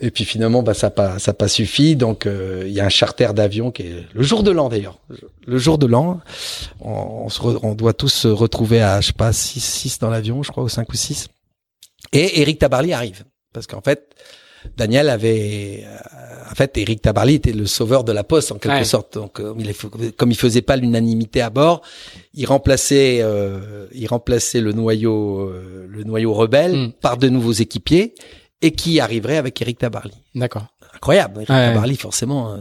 [0.00, 1.96] Et puis finalement, bah, ça pas, ça pas suffi.
[1.96, 4.98] Donc euh, il y a un charter d'avion qui est le jour de l'an d'ailleurs.
[5.46, 6.20] Le jour de l'an,
[6.80, 10.42] on, se on doit tous se retrouver à, je sais pas, 6 six dans l'avion,
[10.42, 11.28] je crois, ou 5 ou 6
[12.12, 13.24] Et Eric Tabarly arrive.
[13.52, 14.14] Parce qu'en fait,
[14.76, 18.74] Daniel avait, euh, en fait, Eric Tabarly était le sauveur de la Poste en quelque
[18.78, 18.84] Ouais.
[18.84, 19.14] sorte.
[19.14, 21.82] Donc, euh, il comme il faisait pas l'unanimité à bord,
[22.34, 26.92] il remplaçait, euh, il remplaçait le noyau, euh, le noyau rebelle Mm.
[27.00, 28.14] par de nouveaux équipiers
[28.62, 30.14] et qui arriverait avec Eric Tabarly.
[30.34, 30.66] D'accord.
[30.94, 31.66] Incroyable, Eric Ouais.
[31.68, 32.58] Tabarly forcément.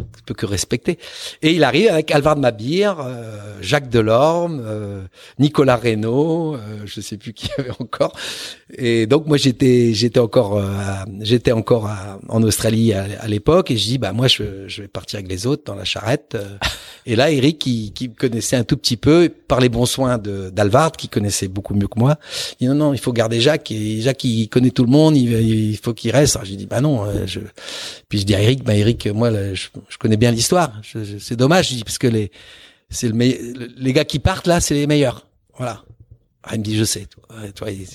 [0.00, 0.98] Euh, peux que respecter.
[1.42, 5.02] Et il arrive avec Alvard Mabir, euh, Jacques Delorme, euh,
[5.38, 8.12] Nicolas Reynaud, euh, je sais plus qui y avait encore.
[8.76, 10.64] Et donc moi j'étais j'étais encore euh,
[11.20, 14.82] j'étais encore à- en Australie à, à l'époque et je dis bah moi je, je
[14.82, 16.36] vais partir avec les autres dans la charrette.
[17.06, 20.18] Et là Eric qui, qui me connaissait un tout petit peu par les bons soins
[20.18, 22.18] d'Alvard qui connaissait beaucoup mieux que moi.
[22.60, 25.16] Il dit non non il faut garder Jacques et Jacques il connaît tout le monde
[25.16, 26.36] il, il faut qu'il reste.
[26.36, 27.40] Alors, je lui dis bah non euh, je
[28.08, 30.72] puis je dis à Eric bah Eric moi je, je connais bien l'histoire.
[30.82, 32.30] Je- C'est dommage je dis parce que les
[32.90, 35.26] c'est le le- les gars qui partent là c'est les meilleurs.
[35.58, 35.82] Voilà.
[36.42, 37.06] Ah, il me dit je sais.
[37.54, 37.86] Toi, il-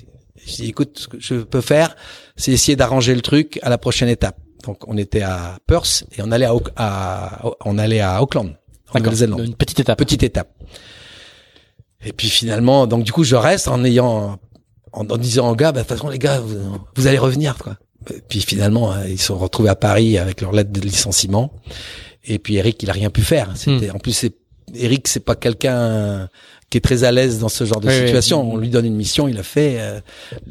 [0.46, 1.96] je dis écoute, ce que je peux faire,
[2.38, 4.38] c'est essayer d'arranger le truc à la prochaine étape.
[4.66, 8.56] Donc on était à Perth et on allait à, à- on allait à Auckland,
[8.94, 9.00] en.
[9.00, 9.40] Nouvelle-Zélande.
[9.46, 9.98] Une petite étape.
[9.98, 10.50] Petite étape.
[12.06, 14.40] Et puis finalement, donc du coup je reste en ayant,
[14.94, 16.58] en, en disant aux gars, bah, de toute façon les gars, vous,
[16.96, 17.78] vous allez revenir quoi.
[18.12, 21.52] Et puis finalement, euh, ils se sont retrouvés à Paris avec leur lettre de licenciement.
[22.24, 23.52] Et puis Eric, il a rien pu faire.
[23.56, 24.34] C'était, en plus, c'est,
[24.74, 26.30] Eric, c'est pas quelqu'un
[26.70, 28.06] qui est très à l'aise dans ce genre de Oui, oui.
[28.06, 28.50] situation.
[28.54, 29.78] On lui donne une mission, il a fait.
[29.80, 30.00] euh,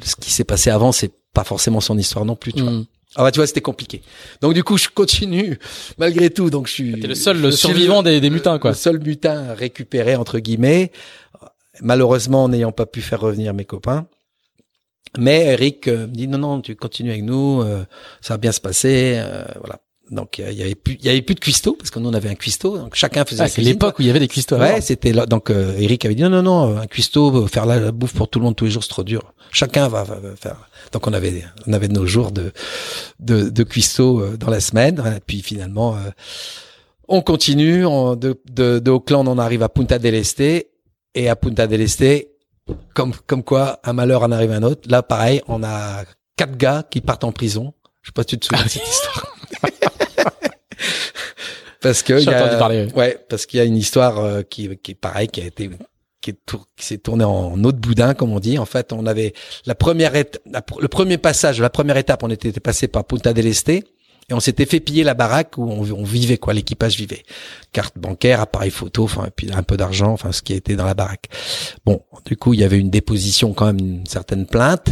[0.03, 2.53] ce qui s'est passé avant, c'est pas forcément son histoire non plus.
[2.53, 2.73] Tu vois.
[3.17, 4.03] Ah bah tu vois, c'était compliqué.
[4.41, 5.59] Donc du coup, je continue
[5.97, 6.51] malgré tout.
[6.51, 7.01] Donc je suis.
[7.01, 8.71] T'es le seul le survivant des, des mutins, quoi.
[8.71, 10.93] Le seul mutin récupéré entre guillemets.
[11.81, 14.07] Malheureusement, n'ayant pas pu faire revenir mes copains.
[15.17, 17.85] Mais Eric euh, me dit non non, tu continues avec nous, euh,
[18.21, 19.81] ça va bien se passer, euh, voilà.
[20.11, 22.15] Donc il y avait plus, il y avait plus de cuistot parce que nous on
[22.15, 23.43] avait un cuistot, donc chacun faisait.
[23.43, 24.57] Ah, c'est l'époque où il y avait des cuistots.
[24.57, 25.27] Ouais, c'était là.
[25.27, 28.15] Donc euh, Eric avait dit non non non, un cuistot, euh, faire la, la bouffe
[28.15, 29.35] pour tout le monde tous les jours c'est trop dur.
[29.51, 30.57] Chacun va, va, va faire.
[30.93, 32.53] Donc on avait on avait nos jours de
[33.21, 35.03] de, de cuistot euh, dans la semaine.
[35.17, 36.11] Et puis finalement euh,
[37.07, 37.85] on continue.
[37.85, 40.41] On, de, de de Auckland on arrive à Punta del Este
[41.15, 42.29] et à Punta del Este
[42.95, 44.89] comme comme quoi un malheur en arrive un autre.
[44.91, 46.05] Là pareil, on a
[46.37, 47.75] quatre gars qui partent en prison.
[48.03, 49.38] Je sais pas si tu te souviens de cette histoire.
[51.81, 54.93] Parce que y a- parler, ouais, parce qu'il y a une histoire euh, qui qui
[54.93, 55.71] est pareil, qui a été
[56.21, 58.59] qui, est tour- qui s'est tournée en eau de boudin, comme on dit.
[58.59, 59.35] En fait, on avait
[59.67, 63.47] la première la le premier passage, la première étape, on était passé par Punta del
[63.47, 63.69] Este
[64.31, 67.23] et on s'était fait piller la baraque où on, on vivait quoi, l'équipage vivait,
[67.73, 70.85] carte bancaire, appareil photo, enfin et puis un peu d'argent, enfin ce qui était dans
[70.85, 71.29] la baraque.
[71.87, 74.89] Bon, du coup, il y avait une déposition quand même, une certaine plainte.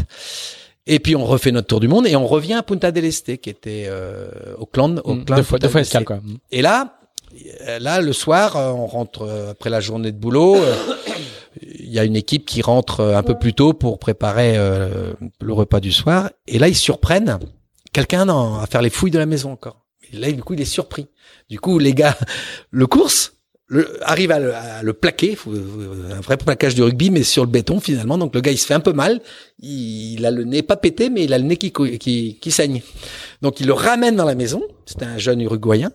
[0.87, 3.39] Et puis on refait notre tour du monde et on revient à Punta del Este
[3.39, 4.28] qui était euh,
[4.59, 5.24] Auckland, Mm.
[5.24, 6.16] Deux fois, deux fois escale, quoi.
[6.16, 6.37] Mm.
[6.53, 6.99] Et là,
[7.66, 10.57] euh, là le soir, euh, on rentre euh, après la journée de boulot.
[11.62, 15.53] Il y a une équipe qui rentre un peu plus tôt pour préparer euh, le
[15.55, 16.30] repas du soir.
[16.47, 17.39] Et là, ils surprennent
[17.93, 19.87] quelqu'un à faire les fouilles de la maison encore.
[20.12, 21.07] Et là, du coup, il est surpris.
[21.49, 22.16] Du coup, les gars,
[22.70, 23.36] le course
[23.69, 25.37] le, arrive à le, à le plaquer,
[26.11, 28.19] un vrai plaquage de rugby, mais sur le béton finalement.
[28.19, 29.21] Donc le gars, il se fait un peu mal.
[29.61, 32.51] Il, il a le nez pas pété, mais il a le nez qui, qui, qui
[32.51, 32.83] saigne.
[33.43, 34.62] Donc il le ramène dans la maison.
[34.87, 35.91] C'était un jeune Uruguayen.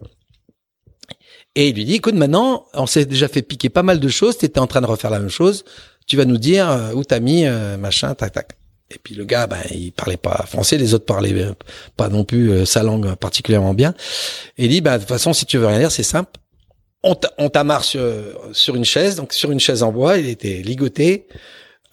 [1.55, 4.37] Et il lui dit, écoute, maintenant, on s'est déjà fait piquer pas mal de choses.
[4.37, 5.65] Tu étais en train de refaire la même chose.
[6.07, 8.51] Tu vas nous dire euh, où t'as mis euh, machin, tac, tac.
[8.93, 10.77] Et puis le gars, ben, il parlait pas français.
[10.77, 11.53] Les autres parlaient euh,
[11.97, 13.93] pas non plus sa langue particulièrement bien.
[14.57, 16.31] Et il dit, ben, de toute façon, si tu veux rien dire, c'est simple.
[17.03, 18.01] On t'a- on t'amarre sur,
[18.53, 20.17] sur une chaise, donc sur une chaise en bois.
[20.17, 21.27] Il était ligoté.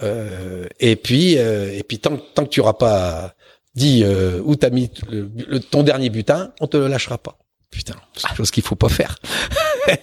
[0.03, 3.35] Euh, et puis, euh, et puis tant, tant que tu auras pas
[3.75, 7.39] dit euh, où t'as mis le, le- ton dernier butin, on te le lâchera pas.
[7.71, 9.17] Putain, c'est quelque chose qu'il faut pas faire.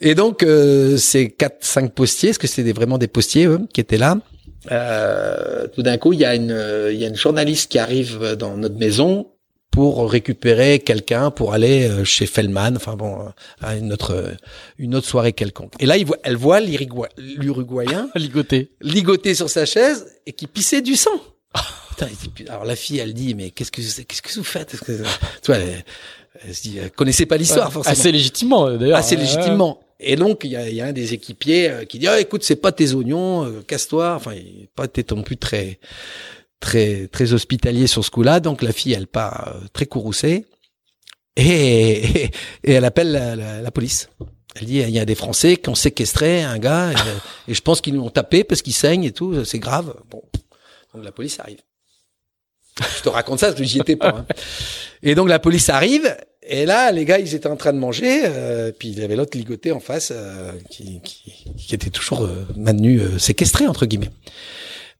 [0.00, 3.80] Et donc euh, ces quatre, cinq postiers, parce que c'était vraiment des postiers eux, qui
[3.80, 4.16] étaient là?
[4.70, 6.56] Euh, tout d'un coup, il y a une,
[6.90, 9.30] il y a une journaliste qui arrive dans notre maison
[9.70, 13.30] pour récupérer quelqu'un pour aller euh, chez Fellman, enfin bon, euh,
[13.60, 14.34] à une autre
[14.78, 15.72] une autre soirée quelconque.
[15.78, 20.82] Et là, il voit, elle voit l'Uruguayen ligoté, ligoté sur sa chaise et qui pissait
[20.82, 21.22] du sang.
[21.90, 22.08] Putain,
[22.48, 24.78] alors la fille, elle dit mais qu'est-ce que qu'est-ce que vous faites?
[24.80, 25.84] Que, Tu vois, elle,
[26.44, 27.92] elle, se dit, elle connaissait pas l'histoire forcément.
[27.92, 28.98] Assez légitimement euh, d'ailleurs.
[28.98, 29.80] Assez légitimement.
[30.00, 32.56] Et donc il y a, y a, un des équipiers qui dit ah, écoute c'est
[32.56, 34.14] pas tes oignons, casse-toi.
[34.16, 35.78] Enfin, il pas été non plus très
[36.60, 38.40] très très hospitalier sur ce coup-là.
[38.40, 40.46] Donc la fille, elle part euh, très courroucée
[41.36, 42.24] et,
[42.64, 44.08] et, elle appelle la, la, police.
[44.54, 46.92] Elle dit il y a des Français qui ont séquestré un gars
[47.48, 49.44] et, je pense qu'ils nous ont tapé parce qu'il saigne et tout.
[49.44, 49.94] C'est grave.
[50.10, 50.22] Bon,
[50.94, 51.60] donc la police arrive.
[52.98, 54.14] Je te raconte ça parce que j'y étais pas.
[54.18, 54.26] Hein.
[55.02, 58.22] Et donc la police arrive et là les gars ils étaient en train de manger.
[58.24, 62.24] Euh, puis il y avait l'autre ligoté en face euh, qui, qui, qui, était toujours
[62.24, 64.10] euh, maintenu séquestré entre guillemets.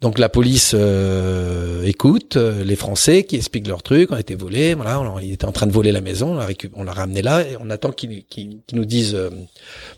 [0.00, 4.34] Donc la police euh, écoute euh, les Français qui expliquent leur truc, on a été
[4.34, 6.38] volé, voilà, il était en train de voler la maison,
[6.74, 8.24] on l'a, ramené là et on attend qu'ils,
[8.72, 9.28] nous disent euh,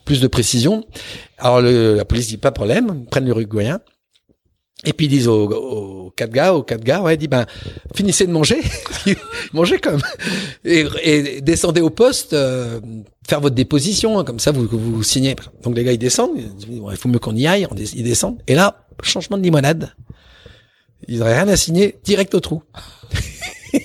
[0.05, 0.85] plus de précision.
[1.39, 3.81] Alors le, la police dit pas problème, prennent l'Uruguayen.
[4.85, 7.47] Et puis ils disent aux, aux, quatre gars, aux quatre gars, ouais, dit ben
[7.95, 8.61] finissez de manger,
[9.53, 10.01] mangez comme
[10.65, 15.37] et, et, descendez au poste, faire votre déposition, hein, comme ça vous, vous signez.
[15.63, 18.43] Donc les gars ils descendent, ils disent, il faut mieux qu'on y aille, ils descendent.
[18.49, 19.95] Et là changement de limonade.
[21.09, 22.63] Ils n'auraient rien à signer, direct au trou.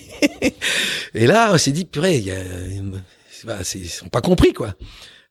[1.13, 2.37] et là, on s'est dit, purée, y a,
[3.43, 4.75] bah, ils sont pas compris, quoi.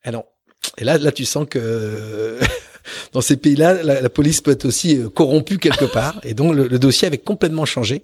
[0.04, 0.24] Et, non.
[0.78, 2.38] et là, là, tu sens que
[3.12, 6.20] dans ces pays-là, la, police peut être aussi euh, corrompue quelque part.
[6.24, 8.02] Et donc, le, dossier avait complètement changé.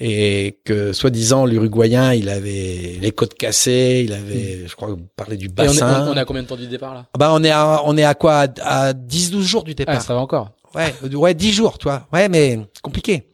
[0.00, 5.48] Et que, soi-disant, l'Uruguayen, il avait les côtes cassées, il avait, je crois, parlé du
[5.48, 6.08] bassin.
[6.08, 7.06] on, est, à combien de temps du départ, là?
[7.16, 8.46] Bah, on est à, on est à quoi?
[8.60, 9.94] À, 10-12 jours du départ.
[9.98, 10.50] Ah, ça va encore.
[10.74, 12.08] Ouais, ouais, dix jours, toi.
[12.12, 13.28] Ouais, mais compliqué.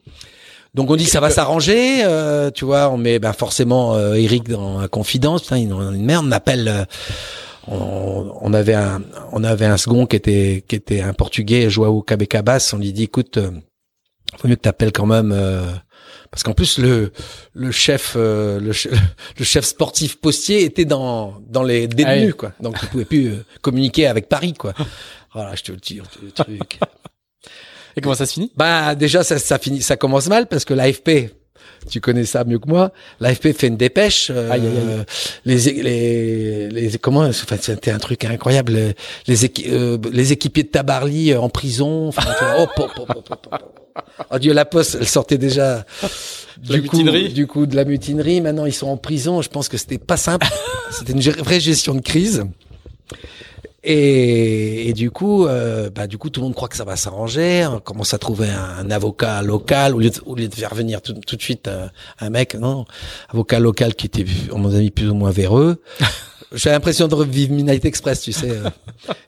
[0.74, 2.90] Donc on dit ça va s'arranger, euh, tu vois.
[2.90, 5.42] On met ben forcément euh, Eric dans la confidence.
[5.42, 6.26] Putain, il une merde.
[6.28, 6.68] On appelle.
[6.68, 6.84] Euh,
[7.66, 12.02] on, on, avait un, on avait un second qui était qui était un Portugais, Joao
[12.02, 12.70] Cabecabas.
[12.72, 13.50] On lui dit, écoute, euh,
[14.36, 15.34] faut mieux que t'appelles quand même.
[16.30, 17.12] Euh, parce qu'en plus le
[17.54, 18.58] le chef le,
[19.38, 23.32] le, chef sportif postier était dans dans les détenus ah quoi donc il pouvait plus
[23.60, 24.72] communiquer avec Paris quoi
[25.34, 26.78] voilà je te le dis le truc
[27.96, 28.52] et comment ça se finit?
[28.56, 31.32] Bah déjà ça, ça finit, ça commence mal parce que l'AFP,
[31.88, 32.92] tu connais ça mieux que moi.
[33.20, 34.30] L'AFP fait une dépêche.
[34.30, 35.04] Euh, aïe, aïe, aïe.
[35.44, 38.94] Les, les, les, comment enfin, C'était un truc incroyable.
[39.26, 42.08] Les, euh, les équipiers de Tabarly euh, en prison.
[42.08, 42.22] Enfin,
[42.58, 42.66] oh,
[44.30, 45.84] oh, Dieu, la poste, elle sortait déjà.
[46.58, 47.32] Du la coup, mutinerie.
[47.32, 48.40] Du coup, de la mutinerie.
[48.40, 49.42] Maintenant, ils sont en prison.
[49.42, 50.46] Je pense que c'était pas simple.
[50.90, 52.44] c'était une vraie gestion de crise.
[53.82, 56.96] Et, et, du coup, euh, bah, du coup, tout le monde croit que ça va
[56.96, 57.66] s'arranger.
[57.66, 61.00] On commence à trouver un, avocat local au lieu, de, au lieu de faire venir
[61.00, 62.84] tout, tout de suite euh, un mec, non,
[63.30, 65.82] avocat local qui était, on mon avis, plus ou moins véreux.
[66.52, 68.50] J'ai l'impression de revivre Midnight Express, tu sais.
[68.50, 68.68] Euh.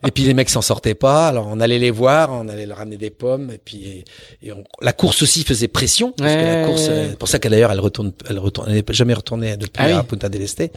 [0.05, 1.29] et puis les mecs s'en sortaient pas.
[1.29, 3.49] Alors on allait les voir, on allait leur ramener des pommes.
[3.51, 4.03] Et puis
[4.41, 6.13] et on, la course aussi faisait pression.
[6.17, 8.83] Parce que la course, c'est pour ça qu'elle d'ailleurs elle retourne, elle retourne, elle n'est
[8.89, 10.71] jamais retournée depuis ah à Punta del Este.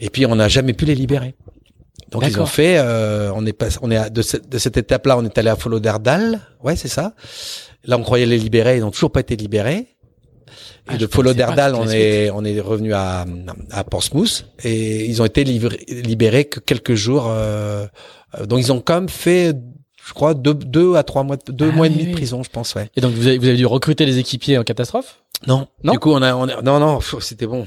[0.00, 1.34] Et puis on n'a jamais pu les libérer.
[2.10, 5.18] Donc ils ont fait, euh, on est pas, on est de, cette, de cette étape-là,
[5.18, 7.14] on est allé à Follow Derdal, ouais c'est ça.
[7.84, 9.97] Là on croyait les libérer, ils n'ont toujours pas été libérés.
[10.90, 13.26] Et ah, de Follow Derdal, on est on est revenu à
[13.70, 17.26] à Portsmouth et ils ont été libérés que quelques jours.
[17.28, 17.86] Euh,
[18.46, 19.54] donc ils ont quand même fait
[20.08, 22.48] je crois deux, deux à trois mois, deux ah mois et demi de prison, je
[22.48, 22.88] pense, ouais.
[22.96, 25.18] Et donc vous avez, vous avez dû recruter les équipiers en catastrophe?
[25.46, 25.68] Non.
[25.84, 25.92] Non?
[25.92, 27.66] Du coup, on a, on a non, non, c'était bon.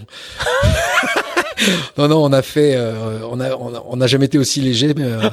[1.99, 5.03] non, non, on a fait, euh, on a, on n'a jamais été aussi léger, mais
[5.03, 5.29] euh,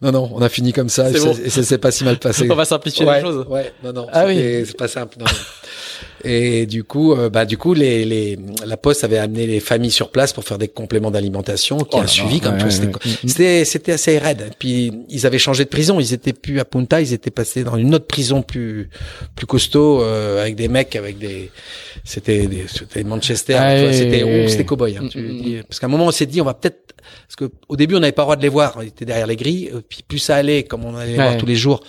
[0.00, 1.34] non, non, on a fini comme ça et, bon.
[1.34, 2.46] ça s'est pas si mal passé.
[2.50, 3.46] on va simplifier les choses.
[3.48, 4.64] Ouais, non, non, ah oui.
[4.66, 5.16] c'est pas simple.
[5.18, 5.32] Non, non.
[6.24, 9.90] Et du coup, euh, bah du coup, les, les, la Poste avait amené les familles
[9.90, 12.58] sur place pour faire des compléments d'alimentation, qui oh a suivi comme
[13.26, 14.50] C'était c'était assez raide.
[14.58, 16.00] Puis ils avaient changé de prison.
[16.00, 18.88] Ils étaient plus à Punta, ils étaient passés dans une autre prison plus
[19.36, 21.50] plus costaud euh, avec des mecs avec des
[22.04, 23.58] c'était c'était Manchester,
[23.92, 24.96] c'était c'était cowboy.
[24.96, 26.94] Hein, mm, parce qu'à un moment on s'est dit on va peut-être
[27.26, 29.26] parce que au début on n'avait pas le droit de les voir, on était derrière
[29.26, 29.70] les grilles.
[29.88, 31.80] Puis plus ça allait, comme on allait les voir tous les jours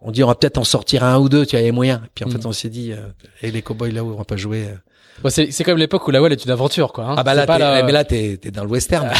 [0.00, 2.00] on dit on va peut-être en sortir un ou deux, tu as les moyens.
[2.14, 2.32] Puis en mm.
[2.32, 3.08] fait, on s'est dit, euh,
[3.42, 4.66] et les cowboys là où on va pas jouer.
[4.68, 5.30] Euh.
[5.30, 7.04] c'est c'est comme l'époque où la Wall est une aventure, quoi.
[7.04, 7.14] Hein.
[7.18, 9.10] Ah bah là, pas mais là t'es t'es dans le western.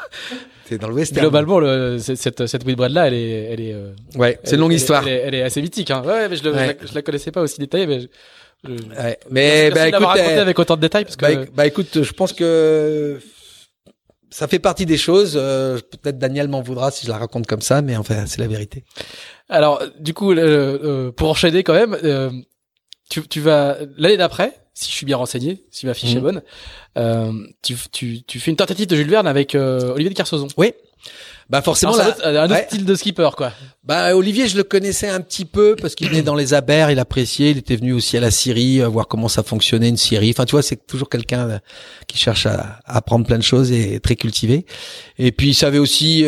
[0.68, 1.20] t'es dans le western.
[1.20, 3.74] Globalement, le, cette cette Whitbread là, elle est elle est.
[3.74, 5.06] Euh, ouais, c'est une longue histoire.
[5.06, 5.90] Elle est, assez mythique.
[5.90, 6.02] Hein.
[6.04, 6.54] Ouais, mais je, le,
[6.86, 8.00] je, la, connaissais pas aussi détaillée, mais.
[8.00, 9.18] Je, ouais.
[9.30, 11.34] Mais bah, écoute, raconté avec autant de détails parce que.
[11.34, 13.20] Bah, bah écoute, je pense que
[14.34, 15.34] ça fait partie des choses.
[15.36, 18.48] euh, Peut-être Daniel m'en voudra si je la raconte comme ça, mais enfin, c'est la
[18.48, 18.82] vérité.
[19.48, 22.30] Alors, du coup, euh, euh, pour enchaîner quand même, euh,
[23.10, 26.16] tu, tu vas l'année d'après, si je suis bien renseigné, si ma fiche Mhm.
[26.16, 26.42] est bonne,
[26.98, 30.48] euh, tu, tu, tu fais une tentative de Jules Verne avec euh, Olivier de Kersauzon.
[31.50, 32.66] Bah forcément, Alors, un autre, un autre ouais.
[32.66, 33.52] style de skipper, quoi.
[33.84, 36.98] Bah Olivier, je le connaissais un petit peu parce qu'il venait dans les abers, il
[36.98, 40.30] appréciait, il était venu aussi à la Syrie euh, voir comment ça fonctionnait une Syrie.
[40.30, 41.60] Enfin, tu vois, c'est toujours quelqu'un
[42.06, 44.64] qui cherche à, apprendre plein de choses et très cultivé.
[45.18, 46.24] Et puis il savait aussi,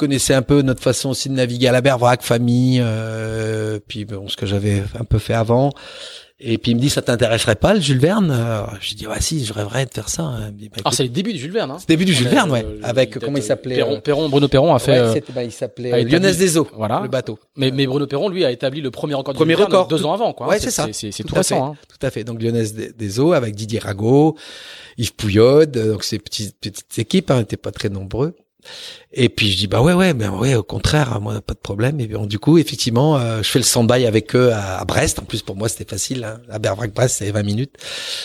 [0.00, 3.78] il connaissait un peu notre façon aussi de naviguer à la mer, vrac, famille, euh,
[3.86, 5.70] puis bon, ce que j'avais un peu fait avant.
[6.42, 8.30] Et puis il me dit, ça t'intéresserait pas le Jules Verne?
[8.34, 10.22] Euh, Je dis, ouais, si, je rêverais de faire ça.
[10.22, 11.76] Me dit, bah, Alors, écoute, c'est les débuts de Jules Verne, hein.
[11.78, 13.96] c'est le début du Jules Euh, Verne, ouais, le- avec le- comment il s'appelait Perron,
[13.96, 14.92] euh, Perron, Bruno Perron a fait.
[15.02, 17.00] ouais, euh, bah, il s'appelait euh, Lyonnaise des Eaux, Voilà.
[17.02, 17.38] le bateau.
[17.58, 19.34] mais, mais Bruno Perron, lui, a établi le premier record.
[19.34, 20.46] de Premier Verne record, deux tout- ans avant, quoi.
[20.46, 20.50] hein.
[20.50, 20.86] Ouais, c'est ça.
[20.92, 21.72] C'est Tout tout récent.
[21.72, 21.76] Hein.
[21.90, 22.24] Tout à fait.
[22.24, 24.34] Donc Lyonnaise des, Eaux avec Didier Rago,
[24.96, 28.34] Yves Pouillode, donc ces petites petites équipes, hein, n'étaient pas très nombreux.
[29.12, 32.00] Et puis je dis bah ouais ouais mais ouais au contraire moi pas de problème.
[32.00, 35.18] Et bon du coup effectivement euh, je fais le stand-by avec eux à, Brest.
[35.18, 36.40] En plus pour moi c'était facile hein.
[36.50, 37.74] à Berbrac Brest c'est 20 minutes.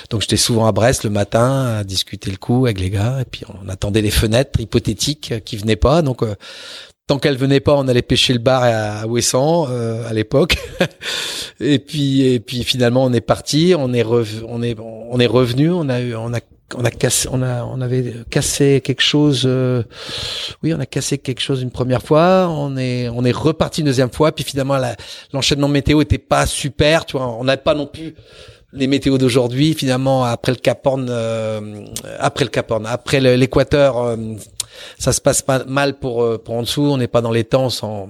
[0.10, 3.20] Donc j'étais souvent à Brest le matin à discuter le coup avec les gars.
[3.22, 6.02] Et puis on attendait les fenêtres hypothétiques qui venaient pas.
[6.02, 6.36] Donc euh,
[7.08, 10.58] tant qu'elles venaient pas on allait pêcher le bar à, Ouessant euh, à l'époque
[11.60, 15.72] et puis et puis finalement on est parti on est on est on est revenu
[15.72, 16.40] on a eu on a
[16.74, 19.44] on a cassé, on a, on avait cassé quelque chose.
[19.46, 19.84] euh,
[20.64, 22.48] oui, on a cassé quelque chose une première fois.
[22.50, 24.32] On est, on est reparti une deuxième fois.
[24.32, 24.78] Puis finalement,
[25.32, 27.06] l'enchaînement météo était pas super.
[27.06, 28.16] Tu vois, on n'avait pas non plus
[28.76, 29.74] les météos d'aujourd'hui.
[29.74, 31.86] Finalement, après le Cap Horn, euh,
[32.20, 34.16] après le Cap Horn, après l'équateur, euh,
[35.00, 36.84] ça se passe pas mal pour euh, pour en dessous.
[36.84, 37.70] On n'est pas dans les temps.
[37.70, 38.10] sans-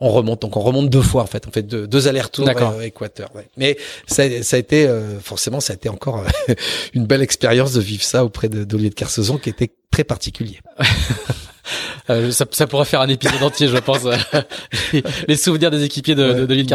[0.00, 0.42] on remonte.
[0.42, 1.46] Donc on remonte deux fois en fait.
[1.46, 3.28] On fait deux, deux allers-retours euh, équateur.
[3.34, 3.46] ouais.
[3.56, 3.76] Mais
[4.06, 6.24] ça, ça a été euh, forcément, ça a été encore
[6.94, 10.58] une belle expérience de vivre ça auprès de d'Olivier de Kersauzon, qui était très particulier.
[12.10, 14.04] Euh, ça, ça pourrait faire un épisode entier, je pense.
[14.92, 16.66] les, les souvenirs des équipiers de, de, de l'île.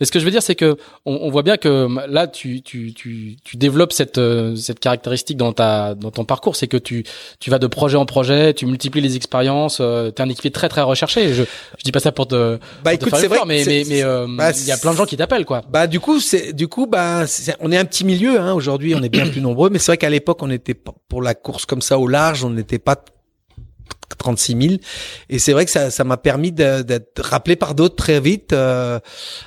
[0.00, 2.62] Mais ce que je veux dire, c'est que on, on voit bien que là, tu,
[2.62, 6.76] tu, tu, tu développes cette, euh, cette caractéristique dans ta, dans ton parcours, c'est que
[6.76, 7.04] tu,
[7.40, 9.78] tu vas de projet en projet, tu multiplies les expériences.
[9.80, 11.32] Euh, T'es un équipier très très recherché.
[11.34, 14.26] Je, je dis pas ça pour te, Bah pour te faire mais, mais, mais euh,
[14.28, 15.62] bah, il y a plein de gens qui t'appellent, quoi.
[15.68, 17.24] Bah du coup c'est du coup bah
[17.60, 18.52] on est un petit milieu hein.
[18.52, 21.34] aujourd'hui on est bien plus nombreux mais c'est vrai qu'à l'époque on était pour la
[21.34, 22.96] course comme ça au large on n'était pas
[24.16, 24.74] 36 000
[25.28, 28.98] et c'est vrai que ça ça m'a permis d'être rappelé par d'autres très vite euh,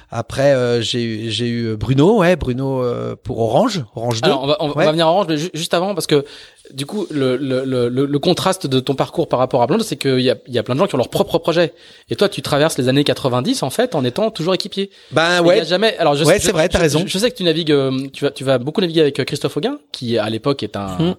[0.10, 4.44] après euh, j'ai eu j'ai eu Bruno ouais Bruno euh, pour Orange Orange 2 Alors,
[4.44, 4.86] on va, on, va- on Ouais.
[4.86, 6.26] va venir en Orange, mais ju- juste avant, parce que
[6.74, 9.98] du coup, le, le, le, le- contraste de ton parcours par rapport à Blonde, c'est
[9.98, 11.74] qu'il y a, il y a plein de gens qui ont leur propre projet.
[12.10, 14.90] Et toi, tu traverses les années 90, en fait, en étant toujours équipier.
[15.12, 15.98] ben Il y ouais a jamais.
[15.98, 17.04] Alors, je Ouais, je- c'est vrai, t'as raison.
[17.06, 19.58] Je, sais que tu navigues, euh, tu vas, tu vas beaucoup naviguer avec euh, Christophe
[19.58, 21.14] Auguin, qui à l'époque est un, Hmm.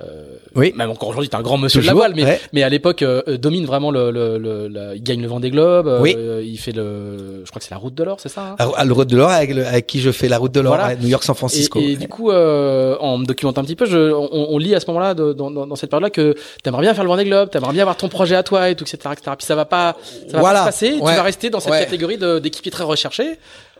[0.00, 0.72] Euh, Oui.
[0.74, 2.40] même encore aujourd'hui, est un grand monsieur de la voile, mais ouais.
[2.54, 5.50] mais à l'époque euh, euh, domine vraiment le, le, le, la- il gagne le Vendée
[5.50, 5.86] Globe.
[5.86, 6.16] euh, Oui.
[6.46, 8.52] il fait le, je crois que c'est la route de l'or, c'est ça.
[8.52, 10.50] hein à, à la route de l'or avec, le- avec qui je fais la route
[10.52, 10.92] de l'or Voilà.
[10.92, 13.76] à New York San Francisco Et, et du coup, euh, en me documentant un petit
[13.76, 16.80] peu, je, on, on lit à ce moment-là, dans, dans, dans cette période-là, que t'aimerais
[16.82, 18.98] bien faire le Vendée Globe, t'aimerais bien avoir ton projet à toi et tout, etc.,
[19.12, 19.32] etc.
[19.36, 19.96] Puis ça va pas,
[20.26, 20.60] ça va Voilà.
[20.64, 20.92] pas se passer.
[21.00, 21.10] Ouais.
[21.12, 23.34] Tu vas rester dans cette catégorie d'équipiers très recherchés, à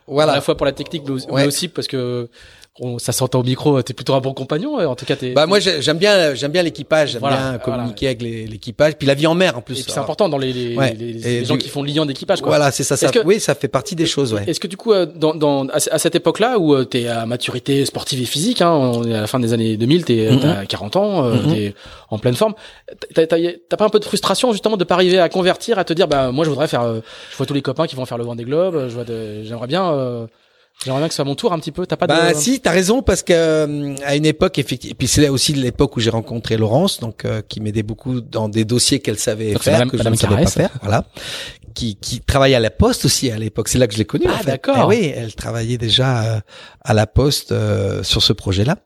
[0.06, 2.28] voilà la fois pour la technique, mais aussi parce que
[2.80, 3.82] on, ça s'entend au micro.
[3.82, 4.78] T'es plutôt un bon compagnon.
[4.78, 5.32] En tout cas, t'es.
[5.32, 7.58] bah moi j'ai- j'aime bien j'aime bien l'équipage j'aime Voilà, bien voilà.
[7.58, 10.74] communiquer avec l'équipage puis la vie en mer en plus c'est important dans les, les,
[10.76, 10.94] Ouais.
[10.98, 12.40] les, les Et gens du- qui font liant d'équipage.
[12.40, 12.48] quoi.
[12.48, 12.96] Voilà, c'est ça.
[12.96, 14.44] ça que- Oui, ça fait partie des choses, ouais.
[14.46, 17.08] Est-ce que du coup, euh, dans, dans, à, ce- à cette époque-là, où tu t'es
[17.08, 20.30] à maturité sportive et physique, hein, on est à la fin des années 2000, t'es,
[20.30, 20.40] Mhm.
[20.40, 21.52] t'as 40 ans, euh, Mhm.
[21.54, 21.74] t'es
[22.08, 22.54] en pleine forme,
[23.14, 26.08] t'as, pas un peu de frustration justement de pas arriver à convertir, à te dire,
[26.08, 27.00] bah moi je voudrais faire, euh,
[27.30, 29.04] je vois tous les copains qui vont faire le Vendée Globe, je vois,
[29.44, 30.26] j'aimerais bien, euh,
[30.84, 31.86] j'aimerais bien que ce soit mon tour un petit peu.
[31.86, 32.38] T'as pas Bah de.
[32.38, 35.52] si, t'as raison parce que euh, à une époque effectivement, et puis c'est là aussi
[35.54, 39.52] l'époque où j'ai rencontré Laurence, donc euh, qui m'aidait beaucoup dans des dossiers qu'elle savait
[39.52, 41.04] Donc, faire Madame- que je Madame ne savais pas faire, voilà.
[41.74, 43.68] Qui, qui travaillait à la Poste aussi à l'époque.
[43.68, 44.26] C'est là que je l'ai connue.
[44.28, 44.44] Ah, en fait.
[44.46, 44.76] d'accord.
[44.92, 46.40] Eh oui, elle travaillait déjà euh,
[46.82, 48.76] à la Poste euh, sur ce projet-là.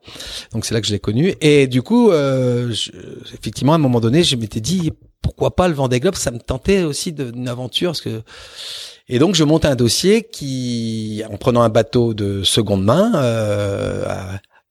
[0.52, 1.34] Donc c'est là que je l'ai connue.
[1.40, 2.92] Et du coup, euh, je-
[3.34, 6.14] effectivement, à un moment donné, je m'étais dit pourquoi pas le Vendée Globe?
[6.14, 8.22] Ça me tentait aussi d'une aventure parce que
[9.08, 14.04] et donc je monte un dossier qui, en prenant un bateau de seconde main, euh,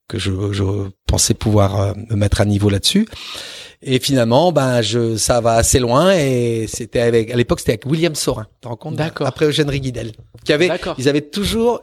[0.08, 0.64] que je, je
[1.06, 3.06] pensais pouvoir euh, me mettre à niveau là-dessus.
[3.82, 6.12] Et finalement, ben je, ça va assez loin.
[6.14, 8.46] Et c'était avec, à l'époque, c'était avec William Sorin.
[8.60, 8.96] Tu rends compte?
[8.96, 9.26] D'accord.
[9.26, 10.12] Après Eugène Riguidel,
[10.44, 11.82] qui avait, ils avaient toujours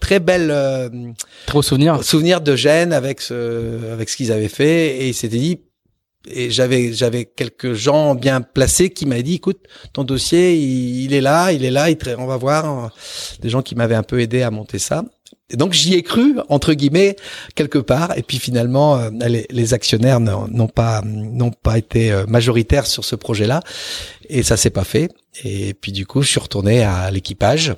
[0.00, 0.88] très belle euh,
[1.46, 2.02] Trop souvenir.
[2.02, 4.98] souvenir d'Eugène avec ce, avec ce qu'ils avaient fait.
[4.98, 5.60] Et il s'était dit,
[6.26, 9.60] et j'avais, j'avais quelques gens bien placés qui m'avaient dit, écoute,
[9.92, 11.88] ton dossier, il, est là, il est là,
[12.18, 12.90] on va voir.
[13.40, 15.04] Des gens qui m'avaient un peu aidé à monter ça.
[15.52, 17.16] Et donc j'y ai cru entre guillemets
[17.56, 22.24] quelque part et puis finalement euh, les, les, actionnaires n'ont pas n'ont pas été euh,
[22.26, 23.60] majoritaires sur ce projet-là
[24.28, 25.10] et ça s'est pas fait
[25.42, 27.74] et puis du coup je suis retourné à l'équipage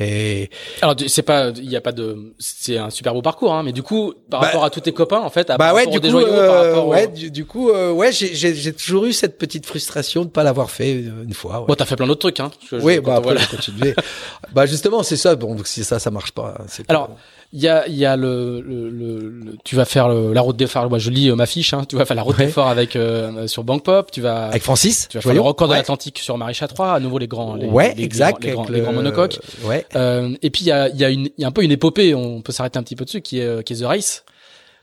[0.00, 0.48] et
[0.80, 3.72] alors c'est pas il y a pas de c'est un super beau parcours hein mais
[3.72, 5.86] du coup par Bah- rapport à tous tes copains en fait à bah par ouais
[5.86, 9.12] du coup déjoyaux, par euh, aux- ouais du, du coup euh, ouais j'ai toujours eu
[9.12, 11.66] cette petite frustration de pas l'avoir fait euh, une fois ouais.
[11.68, 13.94] bon t'as fait plein d'autres trucs hein oui bah après j'ai continué
[14.52, 17.10] bah justement c'est ça bon donc si ça ça marche pas c'est pas- Alors,
[17.56, 20.40] il y a, il y a le, le, le- le- tu vas faire le- la
[20.40, 20.88] route des phares.
[20.90, 21.72] Moi, je lis euh, ma fiche.
[21.72, 22.46] Hein, tu vas faire la route Ouais.
[22.46, 24.10] des phares avec euh, sur Bank Pop.
[24.10, 26.94] Tu vas, avec Francis tu vas faire le record de l'Atlantique sur Maréchal 3.
[26.94, 29.38] À nouveau les grands, les, ouais les- les exact grands, les, grands, les monocoques.
[29.64, 31.52] ouais Euh, et puis il y a, il y a une, il y a un
[31.52, 32.12] peu une épopée.
[32.14, 34.24] On peut s'arrêter un petit peu dessus, qui est, euh, qui est The Race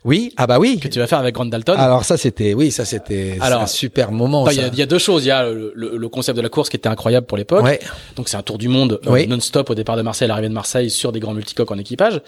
[0.04, 1.76] oui ah bah oui que tu vas faire avec Grant Dalton.
[1.78, 5.24] alors ça c'était oui ça c'était un super moment il y, a, y deux choses.
[5.26, 7.64] Il y a le, le- le concept de la course qui était incroyable pour l'époque.
[7.64, 7.80] ouais
[8.16, 9.28] Donc c'est un tour du monde euh, Oui.
[9.28, 12.22] non-stop au départ de Marseille, à l'arrivée de Marseille sur des grands multicoques en équipage.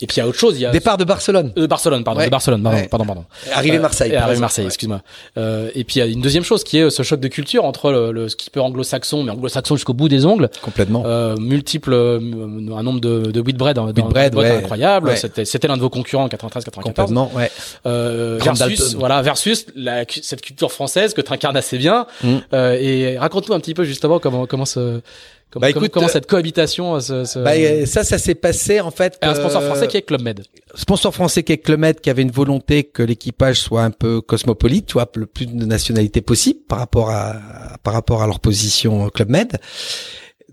[0.00, 0.56] Et puis il y a autre chose.
[0.58, 2.26] Il y a départ de Barcelone Euh, Barcelone, pardon, Ouais.
[2.26, 2.88] de Barcelone, pardon, Ouais.
[2.88, 3.24] pardon, pardon.
[3.52, 4.12] arrivé Euh, Marseille.
[4.38, 5.00] Marseille, excuse-moi.
[5.38, 7.64] Euh, et puis il y a une deuxième chose qui est ce choc de culture
[7.64, 12.18] entre le, le skipper anglo-saxon, mais anglo-saxon jusqu'au bout des ongles, complètement euh, multiples, euh,
[12.76, 14.50] un nombre de, de hein, Whitbread, dans le boat ouais.
[14.50, 15.12] incroyable.
[15.16, 17.05] C'était, l'un de vos concurrents en 93-94.
[17.06, 17.50] Complètement ouais
[17.86, 22.06] Euh, versus, voilà, versus la, cette culture française que tu incarnes assez bien.
[22.22, 22.36] Mm.
[22.52, 25.00] Euh, et raconte-nous un petit peu justement comment, comment ce,
[25.50, 28.90] comment, Bah, écoute, comment euh, cette cohabitation, euh, bah, euh, ça ça s'est passé en
[28.90, 30.42] fait un sponsor français qui est Club Med.
[30.74, 34.86] sponsor français qui est Clemet qui avait une volonté que l'équipage soit un peu cosmopolite,
[34.86, 37.36] tu vois, le plus de nationalités possible par rapport à
[37.82, 39.58] par rapport à leur position Club Med.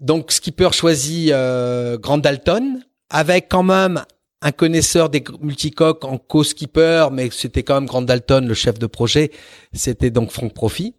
[0.01, 4.03] Donc skipper choisit euh, Grand Dalton avec quand même
[4.43, 8.85] un connaisseur des multicoques en co-skipper, mais c'était quand même Grand Dalton le chef de
[8.87, 9.31] projet.
[9.73, 10.93] C'était donc Franck Profi.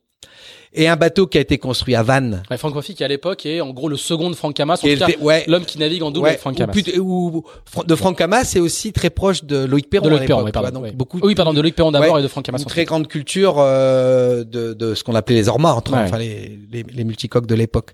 [0.76, 2.42] Et un bateau qui a été construit à Vannes.
[2.50, 5.44] Ouais, Franck Coffey qui à l'époque est en gros le second de Franck était- ouais,
[5.46, 7.44] l'homme qui navigue en double ouais, avec Franck plutôt- ou-
[7.76, 10.06] ou- de Franck Camas, c'est aussi très proche de Loïc Perron.
[10.06, 10.70] De Loïc Perron, oui, pardon.
[10.70, 10.90] donc oui.
[10.90, 12.58] beaucoup, Oui, pardon, de Loïc Perron d'abord et de Franck Camas.
[12.58, 16.58] une très grande culture euh, de, de ce qu'on appelait les ormas, entre, enfin les,
[16.72, 17.92] les, les multicoques de l'époque.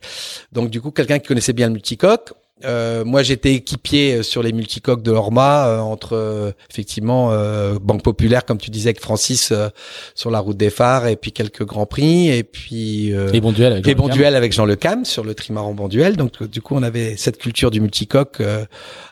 [0.51, 2.33] Donc du coup, quelqu'un qui connaissait bien le multicoque.
[2.65, 8.03] Euh, moi, j'étais équipier sur les multicoques de l'Orma euh, entre euh, effectivement euh, Banque
[8.03, 9.69] Populaire, comme tu disais, avec Francis euh,
[10.15, 13.53] sur la route des phares, et puis quelques grands prix, et puis euh, Les bons
[13.53, 14.19] duels avec les Jean bons Le Cam.
[14.19, 16.17] duels avec Jean Le Cam sur le trimaran bon duel.
[16.17, 18.65] Donc euh, du coup, on avait cette culture du multicoque euh,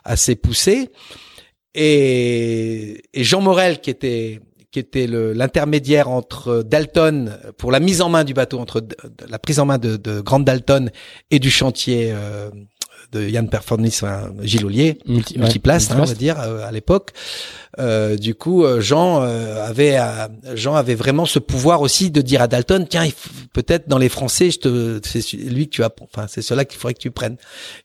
[0.03, 0.89] assez poussée.
[1.75, 8.09] Et, et Jean Morel, qui était qui était l'intermédiaire entre Dalton pour la mise en
[8.09, 8.83] main du bateau, entre
[9.27, 10.91] la prise en main de, de Grande Dalton
[11.31, 12.51] et du chantier euh,
[13.11, 16.71] de Yann Perfornis, enfin, Gilles Ollier, Multi- ouais, multiplace, hein, on va dire euh, à
[16.71, 17.11] l'époque.
[17.77, 22.21] Euh, du coup, euh, Jean euh, avait euh, Jean avait vraiment ce pouvoir aussi de
[22.21, 23.07] dire à Dalton, tiens,
[23.53, 26.79] peut-être dans les Français, je te, c'est lui que tu as, enfin c'est cela qu'il
[26.79, 27.37] faudrait que tu prennes.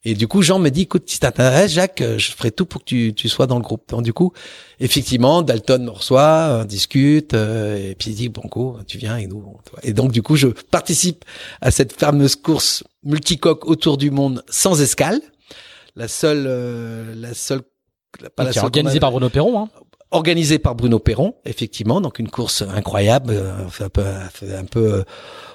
[0.04, 2.86] Et du coup, Jean me dit, écoute, si t'intéresse, Jacques, je ferai tout pour que
[2.86, 3.88] tu, tu sois dans le groupe.
[3.90, 4.32] Donc du coup,
[4.80, 9.16] effectivement, Dalton me reçoit, on discute, euh, et puis il dit, bon, go, tu viens
[9.18, 9.44] et nous.
[9.82, 11.24] Et donc du coup, je participe
[11.60, 15.20] à cette fameuse course multicoque autour du monde sans escale.
[15.96, 17.62] La seule, euh, la seule,
[18.36, 19.60] pas la seule organisé qu'on a- par Bruno Perron.
[19.60, 19.68] Hein.
[20.10, 25.02] organisé par Bruno Perron, effectivement, donc une course incroyable, euh, un peu, un peu, euh,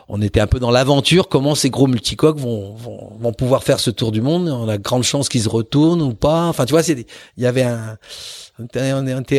[0.10, 3.80] on était un peu dans l'aventure, comment ces gros multicoques vont, vont, vont pouvoir faire
[3.80, 4.50] ce tour du monde.
[4.50, 6.48] On a grande chance qu'ils se retournent ou pas.
[6.48, 7.06] Enfin, tu vois, il
[7.38, 7.98] y avait un,
[8.60, 8.92] on était,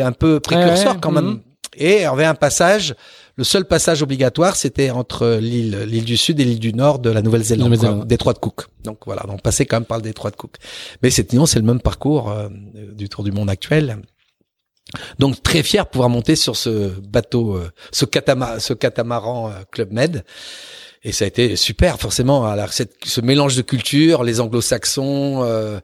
[0.03, 1.25] on un peu précurseur Ouais, quand même.
[1.27, 1.41] mhm.
[1.77, 2.95] Et y avait un passage,
[3.41, 7.09] le seul passage obligatoire, c'était entre l'île, l'île du Sud et l'île du Nord de
[7.09, 8.67] la Nouvelle-Zélande, détroit de Cook.
[8.85, 10.57] Donc voilà, on passait quand même par le détroit de Cook.
[11.03, 12.51] Mais c'est, c'est le même parcours euh,
[12.93, 13.97] du Tour du Monde actuel.
[15.19, 19.53] Donc très fier de pouvoir monter sur ce bateau, euh, ce, catama ce catamaran euh,
[19.73, 20.23] Club Med.
[21.03, 22.45] Et ça a été super, forcément.
[22.47, 25.81] Alors, cette, ce mélange de cultures, les anglo-saxons, euh,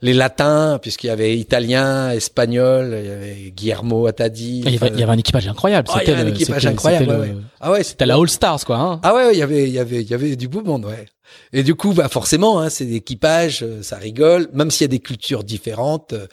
[0.00, 4.62] les latins, puisqu'il y avait italien, espagnol, il y avait Guillermo Attadi.
[4.64, 5.88] Il y, avait, il y avait un équipage incroyable.
[6.06, 7.40] Y avait un équipage c'était- incroyable, c'était ouais, le- ouais.
[7.60, 8.76] Ah ouais, C'était c'était la All Stars, quoi.
[8.78, 9.00] Hein.
[9.02, 10.84] ah ouais, ouais, il y avait, il y avait, il y avait du beau monde,
[10.84, 11.06] ouais.
[11.52, 14.48] Et du coup, bah forcément, hein, c'est des équipages, euh, ça rigole.
[14.52, 16.26] Même s'il y a des cultures différentes, euh,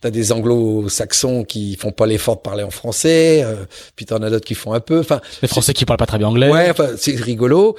[0.00, 3.64] t'as des Anglo-Saxons qui font pas l'effort de parler en français, euh,
[3.96, 5.00] puis t'en as d'autres qui font un peu.
[5.00, 6.50] Enfin, Les Français qui parlent pas très bien anglais.
[6.50, 7.76] ouais, enfin, c'est rigolo.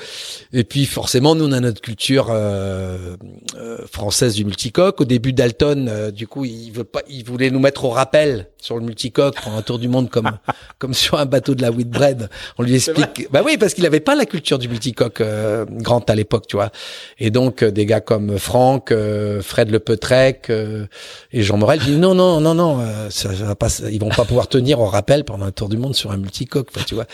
[0.53, 3.15] Et puis forcément, nous on a notre culture euh,
[3.57, 5.01] euh, française du multicoque.
[5.01, 8.47] Au début, Dalton, euh, du coup, il veut pas, il voulait nous mettre au rappel
[8.65, 10.31] sur le multicoque pour un tour du monde comme
[10.79, 12.29] comme sur un bateau de la Whitbread.
[12.57, 13.27] On lui explique.
[13.31, 16.55] Bah oui, parce qu'il avait pas la culture du multicoque euh, grand à l'époque, tu
[16.55, 16.71] vois.
[17.19, 20.87] Et donc euh, des gars comme Franck, euh, Fred Le Petrec euh,
[21.31, 24.25] et Jean Morel disent non non non non, euh, ça, va pas, ils vont pas
[24.25, 27.05] pouvoir tenir au rappel pendant un tour du monde sur un multicoque, tu vois.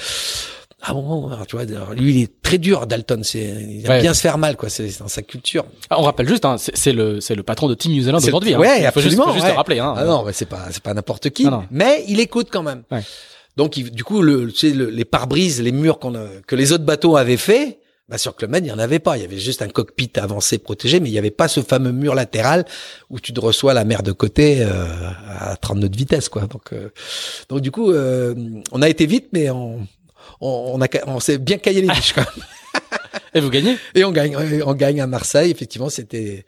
[0.83, 3.23] Ah bon, tu vois, lui il est très dur, Dalton.
[3.23, 4.01] C'est, il aime Ouais.
[4.01, 4.67] bien se faire mal, quoi.
[4.69, 5.63] C'est dans sa culture.
[5.91, 8.27] Ah, on rappelle juste, hein, c'est le, c'est le patron de Team New Zealand C'est-
[8.29, 8.53] aujourd'hui.
[8.55, 8.59] Hein.
[8.59, 9.51] ouais, Il faut juste, absolument, faut juste ouais.
[9.51, 9.79] le rappeler.
[9.79, 9.93] Hein.
[9.95, 11.45] Ah non, mais c'est pas, c'est pas n'importe qui.
[11.45, 11.63] Non, non.
[11.69, 12.81] Mais il écoute quand même.
[12.91, 13.01] Ouais.
[13.57, 16.55] Donc, il- du coup, le, tu sais, le- les pare-brises, les murs qu'on a, que
[16.55, 17.77] les autres bateaux avaient fait,
[18.09, 19.17] bah, sur Club Med, il y en avait pas.
[19.17, 21.91] Il y avait juste un cockpit avancé protégé, mais il y avait pas ce fameux
[21.91, 22.65] mur latéral
[23.09, 24.85] où tu te reçois la mer de côté euh,
[25.39, 26.41] à 30 nœuds de vitesse, quoi.
[26.47, 26.89] Donc, euh,
[27.49, 28.33] donc du coup, euh,
[28.71, 29.87] on a été vite, mais on,
[30.41, 32.45] on, on a, on s'est bien caillé les biches, quand même.
[33.33, 33.77] Et vous gagnez?
[33.95, 34.35] Et on gagne,
[34.65, 35.51] on gagne à Marseille.
[35.51, 36.45] Effectivement, c'était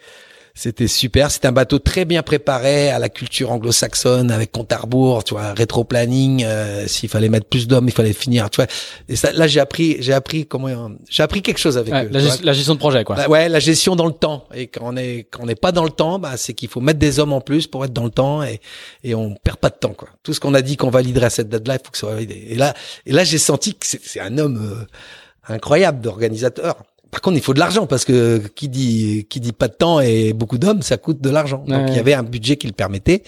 [0.56, 1.32] c'était super.
[1.32, 5.34] C'était un bateau très bien préparé à la culture anglo-saxonne, avec compte à rebours, tu
[5.34, 6.44] vois, rétro-planning.
[6.46, 8.68] euh, S'il fallait mettre plus d'hommes, il fallait finir, tu vois.
[9.10, 12.10] Et ça, là, j'ai appris, j'ai appris comment, j'ai appris quelque chose avec Ouais, eux.
[12.12, 13.16] la, tu gest- la gestion de projet, quoi.
[13.16, 14.46] Bah ouais, la gestion dans le temps.
[14.54, 16.82] Et quand on est quand on n'est pas dans le temps, bah c'est qu'il faut
[16.82, 18.62] mettre des hommes en plus pour être dans le temps et
[19.04, 20.10] et on perd pas de temps quoi.
[20.22, 22.14] Tout ce qu'on a dit qu'on validerait à cette date-là, il faut que ça soit
[22.14, 22.46] validé.
[22.50, 22.74] Et là
[23.08, 26.84] et là j'ai senti que c'est c'est un homme euh, incroyable d'organisateur.
[27.14, 30.00] Par contre, il faut de l'argent parce que qui dit qui dit pas de temps
[30.00, 31.64] et beaucoup d'hommes, ça coûte de l'argent.
[31.68, 33.22] Ouais, Donc il y avait un budget qui le permettait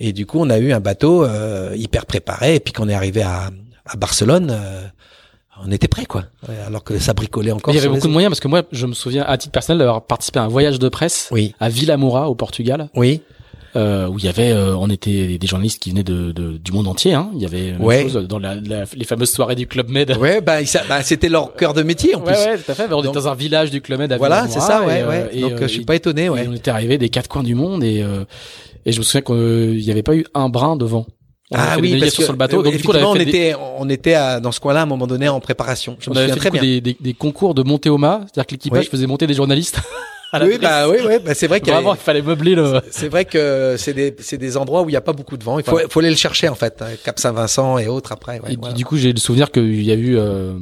[0.00, 2.90] et du coup on a eu un bateau euh, hyper préparé et puis quand on
[2.90, 3.50] est arrivé à
[3.86, 4.82] à Barcelone, euh,
[5.64, 6.24] on était prêt quoi.
[6.46, 7.72] Ouais, alors que ça bricolait encore.
[7.72, 9.78] Il y avait beaucoup de moyens parce que moi, je me souviens à titre personnel
[9.78, 13.22] d'avoir participé à un voyage de presse Oui, à Villamoura au Portugal, oui.
[13.74, 16.72] Euh, où il y avait, euh, on était des journalistes qui venaient de, de- du
[16.72, 17.14] monde entier.
[17.14, 17.30] Hein.
[17.34, 18.02] Il y avait même Ouais.
[18.02, 20.10] chose dans la, la- les fameuses soirées du Club Med.
[20.20, 20.58] Ouais, bah,
[20.88, 22.34] bah, c'était leur cœur de métier en plus.
[22.34, 22.86] ouais, tout à fait.
[22.92, 25.08] On était dans un village du Club Med à Voilà, c'est ça, ouais, et, euh,
[25.08, 25.30] ouais.
[25.32, 26.46] et, Donc euh, euh, je suis pas étonné, et ouais.
[26.48, 28.24] on était arrivé des quatre coins du monde et euh,
[28.84, 31.06] et je me souviens qu'il n'y avait pas eu un brin de vent.
[31.50, 32.62] On Ah oui, parce que sur le bateau.
[32.62, 34.86] Donc du coup, on on des- était, on était à, dans ce coin-là à un
[34.86, 35.96] moment donné en préparation.
[36.00, 36.72] Je on me avait fait très du coup bien.
[36.74, 38.90] des, des, des concours de montée au mât, c'est-à-dire que l'équipage Oui.
[38.90, 39.78] faisait monter des journalistes.
[40.38, 42.80] la Oui, bah oui, oui, bah, c'est vrai qu'il avait- il fallait meubler le.
[42.90, 45.44] c'est vrai que c'est des, c'est des endroits où il n'y a pas beaucoup de
[45.44, 45.58] vent.
[45.58, 46.80] Il faut, faut aller le chercher en fait.
[46.82, 48.40] hein, Cap Saint-Vincent et autres après.
[48.40, 48.74] Ouais, et voilà.
[48.74, 50.54] du coup, j'ai le souvenir qu'il y a eu euh,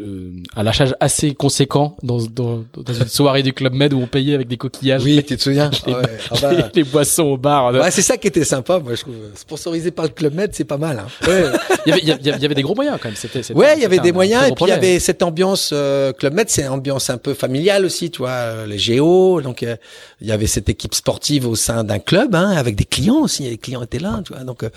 [0.00, 4.06] euh, un lâchage assez conséquent dans, dans, dans une soirée du Club Med où on
[4.06, 6.02] payait avec des coquillages Oui, tu te souviens les, Ouais.
[6.30, 7.72] Ah bah, les- les boissons au bar.
[7.72, 9.14] ouais, c'est ça qui était sympa, moi je trouve.
[9.34, 10.98] Sponsorisé par le Club Med, c'est pas mal.
[10.98, 11.26] Hein.
[11.28, 11.44] Ouais,
[11.86, 13.16] il, y avait, il, y avait, il y avait des gros moyens quand même.
[13.16, 16.12] C'était, Ouais, il y avait des moyens et puis il y avait cette ambiance euh,
[16.12, 19.40] Club Med, c'est une ambiance un peu familiale aussi, tu vois, euh, les géos.
[19.42, 19.76] Donc euh,
[20.20, 23.42] il y avait cette équipe sportive au sein d'un club, hein, avec des clients aussi.
[23.44, 24.44] Les clients étaient là, tu vois.
[24.44, 24.70] Donc euh,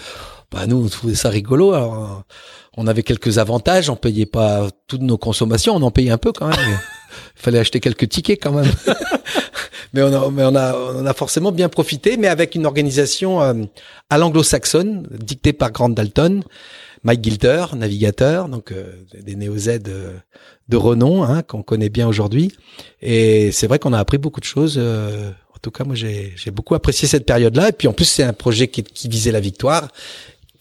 [0.51, 1.73] bah nous on trouvait ça rigolo.
[1.73, 2.23] Alors
[2.77, 6.31] on avait quelques avantages, on payait pas toutes nos consommations, on en payait un peu
[6.31, 6.57] quand même.
[6.59, 6.77] Il
[7.35, 8.71] fallait acheter quelques tickets quand même.
[9.93, 13.41] mais on a, mais on a, on a forcément bien profité, mais avec une organisation
[13.41, 13.53] euh,
[14.09, 16.43] à l'anglo-saxonne, dictée par Grant Dalton.
[17.03, 20.17] Mike Gilter, navigateur, donc euh, des néo-Z euh,
[20.69, 22.53] de renom, hein, qu'on connaît bien aujourd'hui.
[23.01, 24.75] Et c'est vrai qu'on a appris beaucoup de choses.
[24.77, 27.69] euh, en tout cas, moi, j'ai j'ai beaucoup apprécié cette période-là.
[27.69, 29.89] Et puis, en plus, c'est un projet qui, qui visait la victoire,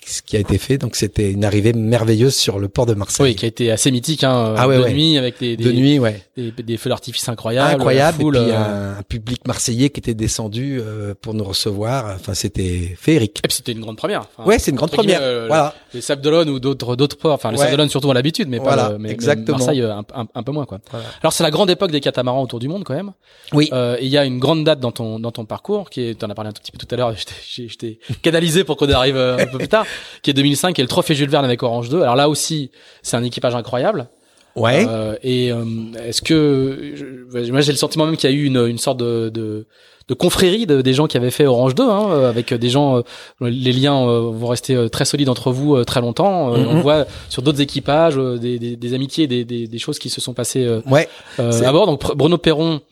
[0.05, 0.79] ce qui a été fait.
[0.79, 3.27] Donc, c'était une arrivée merveilleuse sur le port de Marseille.
[3.27, 4.93] Oui, qui a été assez mythique, hein, Ah ouais, de ouais.
[4.93, 6.23] nuit avec des, des, de nuit, ouais.
[6.37, 8.21] des, des feux d'artifice incroyables, Incroyable.
[8.21, 12.15] foule, et puis, euh, un, public marseillais qui était descendu euh, pour nous recevoir.
[12.17, 13.41] Enfin, c'était féerique.
[13.45, 14.27] Et puis c'était une grande première.
[14.37, 15.21] Enfin, Ouais, c'est une grande première.
[15.23, 15.75] euh, voilà.
[15.95, 17.35] Les Sables d'Olonne ou d'autres d'autres ports.
[17.35, 17.65] Enfin, les Ouais.
[17.65, 19.17] Sables d'Olonne surtout à l'habitude, mais pas le- mais.
[19.49, 20.79] Marseille euh, un, un, un peu moins quoi.
[20.91, 21.07] Voilà.
[21.23, 23.13] Alors c'est la grande époque des catamarans autour du monde quand même.
[23.53, 23.69] Oui.
[23.73, 26.15] Euh, et il y a une grande date dans ton dans ton parcours qui est,
[26.19, 27.15] t'en as parlé un tout petit peu tout à l'heure.
[27.79, 29.85] T'ai canalisé pour qu'on arrive euh, un peu plus tard,
[30.23, 32.03] qui est 2005, qui est le trophée Jules Verne avec Orange 2.
[32.03, 32.71] Alors là aussi,
[33.03, 34.09] c'est un équipage incroyable.
[34.55, 34.85] Ouais.
[34.89, 35.65] Euh, et euh,
[36.07, 38.99] est-ce que je- moi j'ai le sentiment même qu'il y a eu une, une sorte
[38.99, 39.67] de, de,
[40.09, 42.99] de confrérie de, des gens qui avaient fait Orange 2, hein, euh, avec des gens,
[42.99, 43.03] euh,
[43.41, 46.51] les liens euh, vont rester très solides entre vous très longtemps.
[46.55, 46.67] Mhm.
[46.69, 50.21] On voit sur d'autres équipages des, des, des amitiés, des, des, des choses qui se
[50.21, 51.09] sont passées Ouais.
[51.41, 51.87] euh, à bord.
[51.87, 52.83] Donc Bruno Perron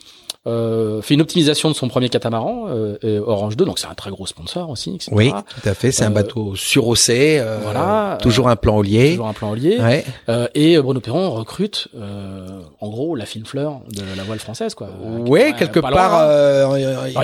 [0.47, 4.11] euh, fait une optimisation de son premier catamaran, euh, Orange 2, donc c'est un très
[4.11, 5.11] gros sponsor aussi, etc.
[5.15, 5.93] Oui, tout à fait.
[5.93, 7.39] C'est un Euh, bateau surhaussé.
[7.39, 9.11] euh, voilà, Toujours un plan haulier.
[9.11, 9.79] Toujours un plan lié.
[9.79, 10.05] Ouais.
[10.31, 12.47] Euh, et euh, Bruno Perron recrute, euh,
[12.81, 14.89] en gros, la fine fleur de la voile française, quoi.
[15.05, 16.19] Euh, quelque part.
[16.21, 16.75] euh, Alors,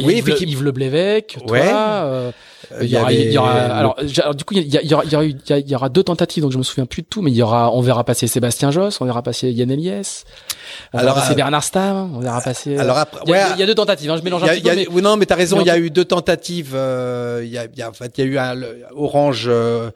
[0.05, 0.43] oui, Yves, Le.
[0.43, 0.63] Yves.
[1.49, 1.63] Ouais.
[1.73, 2.31] euh,
[2.81, 3.97] il y, aura, il y aura, alors,
[4.35, 6.59] du coup, il y, a- il y aura, il y aura, deux tentatives, donc je
[6.59, 9.05] me souviens plus de tout, mais il y aura, on verra passer Sébastien Josse, on
[9.05, 10.25] verra passer Yann Eliès,
[10.93, 12.77] on Alors, verra passer euh, Bernard Stamm, on verra passer.
[12.77, 14.75] euh, Alors après, il y, a, ouais, deux tentatives, hein, je mélange un petit peu,
[14.75, 15.61] mais oui, non, mais t'as raison.
[15.61, 16.73] Il y a eu deux tentatives.
[16.75, 18.79] euh, Il y a, il y a, en fait, il y a eu un le-
[18.95, 19.45] Orange.
[19.49, 19.91] euh,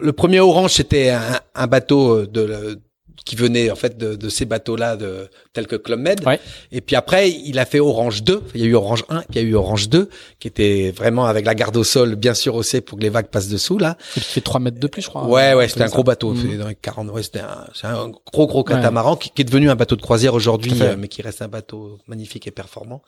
[0.00, 1.20] le premier Orange, c'était un,
[1.54, 2.78] un bateau euh, de
[3.24, 6.26] qui venait en fait de, de ces bateaux-là, de tels que Club Med.
[6.26, 6.40] Ouais.
[6.72, 8.42] Et puis après, il a fait Orange 2.
[8.54, 10.08] Il y a eu Orange 1, puis il y a eu Orange 2,
[10.38, 13.28] qui était vraiment avec la garde au sol bien sûr haussée pour que les vagues
[13.28, 13.96] passent dessous là.
[14.16, 15.26] il fait 3 mètres de plus, je crois.
[15.26, 16.32] Ouais, hein, ouais, un c'était peu un gros bateau.
[16.32, 16.48] Mhm.
[16.50, 19.44] C'est dans les 40, ouais, c'était un, c'est un gros, gros catamaran qui, qui est
[19.44, 23.02] devenu un bateau de croisière aujourd'hui, euh, mais qui reste un bateau magnifique et performant.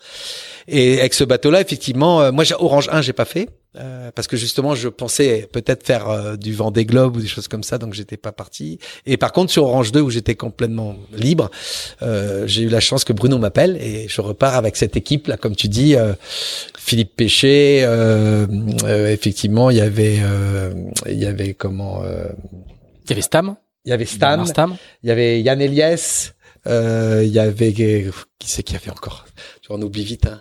[0.69, 3.49] Et avec ce bateau-là, effectivement, euh, moi, Orange 1, j'ai pas fait.
[3.77, 7.29] Euh, parce que justement, je pensais peut-être faire euh, du vent des globes ou des
[7.29, 8.81] choses comme ça, donc j'étais pas parti.
[9.07, 11.51] Et par contre, sur Orange 2, où j'étais complètement libre,
[12.03, 15.37] euh, j'ai eu la chance que Bruno m'appelle et je repars avec cette équipe là,
[15.37, 16.15] comme tu dis, euh,
[16.77, 17.87] Philippe Péché.
[18.89, 20.19] effectivement, il y avait,
[21.07, 22.03] il y avait comment
[23.05, 23.55] Il y avait Stam.
[23.85, 24.05] Il y avait.
[24.05, 24.77] Stam.
[25.05, 26.35] Il y avait Yann Eliès.
[26.67, 29.27] il y avait qui c'est qui avait encore?
[29.71, 30.27] On oublie vite.
[30.27, 30.41] Hein.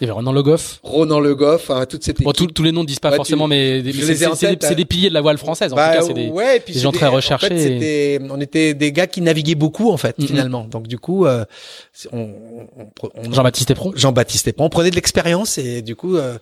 [0.00, 0.80] Il y avait Ronan Le Goff.
[0.82, 3.82] Ronan Le Goff, hein, toute cette bon, tous les noms ne disent pas forcément, mais
[3.84, 5.72] c'est des, piliers de la voile française.
[5.74, 7.46] En bah, tout cas, c'est des, ouais, des gens très recherchés.
[7.46, 10.64] En fait, on était des gars qui naviguaient beaucoup, en fait, finalement.
[10.64, 11.44] Donc, du coup, euh,
[12.12, 12.30] on,
[13.02, 13.92] on, Jean-Baptiste Epron.
[13.94, 14.64] Jean-Baptiste Epron.
[14.64, 16.38] On prenait de l'expérience et du coup, euh,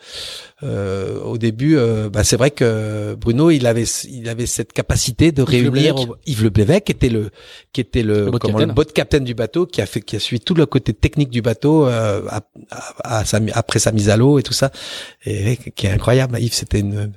[0.65, 5.31] euh, au début, euh, bah, c'est vrai que Bruno, il avait, il avait cette capacité
[5.31, 5.95] de réunir
[6.27, 7.31] Yves Le Blévec, qui était le,
[7.73, 10.41] qui était le, le comment, le capitaine du bateau, qui a fait, qui a suivi
[10.41, 13.23] tout le côté technique du bateau euh, à,
[13.55, 14.71] après sa mise à l'eau et tout ça,
[15.23, 16.39] qui est incroyable.
[16.39, 17.13] Yves, c'était une,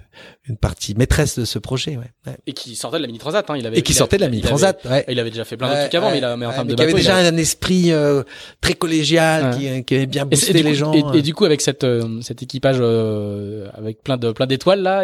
[0.47, 1.97] une partie maîtresse de ce projet.
[1.97, 2.34] Ouais.
[2.47, 3.47] Et qui sortait de la mini transat.
[3.47, 3.57] Hein.
[3.57, 4.80] Il avait, et qui sortait de la mini transat.
[4.84, 6.51] Il avait, il avait déjà fait plein de trucs avant, mais il a, mais en
[6.51, 8.23] termes de bateau, avait déjà un esprit euh,
[8.59, 10.93] très collégial qui, qui avait bien boosté les gens.
[10.93, 14.81] Et, et, du coup, avec cette euh, cet équipage euh, avec plein de plein d'étoiles
[14.81, 15.03] là,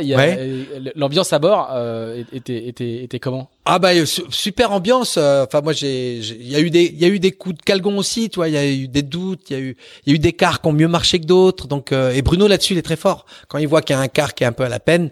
[0.95, 3.49] l'ambiance à bord euh, était était était comment?
[3.65, 3.89] Ah bah
[4.29, 5.17] super ambiance.
[5.17, 7.61] Enfin moi j'ai il y a eu des il y a eu des coups de
[7.61, 10.11] calgon aussi, tu vois, il y a eu des doutes, il y a eu il
[10.11, 11.67] y a eu des cars qui ont mieux marché que d'autres.
[11.67, 13.25] Donc et Bruno là-dessus il est très fort.
[13.47, 15.11] Quand il voit qu'il y a un car qui est un peu à la peine,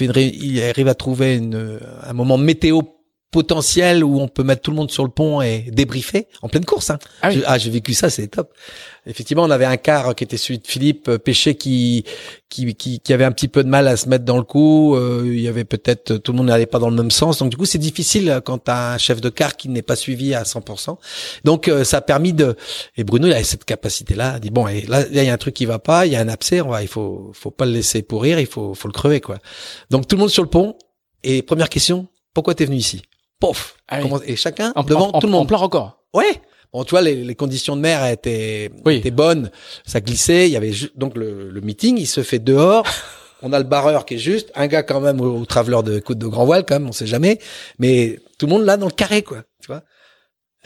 [0.00, 2.82] il arrive à trouver une, un moment météo
[3.30, 6.64] potentiel où on peut mettre tout le monde sur le pont et débriefer en pleine
[6.64, 6.90] course.
[6.90, 6.98] Hein.
[7.22, 8.52] Ah, ah j'ai vécu ça, c'est top.
[9.06, 12.04] Effectivement, on avait un quart qui était celui de Philippe euh, Péché qui,
[12.48, 14.96] qui, qui, qui, avait un petit peu de mal à se mettre dans le coup.
[14.96, 17.38] Euh, il y avait peut-être tout le monde n'allait pas dans le même sens.
[17.38, 20.34] Donc du coup, c'est difficile quand t'as un chef de quart qui n'est pas suivi
[20.34, 20.96] à 100%.
[21.44, 22.56] Donc euh, ça a permis de.
[22.96, 24.34] Et Bruno, il avait cette capacité-là.
[24.36, 26.06] Il dit bon, et là, il y a un truc qui va pas.
[26.06, 26.60] Il y a un abcès.
[26.60, 28.40] On va, il faut, faut pas le laisser pourrir.
[28.40, 29.38] Il faut, faut le crever quoi.
[29.90, 30.76] Donc tout le monde sur le pont.
[31.22, 33.02] Et première question, pourquoi t'es venu ici?
[33.40, 33.76] Pof.
[33.88, 35.42] Ah et chacun devant tout le monde.
[35.42, 36.02] En plein record.
[36.14, 36.40] Ouais.
[36.72, 39.50] Bon, tu vois, les, les conditions de mer étaient, étaient bonnes,
[39.86, 40.48] ça glissait.
[40.48, 42.84] Il y avait donc le, le, meeting, il se fait dehors.
[43.42, 46.18] on a le barreur qui est juste, un gars quand même au, au de côte
[46.18, 47.38] de grand voile quand même, on sait jamais.
[47.78, 49.44] Mais tout le monde là dans le carré, quoi.
[49.60, 49.82] Tu vois?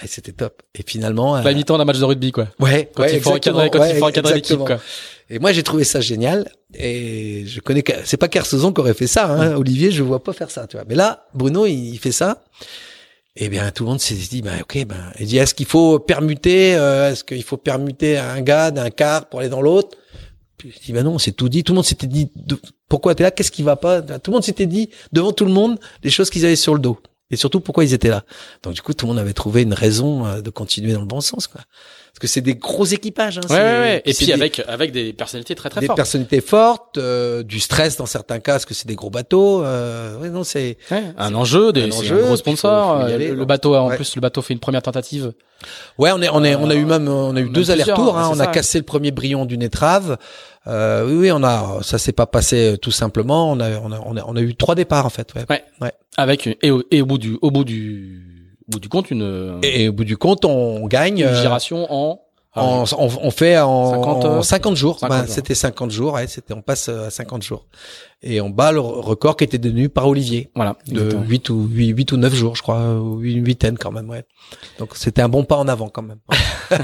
[0.02, 0.62] Et c'était top.
[0.74, 1.62] Et finalement, pas euh...
[1.62, 2.48] temps d'un match de rugby, quoi.
[2.58, 2.90] Ouais.
[2.94, 4.78] Quand il faut encadrer, quand il faut encadrer l'équipe, quoi.
[5.30, 6.50] Et moi, j'ai trouvé ça génial.
[6.74, 9.30] Et je connais, c'est pas Kersozon qui aurait fait ça.
[9.30, 9.54] Hein.
[9.54, 10.84] Olivier, je vois pas faire ça, tu vois.
[10.88, 12.42] Mais là, Bruno, il fait ça.
[13.36, 16.00] Eh bien, tout le monde s'est dit, bah, ok, ben, il dit, est-ce qu'il faut
[16.00, 19.96] permuter, euh, est-ce qu'il faut permuter un gars d'un quart pour aller dans l'autre?
[20.58, 21.62] Puis je dis, ben non, c'est tout dit.
[21.62, 22.28] Tout le monde s'était dit,
[22.88, 23.30] pourquoi t'es là?
[23.30, 24.02] Qu'est-ce qui va pas?
[24.02, 26.80] Tout le monde s'était dit devant tout le monde les choses qu'ils avaient sur le
[26.80, 26.98] dos
[27.30, 28.24] et surtout pourquoi ils étaient là?
[28.62, 31.06] Donc du coup, tout le monde avait trouvé une raison euh, de continuer dans le
[31.06, 31.62] bon sens, quoi.
[32.12, 33.38] Parce que c'est des gros équipages.
[33.38, 35.96] Hein, ouais, ouais, Et puis avec avec des personnalités très très des fortes.
[35.96, 39.64] Des personnalités fortes, euh, du stress dans certains cas, parce que c'est des gros bateaux.
[39.64, 43.06] Euh, ouais, non, c'est un enjeu, des un enjeu, gros sponsors.
[43.06, 45.32] le, bateau, en plus, le bateau fait une première tentative.
[45.98, 48.18] Ouais, on est on est on a eu même on a eu deux allers-retours.
[48.18, 50.18] Hein, on a cassé le premier brillon d'une étrave.
[50.66, 53.50] Euh, oui, oui, on a, ça s'est pas passé tout simplement.
[53.50, 55.32] On a, on a, on a, on a eu trois départs en fait.
[55.34, 55.44] Ouais.
[55.48, 55.62] ouais.
[55.80, 55.92] ouais.
[56.16, 58.29] Avec et au, et au bout du, au bout du,
[58.70, 59.58] bout du compte une.
[59.62, 61.20] Et, au bout du compte, on gagne.
[61.20, 62.20] Une giration en.
[62.56, 64.98] En, on, on, fait en 50, 50 jours.
[65.08, 66.14] Ben, c'était 50 jours.
[66.14, 67.66] Ouais, c'était, on passe à 50 jours.
[68.22, 70.50] Et on bat le record qui était donné par Olivier.
[70.56, 70.76] Voilà.
[70.88, 74.10] De 8 ou 8, 8 ou 9 jours, je crois, ou une huitaine quand même,
[74.10, 74.24] ouais.
[74.80, 76.18] Donc c'était un bon pas en avant quand même.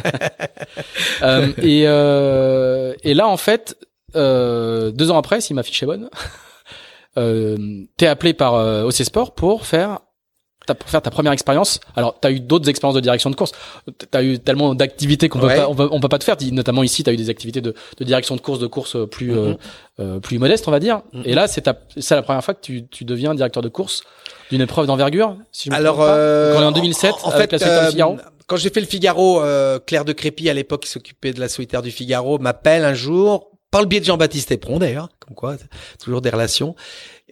[1.22, 3.76] euh, et, euh, et là, en fait,
[4.14, 6.08] euh, deux ans après, si ma fiche est bonne,
[7.18, 10.00] euh, t'es appelé par euh, OC Sport pour faire
[10.74, 11.80] pour faire ta première expérience.
[11.94, 13.52] Alors, tu as eu d'autres expériences de direction de course.
[13.86, 16.36] Tu as eu tellement d'activités qu'on peut pas, on peut, pas te faire.
[16.52, 19.32] Notamment ici, tu as eu des activités de, de, direction de course, de course plus
[19.32, 19.56] euh, mm-hmm.
[20.00, 21.02] euh, plus modeste, on va dire.
[21.14, 21.22] Mm-hmm.
[21.24, 24.04] Et là, c'est c'est la première fois que tu, tu deviens directeur de course
[24.50, 25.36] d'une épreuve d'envergure.
[25.52, 28.16] Si je Alors, euh, en 2007, en, fait, la Figaro.
[28.46, 29.42] Quand j'ai fait le Figaro,
[29.86, 33.50] Claire de Crépy à l'époque qui s'occupait de la solitaire du Figaro m'appelle un jour
[33.70, 35.56] par le biais de Jean-Baptiste Epron d'ailleurs, comme quoi
[36.02, 36.74] toujours des relations.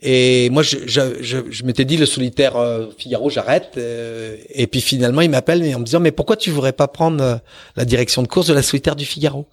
[0.02, 3.72] Et moi, je, m'étais dit le solitaire euh, Figaro, j'arrête.
[3.76, 7.22] Euh, et puis finalement, il m'appelle en me disant mais pourquoi tu voudrais pas prendre
[7.22, 7.36] euh,
[7.76, 9.46] la direction de course de la solitaire du Figaro?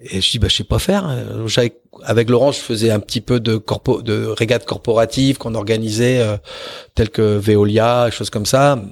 [0.00, 1.08] Et je dis bah je sais pas faire.
[2.02, 6.20] Avec Laurent, je faisais un petit peu de corpo, de régates corporatives qu'on organisait,
[6.94, 8.82] telles que Veolia, choses comme ça.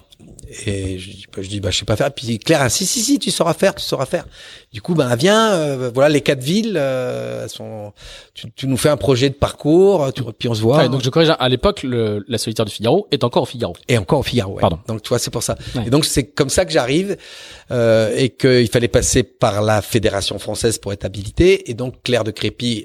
[0.66, 2.12] Et je dis, bah, je dis, bah, je sais pas faire.
[2.12, 4.26] Puis Claire, si, si, si, tu sauras faire, tu sauras faire.
[4.72, 7.92] Du coup, ben, viens, euh, voilà, les quatre villes, euh, sont,
[8.34, 10.88] tu, tu, nous fais un projet de parcours, tu, puis on se voit.
[10.88, 13.74] donc je corrige, à l'époque, la solitaire du Figaro est encore au Figaro.
[13.88, 14.60] Et encore au Figaro, ouais.
[14.60, 14.78] Pardon.
[14.86, 15.56] Donc, tu vois, c'est pour ça.
[15.86, 17.16] Et donc, c'est comme ça que j'arrive,
[17.70, 21.70] euh, et qu'il fallait passer par la Fédération française pour être habilité.
[21.70, 22.84] Et donc, Claire de Crépy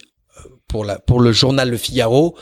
[0.68, 2.36] pour la pour le journal Le Figaro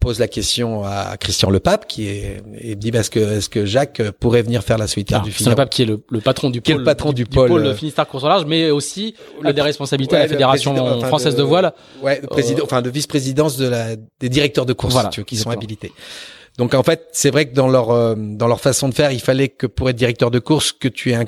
[0.00, 3.48] pose la question à Christian Le Pape qui est et dit bah, est-ce que est-ce
[3.48, 6.20] que Jacques pourrait venir faire la solitaire du Christian Le Pape qui est le, le
[6.20, 8.46] patron du qui pôle, est le patron du, du pôle, pôle Finistère course au large
[8.46, 11.72] mais aussi le des responsabilités ouais, à la fédération enfin, française de, de, voile.
[12.02, 15.26] Ouais président euh, enfin de vice-présidence de la des directeurs de course voilà, tu vois,
[15.26, 15.92] qui sont habilités.
[16.56, 19.20] Donc en fait c'est vrai que dans leur euh, dans leur façon de faire il
[19.20, 21.26] fallait que pour être directeur de course que tu aies un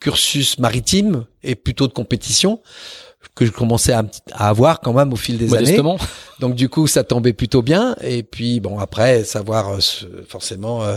[0.00, 2.60] cursus maritime et plutôt de compétition
[3.34, 5.80] que je commençais à, à, avoir quand même au fil des années.
[6.40, 7.96] Donc du coup, ça tombait plutôt bien.
[8.02, 9.78] Et puis bon, après, savoir euh,
[10.28, 10.96] forcément euh,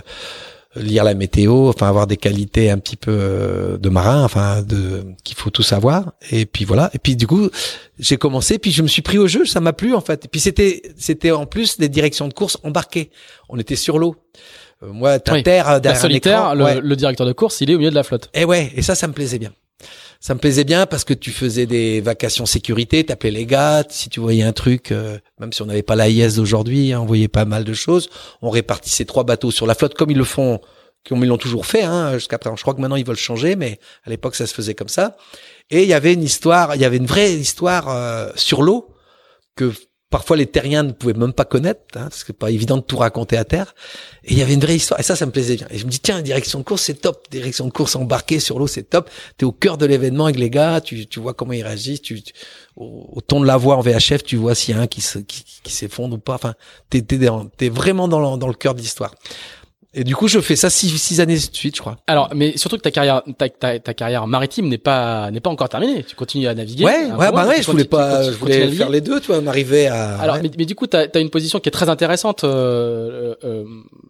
[0.76, 5.06] lire la météo, enfin avoir des qualités un petit peu euh, de marin, enfin de
[5.24, 6.14] qu'il faut tout savoir.
[6.30, 6.90] Et puis voilà.
[6.94, 7.50] Et puis du coup,
[8.00, 8.60] j'ai commencé.
[8.60, 9.46] Puis je me suis pris au jeu.
[9.46, 10.26] Ça m'a plu en fait.
[10.26, 13.12] Et puis c'était c'était en plus des directions de course embarquées.
[13.48, 14.18] On était sur l'eau.
[14.82, 15.44] moi, ta oui.
[15.44, 16.82] terre derrière la solitaire, écran, le, ouais.
[16.82, 18.30] le directeur de course, il est au milieu de la flotte.
[18.34, 18.74] Et ouais.
[18.76, 19.54] Et ça, ça me plaisait bien
[20.26, 24.10] ça me plaisait bien parce que tu faisais des vacations sécurité, t'appelais les gars, si
[24.10, 27.28] tu voyais un truc, euh, même si on n'avait pas l'AIS d'aujourd'hui, hein, on voyait
[27.28, 28.10] pas mal de choses,
[28.42, 30.62] on répartissait trois bateaux sur la flotte comme ils le font,
[31.08, 32.56] comme ils l'ont toujours fait, hein, jusqu'à présent.
[32.56, 35.16] Je crois que maintenant ils veulent changer, mais à l'époque ça se faisait comme ça.
[35.70, 38.96] Et il y avait une histoire, il y avait une vraie histoire euh, sur l'eau
[39.56, 39.74] que
[40.10, 42.82] parfois les terriens ne pouvaient même pas connaître, hein, parce que c'est pas évident de
[42.82, 43.76] tout raconter à terre.
[44.24, 45.68] Et il y avait une vraie histoire, et ça, ça me plaisait bien.
[45.72, 48.60] Et je me dis tiens, direction de course, c'est top, direction de course embarquée sur
[48.60, 49.10] l'eau, c'est top.
[49.38, 52.22] T'es au cœur de l'événement avec les gars, tu, tu vois comment ils réagissent, tu,
[52.76, 55.20] au, ton de la voix en VHF, tu vois s'il y a un qui se,
[55.20, 56.36] qui, qui s'effondre ou pas.
[56.36, 56.54] Enfin,
[56.90, 57.20] t'es, t'es,
[57.58, 59.14] t'es vraiment dans le, dans le cœur de l'histoire.
[59.98, 61.96] Et du coup, je fais ça six, six années de suite, je crois.
[62.06, 65.50] Alors, mais surtout que ta carrière, ta, ta, ta carrière maritime n'est pas n'est pas
[65.50, 66.04] encore terminée.
[66.04, 66.84] Tu continues à naviguer.
[66.84, 67.62] Ouais, ouais, bah ouais.
[67.62, 69.22] Je voulais pas, je voulais faire les deux.
[69.22, 70.18] Tu vois, m'arriver à.
[70.18, 70.42] Alors, ouais.
[70.44, 73.64] mais, mais, du coup, t'as as une position qui est très intéressante euh, euh,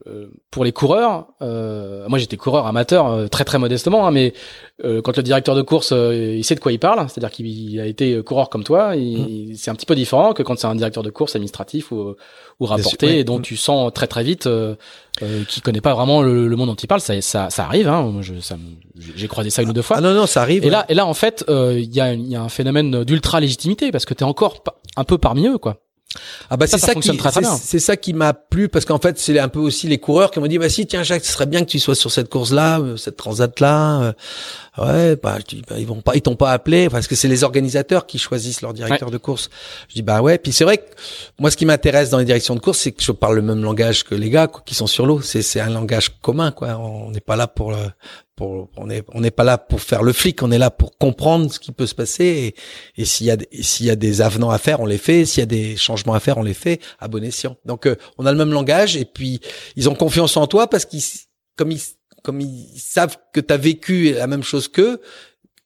[0.08, 1.28] euh, pour les coureurs.
[1.44, 4.34] Euh, moi, j'étais coureur amateur, euh, très très modestement, hein, mais
[4.84, 7.86] euh, quand le directeur de course, il sait de quoi il parle, c'est-à-dire qu'il a
[7.86, 9.54] été coureur comme toi, mmh.
[9.56, 12.16] c'est un petit peu différent que quand c'est un directeur de course administratif ou
[12.62, 13.44] ou rapporté et dont mmh.
[13.44, 14.48] tu sens très très vite
[15.22, 17.88] euh, qui connaît pas vraiment le, le, monde dont il parle ça ça, ça arrive
[17.88, 18.14] hein.
[19.16, 19.98] J'ai croisé ça une ou deux fois.
[19.98, 22.14] Ah non non ça arrive et là et là en fait il euh, y a
[22.14, 24.62] y a un phénomène d'ultra légitimité parce que t'es encore
[24.98, 25.78] un peu parmi eux quoi.
[26.50, 27.10] Ah bah c'est ça, ça, qui
[27.62, 30.40] c'est ça qui m'a plu parce qu'en fait c'est un peu aussi les coureurs qui
[30.40, 32.52] m'ont dit bah si tiens Jacques ce serait bien que tu sois sur cette course
[32.52, 34.14] là cette transat là
[34.78, 37.28] ouais bah, je dis, bah ils vont pas ils t'ont pas appelé parce que c'est
[37.28, 39.14] les organisateurs qui choisissent leur directeur ouais.
[39.14, 39.50] de course.
[39.90, 40.38] Je dis bah ouais.
[40.38, 40.84] Puis c'est vrai que
[41.40, 43.62] moi ce qui m'intéresse dans les directions de course c'est que je parle le même
[43.64, 45.22] langage que les gars quoi, qui sont sur l'eau.
[45.22, 46.78] C'est c'est un langage commun quoi.
[46.78, 47.78] On n'est pas là pour le
[48.36, 50.98] pour, on est on n'est pas là pour faire le flic, on est là pour
[50.98, 52.54] comprendre ce qui peut se passer.
[52.96, 55.26] Et, et s'il y a s'il y a des avenants à faire, on les fait,
[55.26, 57.56] s'il y a des changements à faire, on les fait à bon escient.
[57.66, 58.98] Donc euh, on a le même langage.
[58.98, 59.40] Et puis
[59.76, 61.04] ils ont confiance en toi parce qu'ils
[61.56, 61.82] comme ils
[62.26, 65.00] comme ils savent que tu as vécu la même chose qu'eux,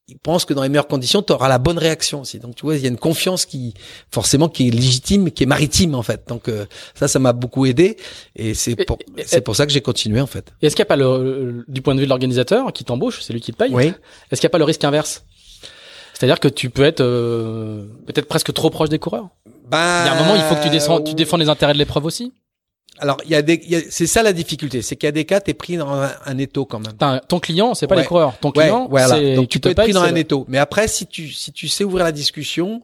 [0.10, 2.40] ils pensent que dans les meilleures conditions, tu auras la bonne réaction aussi.
[2.40, 3.74] Donc tu vois, il y a une confiance qui
[4.12, 6.28] forcément qui est légitime, qui est maritime en fait.
[6.28, 6.66] Donc euh,
[6.96, 7.98] ça, ça m'a beaucoup aidé
[8.36, 10.52] et c'est pour c'est pour ça que j'ai continué en fait.
[10.62, 13.34] Est-ce qu'il n'y a pas le, du point de vue de l'organisateur qui t'embauche, c'est
[13.34, 13.94] lui qui te paye Oui.
[14.32, 15.24] Est-ce qu'il n'y a pas le risque inverse?
[16.14, 19.30] C'est-à-dire que tu peux être euh, peut-être presque trop proche des coureurs?
[19.70, 21.74] Bah, il y a un moment, il faut que tu, descends, tu défends les intérêts
[21.74, 22.34] de l'épreuve aussi.
[23.00, 25.40] Alors, il y a des, c'est ça la difficulté, c'est qu'il y a des cas,
[25.40, 26.94] t'es pris dans un, un étau quand même.
[26.98, 28.02] T'as, ton client, c'est pas Ouais.
[28.02, 28.38] les coureurs.
[28.40, 29.16] Ton Ouais, client, voilà.
[29.16, 30.46] c'est, Donc tu tu peux être pris dans un le- étau.
[30.48, 32.84] Mais après, si tu, si tu sais ouvrir la discussion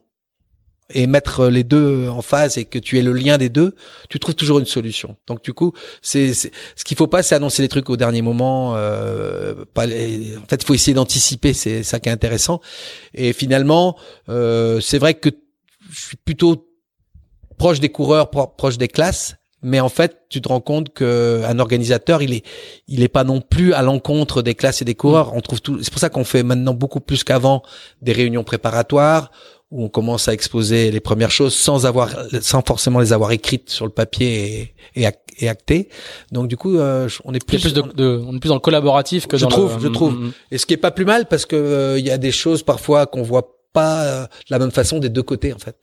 [0.94, 3.76] et mettre les deux en phase et que tu es le lien des deux,
[4.10, 5.16] tu trouves toujours une solution.
[5.28, 8.22] Donc du coup, c'est, c'est- ce qu'il faut pas, c'est annoncer les trucs au dernier
[8.22, 8.74] moment.
[8.76, 11.54] Euh, pas les- en fait, il faut essayer d'anticiper.
[11.54, 12.62] C'est ça qui est intéressant.
[13.16, 13.98] Et finalement,
[14.30, 15.30] euh, c'est vrai que
[15.92, 16.68] je suis plutôt
[17.58, 19.36] proche des coureurs, pro- proche des classes.
[19.66, 22.44] Mais en fait, tu te rends compte que un organisateur, il est,
[22.88, 25.34] il est pas non plus à l'encontre des classes et des coureurs.
[25.36, 25.82] On trouve tout.
[25.82, 27.64] C'est pour ça qu'on fait maintenant beaucoup plus qu'avant
[28.02, 29.32] des réunions préparatoires
[29.72, 32.10] où on commence à exposer les premières choses sans avoir,
[32.42, 35.90] sans forcément les avoir écrites sur le papier et, et, ac- et actées.
[36.32, 38.60] Donc du coup, euh, on est plus, plus de, de- on est plus dans le
[38.62, 40.14] collaboratif que Je dans trouve, le, je trouve.
[40.14, 42.20] Mm, mm, et ce qui est pas plus mal parce que euh, il y a
[42.20, 45.58] des choses parfois qu'on voit pas euh, de la même façon des deux côtés en
[45.60, 45.76] fait.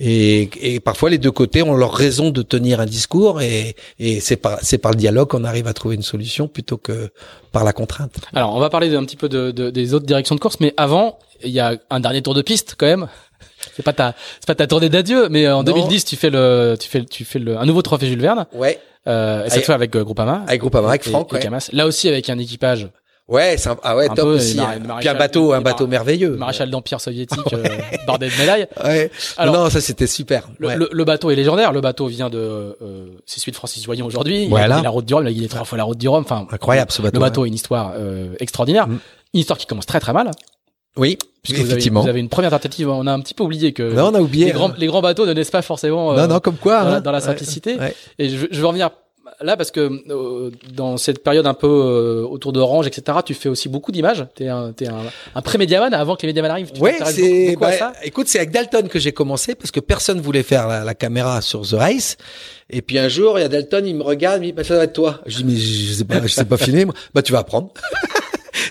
[0.00, 4.20] Et, et parfois les deux côtés ont leur raison de tenir un discours et, et
[4.20, 7.10] c'est par c'est par le dialogue qu'on arrive à trouver une solution plutôt que
[7.50, 8.14] par la contrainte.
[8.32, 10.72] Alors, on va parler un petit peu de, de- des autres directions de course, mais
[10.76, 13.08] avant, il y a un dernier tour de piste quand même.
[13.76, 15.72] C'est pas ta, c'est pas ta tournée d'adieu, mais en Non.
[15.72, 18.46] 2010, tu fais le, tu fais, tu fais le, un nouveau trophée Jules Verne.
[18.52, 18.78] Ouais.
[19.08, 20.44] Euh, cette Avec- fois avec euh, Groupama.
[20.46, 21.58] Avec Groupama, avec et- Franck, et ouais.
[21.72, 22.88] Là aussi avec un équipage,
[23.28, 24.58] Ouais, c'est un- ah ouais, Un top peu, aussi.
[24.58, 24.78] hein.
[24.86, 26.30] maréchal- Puis un bateau, un bateau merveilleux.
[26.36, 27.62] maréchal d'empire soviétique, euh,
[28.06, 28.66] bordé de médailles.
[28.82, 29.10] Ouais.
[29.36, 30.48] Alors- non, ça c'était super.
[30.58, 30.76] Le, Ouais.
[30.76, 31.72] le- le bateau est légendaire.
[31.72, 34.44] Le bateau vient de, euh, c'est celui de Francis Joyon aujourd'hui.
[34.44, 34.78] Il Voilà.
[34.78, 35.24] a la route du Rhum.
[35.24, 36.22] Il a guidé trois fois la route du Rhum.
[36.24, 37.16] Enfin, Incroyable ce bateau.
[37.16, 38.88] Le bateau est une histoire euh, extraordinaire.
[38.88, 38.98] Mm.
[39.34, 40.30] Une histoire qui commence très très mal.
[40.96, 42.00] Oui, Puisque vous avez, effectivement.
[42.00, 42.88] vous avez une première tentative.
[42.88, 44.46] On a un petit peu oublié que Non, on a oublié.
[44.46, 46.82] les, grands, les grands bateaux ne naissent pas forcément euh, non, non, comme quoi.
[46.82, 47.00] dans, la, hein.
[47.02, 47.24] dans la Ouais.
[47.24, 47.76] simplicité.
[47.76, 47.94] Ouais.
[48.18, 48.90] Et je, je veux revenir
[49.40, 53.48] là parce que euh, dans cette période un peu euh, autour d'Orange, etc., tu fais
[53.48, 54.26] aussi beaucoup d'images.
[54.34, 55.02] T'es un, t'es un,
[55.34, 56.72] un pré-médiaman avant que les médiamans arrivent.
[56.72, 57.56] Tu t'intéresses c'est.
[57.56, 57.92] bah, ça.
[58.02, 61.40] écoute, c'est avec Dalton que j'ai commencé parce que personne voulait faire la, la caméra
[61.40, 62.16] sur The Race.
[62.70, 64.64] Et puis un jour, il y a Dalton, il me regarde, il me dit, bah,
[64.64, 65.20] ça doit être toi.
[65.26, 66.84] Je dis, mais je, je sais pas, je sais pas filmer.
[66.84, 66.94] Moi.
[67.14, 67.70] Bah, tu vas apprendre.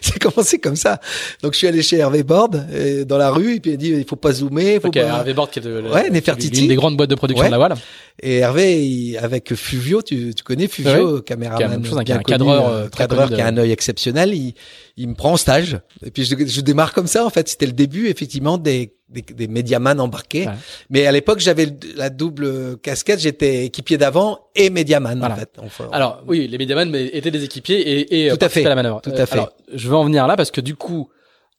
[0.14, 1.00] c'est commencé comme ça.
[1.42, 3.78] Donc, je suis allé chez Hervé Borde, euh, dans la rue, et puis il a
[3.78, 5.00] dit, il faut pas zoomer, il faut Ok, pas.
[5.02, 6.60] Hervé Borde qui est de, Ouais, Nefertiti.
[6.62, 7.48] l'une des grandes boîtes de production Ouais.
[7.50, 7.76] de la voile.
[8.22, 12.04] Et Hervé, il- avec Fuvio, tu, tu connais Fuvio, Ouais, Qui a caméraman, chose, hein,
[12.04, 14.34] qui est bien un connu, cadreur, euh, très cadreur connu qui a un œil exceptionnel.
[14.34, 14.54] Il,
[14.98, 15.80] il me prend en stage.
[16.06, 17.26] Et puis je, je démarre comme ça.
[17.26, 20.48] En fait, c'était le début effectivement des des, des médiamans embarqués.
[20.48, 20.54] Ouais.
[20.90, 23.22] Mais à l'époque, j'avais la double casquette.
[23.22, 25.36] J'étais équipier d'avant et médiaman Voilà.
[25.36, 25.50] en fait.
[25.60, 28.66] Enfin, Alors oui, les médiamans étaient des équipiers et, et Tout euh, à participaient fait.
[28.66, 29.00] à la manœuvre.
[29.02, 29.34] Tout à fait.
[29.34, 31.10] Alors, je veux en venir là parce que du coup,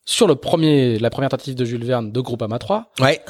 [0.04, 3.20] sur le premier, la première tentative de Jules Verne de Groupama 3, ouais,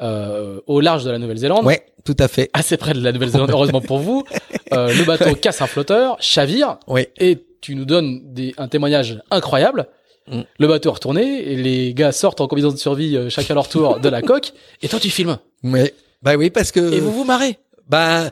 [0.00, 2.50] euh, au large de la Nouvelle-Zélande, ouais, tout à fait.
[2.52, 4.24] assez près de la Nouvelle-Zélande, heureusement pour vous,
[4.72, 9.20] euh, le bateau casse un flotteur, chavire, Oui, et tu nous donnes des, un témoignage
[9.32, 9.86] incroyable.
[10.30, 10.42] Mm.
[10.58, 11.22] Le bateau est retourné,
[11.52, 14.52] et les gars sortent en combinaison de survie, euh, chacun leur tour, de la coque,
[14.82, 15.38] et toi tu filmes.
[15.64, 17.58] mais bah oui, parce que Et vous vous marrez.
[17.88, 18.30] bah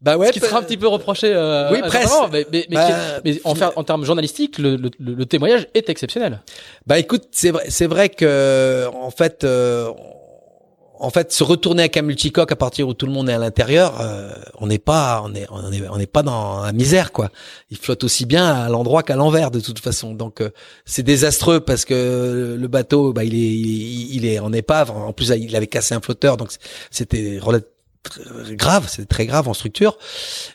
[0.00, 0.28] bah ouais.
[0.28, 1.32] Ce qui sera un petit peu reproché.
[1.34, 2.12] Euh, Oui, presque.
[2.32, 2.88] Mais, mais, mais, Bah,
[3.24, 6.40] mais en, faire- en termes journalistiques, le, le, le témoignage est exceptionnel.
[6.86, 9.88] Bah écoute, c'est vrai, c'est vrai que en fait, euh,
[11.00, 13.38] en fait, se retourner avec un multicoque à partir où tout le monde est à
[13.38, 17.12] l'intérieur, euh, on n'est pas, on est, on est, on n'est pas dans la misère
[17.12, 17.30] quoi.
[17.70, 20.14] Il flotte aussi bien à l'endroit qu'à l'envers de toute façon.
[20.14, 20.50] Donc euh,
[20.84, 24.90] c'est désastreux parce que le bateau, bah il est, il est, il est en épave.
[24.90, 26.50] En plus, il avait cassé un flotteur, donc
[26.90, 27.74] c'était relativement
[28.52, 29.98] grave, c'est très grave en structure,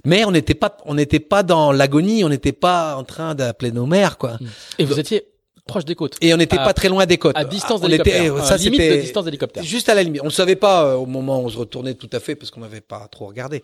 [0.06, 3.72] mais on n'était pas, on n'était pas dans l'agonie, on n'était pas en train d'appeler
[3.72, 4.40] nos mères quoi.
[4.80, 5.26] Et vous étiez
[5.66, 6.18] proche des côtes.
[6.22, 7.38] Et on n'était pas très loin des côtes.
[7.38, 8.46] À distance d'hélicoptère.
[8.46, 9.64] ça limite de distance d'hélicoptère.
[9.64, 10.22] juste à la limite.
[10.22, 12.52] On ne savait pas euh, au moment où on se retournait tout à fait parce
[12.52, 13.64] qu'on n'avait pas trop regardé.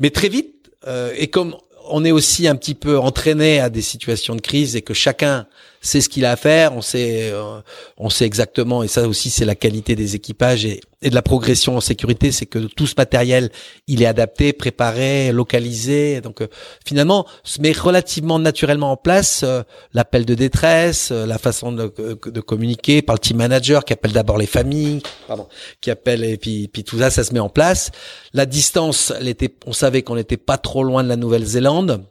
[0.00, 1.56] Mais très vite, euh, et comme
[1.90, 5.46] on est aussi un petit peu entraîné à des situations de crise et que chacun
[5.88, 7.60] sait ce qu'il a à faire, on sait, euh,
[7.96, 8.82] on sait exactement.
[8.82, 12.32] Et ça aussi, c'est la qualité des équipages et, et de la progression en sécurité,
[12.32, 13.50] c'est que tout ce matériel,
[13.86, 16.20] il est adapté, préparé, localisé.
[16.20, 16.48] Donc euh,
[16.84, 19.62] finalement, se met relativement naturellement en place euh,
[19.94, 21.92] l'appel de détresse, euh, la façon de,
[22.26, 25.46] de communiquer par le team manager qui appelle d'abord les familles, pardon,
[25.80, 27.92] qui appelle et puis, puis tout ça, ça se met en place.
[28.32, 32.04] La distance, elle était, on savait qu'on n'était pas trop loin de la Nouvelle-Zélande.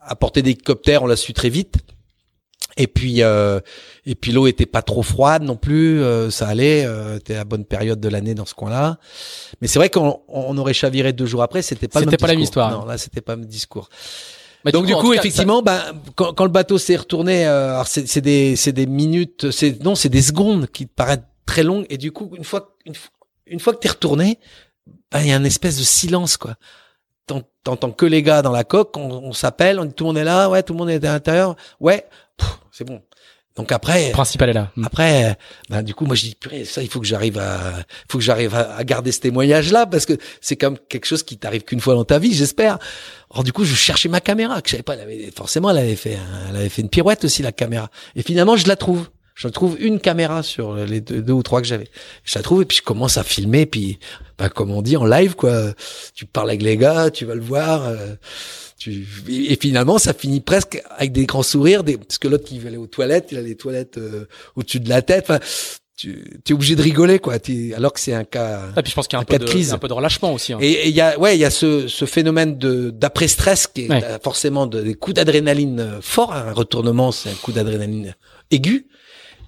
[0.00, 1.76] À portée d'hélicoptère, on l'a su très vite.
[2.76, 3.60] Et puis, euh,
[4.06, 7.44] et puis l'eau était pas trop froide non plus, euh, ça allait, euh, c'était la
[7.44, 8.98] bonne période de l'année dans ce coin-là.
[9.60, 12.32] Mais c'est vrai qu'on on aurait chaviré deux jours après, c'était pas C'était pas la
[12.34, 12.70] même histoire.
[12.70, 13.88] Non, là c'était pas le discours.
[14.64, 15.80] Mais Donc du coup, cas, effectivement, ben,
[16.14, 19.82] quand, quand le bateau s'est retourné, euh, alors c'est c'est des c'est des minutes, c'est
[19.82, 21.84] non, c'est des secondes qui paraissent très longues.
[21.90, 23.10] Et du coup, une fois une, fois-
[23.46, 24.38] une fois que t'es retourné,
[25.10, 26.54] ben, il y a une espèce de silence quoi.
[27.26, 30.08] T'en- T'entends que les gars dans la coque, on, on s'appelle, on dit tout le
[30.08, 32.06] monde est là, ouais, tout le monde est à l'intérieur, ouais,
[32.72, 33.02] c'est bon.
[33.56, 34.70] Donc après, le principal est là.
[34.76, 34.84] Mm.
[34.86, 35.36] après,
[35.68, 37.74] ben du coup, moi je dis purée, ça il faut que j'arrive à,
[38.08, 41.36] faut que j'arrive à, à garder ce témoignage-là parce que c'est comme quelque chose qui
[41.36, 42.78] t'arrive qu'une fois dans ta vie, j'espère.
[43.30, 45.78] Alors du coup, je cherchais ma caméra, que je savais pas, elle avait, forcément, elle
[45.78, 47.90] avait fait, elle avait fait une pirouette aussi la caméra.
[48.16, 49.08] Et finalement, je la trouve.
[49.34, 51.88] Je trouve une caméra sur les deux, deux ou trois que j'avais.
[52.24, 53.66] Je la trouve et puis je commence à filmer.
[53.66, 53.98] Puis,
[54.38, 55.72] ben, comme on dit en live, quoi.
[56.14, 57.84] Tu parles avec les gars, tu vas le voir.
[57.86, 58.14] euh,
[58.78, 59.06] tu...
[59.28, 61.96] Et finalement, ça finit presque avec des grands sourires, des...
[61.96, 64.26] parce que l'autre qui veut aller aux toilettes, il a les toilettes euh,
[64.56, 65.24] au-dessus de la tête.
[65.28, 65.38] Enfin,
[65.96, 67.38] tu es obligé de rigoler, quoi.
[67.38, 68.60] T'es- Alors que c'est un cas.
[68.76, 69.72] Ah, puis je pense qu'il y a un, un peu de, crise.
[69.72, 70.52] un peu de relâchement aussi.
[70.52, 70.58] hein.
[70.60, 73.82] Et il y a, ouais, il y a ce, ce phénomène de d'après stress qui
[73.86, 74.02] est Ouais.
[74.04, 76.32] euh, forcément de- des coups d'adrénaline forts.
[76.32, 78.14] Un retournement, c'est un coup d'adrénaline
[78.50, 78.86] aigu.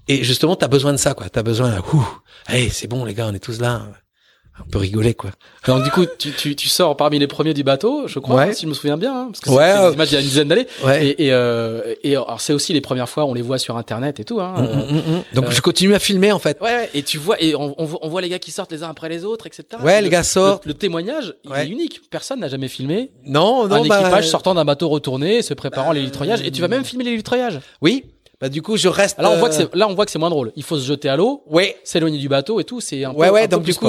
[0.09, 1.29] Et justement, t'as besoin de ça, quoi.
[1.29, 2.07] T'as besoin, ouh,
[2.47, 3.83] allez, c'est bon, les gars, on est tous là.
[4.65, 5.31] On peut rigoler, quoi.
[5.67, 8.55] Donc du coup, tu, tu, tu sors parmi les premiers du bateau, je crois, Ouais.
[8.55, 10.17] si je me souviens bien, hein, parce que Ouais, c'est euh, des images il y
[10.17, 10.67] a une dizaine d'années.
[10.85, 11.07] Ouais.
[11.09, 14.21] Et, et, euh, et alors c'est aussi les premières fois, on les voit sur Internet
[14.21, 14.41] et tout.
[14.41, 15.23] Hein, Mm, mm, mm.
[15.35, 16.61] Donc euh, je continue à filmer, en fait.
[16.61, 19.09] Ouais, et tu vois, et on, on voit, les gars qui sortent les uns après
[19.09, 19.65] les autres, etc.
[19.83, 20.67] Ouais, Le- les gars sortent.
[20.67, 22.03] Le, le témoignage, il est unique.
[22.09, 25.89] Personne n'a jamais filmé Non, non, un bah, équipage sortant d'un bateau retourné, se préparant
[25.89, 26.43] bah, l'élitreuillage.
[26.43, 27.59] Et tu vas même filmer l'élitreuillage.
[27.83, 28.05] Oui.
[28.41, 29.19] Bah du coup, je reste.
[29.19, 30.53] Alors on voit que euh, c'est, là, on voit que c'est moins drôle.
[30.57, 31.77] Il faut se jeter à l'eau, Ouais.
[31.85, 32.81] s'éloigner du bateau et tout.
[32.81, 33.21] C'est un peu.
[33.21, 33.49] Ouais, ouais.
[33.49, 33.89] Donc du coup,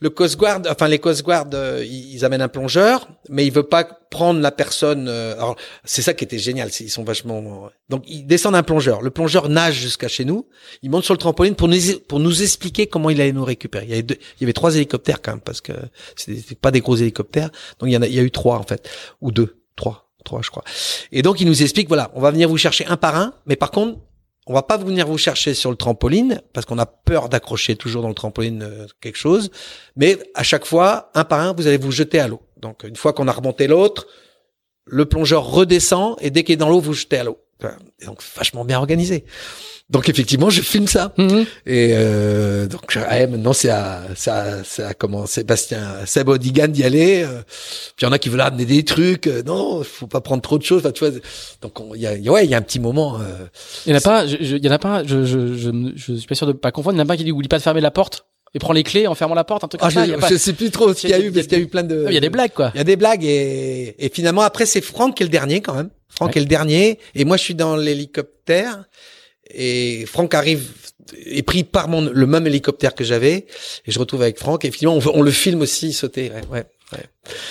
[0.00, 3.52] le Coast Guard, enfin les Coast Guard, euh, ils, ils amènent un plongeur, mais il
[3.52, 5.08] veut pas prendre la personne.
[5.08, 7.70] euh, alors c'est ça qui était génial, ils sont vachement.
[7.88, 9.02] Donc ils descendent un plongeur.
[9.02, 10.48] Le plongeur nage jusqu'à chez nous.
[10.82, 11.76] Il monte sur le trampoline pour nous
[12.08, 13.84] pour nous expliquer comment il allait nous récupérer.
[13.84, 15.72] Il y avait deux, il y avait trois hélicoptères quand même parce que
[16.16, 17.50] c'était pas des gros hélicoptères.
[17.78, 18.88] Donc il y en a, il y a eu trois en fait
[19.20, 20.10] ou deux, trois,
[21.12, 23.56] Et donc il nous explique voilà, on va venir vous chercher un par un, mais
[23.56, 23.98] par contre
[24.46, 28.02] on va pas venir vous chercher sur le trampoline parce qu'on a peur d'accrocher toujours
[28.02, 29.50] dans le trampoline euh, quelque chose,
[29.96, 32.40] mais à chaque fois, un par un, vous allez vous jeter à l'eau.
[32.60, 34.08] Donc une fois qu'on a remonté l'autre,
[34.84, 37.38] le plongeur redescend et dès qu'il est dans l'eau, vous jetez à l'eau.
[38.00, 39.24] Et donc vachement bien organisé.
[39.90, 41.12] Donc effectivement, je filme ça.
[41.18, 41.44] Mhm.
[41.66, 47.22] Et euh, donc ouais, maintenant c'est à ça ça comment Sébastien Seb Odigan d'y aller.
[47.24, 47.42] euh,
[47.96, 49.26] puis il y en a qui veulent amener des trucs.
[49.26, 50.80] euh, non, faut pas prendre trop de choses.
[50.80, 51.14] Enfin, tu vois.
[51.60, 53.18] Donc on- il y a ouais, il y a un petit moment.
[53.20, 53.46] euh,
[53.86, 56.26] Il y en a pas, il y en a pas, je, je, je, je suis
[56.26, 56.96] pas sûr de pas confondre.
[56.96, 58.72] Il y en a pas qui dit oublie pas de fermer la porte et prend
[58.72, 60.00] les clés en fermant la porte, un truc ah, comme ça.
[60.04, 61.46] je, Il y a pas- je sais plus trop ce qu'il y a eu parce
[61.46, 62.04] qu'il y a eu plein de.
[62.08, 62.70] il y a des blagues quoi.
[62.74, 65.60] Il y a des blagues et, et finalement après c'est Franck qui est le dernier
[65.60, 65.90] quand même.
[66.08, 66.38] Franck Ouais.
[66.38, 68.84] est le dernier et moi je suis dans l'hélicoptère
[69.50, 70.70] et Franck arrive
[71.26, 73.46] est pris par mon le même hélicoptère que j'avais
[73.86, 76.30] et je retrouve avec Franck et finalement on, on le filme aussi sauter.
[76.30, 76.64] Ouais, ouais.
[76.92, 77.04] ouais.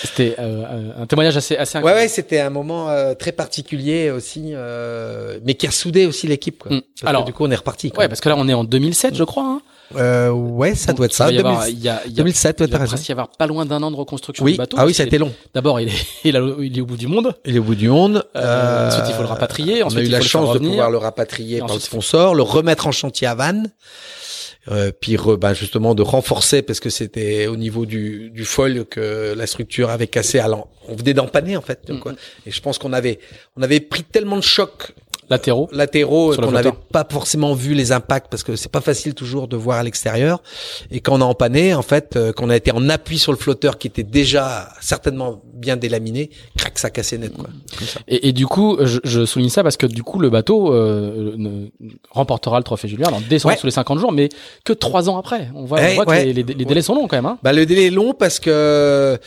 [0.03, 2.01] C'était euh, un témoignage assez assez Ouais, incroyable.
[2.03, 6.59] ouais, c'était un moment euh, très particulier aussi, euh, mais qui a soudé aussi l'équipe.
[6.59, 6.77] Quoi.
[6.77, 6.81] Mm.
[7.01, 7.91] Que Alors- du coup, on est reparti.
[7.91, 8.03] quoi.
[8.03, 9.43] Ouais, parce que là on est en 2007, je crois.
[9.45, 9.61] Hein.
[9.95, 11.31] Euh, ouais, ça doit être ça.
[11.31, 12.77] Il va y avoir- 2000 il y a, il y a, 2007, ouais, il va
[12.77, 12.91] t'as raison.
[12.95, 14.53] presque y avoir pas loin d'un an de reconstruction Oui.
[14.53, 14.77] du bateau.
[14.79, 15.31] ah oui, ça a été long.
[15.53, 17.33] D'abord, il est, il, a- il est au bout du monde.
[17.45, 18.25] Il est au bout du monde.
[18.35, 20.89] Euh, ensuite, il faut le rapatrier, On a eu il la le chance de pouvoir
[20.91, 23.71] le rapatrier par le ensuite, il faut- sponsor, le remettre en chantier à Vannes.
[24.69, 29.33] Euh, puis ben, justement de renforcer parce que c'était au niveau du, du foil que
[29.35, 32.11] la structure avait cassé l'en- on venait d'empanner en fait Mm, quoi.
[32.45, 33.17] et je pense qu'on avait
[33.57, 34.91] on avait pris tellement de chocs
[35.31, 35.69] Latéraux.
[35.71, 39.55] latéraux qu'on n'avait pas forcément vu les impacts parce que c'est pas facile toujours de
[39.57, 40.43] voir à l'extérieur
[40.91, 43.37] et quand on a empanné en fait euh, qu'on a été en appui sur le
[43.37, 47.45] flotteur qui était déjà certainement bien délaminé crac ça cassait net quoi
[47.77, 47.99] comme ça.
[48.07, 51.33] Et, et du coup, je, je souligne ça parce que du coup, le bateau euh,
[51.37, 51.67] ne-
[52.09, 53.59] remportera le trophée Julien en descendant Ouais.
[53.59, 54.29] sous les 50 jours, mais
[54.65, 55.49] que trois ans après.
[55.55, 56.25] On voit, on Ouais, voit que ouais.
[56.25, 57.25] les, les- les délais sont longs quand même.
[57.25, 57.37] Hein.
[57.43, 59.17] Bah le délai est long parce que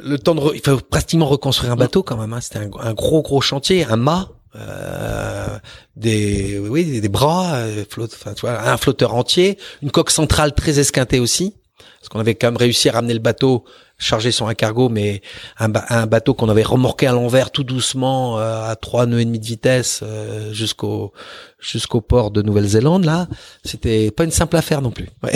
[0.00, 2.32] le temps de re- il faut pratiquement reconstruire un bateau quand même.
[2.32, 2.40] Hein.
[2.40, 5.58] C'était un, un gros gros chantier, un mât, euh,
[5.96, 10.10] des oui des, des bras, euh, flotte, enfin tu vois, un flotteur entier, une coque
[10.10, 11.54] centrale très esquintée aussi
[12.00, 13.64] parce qu'on avait quand même réussi à ramener le bateau
[14.00, 15.20] chargé sur un cargo, mais
[15.58, 19.18] un, ba- un bateau qu'on avait remorqué à l'envers tout doucement euh, à trois nœuds
[19.20, 21.12] et demi de vitesse euh, jusqu'au
[21.58, 23.26] jusqu'au port de Nouvelle-Zélande là.
[23.64, 25.08] C'était pas une simple affaire non plus.
[25.24, 25.32] Ouais.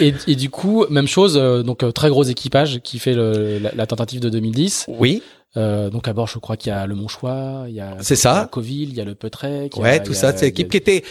[0.00, 3.58] Et, et, et du coup, même chose, euh, donc très gros équipage qui fait le,
[3.58, 4.84] la, la tentative de 2010.
[4.88, 5.22] Oui.
[5.58, 8.16] Euh, donc à bord, je crois qu'il y a le Monchois, il y a C'est
[8.16, 8.48] ça.
[8.50, 9.76] Coville, il y a le Petrec.
[9.76, 11.04] a- Ouais, tout ça, c'est y a- l'équipe qui était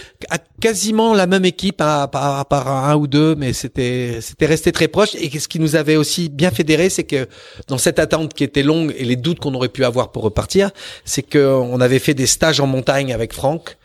[0.60, 5.14] quasiment la même équipe à, part un ou deux, mais c'était c'était resté très proche.
[5.16, 7.28] Et ce qui nous avait aussi bien fédéré, c'est que
[7.68, 10.72] dans cette attente qui était longue et les doutes qu'on aurait pu avoir pour repartir,
[11.06, 13.78] c'est que on avait fait des stages en montagne avec Franck.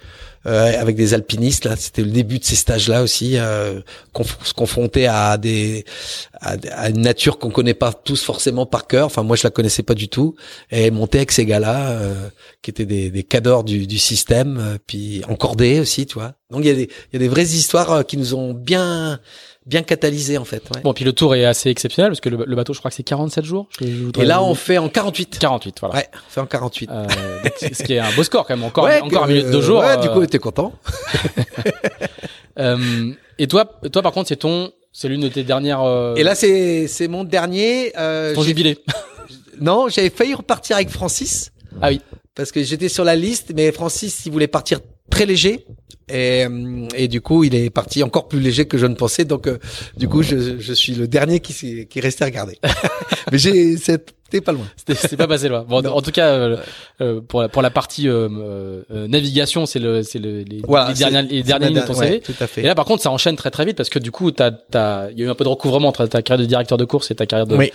[0.47, 3.81] Euh, avec des alpinistes là, c'était le début de ces stages-là aussi, euh,
[4.15, 5.85] conf- se confronter à des
[6.41, 9.07] à, une nature qu'on connaît pas tous forcément par cœur.
[9.07, 10.35] Enfin, moi, je la connaissais pas du tout,
[10.71, 12.29] et monter avec ces gars-là, euh,
[12.63, 16.35] qui étaient des, des cadors du, du système, puis encordés aussi, tu vois.
[16.51, 19.19] Donc il y a des il y a des vraies histoires qui nous ont bien
[19.67, 20.63] bien catalysé en fait.
[20.75, 20.81] ouais.
[20.83, 22.95] Bon, puis le tour est assez exceptionnel parce que le, le bateau, je crois que
[22.97, 23.67] c'est 47 jours.
[23.81, 25.39] Je- je voudrais- Et là, on fait en 48.
[25.39, 25.97] 48, voilà.
[25.97, 26.91] Ouais, on fait en 48.
[26.91, 27.05] Euh,
[27.43, 28.65] donc, ce qui est un beau score quand même.
[28.65, 29.81] Encore, Ouais, encore un minute de jour.
[29.81, 30.73] Ouais, euh, du coup, t'es content.
[32.59, 35.83] euh, et toi, toi par contre, c'est ton, c'est l'une de tes dernières.
[35.83, 37.93] euh, Et là, c'est c'est mon dernier.
[37.99, 38.79] Euh, ton jubilé.
[39.61, 41.53] non, j'avais failli repartir avec Francis.
[41.83, 42.01] Ah oui.
[42.37, 44.79] Parce que j'étais sur la liste, mais Francis, il voulait partir
[45.11, 45.65] très léger.
[46.09, 49.25] Et, euh, et du coup, il est parti encore plus léger que je ne pensais.
[49.25, 49.59] Donc, euh,
[49.97, 52.59] du coup, je, je suis le dernier qui, qui est resté à regarder.
[53.33, 54.67] mais j'ai, c'était pas loin.
[54.77, 55.65] C'était pas passé loin.
[55.69, 56.57] Bon, en tout cas, euh,
[57.01, 58.07] euh, pour la, pour la partie
[58.91, 60.89] navigation, c'est le, c'est le, les, Voilà.
[60.91, 62.11] les dernières, les dernières lignes de ton CV.
[62.11, 62.61] ouais, tout à fait.
[62.61, 65.11] Et là, par contre, ça enchaîne très très vite parce que du coup, t'as, t'as,
[65.11, 67.11] il y a eu un peu de recouvrement entre ta carrière de directeur de course
[67.11, 67.73] et ta carrière de, Oui.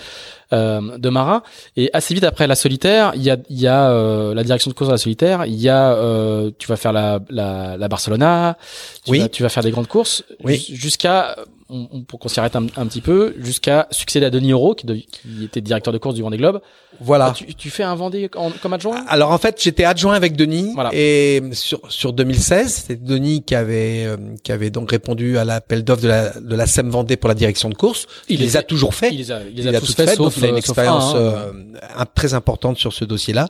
[0.52, 1.42] Euh, de marin.
[1.76, 4.70] Et assez vite après la solitaire, il y a, il y a euh, la direction
[4.70, 5.44] de course à la solitaire.
[5.46, 8.56] Il y a, euh, tu vas faire la, la, la Barcelona.
[9.04, 9.18] Tu Oui.
[9.20, 10.24] vas, tu vas faire des grandes courses.
[10.44, 10.56] Oui.
[10.68, 11.36] jus- Jusqu'à,
[11.70, 14.74] on, on- pour qu'on s'y arrête un, un petit peu, jusqu'à succéder à Denis Euro,
[14.74, 16.60] qui, de- qui était directeur de course du Vendée Globe.
[17.00, 17.28] Voilà.
[17.30, 19.02] Ah, tu, tu fais un Vendée en- comme adjoint?
[19.08, 20.90] Alors en fait, j'étais adjoint avec Denis Voilà.
[20.92, 25.84] et sur sur 2016, c'est Denis qui avait euh, qui avait donc répondu à l'appel
[25.84, 28.06] d'offre de la de la SEM Vendée pour la direction de course.
[28.28, 29.08] Il, les a toujours fait.
[29.10, 30.54] Il les a, il les il a a tous fait, fait, sauf, il a une
[30.54, 31.18] euh, expérience hein.
[31.18, 33.48] euh, très importante sur ce dossier-là.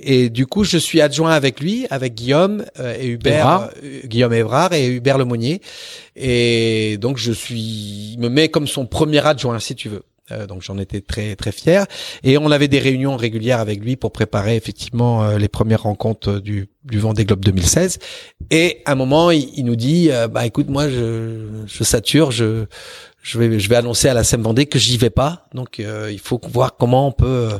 [0.00, 4.32] Et du coup, je suis adjoint avec lui, avec Guillaume euh, et Hubert, euh, Guillaume
[4.32, 5.60] Évrard et Hubert Lemonnier.
[6.14, 10.02] Et donc, je suis, il me met comme son premier adjoint, si tu veux.
[10.30, 11.86] Euh, donc j'en étais très très fier
[12.22, 16.38] et on avait des réunions régulières avec lui pour préparer effectivement euh, les premières rencontres
[16.38, 17.98] du du Vendée Globe 2016
[18.50, 22.66] et à un moment il, il nous dit bah écoute moi je je sature je
[23.28, 26.10] je vais je vais annoncer à la SEM Vendée que j'y vais pas donc euh,
[26.10, 27.58] il faut voir comment on peut euh,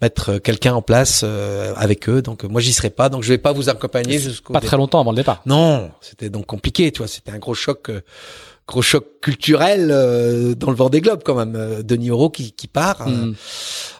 [0.00, 2.22] mettre quelqu'un en place euh, avec eux.
[2.22, 4.52] Donc moi j'y serai pas, donc je vais pas vous accompagner jusqu'au.
[4.52, 5.42] Pas très longtemps avant le départ.
[5.46, 7.08] Non, c'était donc compliqué, tu vois.
[7.08, 8.00] C'était un gros choc, euh,
[8.66, 11.54] gros choc culturel euh, dans le Vendée Globe quand même.
[11.56, 13.06] Euh, Denis Euro qui, qui part.
[13.08, 13.34] Mm.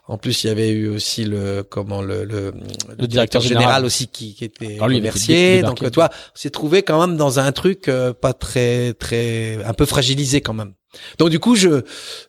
[0.09, 2.53] En plus, il y avait eu aussi le comment le le,
[2.99, 3.85] Le directeur général, général.
[3.85, 5.63] aussi qui, qui était Alors lui, remercié.
[5.63, 9.75] Donc toi, on s'est trouvé quand même dans un truc euh, pas très très un
[9.75, 10.73] peu fragilisé quand même.
[11.19, 11.83] Donc du coup, je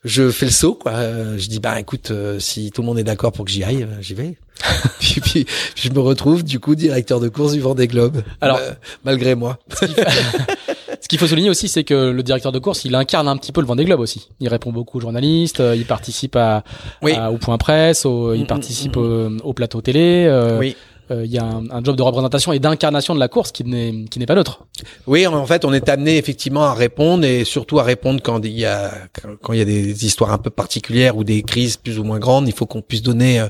[0.03, 0.93] je fais le saut quoi.
[1.37, 3.83] Je dis bah écoute, euh, si tout le monde est d'accord pour que j'y aille,
[3.83, 4.37] euh, j'y vais.
[4.99, 8.21] puis, puis je me retrouve du coup directeur de course du Vendée Globe.
[8.41, 8.71] Alors- Euh,
[9.03, 9.57] malgré moi.
[11.01, 13.51] Ce qu'il faut souligner aussi, c'est que le directeur de course, il incarne un petit
[13.51, 14.29] peu le Vendée Globe aussi.
[14.39, 16.63] Il répond beaucoup aux journalistes, euh, il participe à,
[17.01, 17.13] Oui.
[17.13, 20.27] à- au point presse, au- Mm, il mm, participe mm, au, au plateau télé.
[20.59, 20.75] Oui.
[21.11, 23.63] Euh, il y a un, un job de représentation et d'incarnation de la course qui
[23.63, 24.65] n'est qui n'est pas neutre.
[25.05, 28.57] Oui, en fait, on est amené effectivement à répondre et surtout à répondre quand il
[28.57, 28.91] y a
[29.41, 32.19] quand il y a des histoires un peu particulières ou des crises plus ou moins
[32.19, 32.47] grandes.
[32.47, 33.49] Il faut qu'on puisse donner, euh,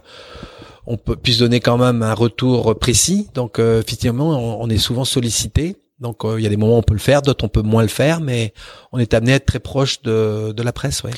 [0.86, 3.30] on peut puisse donner quand même un retour précis.
[3.34, 5.78] Donc, euh, effectivement, on, on est souvent sollicité.
[6.00, 7.62] Donc, euh, il y a des moments où on peut le faire, d'autres on peut
[7.62, 8.54] moins le faire, mais
[8.92, 11.04] on est amené à être très proche de, de la presse.
[11.04, 11.12] Ouais.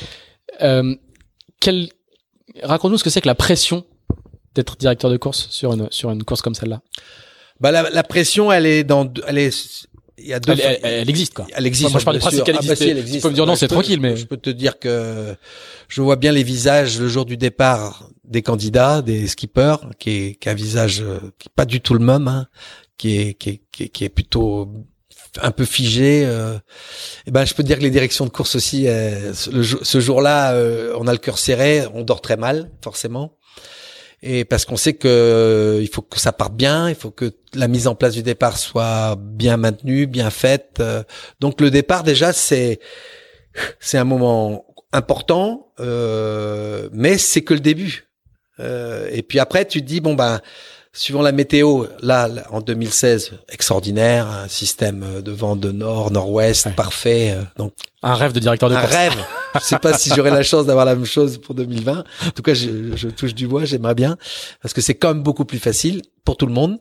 [0.61, 0.93] Euh,
[1.61, 1.87] quel...
[2.61, 3.85] Raconte-nous ce que c'est que la pression
[4.55, 6.81] d'être directeur de course sur une sur une course comme celle-là.
[7.59, 9.85] Bah, la, la pression, elle est dans, elle est,
[10.17, 10.53] il y a deux.
[10.53, 11.47] Elle, elle- elle existe quoi.
[11.55, 11.91] Elle existe.
[11.91, 12.81] Moi, je parle du principe qu'elle Ah, bah, existe.
[12.83, 13.23] si, elle Tu existe.
[13.23, 15.35] peux me dire non, Bah, c'est je peux- tranquille, mais- je peux te dire que
[15.87, 20.35] je vois bien les visages le jour du départ des candidats, des skippers, qui est,
[20.39, 22.47] qui a un visage euh, qui est pas du tout le même, hein,
[22.97, 24.71] qui est, qui est, qui est, qui est plutôt
[25.41, 26.23] un peu figé.
[26.25, 26.57] Euh,
[27.27, 30.53] et ben, je peux te dire que les directions de course aussi, euh, ce- jour-là,
[30.53, 33.35] euh, on a le cœur serré, on dort très mal, forcément.
[34.25, 37.33] Et parce qu'on sait que euh, il faut que ça parte bien, il faut que
[37.53, 40.77] la mise en place du départ soit bien maintenue, bien faite.
[40.79, 41.03] euh.
[41.41, 42.79] donc le départ déjà c'est
[43.81, 48.07] c'est un moment important, euh, mais c'est que le début.
[48.61, 50.39] Euh, et puis après tu te dis bon ben
[50.95, 56.67] suivant la météo, là, là, en 2016 extraordinaire, un système de vent de nord nord-ouest
[56.67, 56.71] Ouais.
[56.73, 58.93] parfait, euh, donc Un rêve de directeur de un course.
[58.93, 59.13] rêve.
[59.55, 62.03] Je sais pas si j'aurai la chance d'avoir la même chose pour 2020.
[62.27, 64.17] En tout cas, je, je touche du bois, j'aimerais bien,
[64.61, 66.77] parce que c'est quand même beaucoup plus facile pour tout le monde.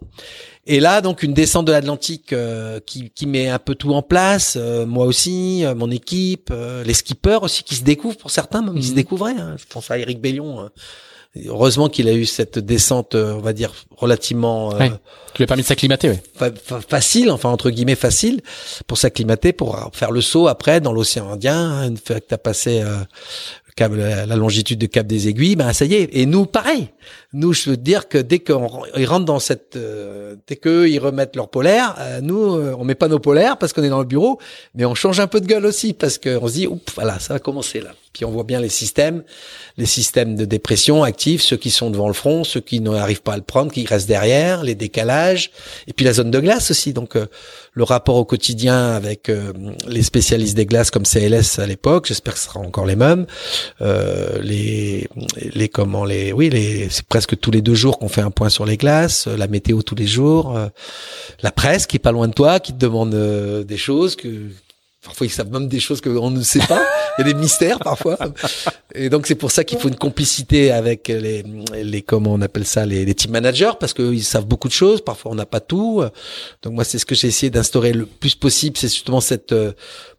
[0.66, 4.02] Et là, donc, une descente de l'Atlantique euh, qui, qui met un peu tout en
[4.02, 4.54] place.
[4.56, 8.62] euh, moi aussi, euh, mon équipe, euh, les skippers aussi qui se découvrent pour certains,
[8.62, 8.94] même ils se Mhm.
[8.96, 9.32] découvraient.
[9.38, 9.56] hein.
[9.58, 10.68] Je pense à Eric Bellion.
[11.46, 14.88] Heureusement qu'il a eu cette descente, euh, on va dire, relativement euh.
[15.32, 16.22] Qui lui a permis de s'acclimater, ouais.
[16.34, 18.42] fa- fa- facile, enfin entre guillemets facile,
[18.86, 21.56] pour s'acclimater, pour faire le saut après dans l'océan Indien.
[21.58, 25.72] hein, Une fois que tu as passé euh, la longitude de Cap des Aiguilles, ben
[25.72, 26.10] ça y est.
[26.12, 26.88] Et nous, pareil.
[27.34, 28.54] Nous, je veux dire que dès qu'ils
[29.06, 32.94] rentrent dans cette, euh, dès qu'eux ils remettent leur polaire, euh, nous, euh, on met
[32.94, 34.38] pas nos polaires parce qu'on est dans le bureau,
[34.74, 37.34] mais on change un peu de gueule aussi parce qu'on se dit, oups, voilà, ça
[37.34, 37.92] va commencer là.
[38.12, 39.22] Puis on voit bien les systèmes,
[39.78, 43.32] les systèmes de dépression actifs, ceux qui sont devant le front, ceux qui n'arrivent pas
[43.32, 45.50] à le prendre, qui restent derrière, les décalages,
[45.86, 46.92] et puis la zone de glace aussi.
[46.92, 47.26] Donc euh,
[47.72, 49.52] le rapport au quotidien avec euh,
[49.88, 53.26] les spécialistes des glaces comme CLS à l'époque, j'espère que ce sera encore les mêmes.
[53.80, 55.08] Euh, les
[55.54, 58.48] les comment les oui les c'est presque tous les deux jours qu'on fait un point
[58.48, 60.68] sur les glaces, euh, la météo tous les jours, euh,
[61.42, 64.28] la presse qui est pas loin de toi, qui te demande euh, des choses que
[65.04, 66.80] Parfois, ils savent même des choses qu'on ne sait pas.
[67.18, 68.16] Il y a des mystères parfois.
[68.94, 72.86] Et donc, c'est pour ça qu'il faut une complicité avec les, comment on appelle ça,
[72.86, 75.00] les, team managers, parce qu'ils savent beaucoup de choses.
[75.00, 76.04] Parfois, on n'a pas tout.
[76.62, 78.76] Donc, moi, c'est ce que j'ai essayé d'instaurer le plus possible.
[78.76, 79.52] C'est justement cette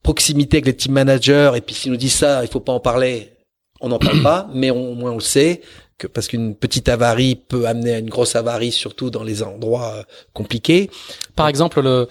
[0.04, 1.54] proximité avec les team managers.
[1.56, 3.34] Et puis, s'ils nous disent ça, il faut pas en parler.
[3.80, 5.62] On n'en parle pas, mais au moins on le sait.
[6.04, 9.94] Que parce qu'une petite avarie peut amener à une grosse avarie, surtout dans les endroits
[9.96, 10.04] euh,
[10.34, 10.90] compliqués.
[11.36, 12.08] Par exemple, le,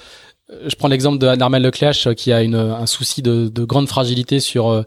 [0.66, 3.88] je prends l'exemple de Armel Lecléache euh, qui a une, un souci de, de grande
[3.88, 4.82] fragilité sur euh,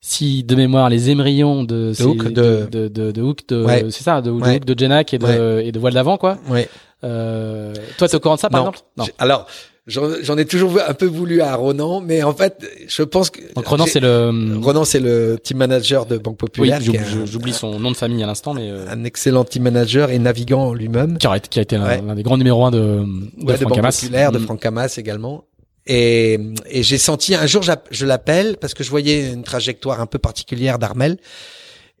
[0.00, 3.86] si de mémoire les émerillons de ces- Hook, de- de de, de Hook, de- Ouais.
[3.90, 4.56] c'est ça de, de Ouais.
[4.56, 6.38] Hook, de Jenak et de et de voile d'avant quoi.
[6.48, 6.68] Ouais.
[7.02, 8.70] Euh, toi, t'es au courant de ça par Non.
[8.70, 8.86] exemple?
[8.98, 9.04] Non.
[9.18, 9.46] Alors,
[9.86, 13.66] j'en ai toujours un peu voulu à Ronan, mais en fait, je pense que Donc
[13.66, 16.96] Ronan, c'est le Ronan, c'est le team manager de Banque oui, Populaire, qui
[17.26, 20.72] j'oublie son nom de famille à l'instant, mais euh, un excellent team manager et navigant
[20.72, 21.18] lui-même.
[21.18, 22.02] qui a, été- qui a été l'un Ouais.
[22.06, 23.80] l'un des grands numéros un de, de Ouais, de Banque.
[23.82, 24.44] Populaire, de Mm.
[24.44, 25.44] Franck Hamas également.
[25.86, 26.38] Et,
[26.70, 30.18] et j'ai senti un jour, je l'appelle parce que je voyais une trajectoire un peu
[30.18, 31.18] particulière d'Armel,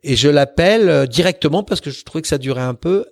[0.02, 3.04] et je l'appelle euh, directement parce que je trouvais que ça durait un peu.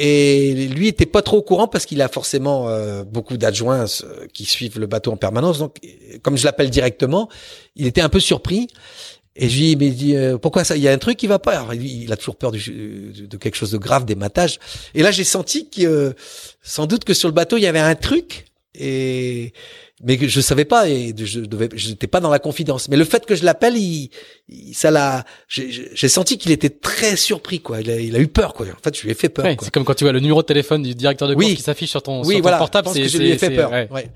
[0.00, 4.26] Et lui était pas trop au courant parce qu'il a forcément euh, beaucoup d'adjoints euh,
[4.32, 5.58] qui suivent le bateau en permanence.
[5.58, 7.28] Donc, euh, comme je l'appelle directement,
[7.74, 8.68] il était un peu surpris.
[9.40, 10.76] Et je lui dis, mais dit, euh, pourquoi ça?
[10.76, 11.52] Il y a un truc qui va pas.
[11.52, 14.58] Alors, il a toujours peur du, de quelque chose de grave, des matages.
[14.94, 16.12] Et là, j'ai senti que, euh,
[16.60, 18.46] sans doute que sur le bateau, il y avait un truc.
[18.74, 19.52] Et,
[20.04, 22.88] mais je savais pas et je devais, je n'étais pas dans la confidence.
[22.88, 24.10] Mais le fait que je l'appelle, il,
[24.48, 27.80] il- ça l'a, j'ai- senti qu'il était très surpris, quoi.
[27.80, 28.66] Il a, il a eu peur, quoi.
[28.66, 29.44] En fait, je lui ai fait peur.
[29.44, 31.56] Ouais, c'est comme quand tu vois le numéro de téléphone du directeur de course Oui.
[31.56, 32.58] qui s'affiche sur ton, Oui, sur ton voilà.
[32.58, 32.86] portable.
[32.88, 33.70] je pense c'est- que je lui ai fait peur.
[33.72, 33.88] ouais.
[33.90, 34.10] Ouais.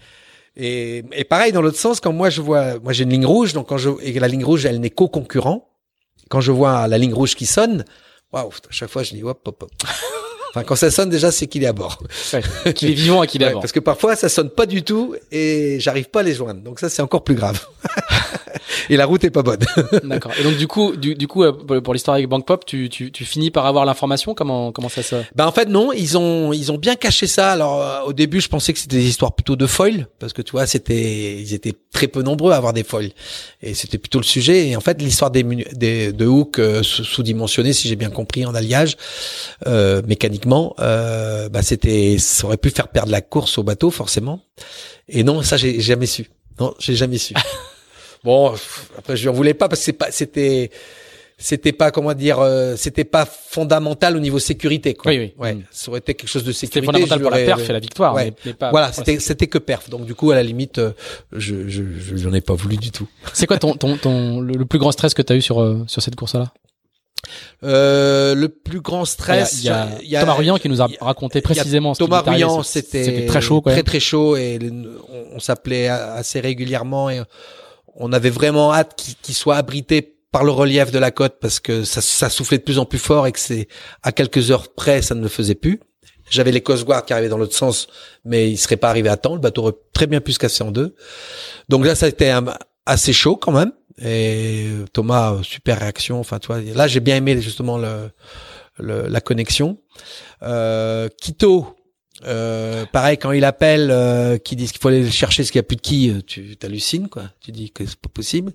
[0.57, 3.53] Et, et pareil dans l'autre sens, quand moi je vois, moi j'ai une ligne rouge,
[3.55, 5.69] donc quand je et la ligne rouge, elle n'est qu'au concurrent.
[6.29, 7.85] Quand je vois la ligne rouge qui sonne,
[8.33, 9.71] waouh, à chaque fois je dis hop hop hop.
[10.55, 11.99] Enfin, quand ça sonne déjà, c'est qu'il est à bord.
[12.35, 12.73] Ouais.
[12.75, 13.61] Qu'il est vivant et qu'il est Ouais, avant.
[13.61, 16.61] parce que parfois ça sonne pas du tout et j'arrive pas à les joindre.
[16.61, 17.59] Donc ça c'est encore plus grave.
[18.91, 19.61] et la route est pas bonne.
[20.05, 20.33] D'accord.
[20.39, 23.13] Et donc du coup, du, du coup, euh, pour, l'histoire avec Bank Pop, tu, tu,
[23.13, 24.35] tu finis par avoir l'information?
[24.35, 27.53] Comment comment ça se Ben en fait non, ils ont ils ont bien caché ça.
[27.53, 30.43] Alors euh, au début, je pensais que c'était des histoires plutôt de foils parce que
[30.43, 33.11] tu vois, c'était ils étaient très peu nombreux à avoir des foils
[33.63, 34.69] et c'était plutôt le sujet.
[34.69, 35.43] Et en fait, l'histoire des,
[35.73, 38.97] des de hooks euh, sous- sous-dimensionnés, si j'ai bien compris, en alliage
[39.67, 44.41] euh, mécaniquement, euh, bah c'était ça aurait pu faire perdre la course au bateau forcément.
[45.09, 46.31] Et non, ça j'ai jamais su.
[46.61, 47.35] Non, j'ai jamais su.
[48.25, 48.53] bon,
[48.99, 50.71] après je lui en voulais pas parce que c'est pas c'était
[51.39, 55.11] c'était pas comment dire euh, c'était pas fondamental au niveau sécurité quoi.
[55.11, 55.35] Oui, oui.
[55.39, 55.63] Ouais, Mm.
[55.73, 56.87] ça aurait été quelque chose de C'était sécurité.
[56.87, 58.27] fondamental je pour la perf et la victoire, Ouais.
[58.27, 58.71] mais, mais pas.
[58.71, 59.91] voilà, c'était c'était que perf.
[59.91, 60.93] Donc du coup à la limite euh,
[61.33, 63.09] je je je j'en ai pas voulu du tout.
[63.33, 65.61] C'est quoi ton, ton, ton le, le plus grand stress que tu as eu sur
[65.61, 66.53] euh, sur cette course-là?
[67.65, 70.83] Euh, le plus grand stress Il y a, il y a- Thomas Ruyant qui nous
[70.83, 71.95] a raconté précisément.
[71.95, 72.23] Thomas.
[72.27, 73.73] Ruyant, C'était- c'était très chaud, quoi.
[73.73, 74.59] très très chaud et
[75.09, 77.21] on, on s'appelait assez régulièrement et
[77.95, 81.85] on avait vraiment hâte qu'il soit abrité par le relief de la côte parce que
[81.85, 83.69] ça, soufflait de plus en plus fort et que c'est
[84.03, 85.81] à quelques heures près ça ne le faisait plus.
[86.31, 87.89] J'avais les Coast qui arrivaient dans l'autre sens,
[88.25, 89.35] mais ils seraient pas arrivés à temps.
[89.35, 90.95] Le bateau aurait très bien pu se casser en deux.
[91.69, 92.35] Donc là, ça a été
[92.87, 93.73] assez chaud quand même.
[94.01, 96.19] Et Thomas, super réaction.
[96.21, 97.77] Enfin, tu vois, là, j'ai bien aimé justement
[98.79, 99.77] la connexion.
[100.43, 101.77] Euh, Quito,
[102.25, 105.61] euh, pareil, quand il appelle, euh, qui disent qu'il faut aller chercher ce qu'il y
[105.61, 107.25] a plus de qui, euh, tu t'hallucines, quoi.
[107.41, 108.53] Tu dis que c'est pas possible.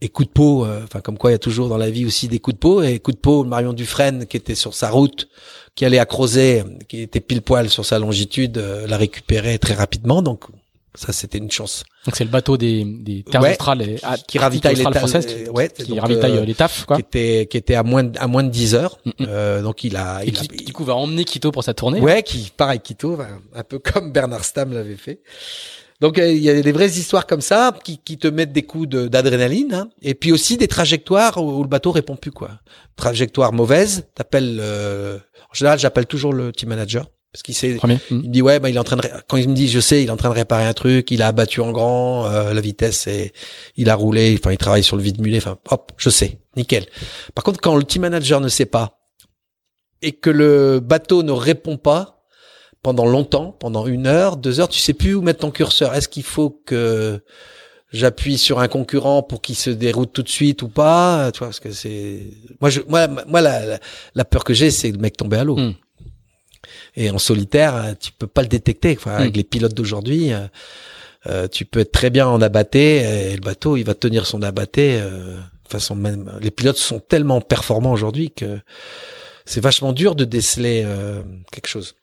[0.00, 2.06] Et coup de peau, euh, enfin comme quoi il y a toujours dans la vie
[2.06, 2.82] aussi des coups de peau.
[2.82, 5.28] Et coup de peau, Marion Dufresne qui était sur sa route,
[5.74, 9.74] qui allait à Crozet, qui était pile poil sur sa longitude, euh, l'a récupéré très
[9.74, 10.22] rapidement.
[10.22, 10.44] Donc
[10.94, 11.84] ça c'était une chance.
[12.06, 13.50] Donc c'est le bateau des, des terres Ouais.
[13.52, 16.54] australes et ah, Qui ravitaille les françaises qui, euh, ouais, qui donc, ravitaille euh, les
[16.54, 16.96] tafs quoi.
[16.96, 18.98] qui était qui était à moins de, à moins de 10 heures.
[19.04, 19.26] Mm, mm.
[19.28, 21.74] Euh, donc il a, Et il a- qui, du coup va emmener Quito pour sa
[21.74, 22.00] tournée.
[22.00, 23.18] Ouais, qui pareil Quito,
[23.54, 25.20] un peu comme Bernard Stam l'avait fait.
[26.00, 28.62] Donc euh, il y a des vraies histoires comme ça qui, qui te mettent des
[28.62, 29.88] coups de- d'adrénaline, hein.
[30.00, 32.50] et puis aussi des trajectoires où, où le bateau répond plus quoi.
[32.96, 34.58] Trajectoire mauvaise, t'appelles.
[34.60, 35.18] euh,
[35.50, 37.74] en général, j'appelle toujours le team manager parce qu'il sait.
[37.74, 37.98] Premier.
[38.10, 39.02] Il me dit ouais, bah, il est en train de.
[39.28, 41.10] Quand il me dit, je sais, il est en train de réparer un truc.
[41.10, 43.32] Il a abattu en grand euh, la vitesse et
[43.76, 44.36] il a roulé.
[44.38, 45.38] Enfin, il travaille sur le vide mulet.
[45.38, 46.86] Enfin, hop, je sais, nickel.
[47.34, 48.98] Par contre, quand le team manager ne sait pas
[50.00, 52.24] et que le bateau ne répond pas
[52.82, 55.94] pendant longtemps, pendant une heure, deux heures, tu sais plus où mettre ton curseur.
[55.94, 57.20] Est-ce qu'il faut que
[57.92, 61.30] j'appuie sur un concurrent pour qu'il se déroute tout de suite ou pas?
[61.32, 62.22] Tu vois, parce que c'est
[62.60, 63.78] moi, je, moi, moi, la, la,
[64.14, 65.56] la peur que j'ai, c'est le mec tomber à l'eau.
[65.56, 65.74] Mm.
[67.00, 68.96] Et en solitaire, euh, tu peux pas le détecter.
[68.98, 69.36] Enfin, avec Mm.
[69.36, 70.40] les pilotes d'aujourd'hui, euh,
[71.26, 72.96] euh, tu peux être très bien en abatté
[73.30, 74.98] et le bateau, il va tenir son abatté.
[75.00, 75.36] Euh,
[75.68, 78.58] façon même, les pilotes sont tellement performants aujourd'hui que
[79.44, 81.20] c'est vachement dur de déceler euh,
[81.52, 81.94] quelque chose.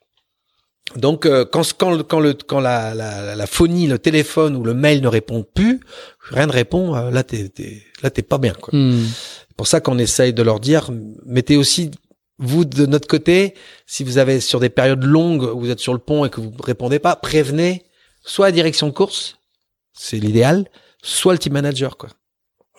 [0.96, 4.64] Donc euh, quand quand le- quand le quand la, la la phonie, le téléphone ou
[4.64, 5.80] le mail ne répond plus,
[6.30, 6.96] rien ne répond.
[6.96, 8.70] euh, là t'es t'es là t'es pas bien quoi.
[8.78, 9.04] Mm.
[9.50, 10.92] C'est pour ça qu'on essaye de leur dire,
[11.26, 11.90] mettez aussi
[12.38, 13.54] vous de notre côté,
[13.86, 16.42] si vous avez sur des périodes longues où vous êtes sur le pont et que
[16.42, 17.84] vous répondez pas, prévenez
[18.24, 19.38] soit la direction de course,
[19.94, 20.68] c'est l'idéal,
[21.02, 22.10] soit le team manager quoi.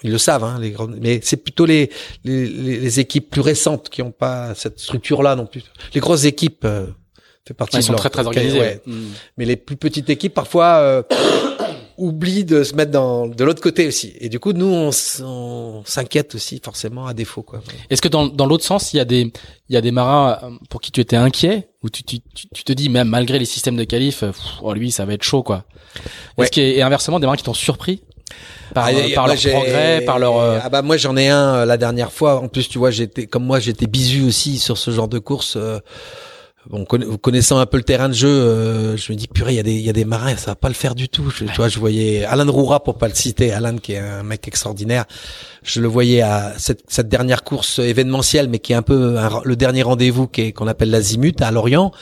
[0.03, 1.91] Ils le savent, hein, les grandes, mais c'est plutôt les,
[2.23, 5.63] les, les- équipes plus récentes qui ont pas cette structure-là non plus.
[5.95, 6.87] Les grosses équipes euh,
[7.49, 8.61] fait partie Ouais, ils de sont leur- très très organisés.
[8.61, 8.83] ouais.
[8.85, 9.07] Mm.
[9.39, 11.03] Mais les plus petites équipes parfois euh,
[11.99, 14.15] oublient de se mettre dans de l'autre côté aussi.
[14.21, 17.63] Et du coup, nous, on, s'inquiète aussi forcément à défaut quoi.
[17.91, 19.33] Est-ce que dans, dans l'autre sens, il y a des
[19.69, 22.47] il y a des marins euh, pour qui tu étais inquiet ou tu, tu, tu,
[22.53, 25.15] tu te dis même malgré les systèmes de qualif, euh, pff, oh, lui ça va
[25.15, 25.65] être chaud quoi.
[26.37, 26.45] Ouais.
[26.45, 28.03] Est-ce qu'il y a- et inversement des marins qui t'ont surpris
[28.75, 31.55] par, Ah, euh, par leur progrès, par leur euh, Ah bah moi j'en ai un
[31.55, 32.41] euh, la dernière fois.
[32.41, 35.57] En plus tu vois j'étais comme moi j'étais bisu aussi sur ce genre de course.
[36.69, 39.57] Bon conna- connaissant un peu le terrain de jeu, euh, je me dis purée il
[39.57, 41.31] y a des il y a des marins ça va pas le faire du tout.
[41.31, 44.23] Je, Tu vois je voyais Alan Roura pour pas le citer, Alan qui est un
[44.23, 45.05] mec extraordinaire.
[45.63, 49.83] Je le voyais à cette, dernière course événementielle mais qui est un peu le dernier
[49.83, 51.93] rendez-vous qu'on appelle l'Azimut à Lorient.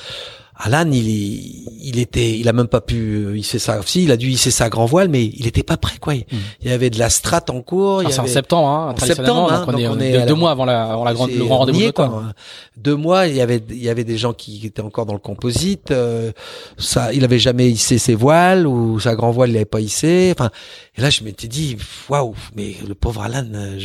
[0.57, 3.81] Alan, il, il était, il a même pas pu hisser ça.
[3.85, 6.15] Si, il a dû hisser sa grand voile, mais il était pas prêt, quoi.
[6.15, 6.69] Il, Hmm.
[6.69, 8.03] y avait de la strate en cours.
[8.03, 10.01] il Ah, c'est en septembre, hein, en septembre, hein, donc on est, donc on on
[10.01, 12.23] est la- deux mois avant la, avant la grande, le grand rendez-vous quoi.
[12.77, 15.19] Deux mois, il y avait, il y avait des gens qui étaient encore dans le
[15.19, 15.91] composite.
[15.91, 16.31] euh,
[16.79, 20.33] ça, il avait jamais hissé ses voiles ou sa grand voile, il l'avait pas hissé.
[20.39, 20.51] Enfin,
[20.97, 21.77] et là, je m'étais dit,
[22.09, 23.79] waouh, mais le pauvre Alan, euh,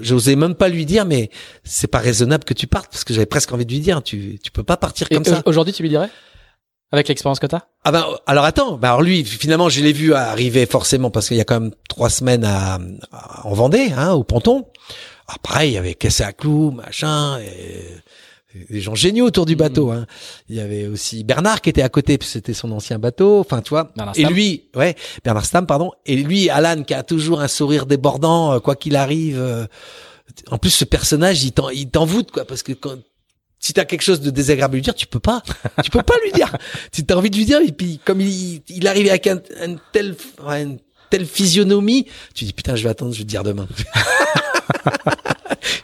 [0.00, 1.30] j'osais même pas lui dire, mais
[1.64, 4.38] c'est pas raisonnable que tu partes parce que j'avais presque envie de lui dire, tu,
[4.42, 5.36] tu peux pas partir Et comme ça.
[5.38, 6.08] euh, aujourd'hui, tu lui dirais?
[6.92, 7.62] Avec l'expérience que t'as?
[7.84, 11.36] Ah ben alors attends, ben alors lui finalement je l'ai vu arriver forcément parce qu'il
[11.36, 12.78] y a quand même trois semaines à,
[13.12, 14.66] à- en Vendée, hein, au ponton.
[15.26, 17.82] Ah pareil, il y avait cassé à clous, machin, et
[18.70, 19.90] des gens géniaux autour du bateau.
[19.90, 20.06] Hein.
[20.48, 23.40] Il y avait aussi Bernard qui était à côté, puis c'était son ancien bateau.
[23.40, 23.90] Enfin tu vois.
[23.96, 25.92] Bernard Et lui, ouais, Bernard Stam, pardon.
[26.04, 29.38] Et lui, Alan qui a toujours un sourire débordant, euh, quoi qu'il arrive.
[29.38, 29.66] euh,
[30.50, 32.96] en plus, ce personnage, il t'en, il t'envoûte quoi, parce que quand
[33.58, 35.42] si t'as quelque chose de désagréable à lui dire, tu peux pas,
[35.82, 36.54] tu peux pas lui dire.
[36.92, 39.76] Tu t'as envie de lui dire, et puis comme il, il arrive avec un, un
[39.92, 40.14] tel,
[40.46, 40.78] une
[41.10, 43.66] telle physionomie, tu dis putain, je vais attendre, je vais te dire demain.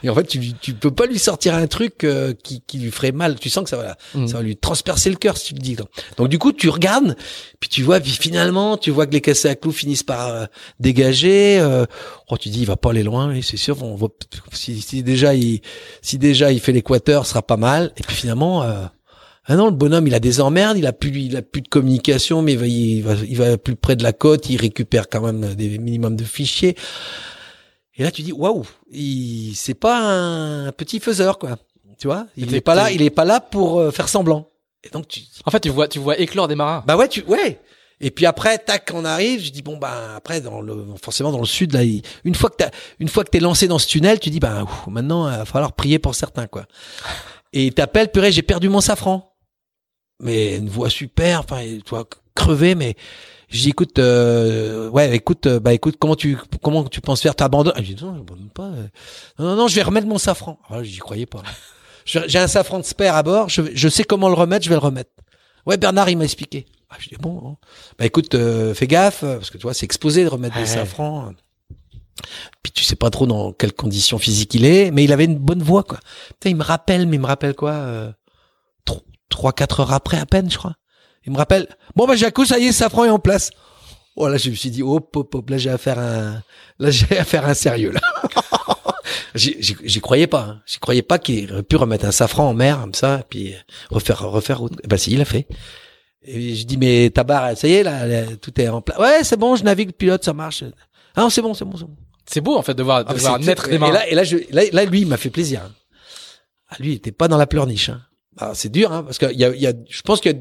[0.03, 2.91] et en fait, tu, tu peux pas lui sortir un truc euh, qui, qui lui
[2.91, 3.39] ferait mal.
[3.39, 4.27] Tu sens que ça va, Mhm.
[4.27, 5.75] ça va lui transpercer le cœur si tu le dis.
[5.75, 5.87] Donc,
[6.17, 7.15] Donc, du coup, tu regardes,
[7.59, 10.45] puis tu vois, puis finalement, tu vois que les cassés à clous finissent par euh,
[10.79, 11.59] dégager.
[11.59, 11.85] Euh,
[12.29, 13.81] oh, tu dis, il va pas aller loin, et c'est sûr.
[13.83, 14.07] On va,
[14.51, 15.61] si, si déjà il,
[16.01, 17.91] si déjà il fait l'équateur, ce sera pas mal.
[17.97, 18.85] Et puis finalement, euh,
[19.45, 21.67] ah non, le bonhomme, il a des emmerdes, il a plus, il a plus de
[21.67, 25.09] communication, mais il va, il va, il va plus près de la côte, il récupère
[25.09, 26.75] quand même des minimums de fichiers.
[27.95, 31.57] Et là, tu dis, waouh, il, c'est pas un petit faiseur, quoi.
[31.99, 34.49] Tu vois, il T'es- est pas là, il est pas là pour euh, faire semblant.
[34.83, 36.83] Et donc, tu, En fait, tu vois, tu vois éclore des marins.
[36.87, 37.59] bah ouais, tu, ouais.
[38.01, 39.41] Et puis après, tac, on arrive.
[39.45, 42.49] Je dis bon bah après dans le, forcément dans le sud là, il- une fois
[42.49, 45.29] que t'as, une fois que t'es lancé dans ce tunnel, tu dis bah ouf, maintenant
[45.31, 46.65] il va falloir prier pour certains quoi.
[47.53, 49.33] Et il t'appelle, purée, j'ai perdu mon safran.
[50.19, 52.05] Mais une voix super, enfin, tu vois,
[52.35, 52.95] crevé, mais
[53.53, 57.35] je dis écoute, euh, ouais, écoute, euh, bah écoute, comment tu, comment tu penses faire
[57.35, 58.63] T'abandonnes Je dis non, j'abandonne pas.
[58.67, 58.87] euh.
[59.39, 60.59] Non, non, non, je vais remettre mon safran.
[60.69, 61.43] Ah, j'y croyais pas.
[62.05, 64.75] J'ai un safran de spare à bord, je, je sais comment le remettre, je vais
[64.75, 65.11] le remettre.
[65.65, 66.65] Ouais, Bernard, il m'a expliqué.
[66.89, 67.57] Ah, je dis bon, hein.
[67.97, 70.61] bah écoute, euh, fais gaffe, euh, parce que tu vois, c'est exposé de remettre des
[70.61, 70.67] Ouais.
[70.67, 71.31] safrans.
[72.61, 75.37] Puis tu sais pas trop dans quelles conditions physiques il est, mais il avait une
[75.39, 75.99] bonne voix, quoi.
[76.29, 78.11] Putain, il me rappelle, mais il me rappelle quoi euh,
[78.85, 80.75] tro- Trois, quatre heures après à peine, je crois.
[81.25, 83.49] Il me rappelle, bon bah Jacou, ça y est, safran est en place.
[84.15, 86.43] Oh là, je me suis dit, hop, hop, hop, là j'ai affaire à un,
[86.79, 88.01] là j'ai affaire à un sérieux là.
[89.35, 90.41] J'y croyais pas.
[90.43, 90.61] Hein.
[90.65, 93.55] J'y croyais pas qu'il aurait pu remettre un safran en mer comme ça, et puis
[93.89, 94.75] refaire refaire autre.
[94.83, 95.47] Eh Ben si, il l'a fait.
[96.21, 98.97] Et je dis mais ta barre, ça y est là, là, tout est en place.
[98.99, 100.63] Ouais, c'est bon, je navigue pilote, ça marche.
[101.15, 101.95] Ah non, c'est bon, c'est bon, c'est bon.
[102.25, 103.93] C'est beau, en fait, de voir, de Ah, voir naître des et marins.
[103.93, 105.61] là, et là, je, là, là, lui, il m'a fait plaisir.
[105.65, 105.71] hein.
[106.69, 107.89] Ah, lui, il était pas dans la pleurniche.
[107.89, 108.01] Hein.
[108.37, 110.39] Ah, c'est dur, hein, parce qu'il y a, il y a, je pense qu'il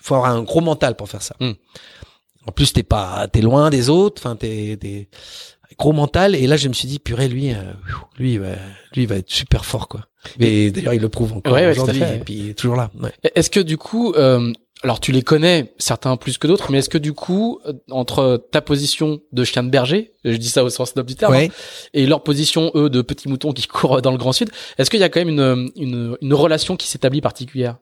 [0.00, 1.34] faut avoir un gros mental pour faire ça.
[1.40, 1.52] Hmm.
[2.46, 4.22] En plus, t'es pas, t'es loin des autres.
[4.24, 5.08] Enfin, t'es, t'es
[5.78, 6.34] gros mental.
[6.34, 7.56] Et là, je me suis dit, purée, lui, euh,
[8.18, 8.52] lui, il va,
[8.94, 10.06] lui, il va être super fort, quoi.
[10.38, 11.98] Mais d'ailleurs, il le prouve encore Ouais, ouais, aujourd'hui.
[12.00, 12.22] Et ouais.
[12.24, 12.90] puis, il est toujours là.
[13.00, 13.12] Ouais.
[13.34, 14.52] Est-ce que du coup, euh,
[14.82, 18.46] alors tu les connais, certains plus que d'autres, mais est-ce que du coup, euh, entre
[18.50, 21.48] ta position de chien de berger, je dis ça au sens noble du terme, Ouais.
[21.50, 21.54] hein,
[21.94, 25.00] et leur position, eux, de petits moutons qui courent dans le Grand Sud, est-ce qu'il
[25.00, 27.76] y a quand même une, une, une relation qui s'établit particulière?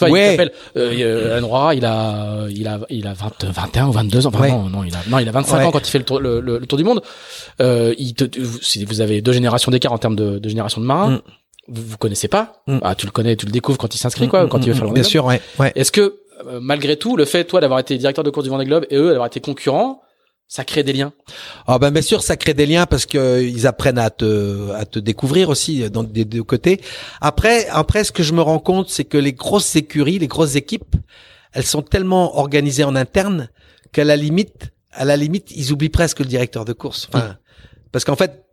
[0.00, 0.34] Toi, Ouais.
[0.34, 0.40] il
[0.80, 0.90] euh,
[1.30, 4.40] euh, Alan Roara, il a, il a, il a 20, 21 ou 22 ans, enfin,
[4.42, 4.50] Ouais.
[4.50, 5.64] non, non, il a, non, il a 25 Ouais.
[5.64, 7.00] ans quand il fait le tour, le, le- le tour du monde.
[7.60, 8.24] Euh, il te,
[8.62, 11.10] si vous avez deux générations d'écart en termes de, de génération de marins.
[11.10, 11.20] Mm.
[11.68, 12.62] Vous, vous connaissez pas.
[12.66, 12.78] Mm.
[12.82, 14.86] Ah, tu le connais, tu le découvres quand il s'inscrit, quoi, quand il veut faire
[14.86, 15.40] le Bien sûr, ouais.
[15.60, 15.70] ouais.
[15.76, 16.16] est-ce que,
[16.48, 18.96] euh, malgré tout, le fait, toi, d'avoir été directeur de course du Vendée Globe et
[18.96, 20.00] eux d'avoir été concurrents,
[20.50, 21.12] ça crée des liens
[21.68, 24.72] Ah ben bien sûr, ça crée des liens parce que euh, ils apprennent à te
[24.72, 26.80] à te découvrir aussi euh, dans des deux côtés.
[27.20, 30.56] Après, après, ce que je me rends compte, c'est que les grosses écuries, les grosses
[30.56, 30.96] équipes,
[31.52, 33.48] elles sont tellement organisées en interne
[33.92, 37.06] qu'à la limite, à la limite, ils oublient presque le directeur de course.
[37.12, 37.36] Enfin,
[37.92, 38.44] parce qu'en fait,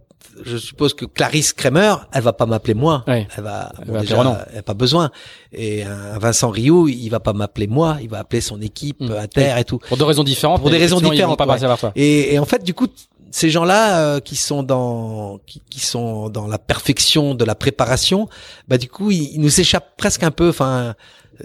[0.44, 3.04] je suppose que Clarisse Kramer, elle va pas m'appeler moi.
[3.08, 3.28] Ouais.
[3.36, 4.40] Elle va, Elle bon, va déjà, appeler Renan.
[4.52, 5.10] elle a pas besoin.
[5.52, 9.12] Et un Vincent Rioux, il va pas m'appeler moi, il va appeler son équipe Mm.
[9.14, 9.80] à terre et tout.
[9.80, 10.62] Pour deux raisons différentes.
[10.62, 11.60] Pour des raisons différentes, pas ouais.
[11.60, 11.92] passer toi.
[11.96, 12.88] Et, et en fait, du coup,
[13.32, 18.30] ces gens-là euh, qui sont dans qui, qui sont dans la perfection de la préparation,
[18.68, 20.50] bah du coup, ils, ils nous échappent presque un peu.
[20.50, 20.94] Enfin,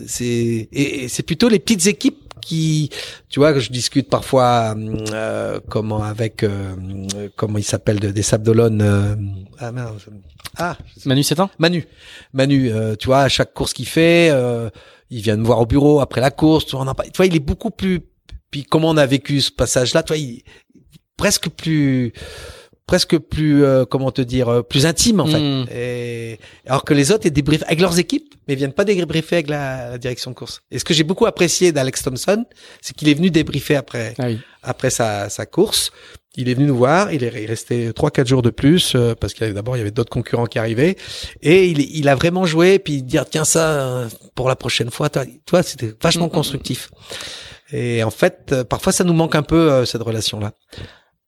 [0.07, 2.91] c'est et, et c'est plutôt les petites équipes qui,
[3.29, 4.75] tu vois, que je discute parfois
[5.13, 6.75] euh, comment avec euh,
[7.37, 8.83] comment il s'appelle de- des Sables d'Olonne.
[8.83, 9.15] euh,
[9.59, 9.99] ah merde,
[10.59, 11.87] ah Manu Sétain Manu,
[12.33, 14.69] Manu, euh, tu vois, à chaque course qu'il fait, euh,
[15.11, 16.67] il vient me voir au bureau après la course.
[16.67, 18.01] Tu vois, on a tu vois, il est beaucoup plus.
[18.51, 20.43] Puis comment on a vécu ce passage-là, tu vois, il
[21.17, 22.13] presque plus,
[22.93, 25.41] presque plus, euh, comment te dire, euh, plus intime en fait.
[25.41, 25.67] Mm.
[25.75, 28.35] Et, alors que les autres, ils débriefent avec leurs équipes.
[28.47, 30.61] mais ils viennent pas débriefer avec la, la direction de course.
[30.71, 32.45] Et ce que j'ai beaucoup apprécié d'Alex Thompson,
[32.83, 34.39] c'est qu'il est venu débriefer après, Ah oui.
[34.63, 35.91] après sa, sa course.
[36.37, 39.33] Il est venu nous voir, il est resté trois quatre jours de plus euh, parce
[39.33, 40.97] qu'il d'abord il y avait d'autres concurrents qui arrivaient
[41.43, 45.09] et il, il a vraiment joué puis dire tiens ça euh, pour la prochaine fois
[45.11, 46.91] toi toi c'était vachement Mm, mm, constructif.
[47.73, 50.53] Et en fait euh, parfois ça nous manque un peu euh, cette relation là.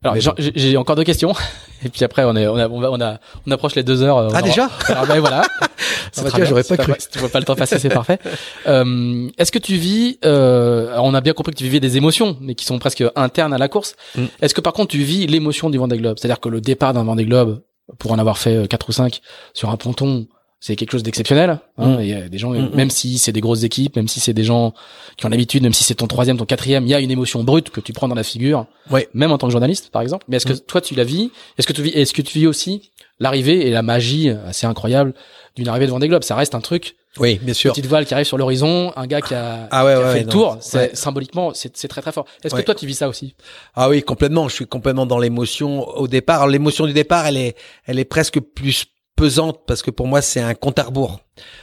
[0.04, 1.32] Alors j'ai- encore deux questions
[1.84, 4.18] et puis après on est on a on, a on approche les deux heures.
[4.18, 5.42] euh, on Ah déjà Alors, ben voilà.
[6.46, 6.90] J'aurais pas cru.
[6.92, 7.00] mal.
[7.00, 8.18] Si tu vois pas le temps passer, c'est parfait.
[8.66, 12.36] Euh, Est-ce que tu vis euh, On a bien compris que tu vivais des émotions,
[12.40, 13.94] mais qui sont presque internes à la course.
[14.16, 14.24] Mm.
[14.40, 16.16] Est-ce que par contre tu vis l'émotion du Vendée Globe?
[16.18, 17.62] C'est-à-dire que le départ d'un Vendée Globe,
[17.98, 19.20] pour en avoir fait euh, quatre ou cinq
[19.52, 20.26] sur un ponton,
[20.66, 21.60] c'est quelque chose d'exceptionnel.
[21.76, 22.00] Hein, Mm.
[22.00, 22.74] et, euh, des gens, Mm, mm.
[22.74, 24.72] même si c'est des grosses équipes, même si c'est des gens
[25.18, 27.44] qui ont l'habitude, même si c'est ton troisième, ton quatrième, il y a une émotion
[27.44, 28.64] brute que tu prends dans la figure.
[28.90, 29.08] Ouais.
[29.12, 30.24] Même en tant que journaliste, par exemple.
[30.28, 30.60] Mais est-ce que Mm.
[30.66, 31.30] toi tu la vis?
[31.58, 35.12] Est-ce que tu vis Est-ce que tu vis aussi l'arrivée et la magie assez incroyable
[35.54, 37.72] d'une arrivée de Vendée Globe Ça reste un truc Oui bien sûr.
[37.72, 40.06] petite voile qui arrive sur l'horizon, un gars qui a, Ah ouais, qui a ouais,
[40.12, 42.24] fait ouais, le tour, c'est symboliquement, c'est très très fort.
[42.42, 43.34] Est-ce que toi tu vis ça aussi?
[43.74, 44.48] Ah oui, complètement.
[44.48, 46.48] Je suis complètement dans l'émotion au départ.
[46.48, 47.54] L'émotion du départ, elle est,
[47.84, 48.86] elle est presque plus
[49.16, 51.20] pesante parce que pour moi, c'est un compte à rebours.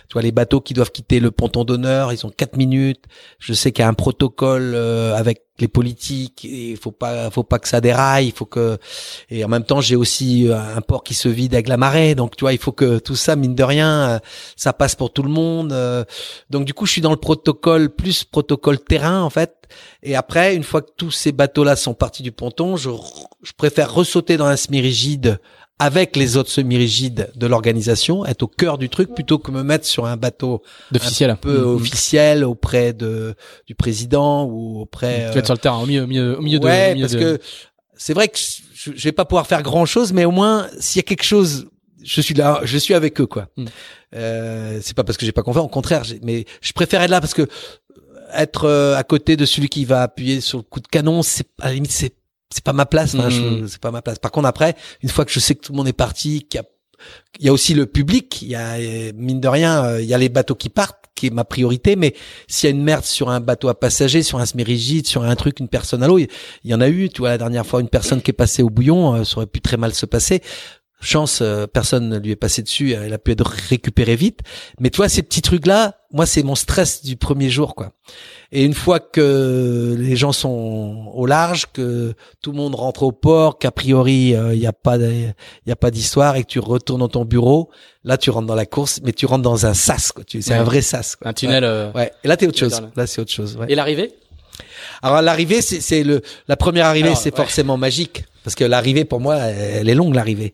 [0.10, 3.06] Tu vois, les bateaux qui doivent quitter le ponton d'honneur, ils ont quatre minutes.
[3.40, 6.44] Je sais qu'il y a un protocole euh, avec les politiques.
[6.44, 8.28] Il faut pas, faut pas que ça déraille.
[8.28, 8.78] Il faut que,
[9.30, 12.16] et en même temps, j'ai aussi euh, un port qui se vide avec la marée.
[12.16, 14.20] Donc, tu vois, il faut que tout ça, mine de rien, euh,
[14.58, 15.72] ça passe pour tout le monde.
[15.72, 16.04] euh.
[16.50, 19.56] Donc, du coup, je suis dans le protocole plus protocole terrain en fait.
[20.04, 22.90] Et après, une fois que tous ces bateaux-là sont partis du ponton, je,
[23.42, 25.40] je préfère ressauter dans un semi-rigide
[25.82, 29.86] avec les autres semi-rigides de l'organisation, être au cœur du truc plutôt que me mettre
[29.86, 31.76] sur un bateau d'officiel un peu Mhm.
[31.76, 33.34] officiel auprès de
[33.66, 35.26] du président ou auprès.
[35.30, 36.66] Tu vas être sur le terrain, au milieu, au milieu, au milieu de.
[36.66, 37.44] ouais, au milieu parce de- que
[37.96, 38.38] c'est vrai que
[38.74, 41.24] je, je vais pas pouvoir faire grand chose, mais au moins s'il y a quelque
[41.24, 41.68] chose,
[42.04, 43.48] je suis là, je suis avec eux quoi.
[43.58, 43.66] Mm.
[44.16, 47.22] Euh, c'est pas parce que j'ai pas confiance, au contraire, mais je préfère être là
[47.22, 47.48] parce que
[48.34, 51.48] être euh, à côté de celui qui va appuyer sur le coup de canon, c'est
[51.60, 52.14] à la limite c'est
[52.54, 53.68] c'est pas ma place, Mm.
[53.68, 54.20] c'est pas ma place.
[54.20, 56.60] Par contre après, une fois que je sais que tout le monde est parti, qu'il
[56.60, 56.68] y a
[57.40, 58.78] il y a aussi le public, il y a
[59.16, 61.96] mine de rien, euh, il y a les bateaux qui partent, qui est ma priorité,
[61.96, 62.14] mais
[62.48, 65.36] s'il y a une merde sur un bateau à passagers, sur un semi-rigide, sur un
[65.36, 66.28] truc, une personne à l'eau, il
[66.64, 68.62] il y en a eu, tu vois, la dernière fois, une personne qui est passée
[68.62, 70.42] au bouillon, euh, ça aurait pu très mal se passer.
[71.04, 74.40] Chance, euh, personne ne lui est passé dessus, elle a pu être récupérée vite.
[74.80, 77.92] Mais tu vois, ces petits trucs-là, moi, c'est mon stress du premier jour, quoi.
[78.52, 83.12] Et une fois que les gens sont au large, que tout le monde rentre au
[83.12, 85.34] port, qu'a priori il y a pas il
[85.66, 87.70] y a pas d'histoire et que tu retournes dans ton bureau,
[88.04, 90.24] là tu rentres dans la course, mais tu rentres dans un sas, quoi.
[90.26, 90.58] Tu, c'est Ouais.
[90.60, 91.16] un vrai sas.
[91.16, 91.30] Quoi.
[91.30, 91.64] un tunnel.
[91.64, 92.02] euh, Ouais.
[92.02, 92.12] ouais.
[92.26, 92.82] Et là t'es autre chose.
[92.96, 93.08] là.
[93.08, 93.56] C'est autre chose.
[93.58, 93.68] Ouais.
[93.70, 94.12] Et l'arrivée?
[95.02, 97.38] Alors l'arrivée, c'est, le la première arrivée, c'est ouais.
[97.44, 100.54] forcément magique parce que l'arrivée pour moi, elle, est longue l'arrivée.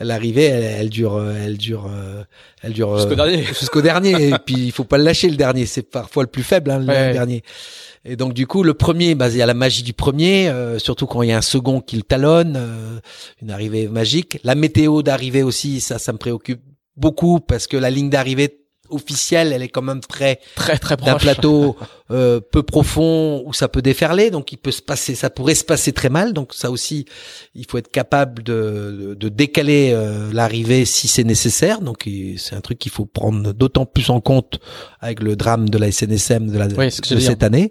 [0.00, 2.22] L'arrivée, elle, elle dure, euh, elle dure, euh,
[2.62, 3.44] elle dure Jusqu'au euh, dernier.
[3.60, 4.28] jusqu'au dernier.
[4.28, 6.78] et puis il faut pas le lâcher le dernier, c'est parfois le plus faible, hein,
[6.78, 7.12] le Ouais.
[7.12, 7.42] dernier.
[8.04, 10.78] Et donc du coup, le premier, bah, il y a la magie du premier, euh,
[10.78, 12.98] surtout quand il y a un second qui le talonne, euh,
[13.40, 14.38] une arrivée magique.
[14.42, 16.62] La météo d'arrivée aussi, ça, ça me préoccupe
[16.96, 18.58] beaucoup parce que la ligne d'arrivée
[18.90, 21.76] officielle, elle est quand même très Très très d'un plateau
[22.12, 25.64] euh, peu profond où ça peut déferler, donc il peut se passer, ça pourrait se
[25.64, 26.32] passer très mal.
[26.32, 27.06] Donc ça aussi,
[27.54, 31.80] il faut être capable de, de décaler euh, l'arrivée si c'est nécessaire.
[31.80, 34.60] Donc c'est un truc qu'il faut prendre d'autant plus en compte
[35.00, 37.70] avec le drame de la SNSM de, la, Oui, c'est ce que de cette année.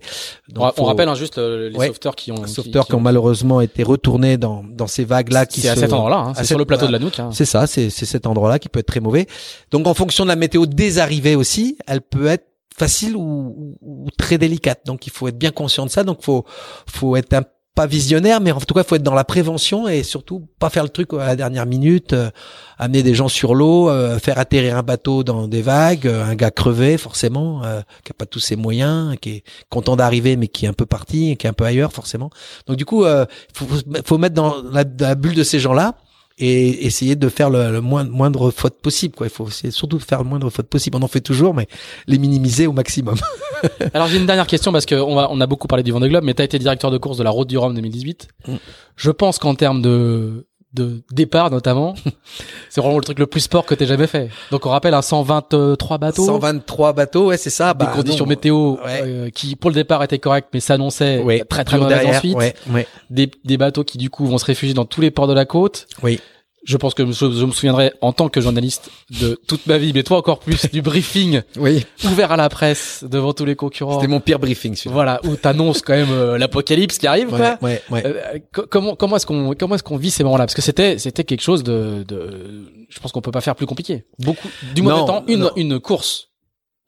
[0.49, 1.87] On, Donc, on faut- rappelle hein, juste euh, les Ouais.
[1.87, 2.45] sauveteurs qui ont.
[2.47, 6.17] sauveteurs qui ont malheureusement été retournés dans, dans ces vagues-là qui C'est à cet endroit-là.
[6.17, 7.19] Hein, c'est sur le plateau de la Nouk.
[7.19, 7.29] Hein.
[7.31, 9.27] c'est ça, c'est c'est cet endroit-là qui peut être très mauvais.
[9.71, 12.45] Donc en fonction de la météo des arrivées aussi, elle peut être
[12.77, 14.81] facile ou, ou- très délicate.
[14.85, 16.03] Donc il faut être bien conscient de ça.
[16.03, 16.45] Donc faut
[16.87, 17.43] faut être un
[17.73, 20.83] pas visionnaire, mais en tout cas, faut être dans la prévention et surtout pas faire
[20.83, 22.29] le truc à la dernière minute, euh,
[22.77, 26.35] amener des gens sur l'eau, euh, faire atterrir un bateau dans des vagues, euh, un
[26.35, 30.49] gars crevé forcément, euh, qui a pas tous ses moyens, qui est content d'arriver mais
[30.49, 32.29] qui est un peu parti, qui est un peu ailleurs forcément.
[32.67, 33.65] Donc du coup, euh, faut,
[34.05, 35.95] faut mettre dans la, dans la bulle de ces gens-là
[36.41, 39.15] et essayer de faire le, le moindre, moindre faute possible.
[39.15, 39.27] Quoi.
[39.27, 40.97] Il faut essayer surtout de faire le moindre faute possible.
[40.97, 41.67] On en fait toujours, mais
[42.07, 43.15] les minimiser au maximum.
[43.93, 46.09] Alors j'ai une dernière question parce que on va, on a beaucoup parlé du Vendée
[46.09, 48.27] Globe, mais tu as été directeur de course de la Route du Rhum 2018.
[48.47, 48.55] Mm.
[48.95, 51.95] Je pense qu'en termes de de départ notamment,
[52.69, 54.29] c'est vraiment le truc le plus sport que t'aies jamais fait.
[54.51, 57.73] Donc on rappelle un 123 bateaux, 123 bateaux, ouais, c'est ça.
[57.73, 58.29] des Bah, conditions non.
[58.29, 59.01] météo Ouais.
[59.03, 62.35] euh, qui pour le départ étaient correctes, mais s'annonçaient Ouais, très très mauvaises ensuite.
[62.37, 62.87] Ouais, ouais.
[63.09, 65.45] Des, des bateaux qui du coup vont se réfugier dans tous les ports de la
[65.45, 65.87] côte.
[66.03, 66.19] Oui.
[66.63, 70.03] Je pense que je, me souviendrai en tant que journaliste de toute ma vie, mais
[70.03, 71.85] toi encore plus, du briefing Oui.
[72.05, 73.95] ouvert à la presse devant tous les concurrents.
[73.95, 74.93] C'était mon pire briefing, celui-là.
[74.93, 77.57] Voilà, où t'annonces quand même euh, l'apocalypse qui arrive, quoi.
[77.63, 78.03] Ouais, ouais.
[78.05, 80.45] Euh, co- comment comment est-ce qu'on comment est-ce qu'on vit ces moments-là?
[80.45, 83.65] Parce que c'était c'était quelque chose de, de je pense qu'on peut pas faire plus
[83.65, 84.05] compliqué.
[84.19, 85.51] Beaucoup du moins étant une non.
[85.55, 86.27] une course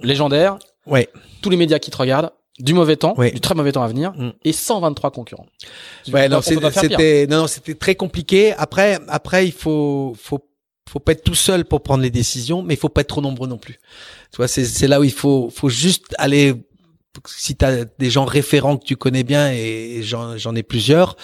[0.01, 1.09] légendaire, Ouais.
[1.41, 2.31] tous les médias qui te regardent,
[2.63, 3.31] du mauvais temps, Oui.
[3.31, 4.29] du très mauvais temps à venir, Mm.
[4.43, 5.45] et 123 concurrents.
[6.11, 8.53] Ouais, On non, c'était, non, non, c'était très compliqué.
[8.53, 10.39] Après, après, il faut, faut,
[10.89, 13.21] faut pas être tout seul pour prendre les décisions, mais il faut pas être trop
[13.21, 13.75] nombreux non plus.
[14.31, 16.53] Tu vois, c'est, c'est là où il faut, faut juste aller.
[17.27, 21.15] Si t'as des gens référents que tu connais bien et j'en, j'en ai plusieurs,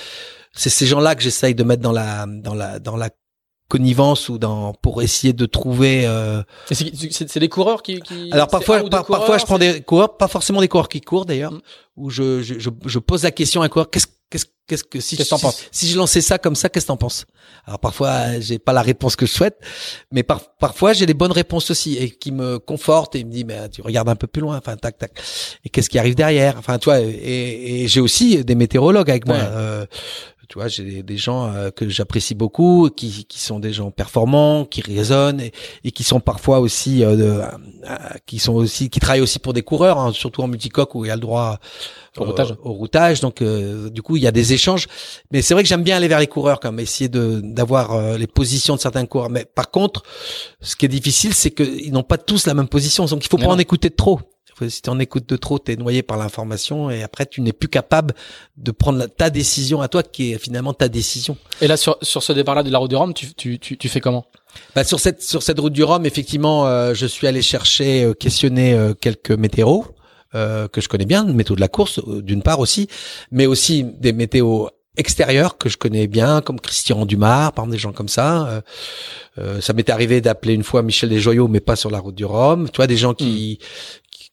[0.54, 3.10] c'est ces gens-là que j'essaye de mettre dans la, dans la, dans la
[3.70, 6.04] connivence ou dans pour essayer de trouver.
[6.06, 6.44] Euh...
[6.72, 8.02] C'est- des coureurs qui.
[8.02, 11.00] qui Alors parfois, par- parfois coureurs, je prends des coureurs, pas forcément des coureurs qui
[11.00, 11.62] courent d'ailleurs, Mm.
[11.96, 15.00] où je, je, je, je pose la question à un coureur, qu'est-ce qu'est-ce qu'est-ce que
[15.00, 16.98] si Qu'est-ce que t'en si, penses si je lançais ça comme ça, qu'est-ce que t'en
[16.98, 17.26] penses?
[17.66, 19.58] Alors parfois j'ai pas la réponse que je souhaite,
[20.12, 23.44] mais par, parfois j'ai des bonnes réponses aussi et qui me confortent et me dit
[23.46, 25.12] mais tu regardes un peu plus loin, enfin tac tac.
[25.66, 26.56] Et qu'est-ce qui arrive derrière?
[26.58, 29.38] Enfin tu vois, et, et j'ai aussi des météorologues avec moi.
[29.38, 29.44] Ouais.
[29.48, 29.86] Euh,
[30.50, 34.66] tu vois, j'ai des, gens euh, que j'apprécie beaucoup, qui, qui sont des gens performants,
[34.66, 35.52] qui raisonnent et,
[35.84, 37.42] et qui sont parfois aussi, euh, de,
[37.88, 41.06] euh, qui sont aussi, qui travaillent aussi pour des coureurs, hein, surtout en multicoque où
[41.06, 41.60] il y a le droit
[42.18, 42.56] Au routage.
[42.64, 43.20] au routage.
[43.22, 44.88] Donc, euh, du coup, il y a des échanges.
[45.32, 47.92] Mais c'est vrai que j'aime bien aller vers les coureurs, quand même, essayer de d'avoir
[47.94, 49.30] euh, les positions de certains coureurs.
[49.30, 50.02] Mais par contre,
[50.62, 53.06] ce qui est difficile, c'est qu'ils n'ont pas tous la même position.
[53.06, 53.56] Donc, il faut Mais pas non.
[53.56, 54.20] en écouter trop.
[54.68, 57.70] Si tu en écoutes de trop, t'es noyé par l'information et après tu n'es plus
[57.70, 58.14] capable
[58.58, 61.38] de prendre ta décision à toi qui est finalement ta décision.
[61.62, 63.88] Et là, sur, sur ce départ-là de la route du Rhum, tu, tu, tu, tu
[63.88, 64.26] fais comment?
[64.76, 68.14] Bah, sur cette sur cette route du Rhum, effectivement, euh, je suis allé chercher, euh,
[68.14, 69.86] questionner euh, quelques météos
[70.36, 72.88] euh, que je connais bien, météo de la course euh, d'une part aussi,
[73.32, 77.78] mais aussi des météos extérieurs que je connais bien, comme Christian Dumas, par exemple des
[77.78, 78.48] gens comme ça.
[78.48, 78.62] Euh,
[79.38, 82.26] euh, ça m'est arrivé d'appeler une fois Michel Desjoyaux, mais pas sur la route du
[82.26, 82.70] Rhum.
[82.70, 83.60] Tu vois, des gens qui,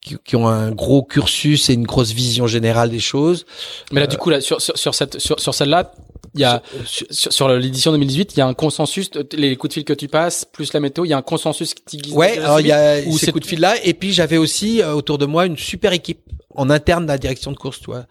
[0.06, 3.44] qui qui ont un gros cursus et une grosse vision générale des choses.
[3.92, 5.92] Mais là, du coup, là, sur, sur, sur cette, sur, sur celle-là,
[6.36, 9.70] il y a, sur, sur l'édition 2018, il y a un consensus, euh, les coups
[9.70, 12.14] de fil que tu passes, plus la météo, il y a un consensus qui guide.
[12.14, 14.82] Ouais, alors il y a Ou ces coups de fil là, et puis j'avais aussi
[14.82, 16.20] euh, autour de moi une super équipe
[16.56, 18.06] en interne de la direction de course, tu vois.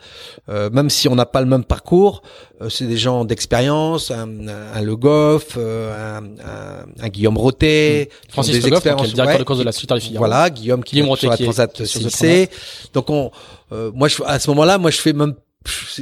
[0.49, 2.21] Euh, même si on n'a pas le même parcours,
[2.61, 8.05] euh, c'est des gens d'expérience, un, un Le Goff, euh, un, un, Guillaume ont Mmh.
[8.29, 9.91] Francis des Le Goff, qui est le directeur ouais, de course de la Suite.
[10.15, 12.01] Voilà, Guillaume qui Guillaume est sur la est Transat sur.
[12.93, 13.31] Donc on,
[13.71, 15.33] euh, moi je, à ce moment-là, moi je fais même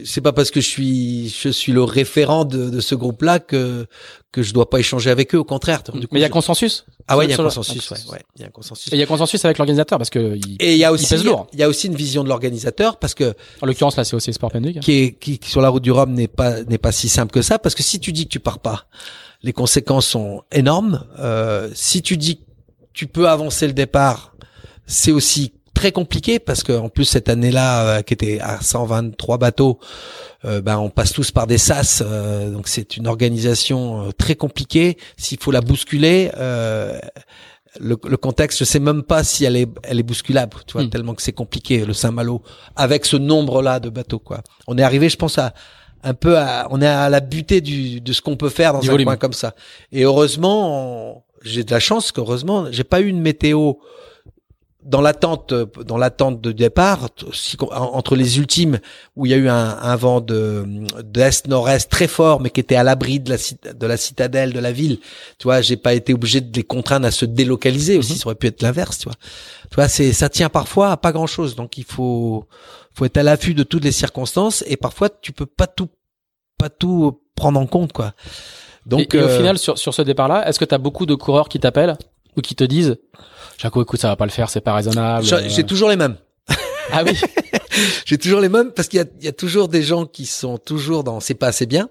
[0.04, 3.86] c'est pas parce que je suis je suis le référent de, de ce groupe-là que
[4.32, 5.38] que je dois pas échanger avec eux.
[5.38, 5.84] Au contraire.
[5.84, 6.86] Du coup, Mais il y a consensus.
[7.08, 7.92] ah ouais, il y a un consensus.
[7.92, 8.92] Ouais, ouais, il y a un consensus.
[8.92, 11.06] Et il y a consensus avec l'organisateur parce que, il- Et il y a aussi,
[11.54, 14.34] il y a aussi une vision de l'organisateur parce que en l'occurrence, là, c'est aussi
[14.34, 14.80] Sport Penduc.
[14.80, 17.32] qui est qui, qui sur la route du Rhum n'est pas n'est pas si simple
[17.32, 18.88] que ça parce que si tu dis que tu pars pas,
[19.44, 21.06] les conséquences sont énormes.
[21.20, 22.44] Euh, si tu dis que
[22.94, 24.36] tu peux avancer le départ,
[24.88, 25.54] c'est aussi
[25.84, 29.80] très compliqué parce que en plus cette année-là euh, qui était à 123 bateaux,
[30.46, 34.36] euh, ben on passe tous par des sas, euh, donc c'est une organisation euh, très
[34.36, 34.98] compliquée.
[35.18, 36.32] S'il faut la bousculer.
[36.38, 36.98] Euh,
[37.80, 40.84] le, le contexte, je sais même pas si elle est, elle est bousculable, tu vois,
[40.84, 40.90] Hmm.
[40.90, 42.44] tellement que c'est compliqué le Saint-Malo
[42.76, 44.42] avec ce nombre-là de bateaux, quoi.
[44.68, 45.54] On est arrivé, je pense, à
[46.04, 48.80] un peu à, on est à la butée du, de ce qu'on peut faire dans
[48.80, 49.08] Du un volume.
[49.08, 49.56] coin comme ça.
[49.92, 53.74] Et heureusement, j'ai de la chance qu'heureusement, j'ai pas eu une météo
[54.86, 58.80] dans l'attente, dans l'attente de départ, si- entre les ultimes
[59.16, 60.66] où il y a eu un, un vent de
[61.04, 64.60] d'est nord-est très fort, mais qui était à l'abri de la de la citadelle de
[64.60, 65.00] la ville.
[65.40, 68.14] Tu vois, j'ai pas été obligé de les contraindre à se délocaliser aussi.
[68.14, 68.18] Mhm.
[68.20, 69.16] Ça aurait pu être l'inverse, tu vois.
[69.70, 71.56] Tu vois, c'est ça tient parfois à pas grand chose.
[71.56, 72.46] Donc il faut
[72.94, 75.90] faut être à l'affût de toutes les circonstances et parfois tu peux pas tout
[76.58, 78.14] pas tout prendre en compte, quoi.
[78.86, 81.06] Donc et, et au euh, final, sur, sur ce départ-là, est-ce que tu as beaucoup
[81.06, 81.98] de coureurs qui t'appellent?
[82.38, 82.98] Ou qui te disent
[83.58, 85.26] Jaco, écoute, ça va pas le faire, c'est pas raisonnable.
[85.26, 85.66] j'ai euh.
[85.66, 86.18] toujours les mêmes.
[86.92, 87.20] Ah oui.
[88.06, 91.04] J'ai toujours les mêmes parce qu'il y y a toujours des gens qui sont toujours
[91.04, 91.90] dans c'est pas assez bien.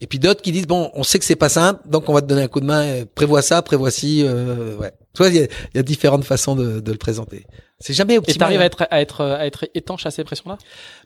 [0.00, 2.20] Et puis d'autres qui disent bon, on sait que c'est pas simple, donc on va
[2.20, 2.82] te donner un coup de main.
[2.82, 4.22] euh, Prévois ça, prévois ci.
[4.24, 4.92] Euh, ouais.
[5.14, 7.46] Tu vois, il y a, y a différentes façons de, de le présenter.
[7.80, 8.38] C'est jamais Et optimal.
[8.38, 8.66] t'arrives à hein.
[8.66, 10.58] être, à être, à être étanche à ces pressions-là?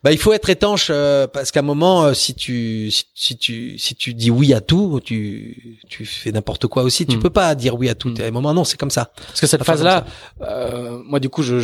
[0.03, 3.37] Bah, il faut être étanche euh, parce qu'à un moment, euh, si tu si, si
[3.37, 7.05] tu si tu dis oui à tout, tu tu fais n'importe quoi aussi.
[7.05, 7.21] Tu Hmm.
[7.21, 8.09] peux pas dire oui à tout.
[8.09, 8.21] Hmm.
[8.23, 9.11] À un moment, non, c'est comme ça.
[9.29, 10.07] Parce que cette phase-là,
[10.41, 11.59] euh, moi du coup, je,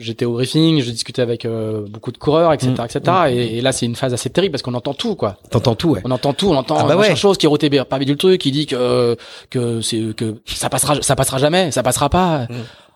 [0.00, 2.84] j'étais au briefing, je discutais avec euh, beaucoup de coureurs, etc., Mm.
[2.84, 3.16] etc.
[3.30, 5.38] Et, et là, c'est une phase assez terrible parce qu'on entend tout, quoi.
[5.50, 6.00] T'entends tout, ouais.
[6.04, 7.14] On entend tout, on entend Ah bah ouais.
[7.14, 9.16] chose qui bien, parmi du truc, qui dit que
[9.50, 12.48] que c'est que ça passera, ça passera jamais, ça passera pas.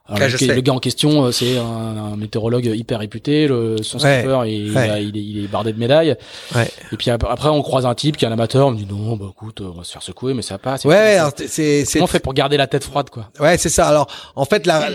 [0.08, 0.54] Alors, Ah, le, je gars- sais.
[0.54, 4.40] le gars en question, euh, c'est un, un météorologue hyper réputé, le, son Ouais, skipper,
[4.46, 4.86] il, ouais.
[4.86, 6.16] il a- il est, il est bardé de médailles.
[6.54, 6.70] Ouais.
[6.92, 8.86] Et puis ap- après, on croise un type qui est un amateur, on me dit
[8.88, 10.84] non, bah écoute, on va se faire secouer, mais ça passe.
[10.84, 13.30] Ouais, c'est- alors, c'est c'est Comment on fait pour garder la tête froide, quoi?
[13.40, 13.88] Ouais, c'est ça.
[13.88, 14.06] Alors,
[14.36, 14.88] en fait, la...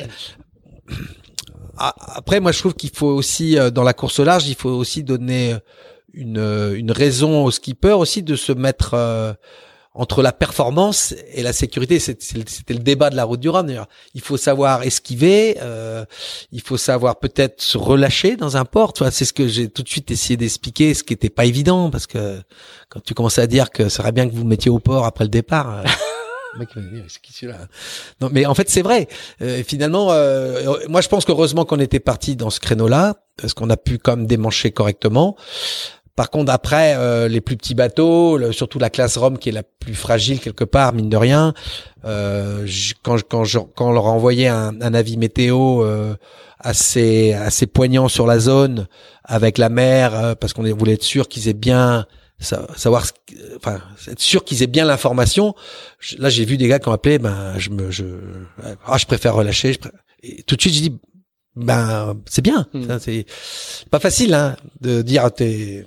[1.77, 4.55] Ah, après, moi, je trouve qu'il faut aussi, euh, dans la course au large, il
[4.55, 5.59] faut aussi donner euh,
[6.13, 9.33] une, une raison au skipper aussi de se mettre euh,
[9.93, 11.99] entre la performance et la sécurité.
[11.99, 13.69] C'était le débat de la route du Rhum.
[14.13, 16.05] Il faut savoir esquiver, euh,
[16.51, 18.93] il faut savoir peut-être se relâcher dans un port.
[19.11, 22.07] C'est ce que j'ai tout de suite essayé d'expliquer, ce qui était pas évident parce
[22.07, 22.41] que
[22.89, 25.25] quand tu commençais à dire que ce serait bien que vous mettiez au port après
[25.25, 25.79] le départ.
[25.79, 25.83] Euh,
[26.57, 26.69] mec
[27.07, 27.67] c'est qui celui-là?
[28.19, 29.07] Non, mais en fait, c'est vrai.
[29.41, 33.69] Euh, finalement, euh, moi, je pense qu'heureusement qu'on était parti dans ce créneau-là, parce qu'on
[33.69, 35.35] a pu quand même démancher correctement.
[36.15, 39.63] Par contre, après, euh, les plus petits bateaux, surtout la classe Rome qui est la
[39.63, 41.53] plus fragile quelque part, mine de rien,
[42.05, 42.67] euh,
[43.03, 43.43] quand, quand,
[43.75, 46.15] quand on leur a envoyé un, un avis météo euh,
[46.59, 48.87] assez, assez poignant sur la zone,
[49.23, 52.05] avec la mer, euh, parce qu'on voulait être sûr qu'ils aient bien
[52.43, 53.05] savoir
[53.57, 55.53] enfin être sûr qu'ils aient bien l'information
[56.17, 58.03] là j'ai vu des gars qui ont appelé ben je me je
[58.87, 59.79] ah je préfère relâcher je
[60.23, 60.99] et tout de suite j'ai dit
[61.55, 62.97] ben c'est bien hmm.
[62.99, 63.27] c'est
[63.91, 65.85] pas facile hein de dire t'es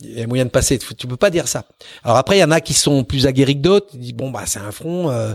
[0.00, 0.78] il y a moyen de passer.
[0.78, 1.64] Tu peux pas dire ça.
[2.04, 3.88] Alors après, il y en a qui sont plus aguerris que d'autres.
[3.94, 5.10] Ils disent bon bah c'est un front.
[5.10, 5.34] Euh,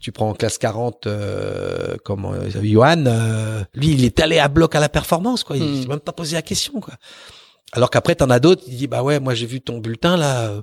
[0.00, 3.04] tu prends en classe 40 euh, comme euh, Johan.
[3.06, 5.56] Euh, lui, il est allé à bloc à la performance quoi.
[5.56, 5.82] Il hmm.
[5.82, 6.94] s'est même pas posé la question quoi.
[7.72, 8.62] Alors qu'après, t'en as d'autres.
[8.66, 10.50] Il dit bah ouais, moi j'ai vu ton bulletin là.
[10.50, 10.62] Euh,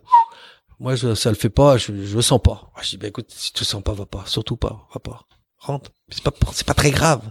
[0.80, 1.78] moi je, ça le fait pas.
[1.78, 2.72] Je, je le sens pas.
[2.82, 4.24] Je dis bah écoute, si tu le sens pas, va pas.
[4.26, 5.26] Surtout pas, va pas.
[5.58, 5.92] Rentre.
[6.10, 7.22] C'est pas c'est pas très grave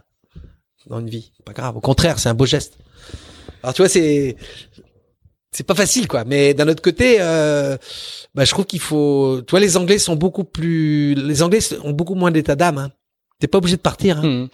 [0.87, 1.33] dans une vie.
[1.45, 1.77] Pas grave.
[1.77, 2.79] Au contraire, c'est un beau geste.
[3.63, 4.37] Alors tu vois, c'est
[5.53, 7.77] c'est pas facile quoi mais d'un autre côté euh,
[8.35, 12.15] bah, je trouve qu'il faut toi les anglais sont beaucoup plus les anglais ont beaucoup
[12.15, 12.91] moins d'état d'âme hein.
[13.39, 14.23] t'es pas obligé de partir hein.
[14.27, 14.49] Mmh.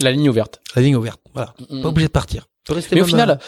[0.00, 1.82] la ligne ouverte la ligne ouverte voilà mmh.
[1.82, 2.46] pas obligé de partir
[2.92, 3.38] mais au final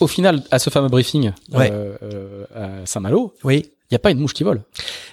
[0.00, 4.10] au final à ce fameux briefing euh, euh, à Saint-Malo oui il y a pas
[4.10, 4.62] une mouche qui vole.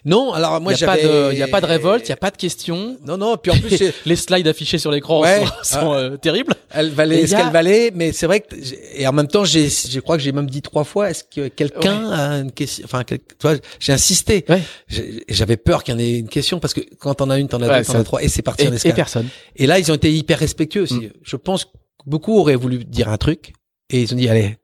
[0.05, 1.33] Non, alors moi j'avais.
[1.33, 2.97] Il y a pas de révolte, il y a pas de questions.
[3.05, 3.35] Non, non.
[3.35, 5.21] Puis en plus les slides affichés sur l'écran
[5.63, 6.53] sont, euh, terribles.
[6.71, 8.55] Elle valait ce qu'elle valait, mais c'est vrai que
[8.95, 11.49] et en même temps j'ai, je crois que j'ai même dit trois fois, est-ce que
[11.49, 14.45] quelqu'un a une question Enfin, tu vois, j'ai insisté.
[14.47, 14.61] Ouais.
[15.27, 17.61] J'avais peur qu'il y en ait une question parce que quand t'en as une, t'en
[17.61, 18.93] as deux, t'en as trois, et c'est parti et, en escale.
[18.93, 19.27] Et personne.
[19.57, 20.95] Et là, ils ont été hyper respectueux aussi.
[20.95, 21.09] Mm.
[21.21, 21.71] Je pense que
[22.05, 23.51] beaucoup auraient voulu dire un truc
[23.89, 24.57] et ils ont dit allez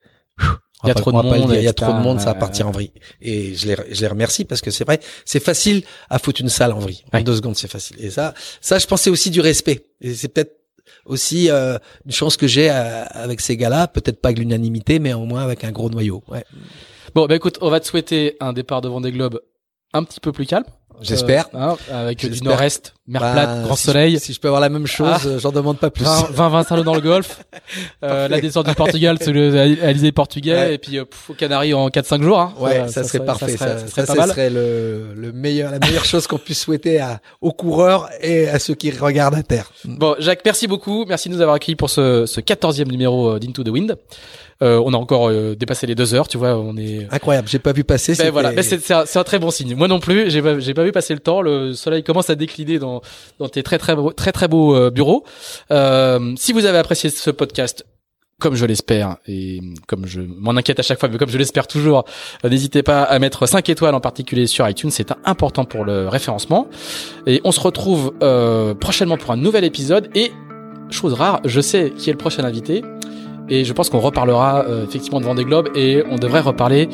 [0.83, 2.67] il y a trop de monde, il y a trop de monde, ça va partir
[2.67, 2.91] en vrille.
[3.21, 6.49] Et je les, je les remercie parce que c'est vrai, c'est facile à foutre une
[6.49, 7.03] salle en vrille.
[7.13, 7.97] En deux secondes, c'est facile.
[7.99, 9.85] Et ça, ça, je pensais aussi du respect.
[10.01, 10.53] Et c'est peut-être
[11.05, 15.13] aussi euh, une chance que j'ai euh, avec ces gars-là, peut-être pas avec l'unanimité, mais
[15.13, 16.23] au moins avec un gros noyau.
[16.27, 16.43] Ouais.
[17.13, 19.39] Bon, bah écoute, on va te souhaiter un départ devant des globes
[19.93, 20.65] un petit peu plus calme.
[21.01, 21.47] J'espère.
[21.53, 24.19] Euh, hein, avec du nord-est, mer bah, plate, grand soleil.
[24.19, 25.37] si je peux avoir la même chose, ah.
[25.37, 26.05] j'en demande pas plus.
[26.05, 27.43] 20, 20 salons dans le golf.
[28.03, 31.89] euh, la descente du Portugal, c'est le Alizé portugais, et puis euh, au Canaries en
[31.89, 32.39] 4-5 jours.
[32.39, 32.53] Hein.
[32.59, 33.57] Ouais, ça, serait, parfait.
[33.57, 37.51] Ça serait, ça, serait, le, le meilleur, la meilleure chose qu'on puisse souhaiter à, aux
[37.51, 39.71] coureurs et à ceux qui regardent à terre.
[39.85, 41.05] Bon, Jacques, merci beaucoup.
[41.07, 43.97] Merci de nous avoir accueillis pour ce, ce 14e numéro euh, d'Into the Wind.
[44.61, 46.55] Euh, on a encore euh, dépassé les deux heures, tu vois.
[46.55, 47.47] On est incroyable.
[47.47, 48.15] J'ai pas vu passer.
[48.15, 49.75] Ben voilà, ben c'est un, un, très bon signe.
[49.75, 51.41] Moi non plus, j'ai pas, pas vu passer le temps.
[51.41, 53.01] Le soleil commence à décliner dans,
[53.39, 55.25] dans tes très très beaux, très très beaux euh, bureaux.
[55.71, 57.85] Euh, si vous avez apprécié ce podcast,
[58.39, 61.67] comme je l'espère et comme je m'en inquiète à chaque fois, mais comme je l'espère
[61.67, 62.05] toujours,
[62.43, 66.67] n'hésitez pas à mettre 5 étoiles en particulier sur iTunes, c'est important pour le référencement.
[67.27, 70.09] Et on se retrouve euh, prochainement pour un nouvel épisode.
[70.15, 70.31] Et
[70.89, 72.83] chose rare, je sais qui est le prochain invité.
[73.49, 76.89] Et je pense qu'on reparlera euh, effectivement de Vendée Globe et on devrait reparler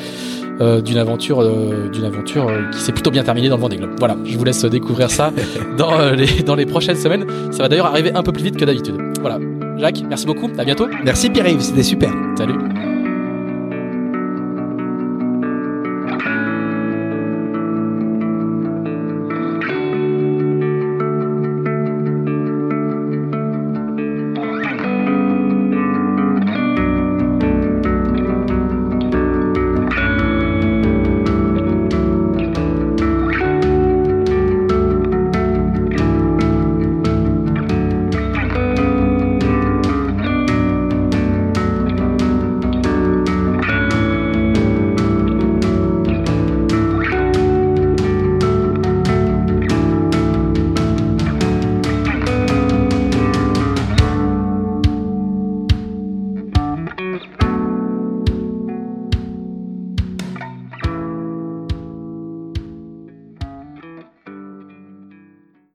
[0.60, 3.92] euh, d'une aventure, euh, d'une aventure qui s'est plutôt bien terminée dans le Vendée Globe.
[3.98, 5.32] Voilà, je vous laisse découvrir ça
[5.78, 7.26] dans les dans les prochaines semaines.
[7.50, 8.96] Ça va d'ailleurs arriver un peu plus vite que d'habitude.
[9.20, 9.38] Voilà,
[9.78, 10.50] Jacques, merci beaucoup.
[10.58, 10.88] À bientôt.
[11.04, 12.10] Merci Pierre-Yves, c'était super.
[12.36, 12.54] Salut.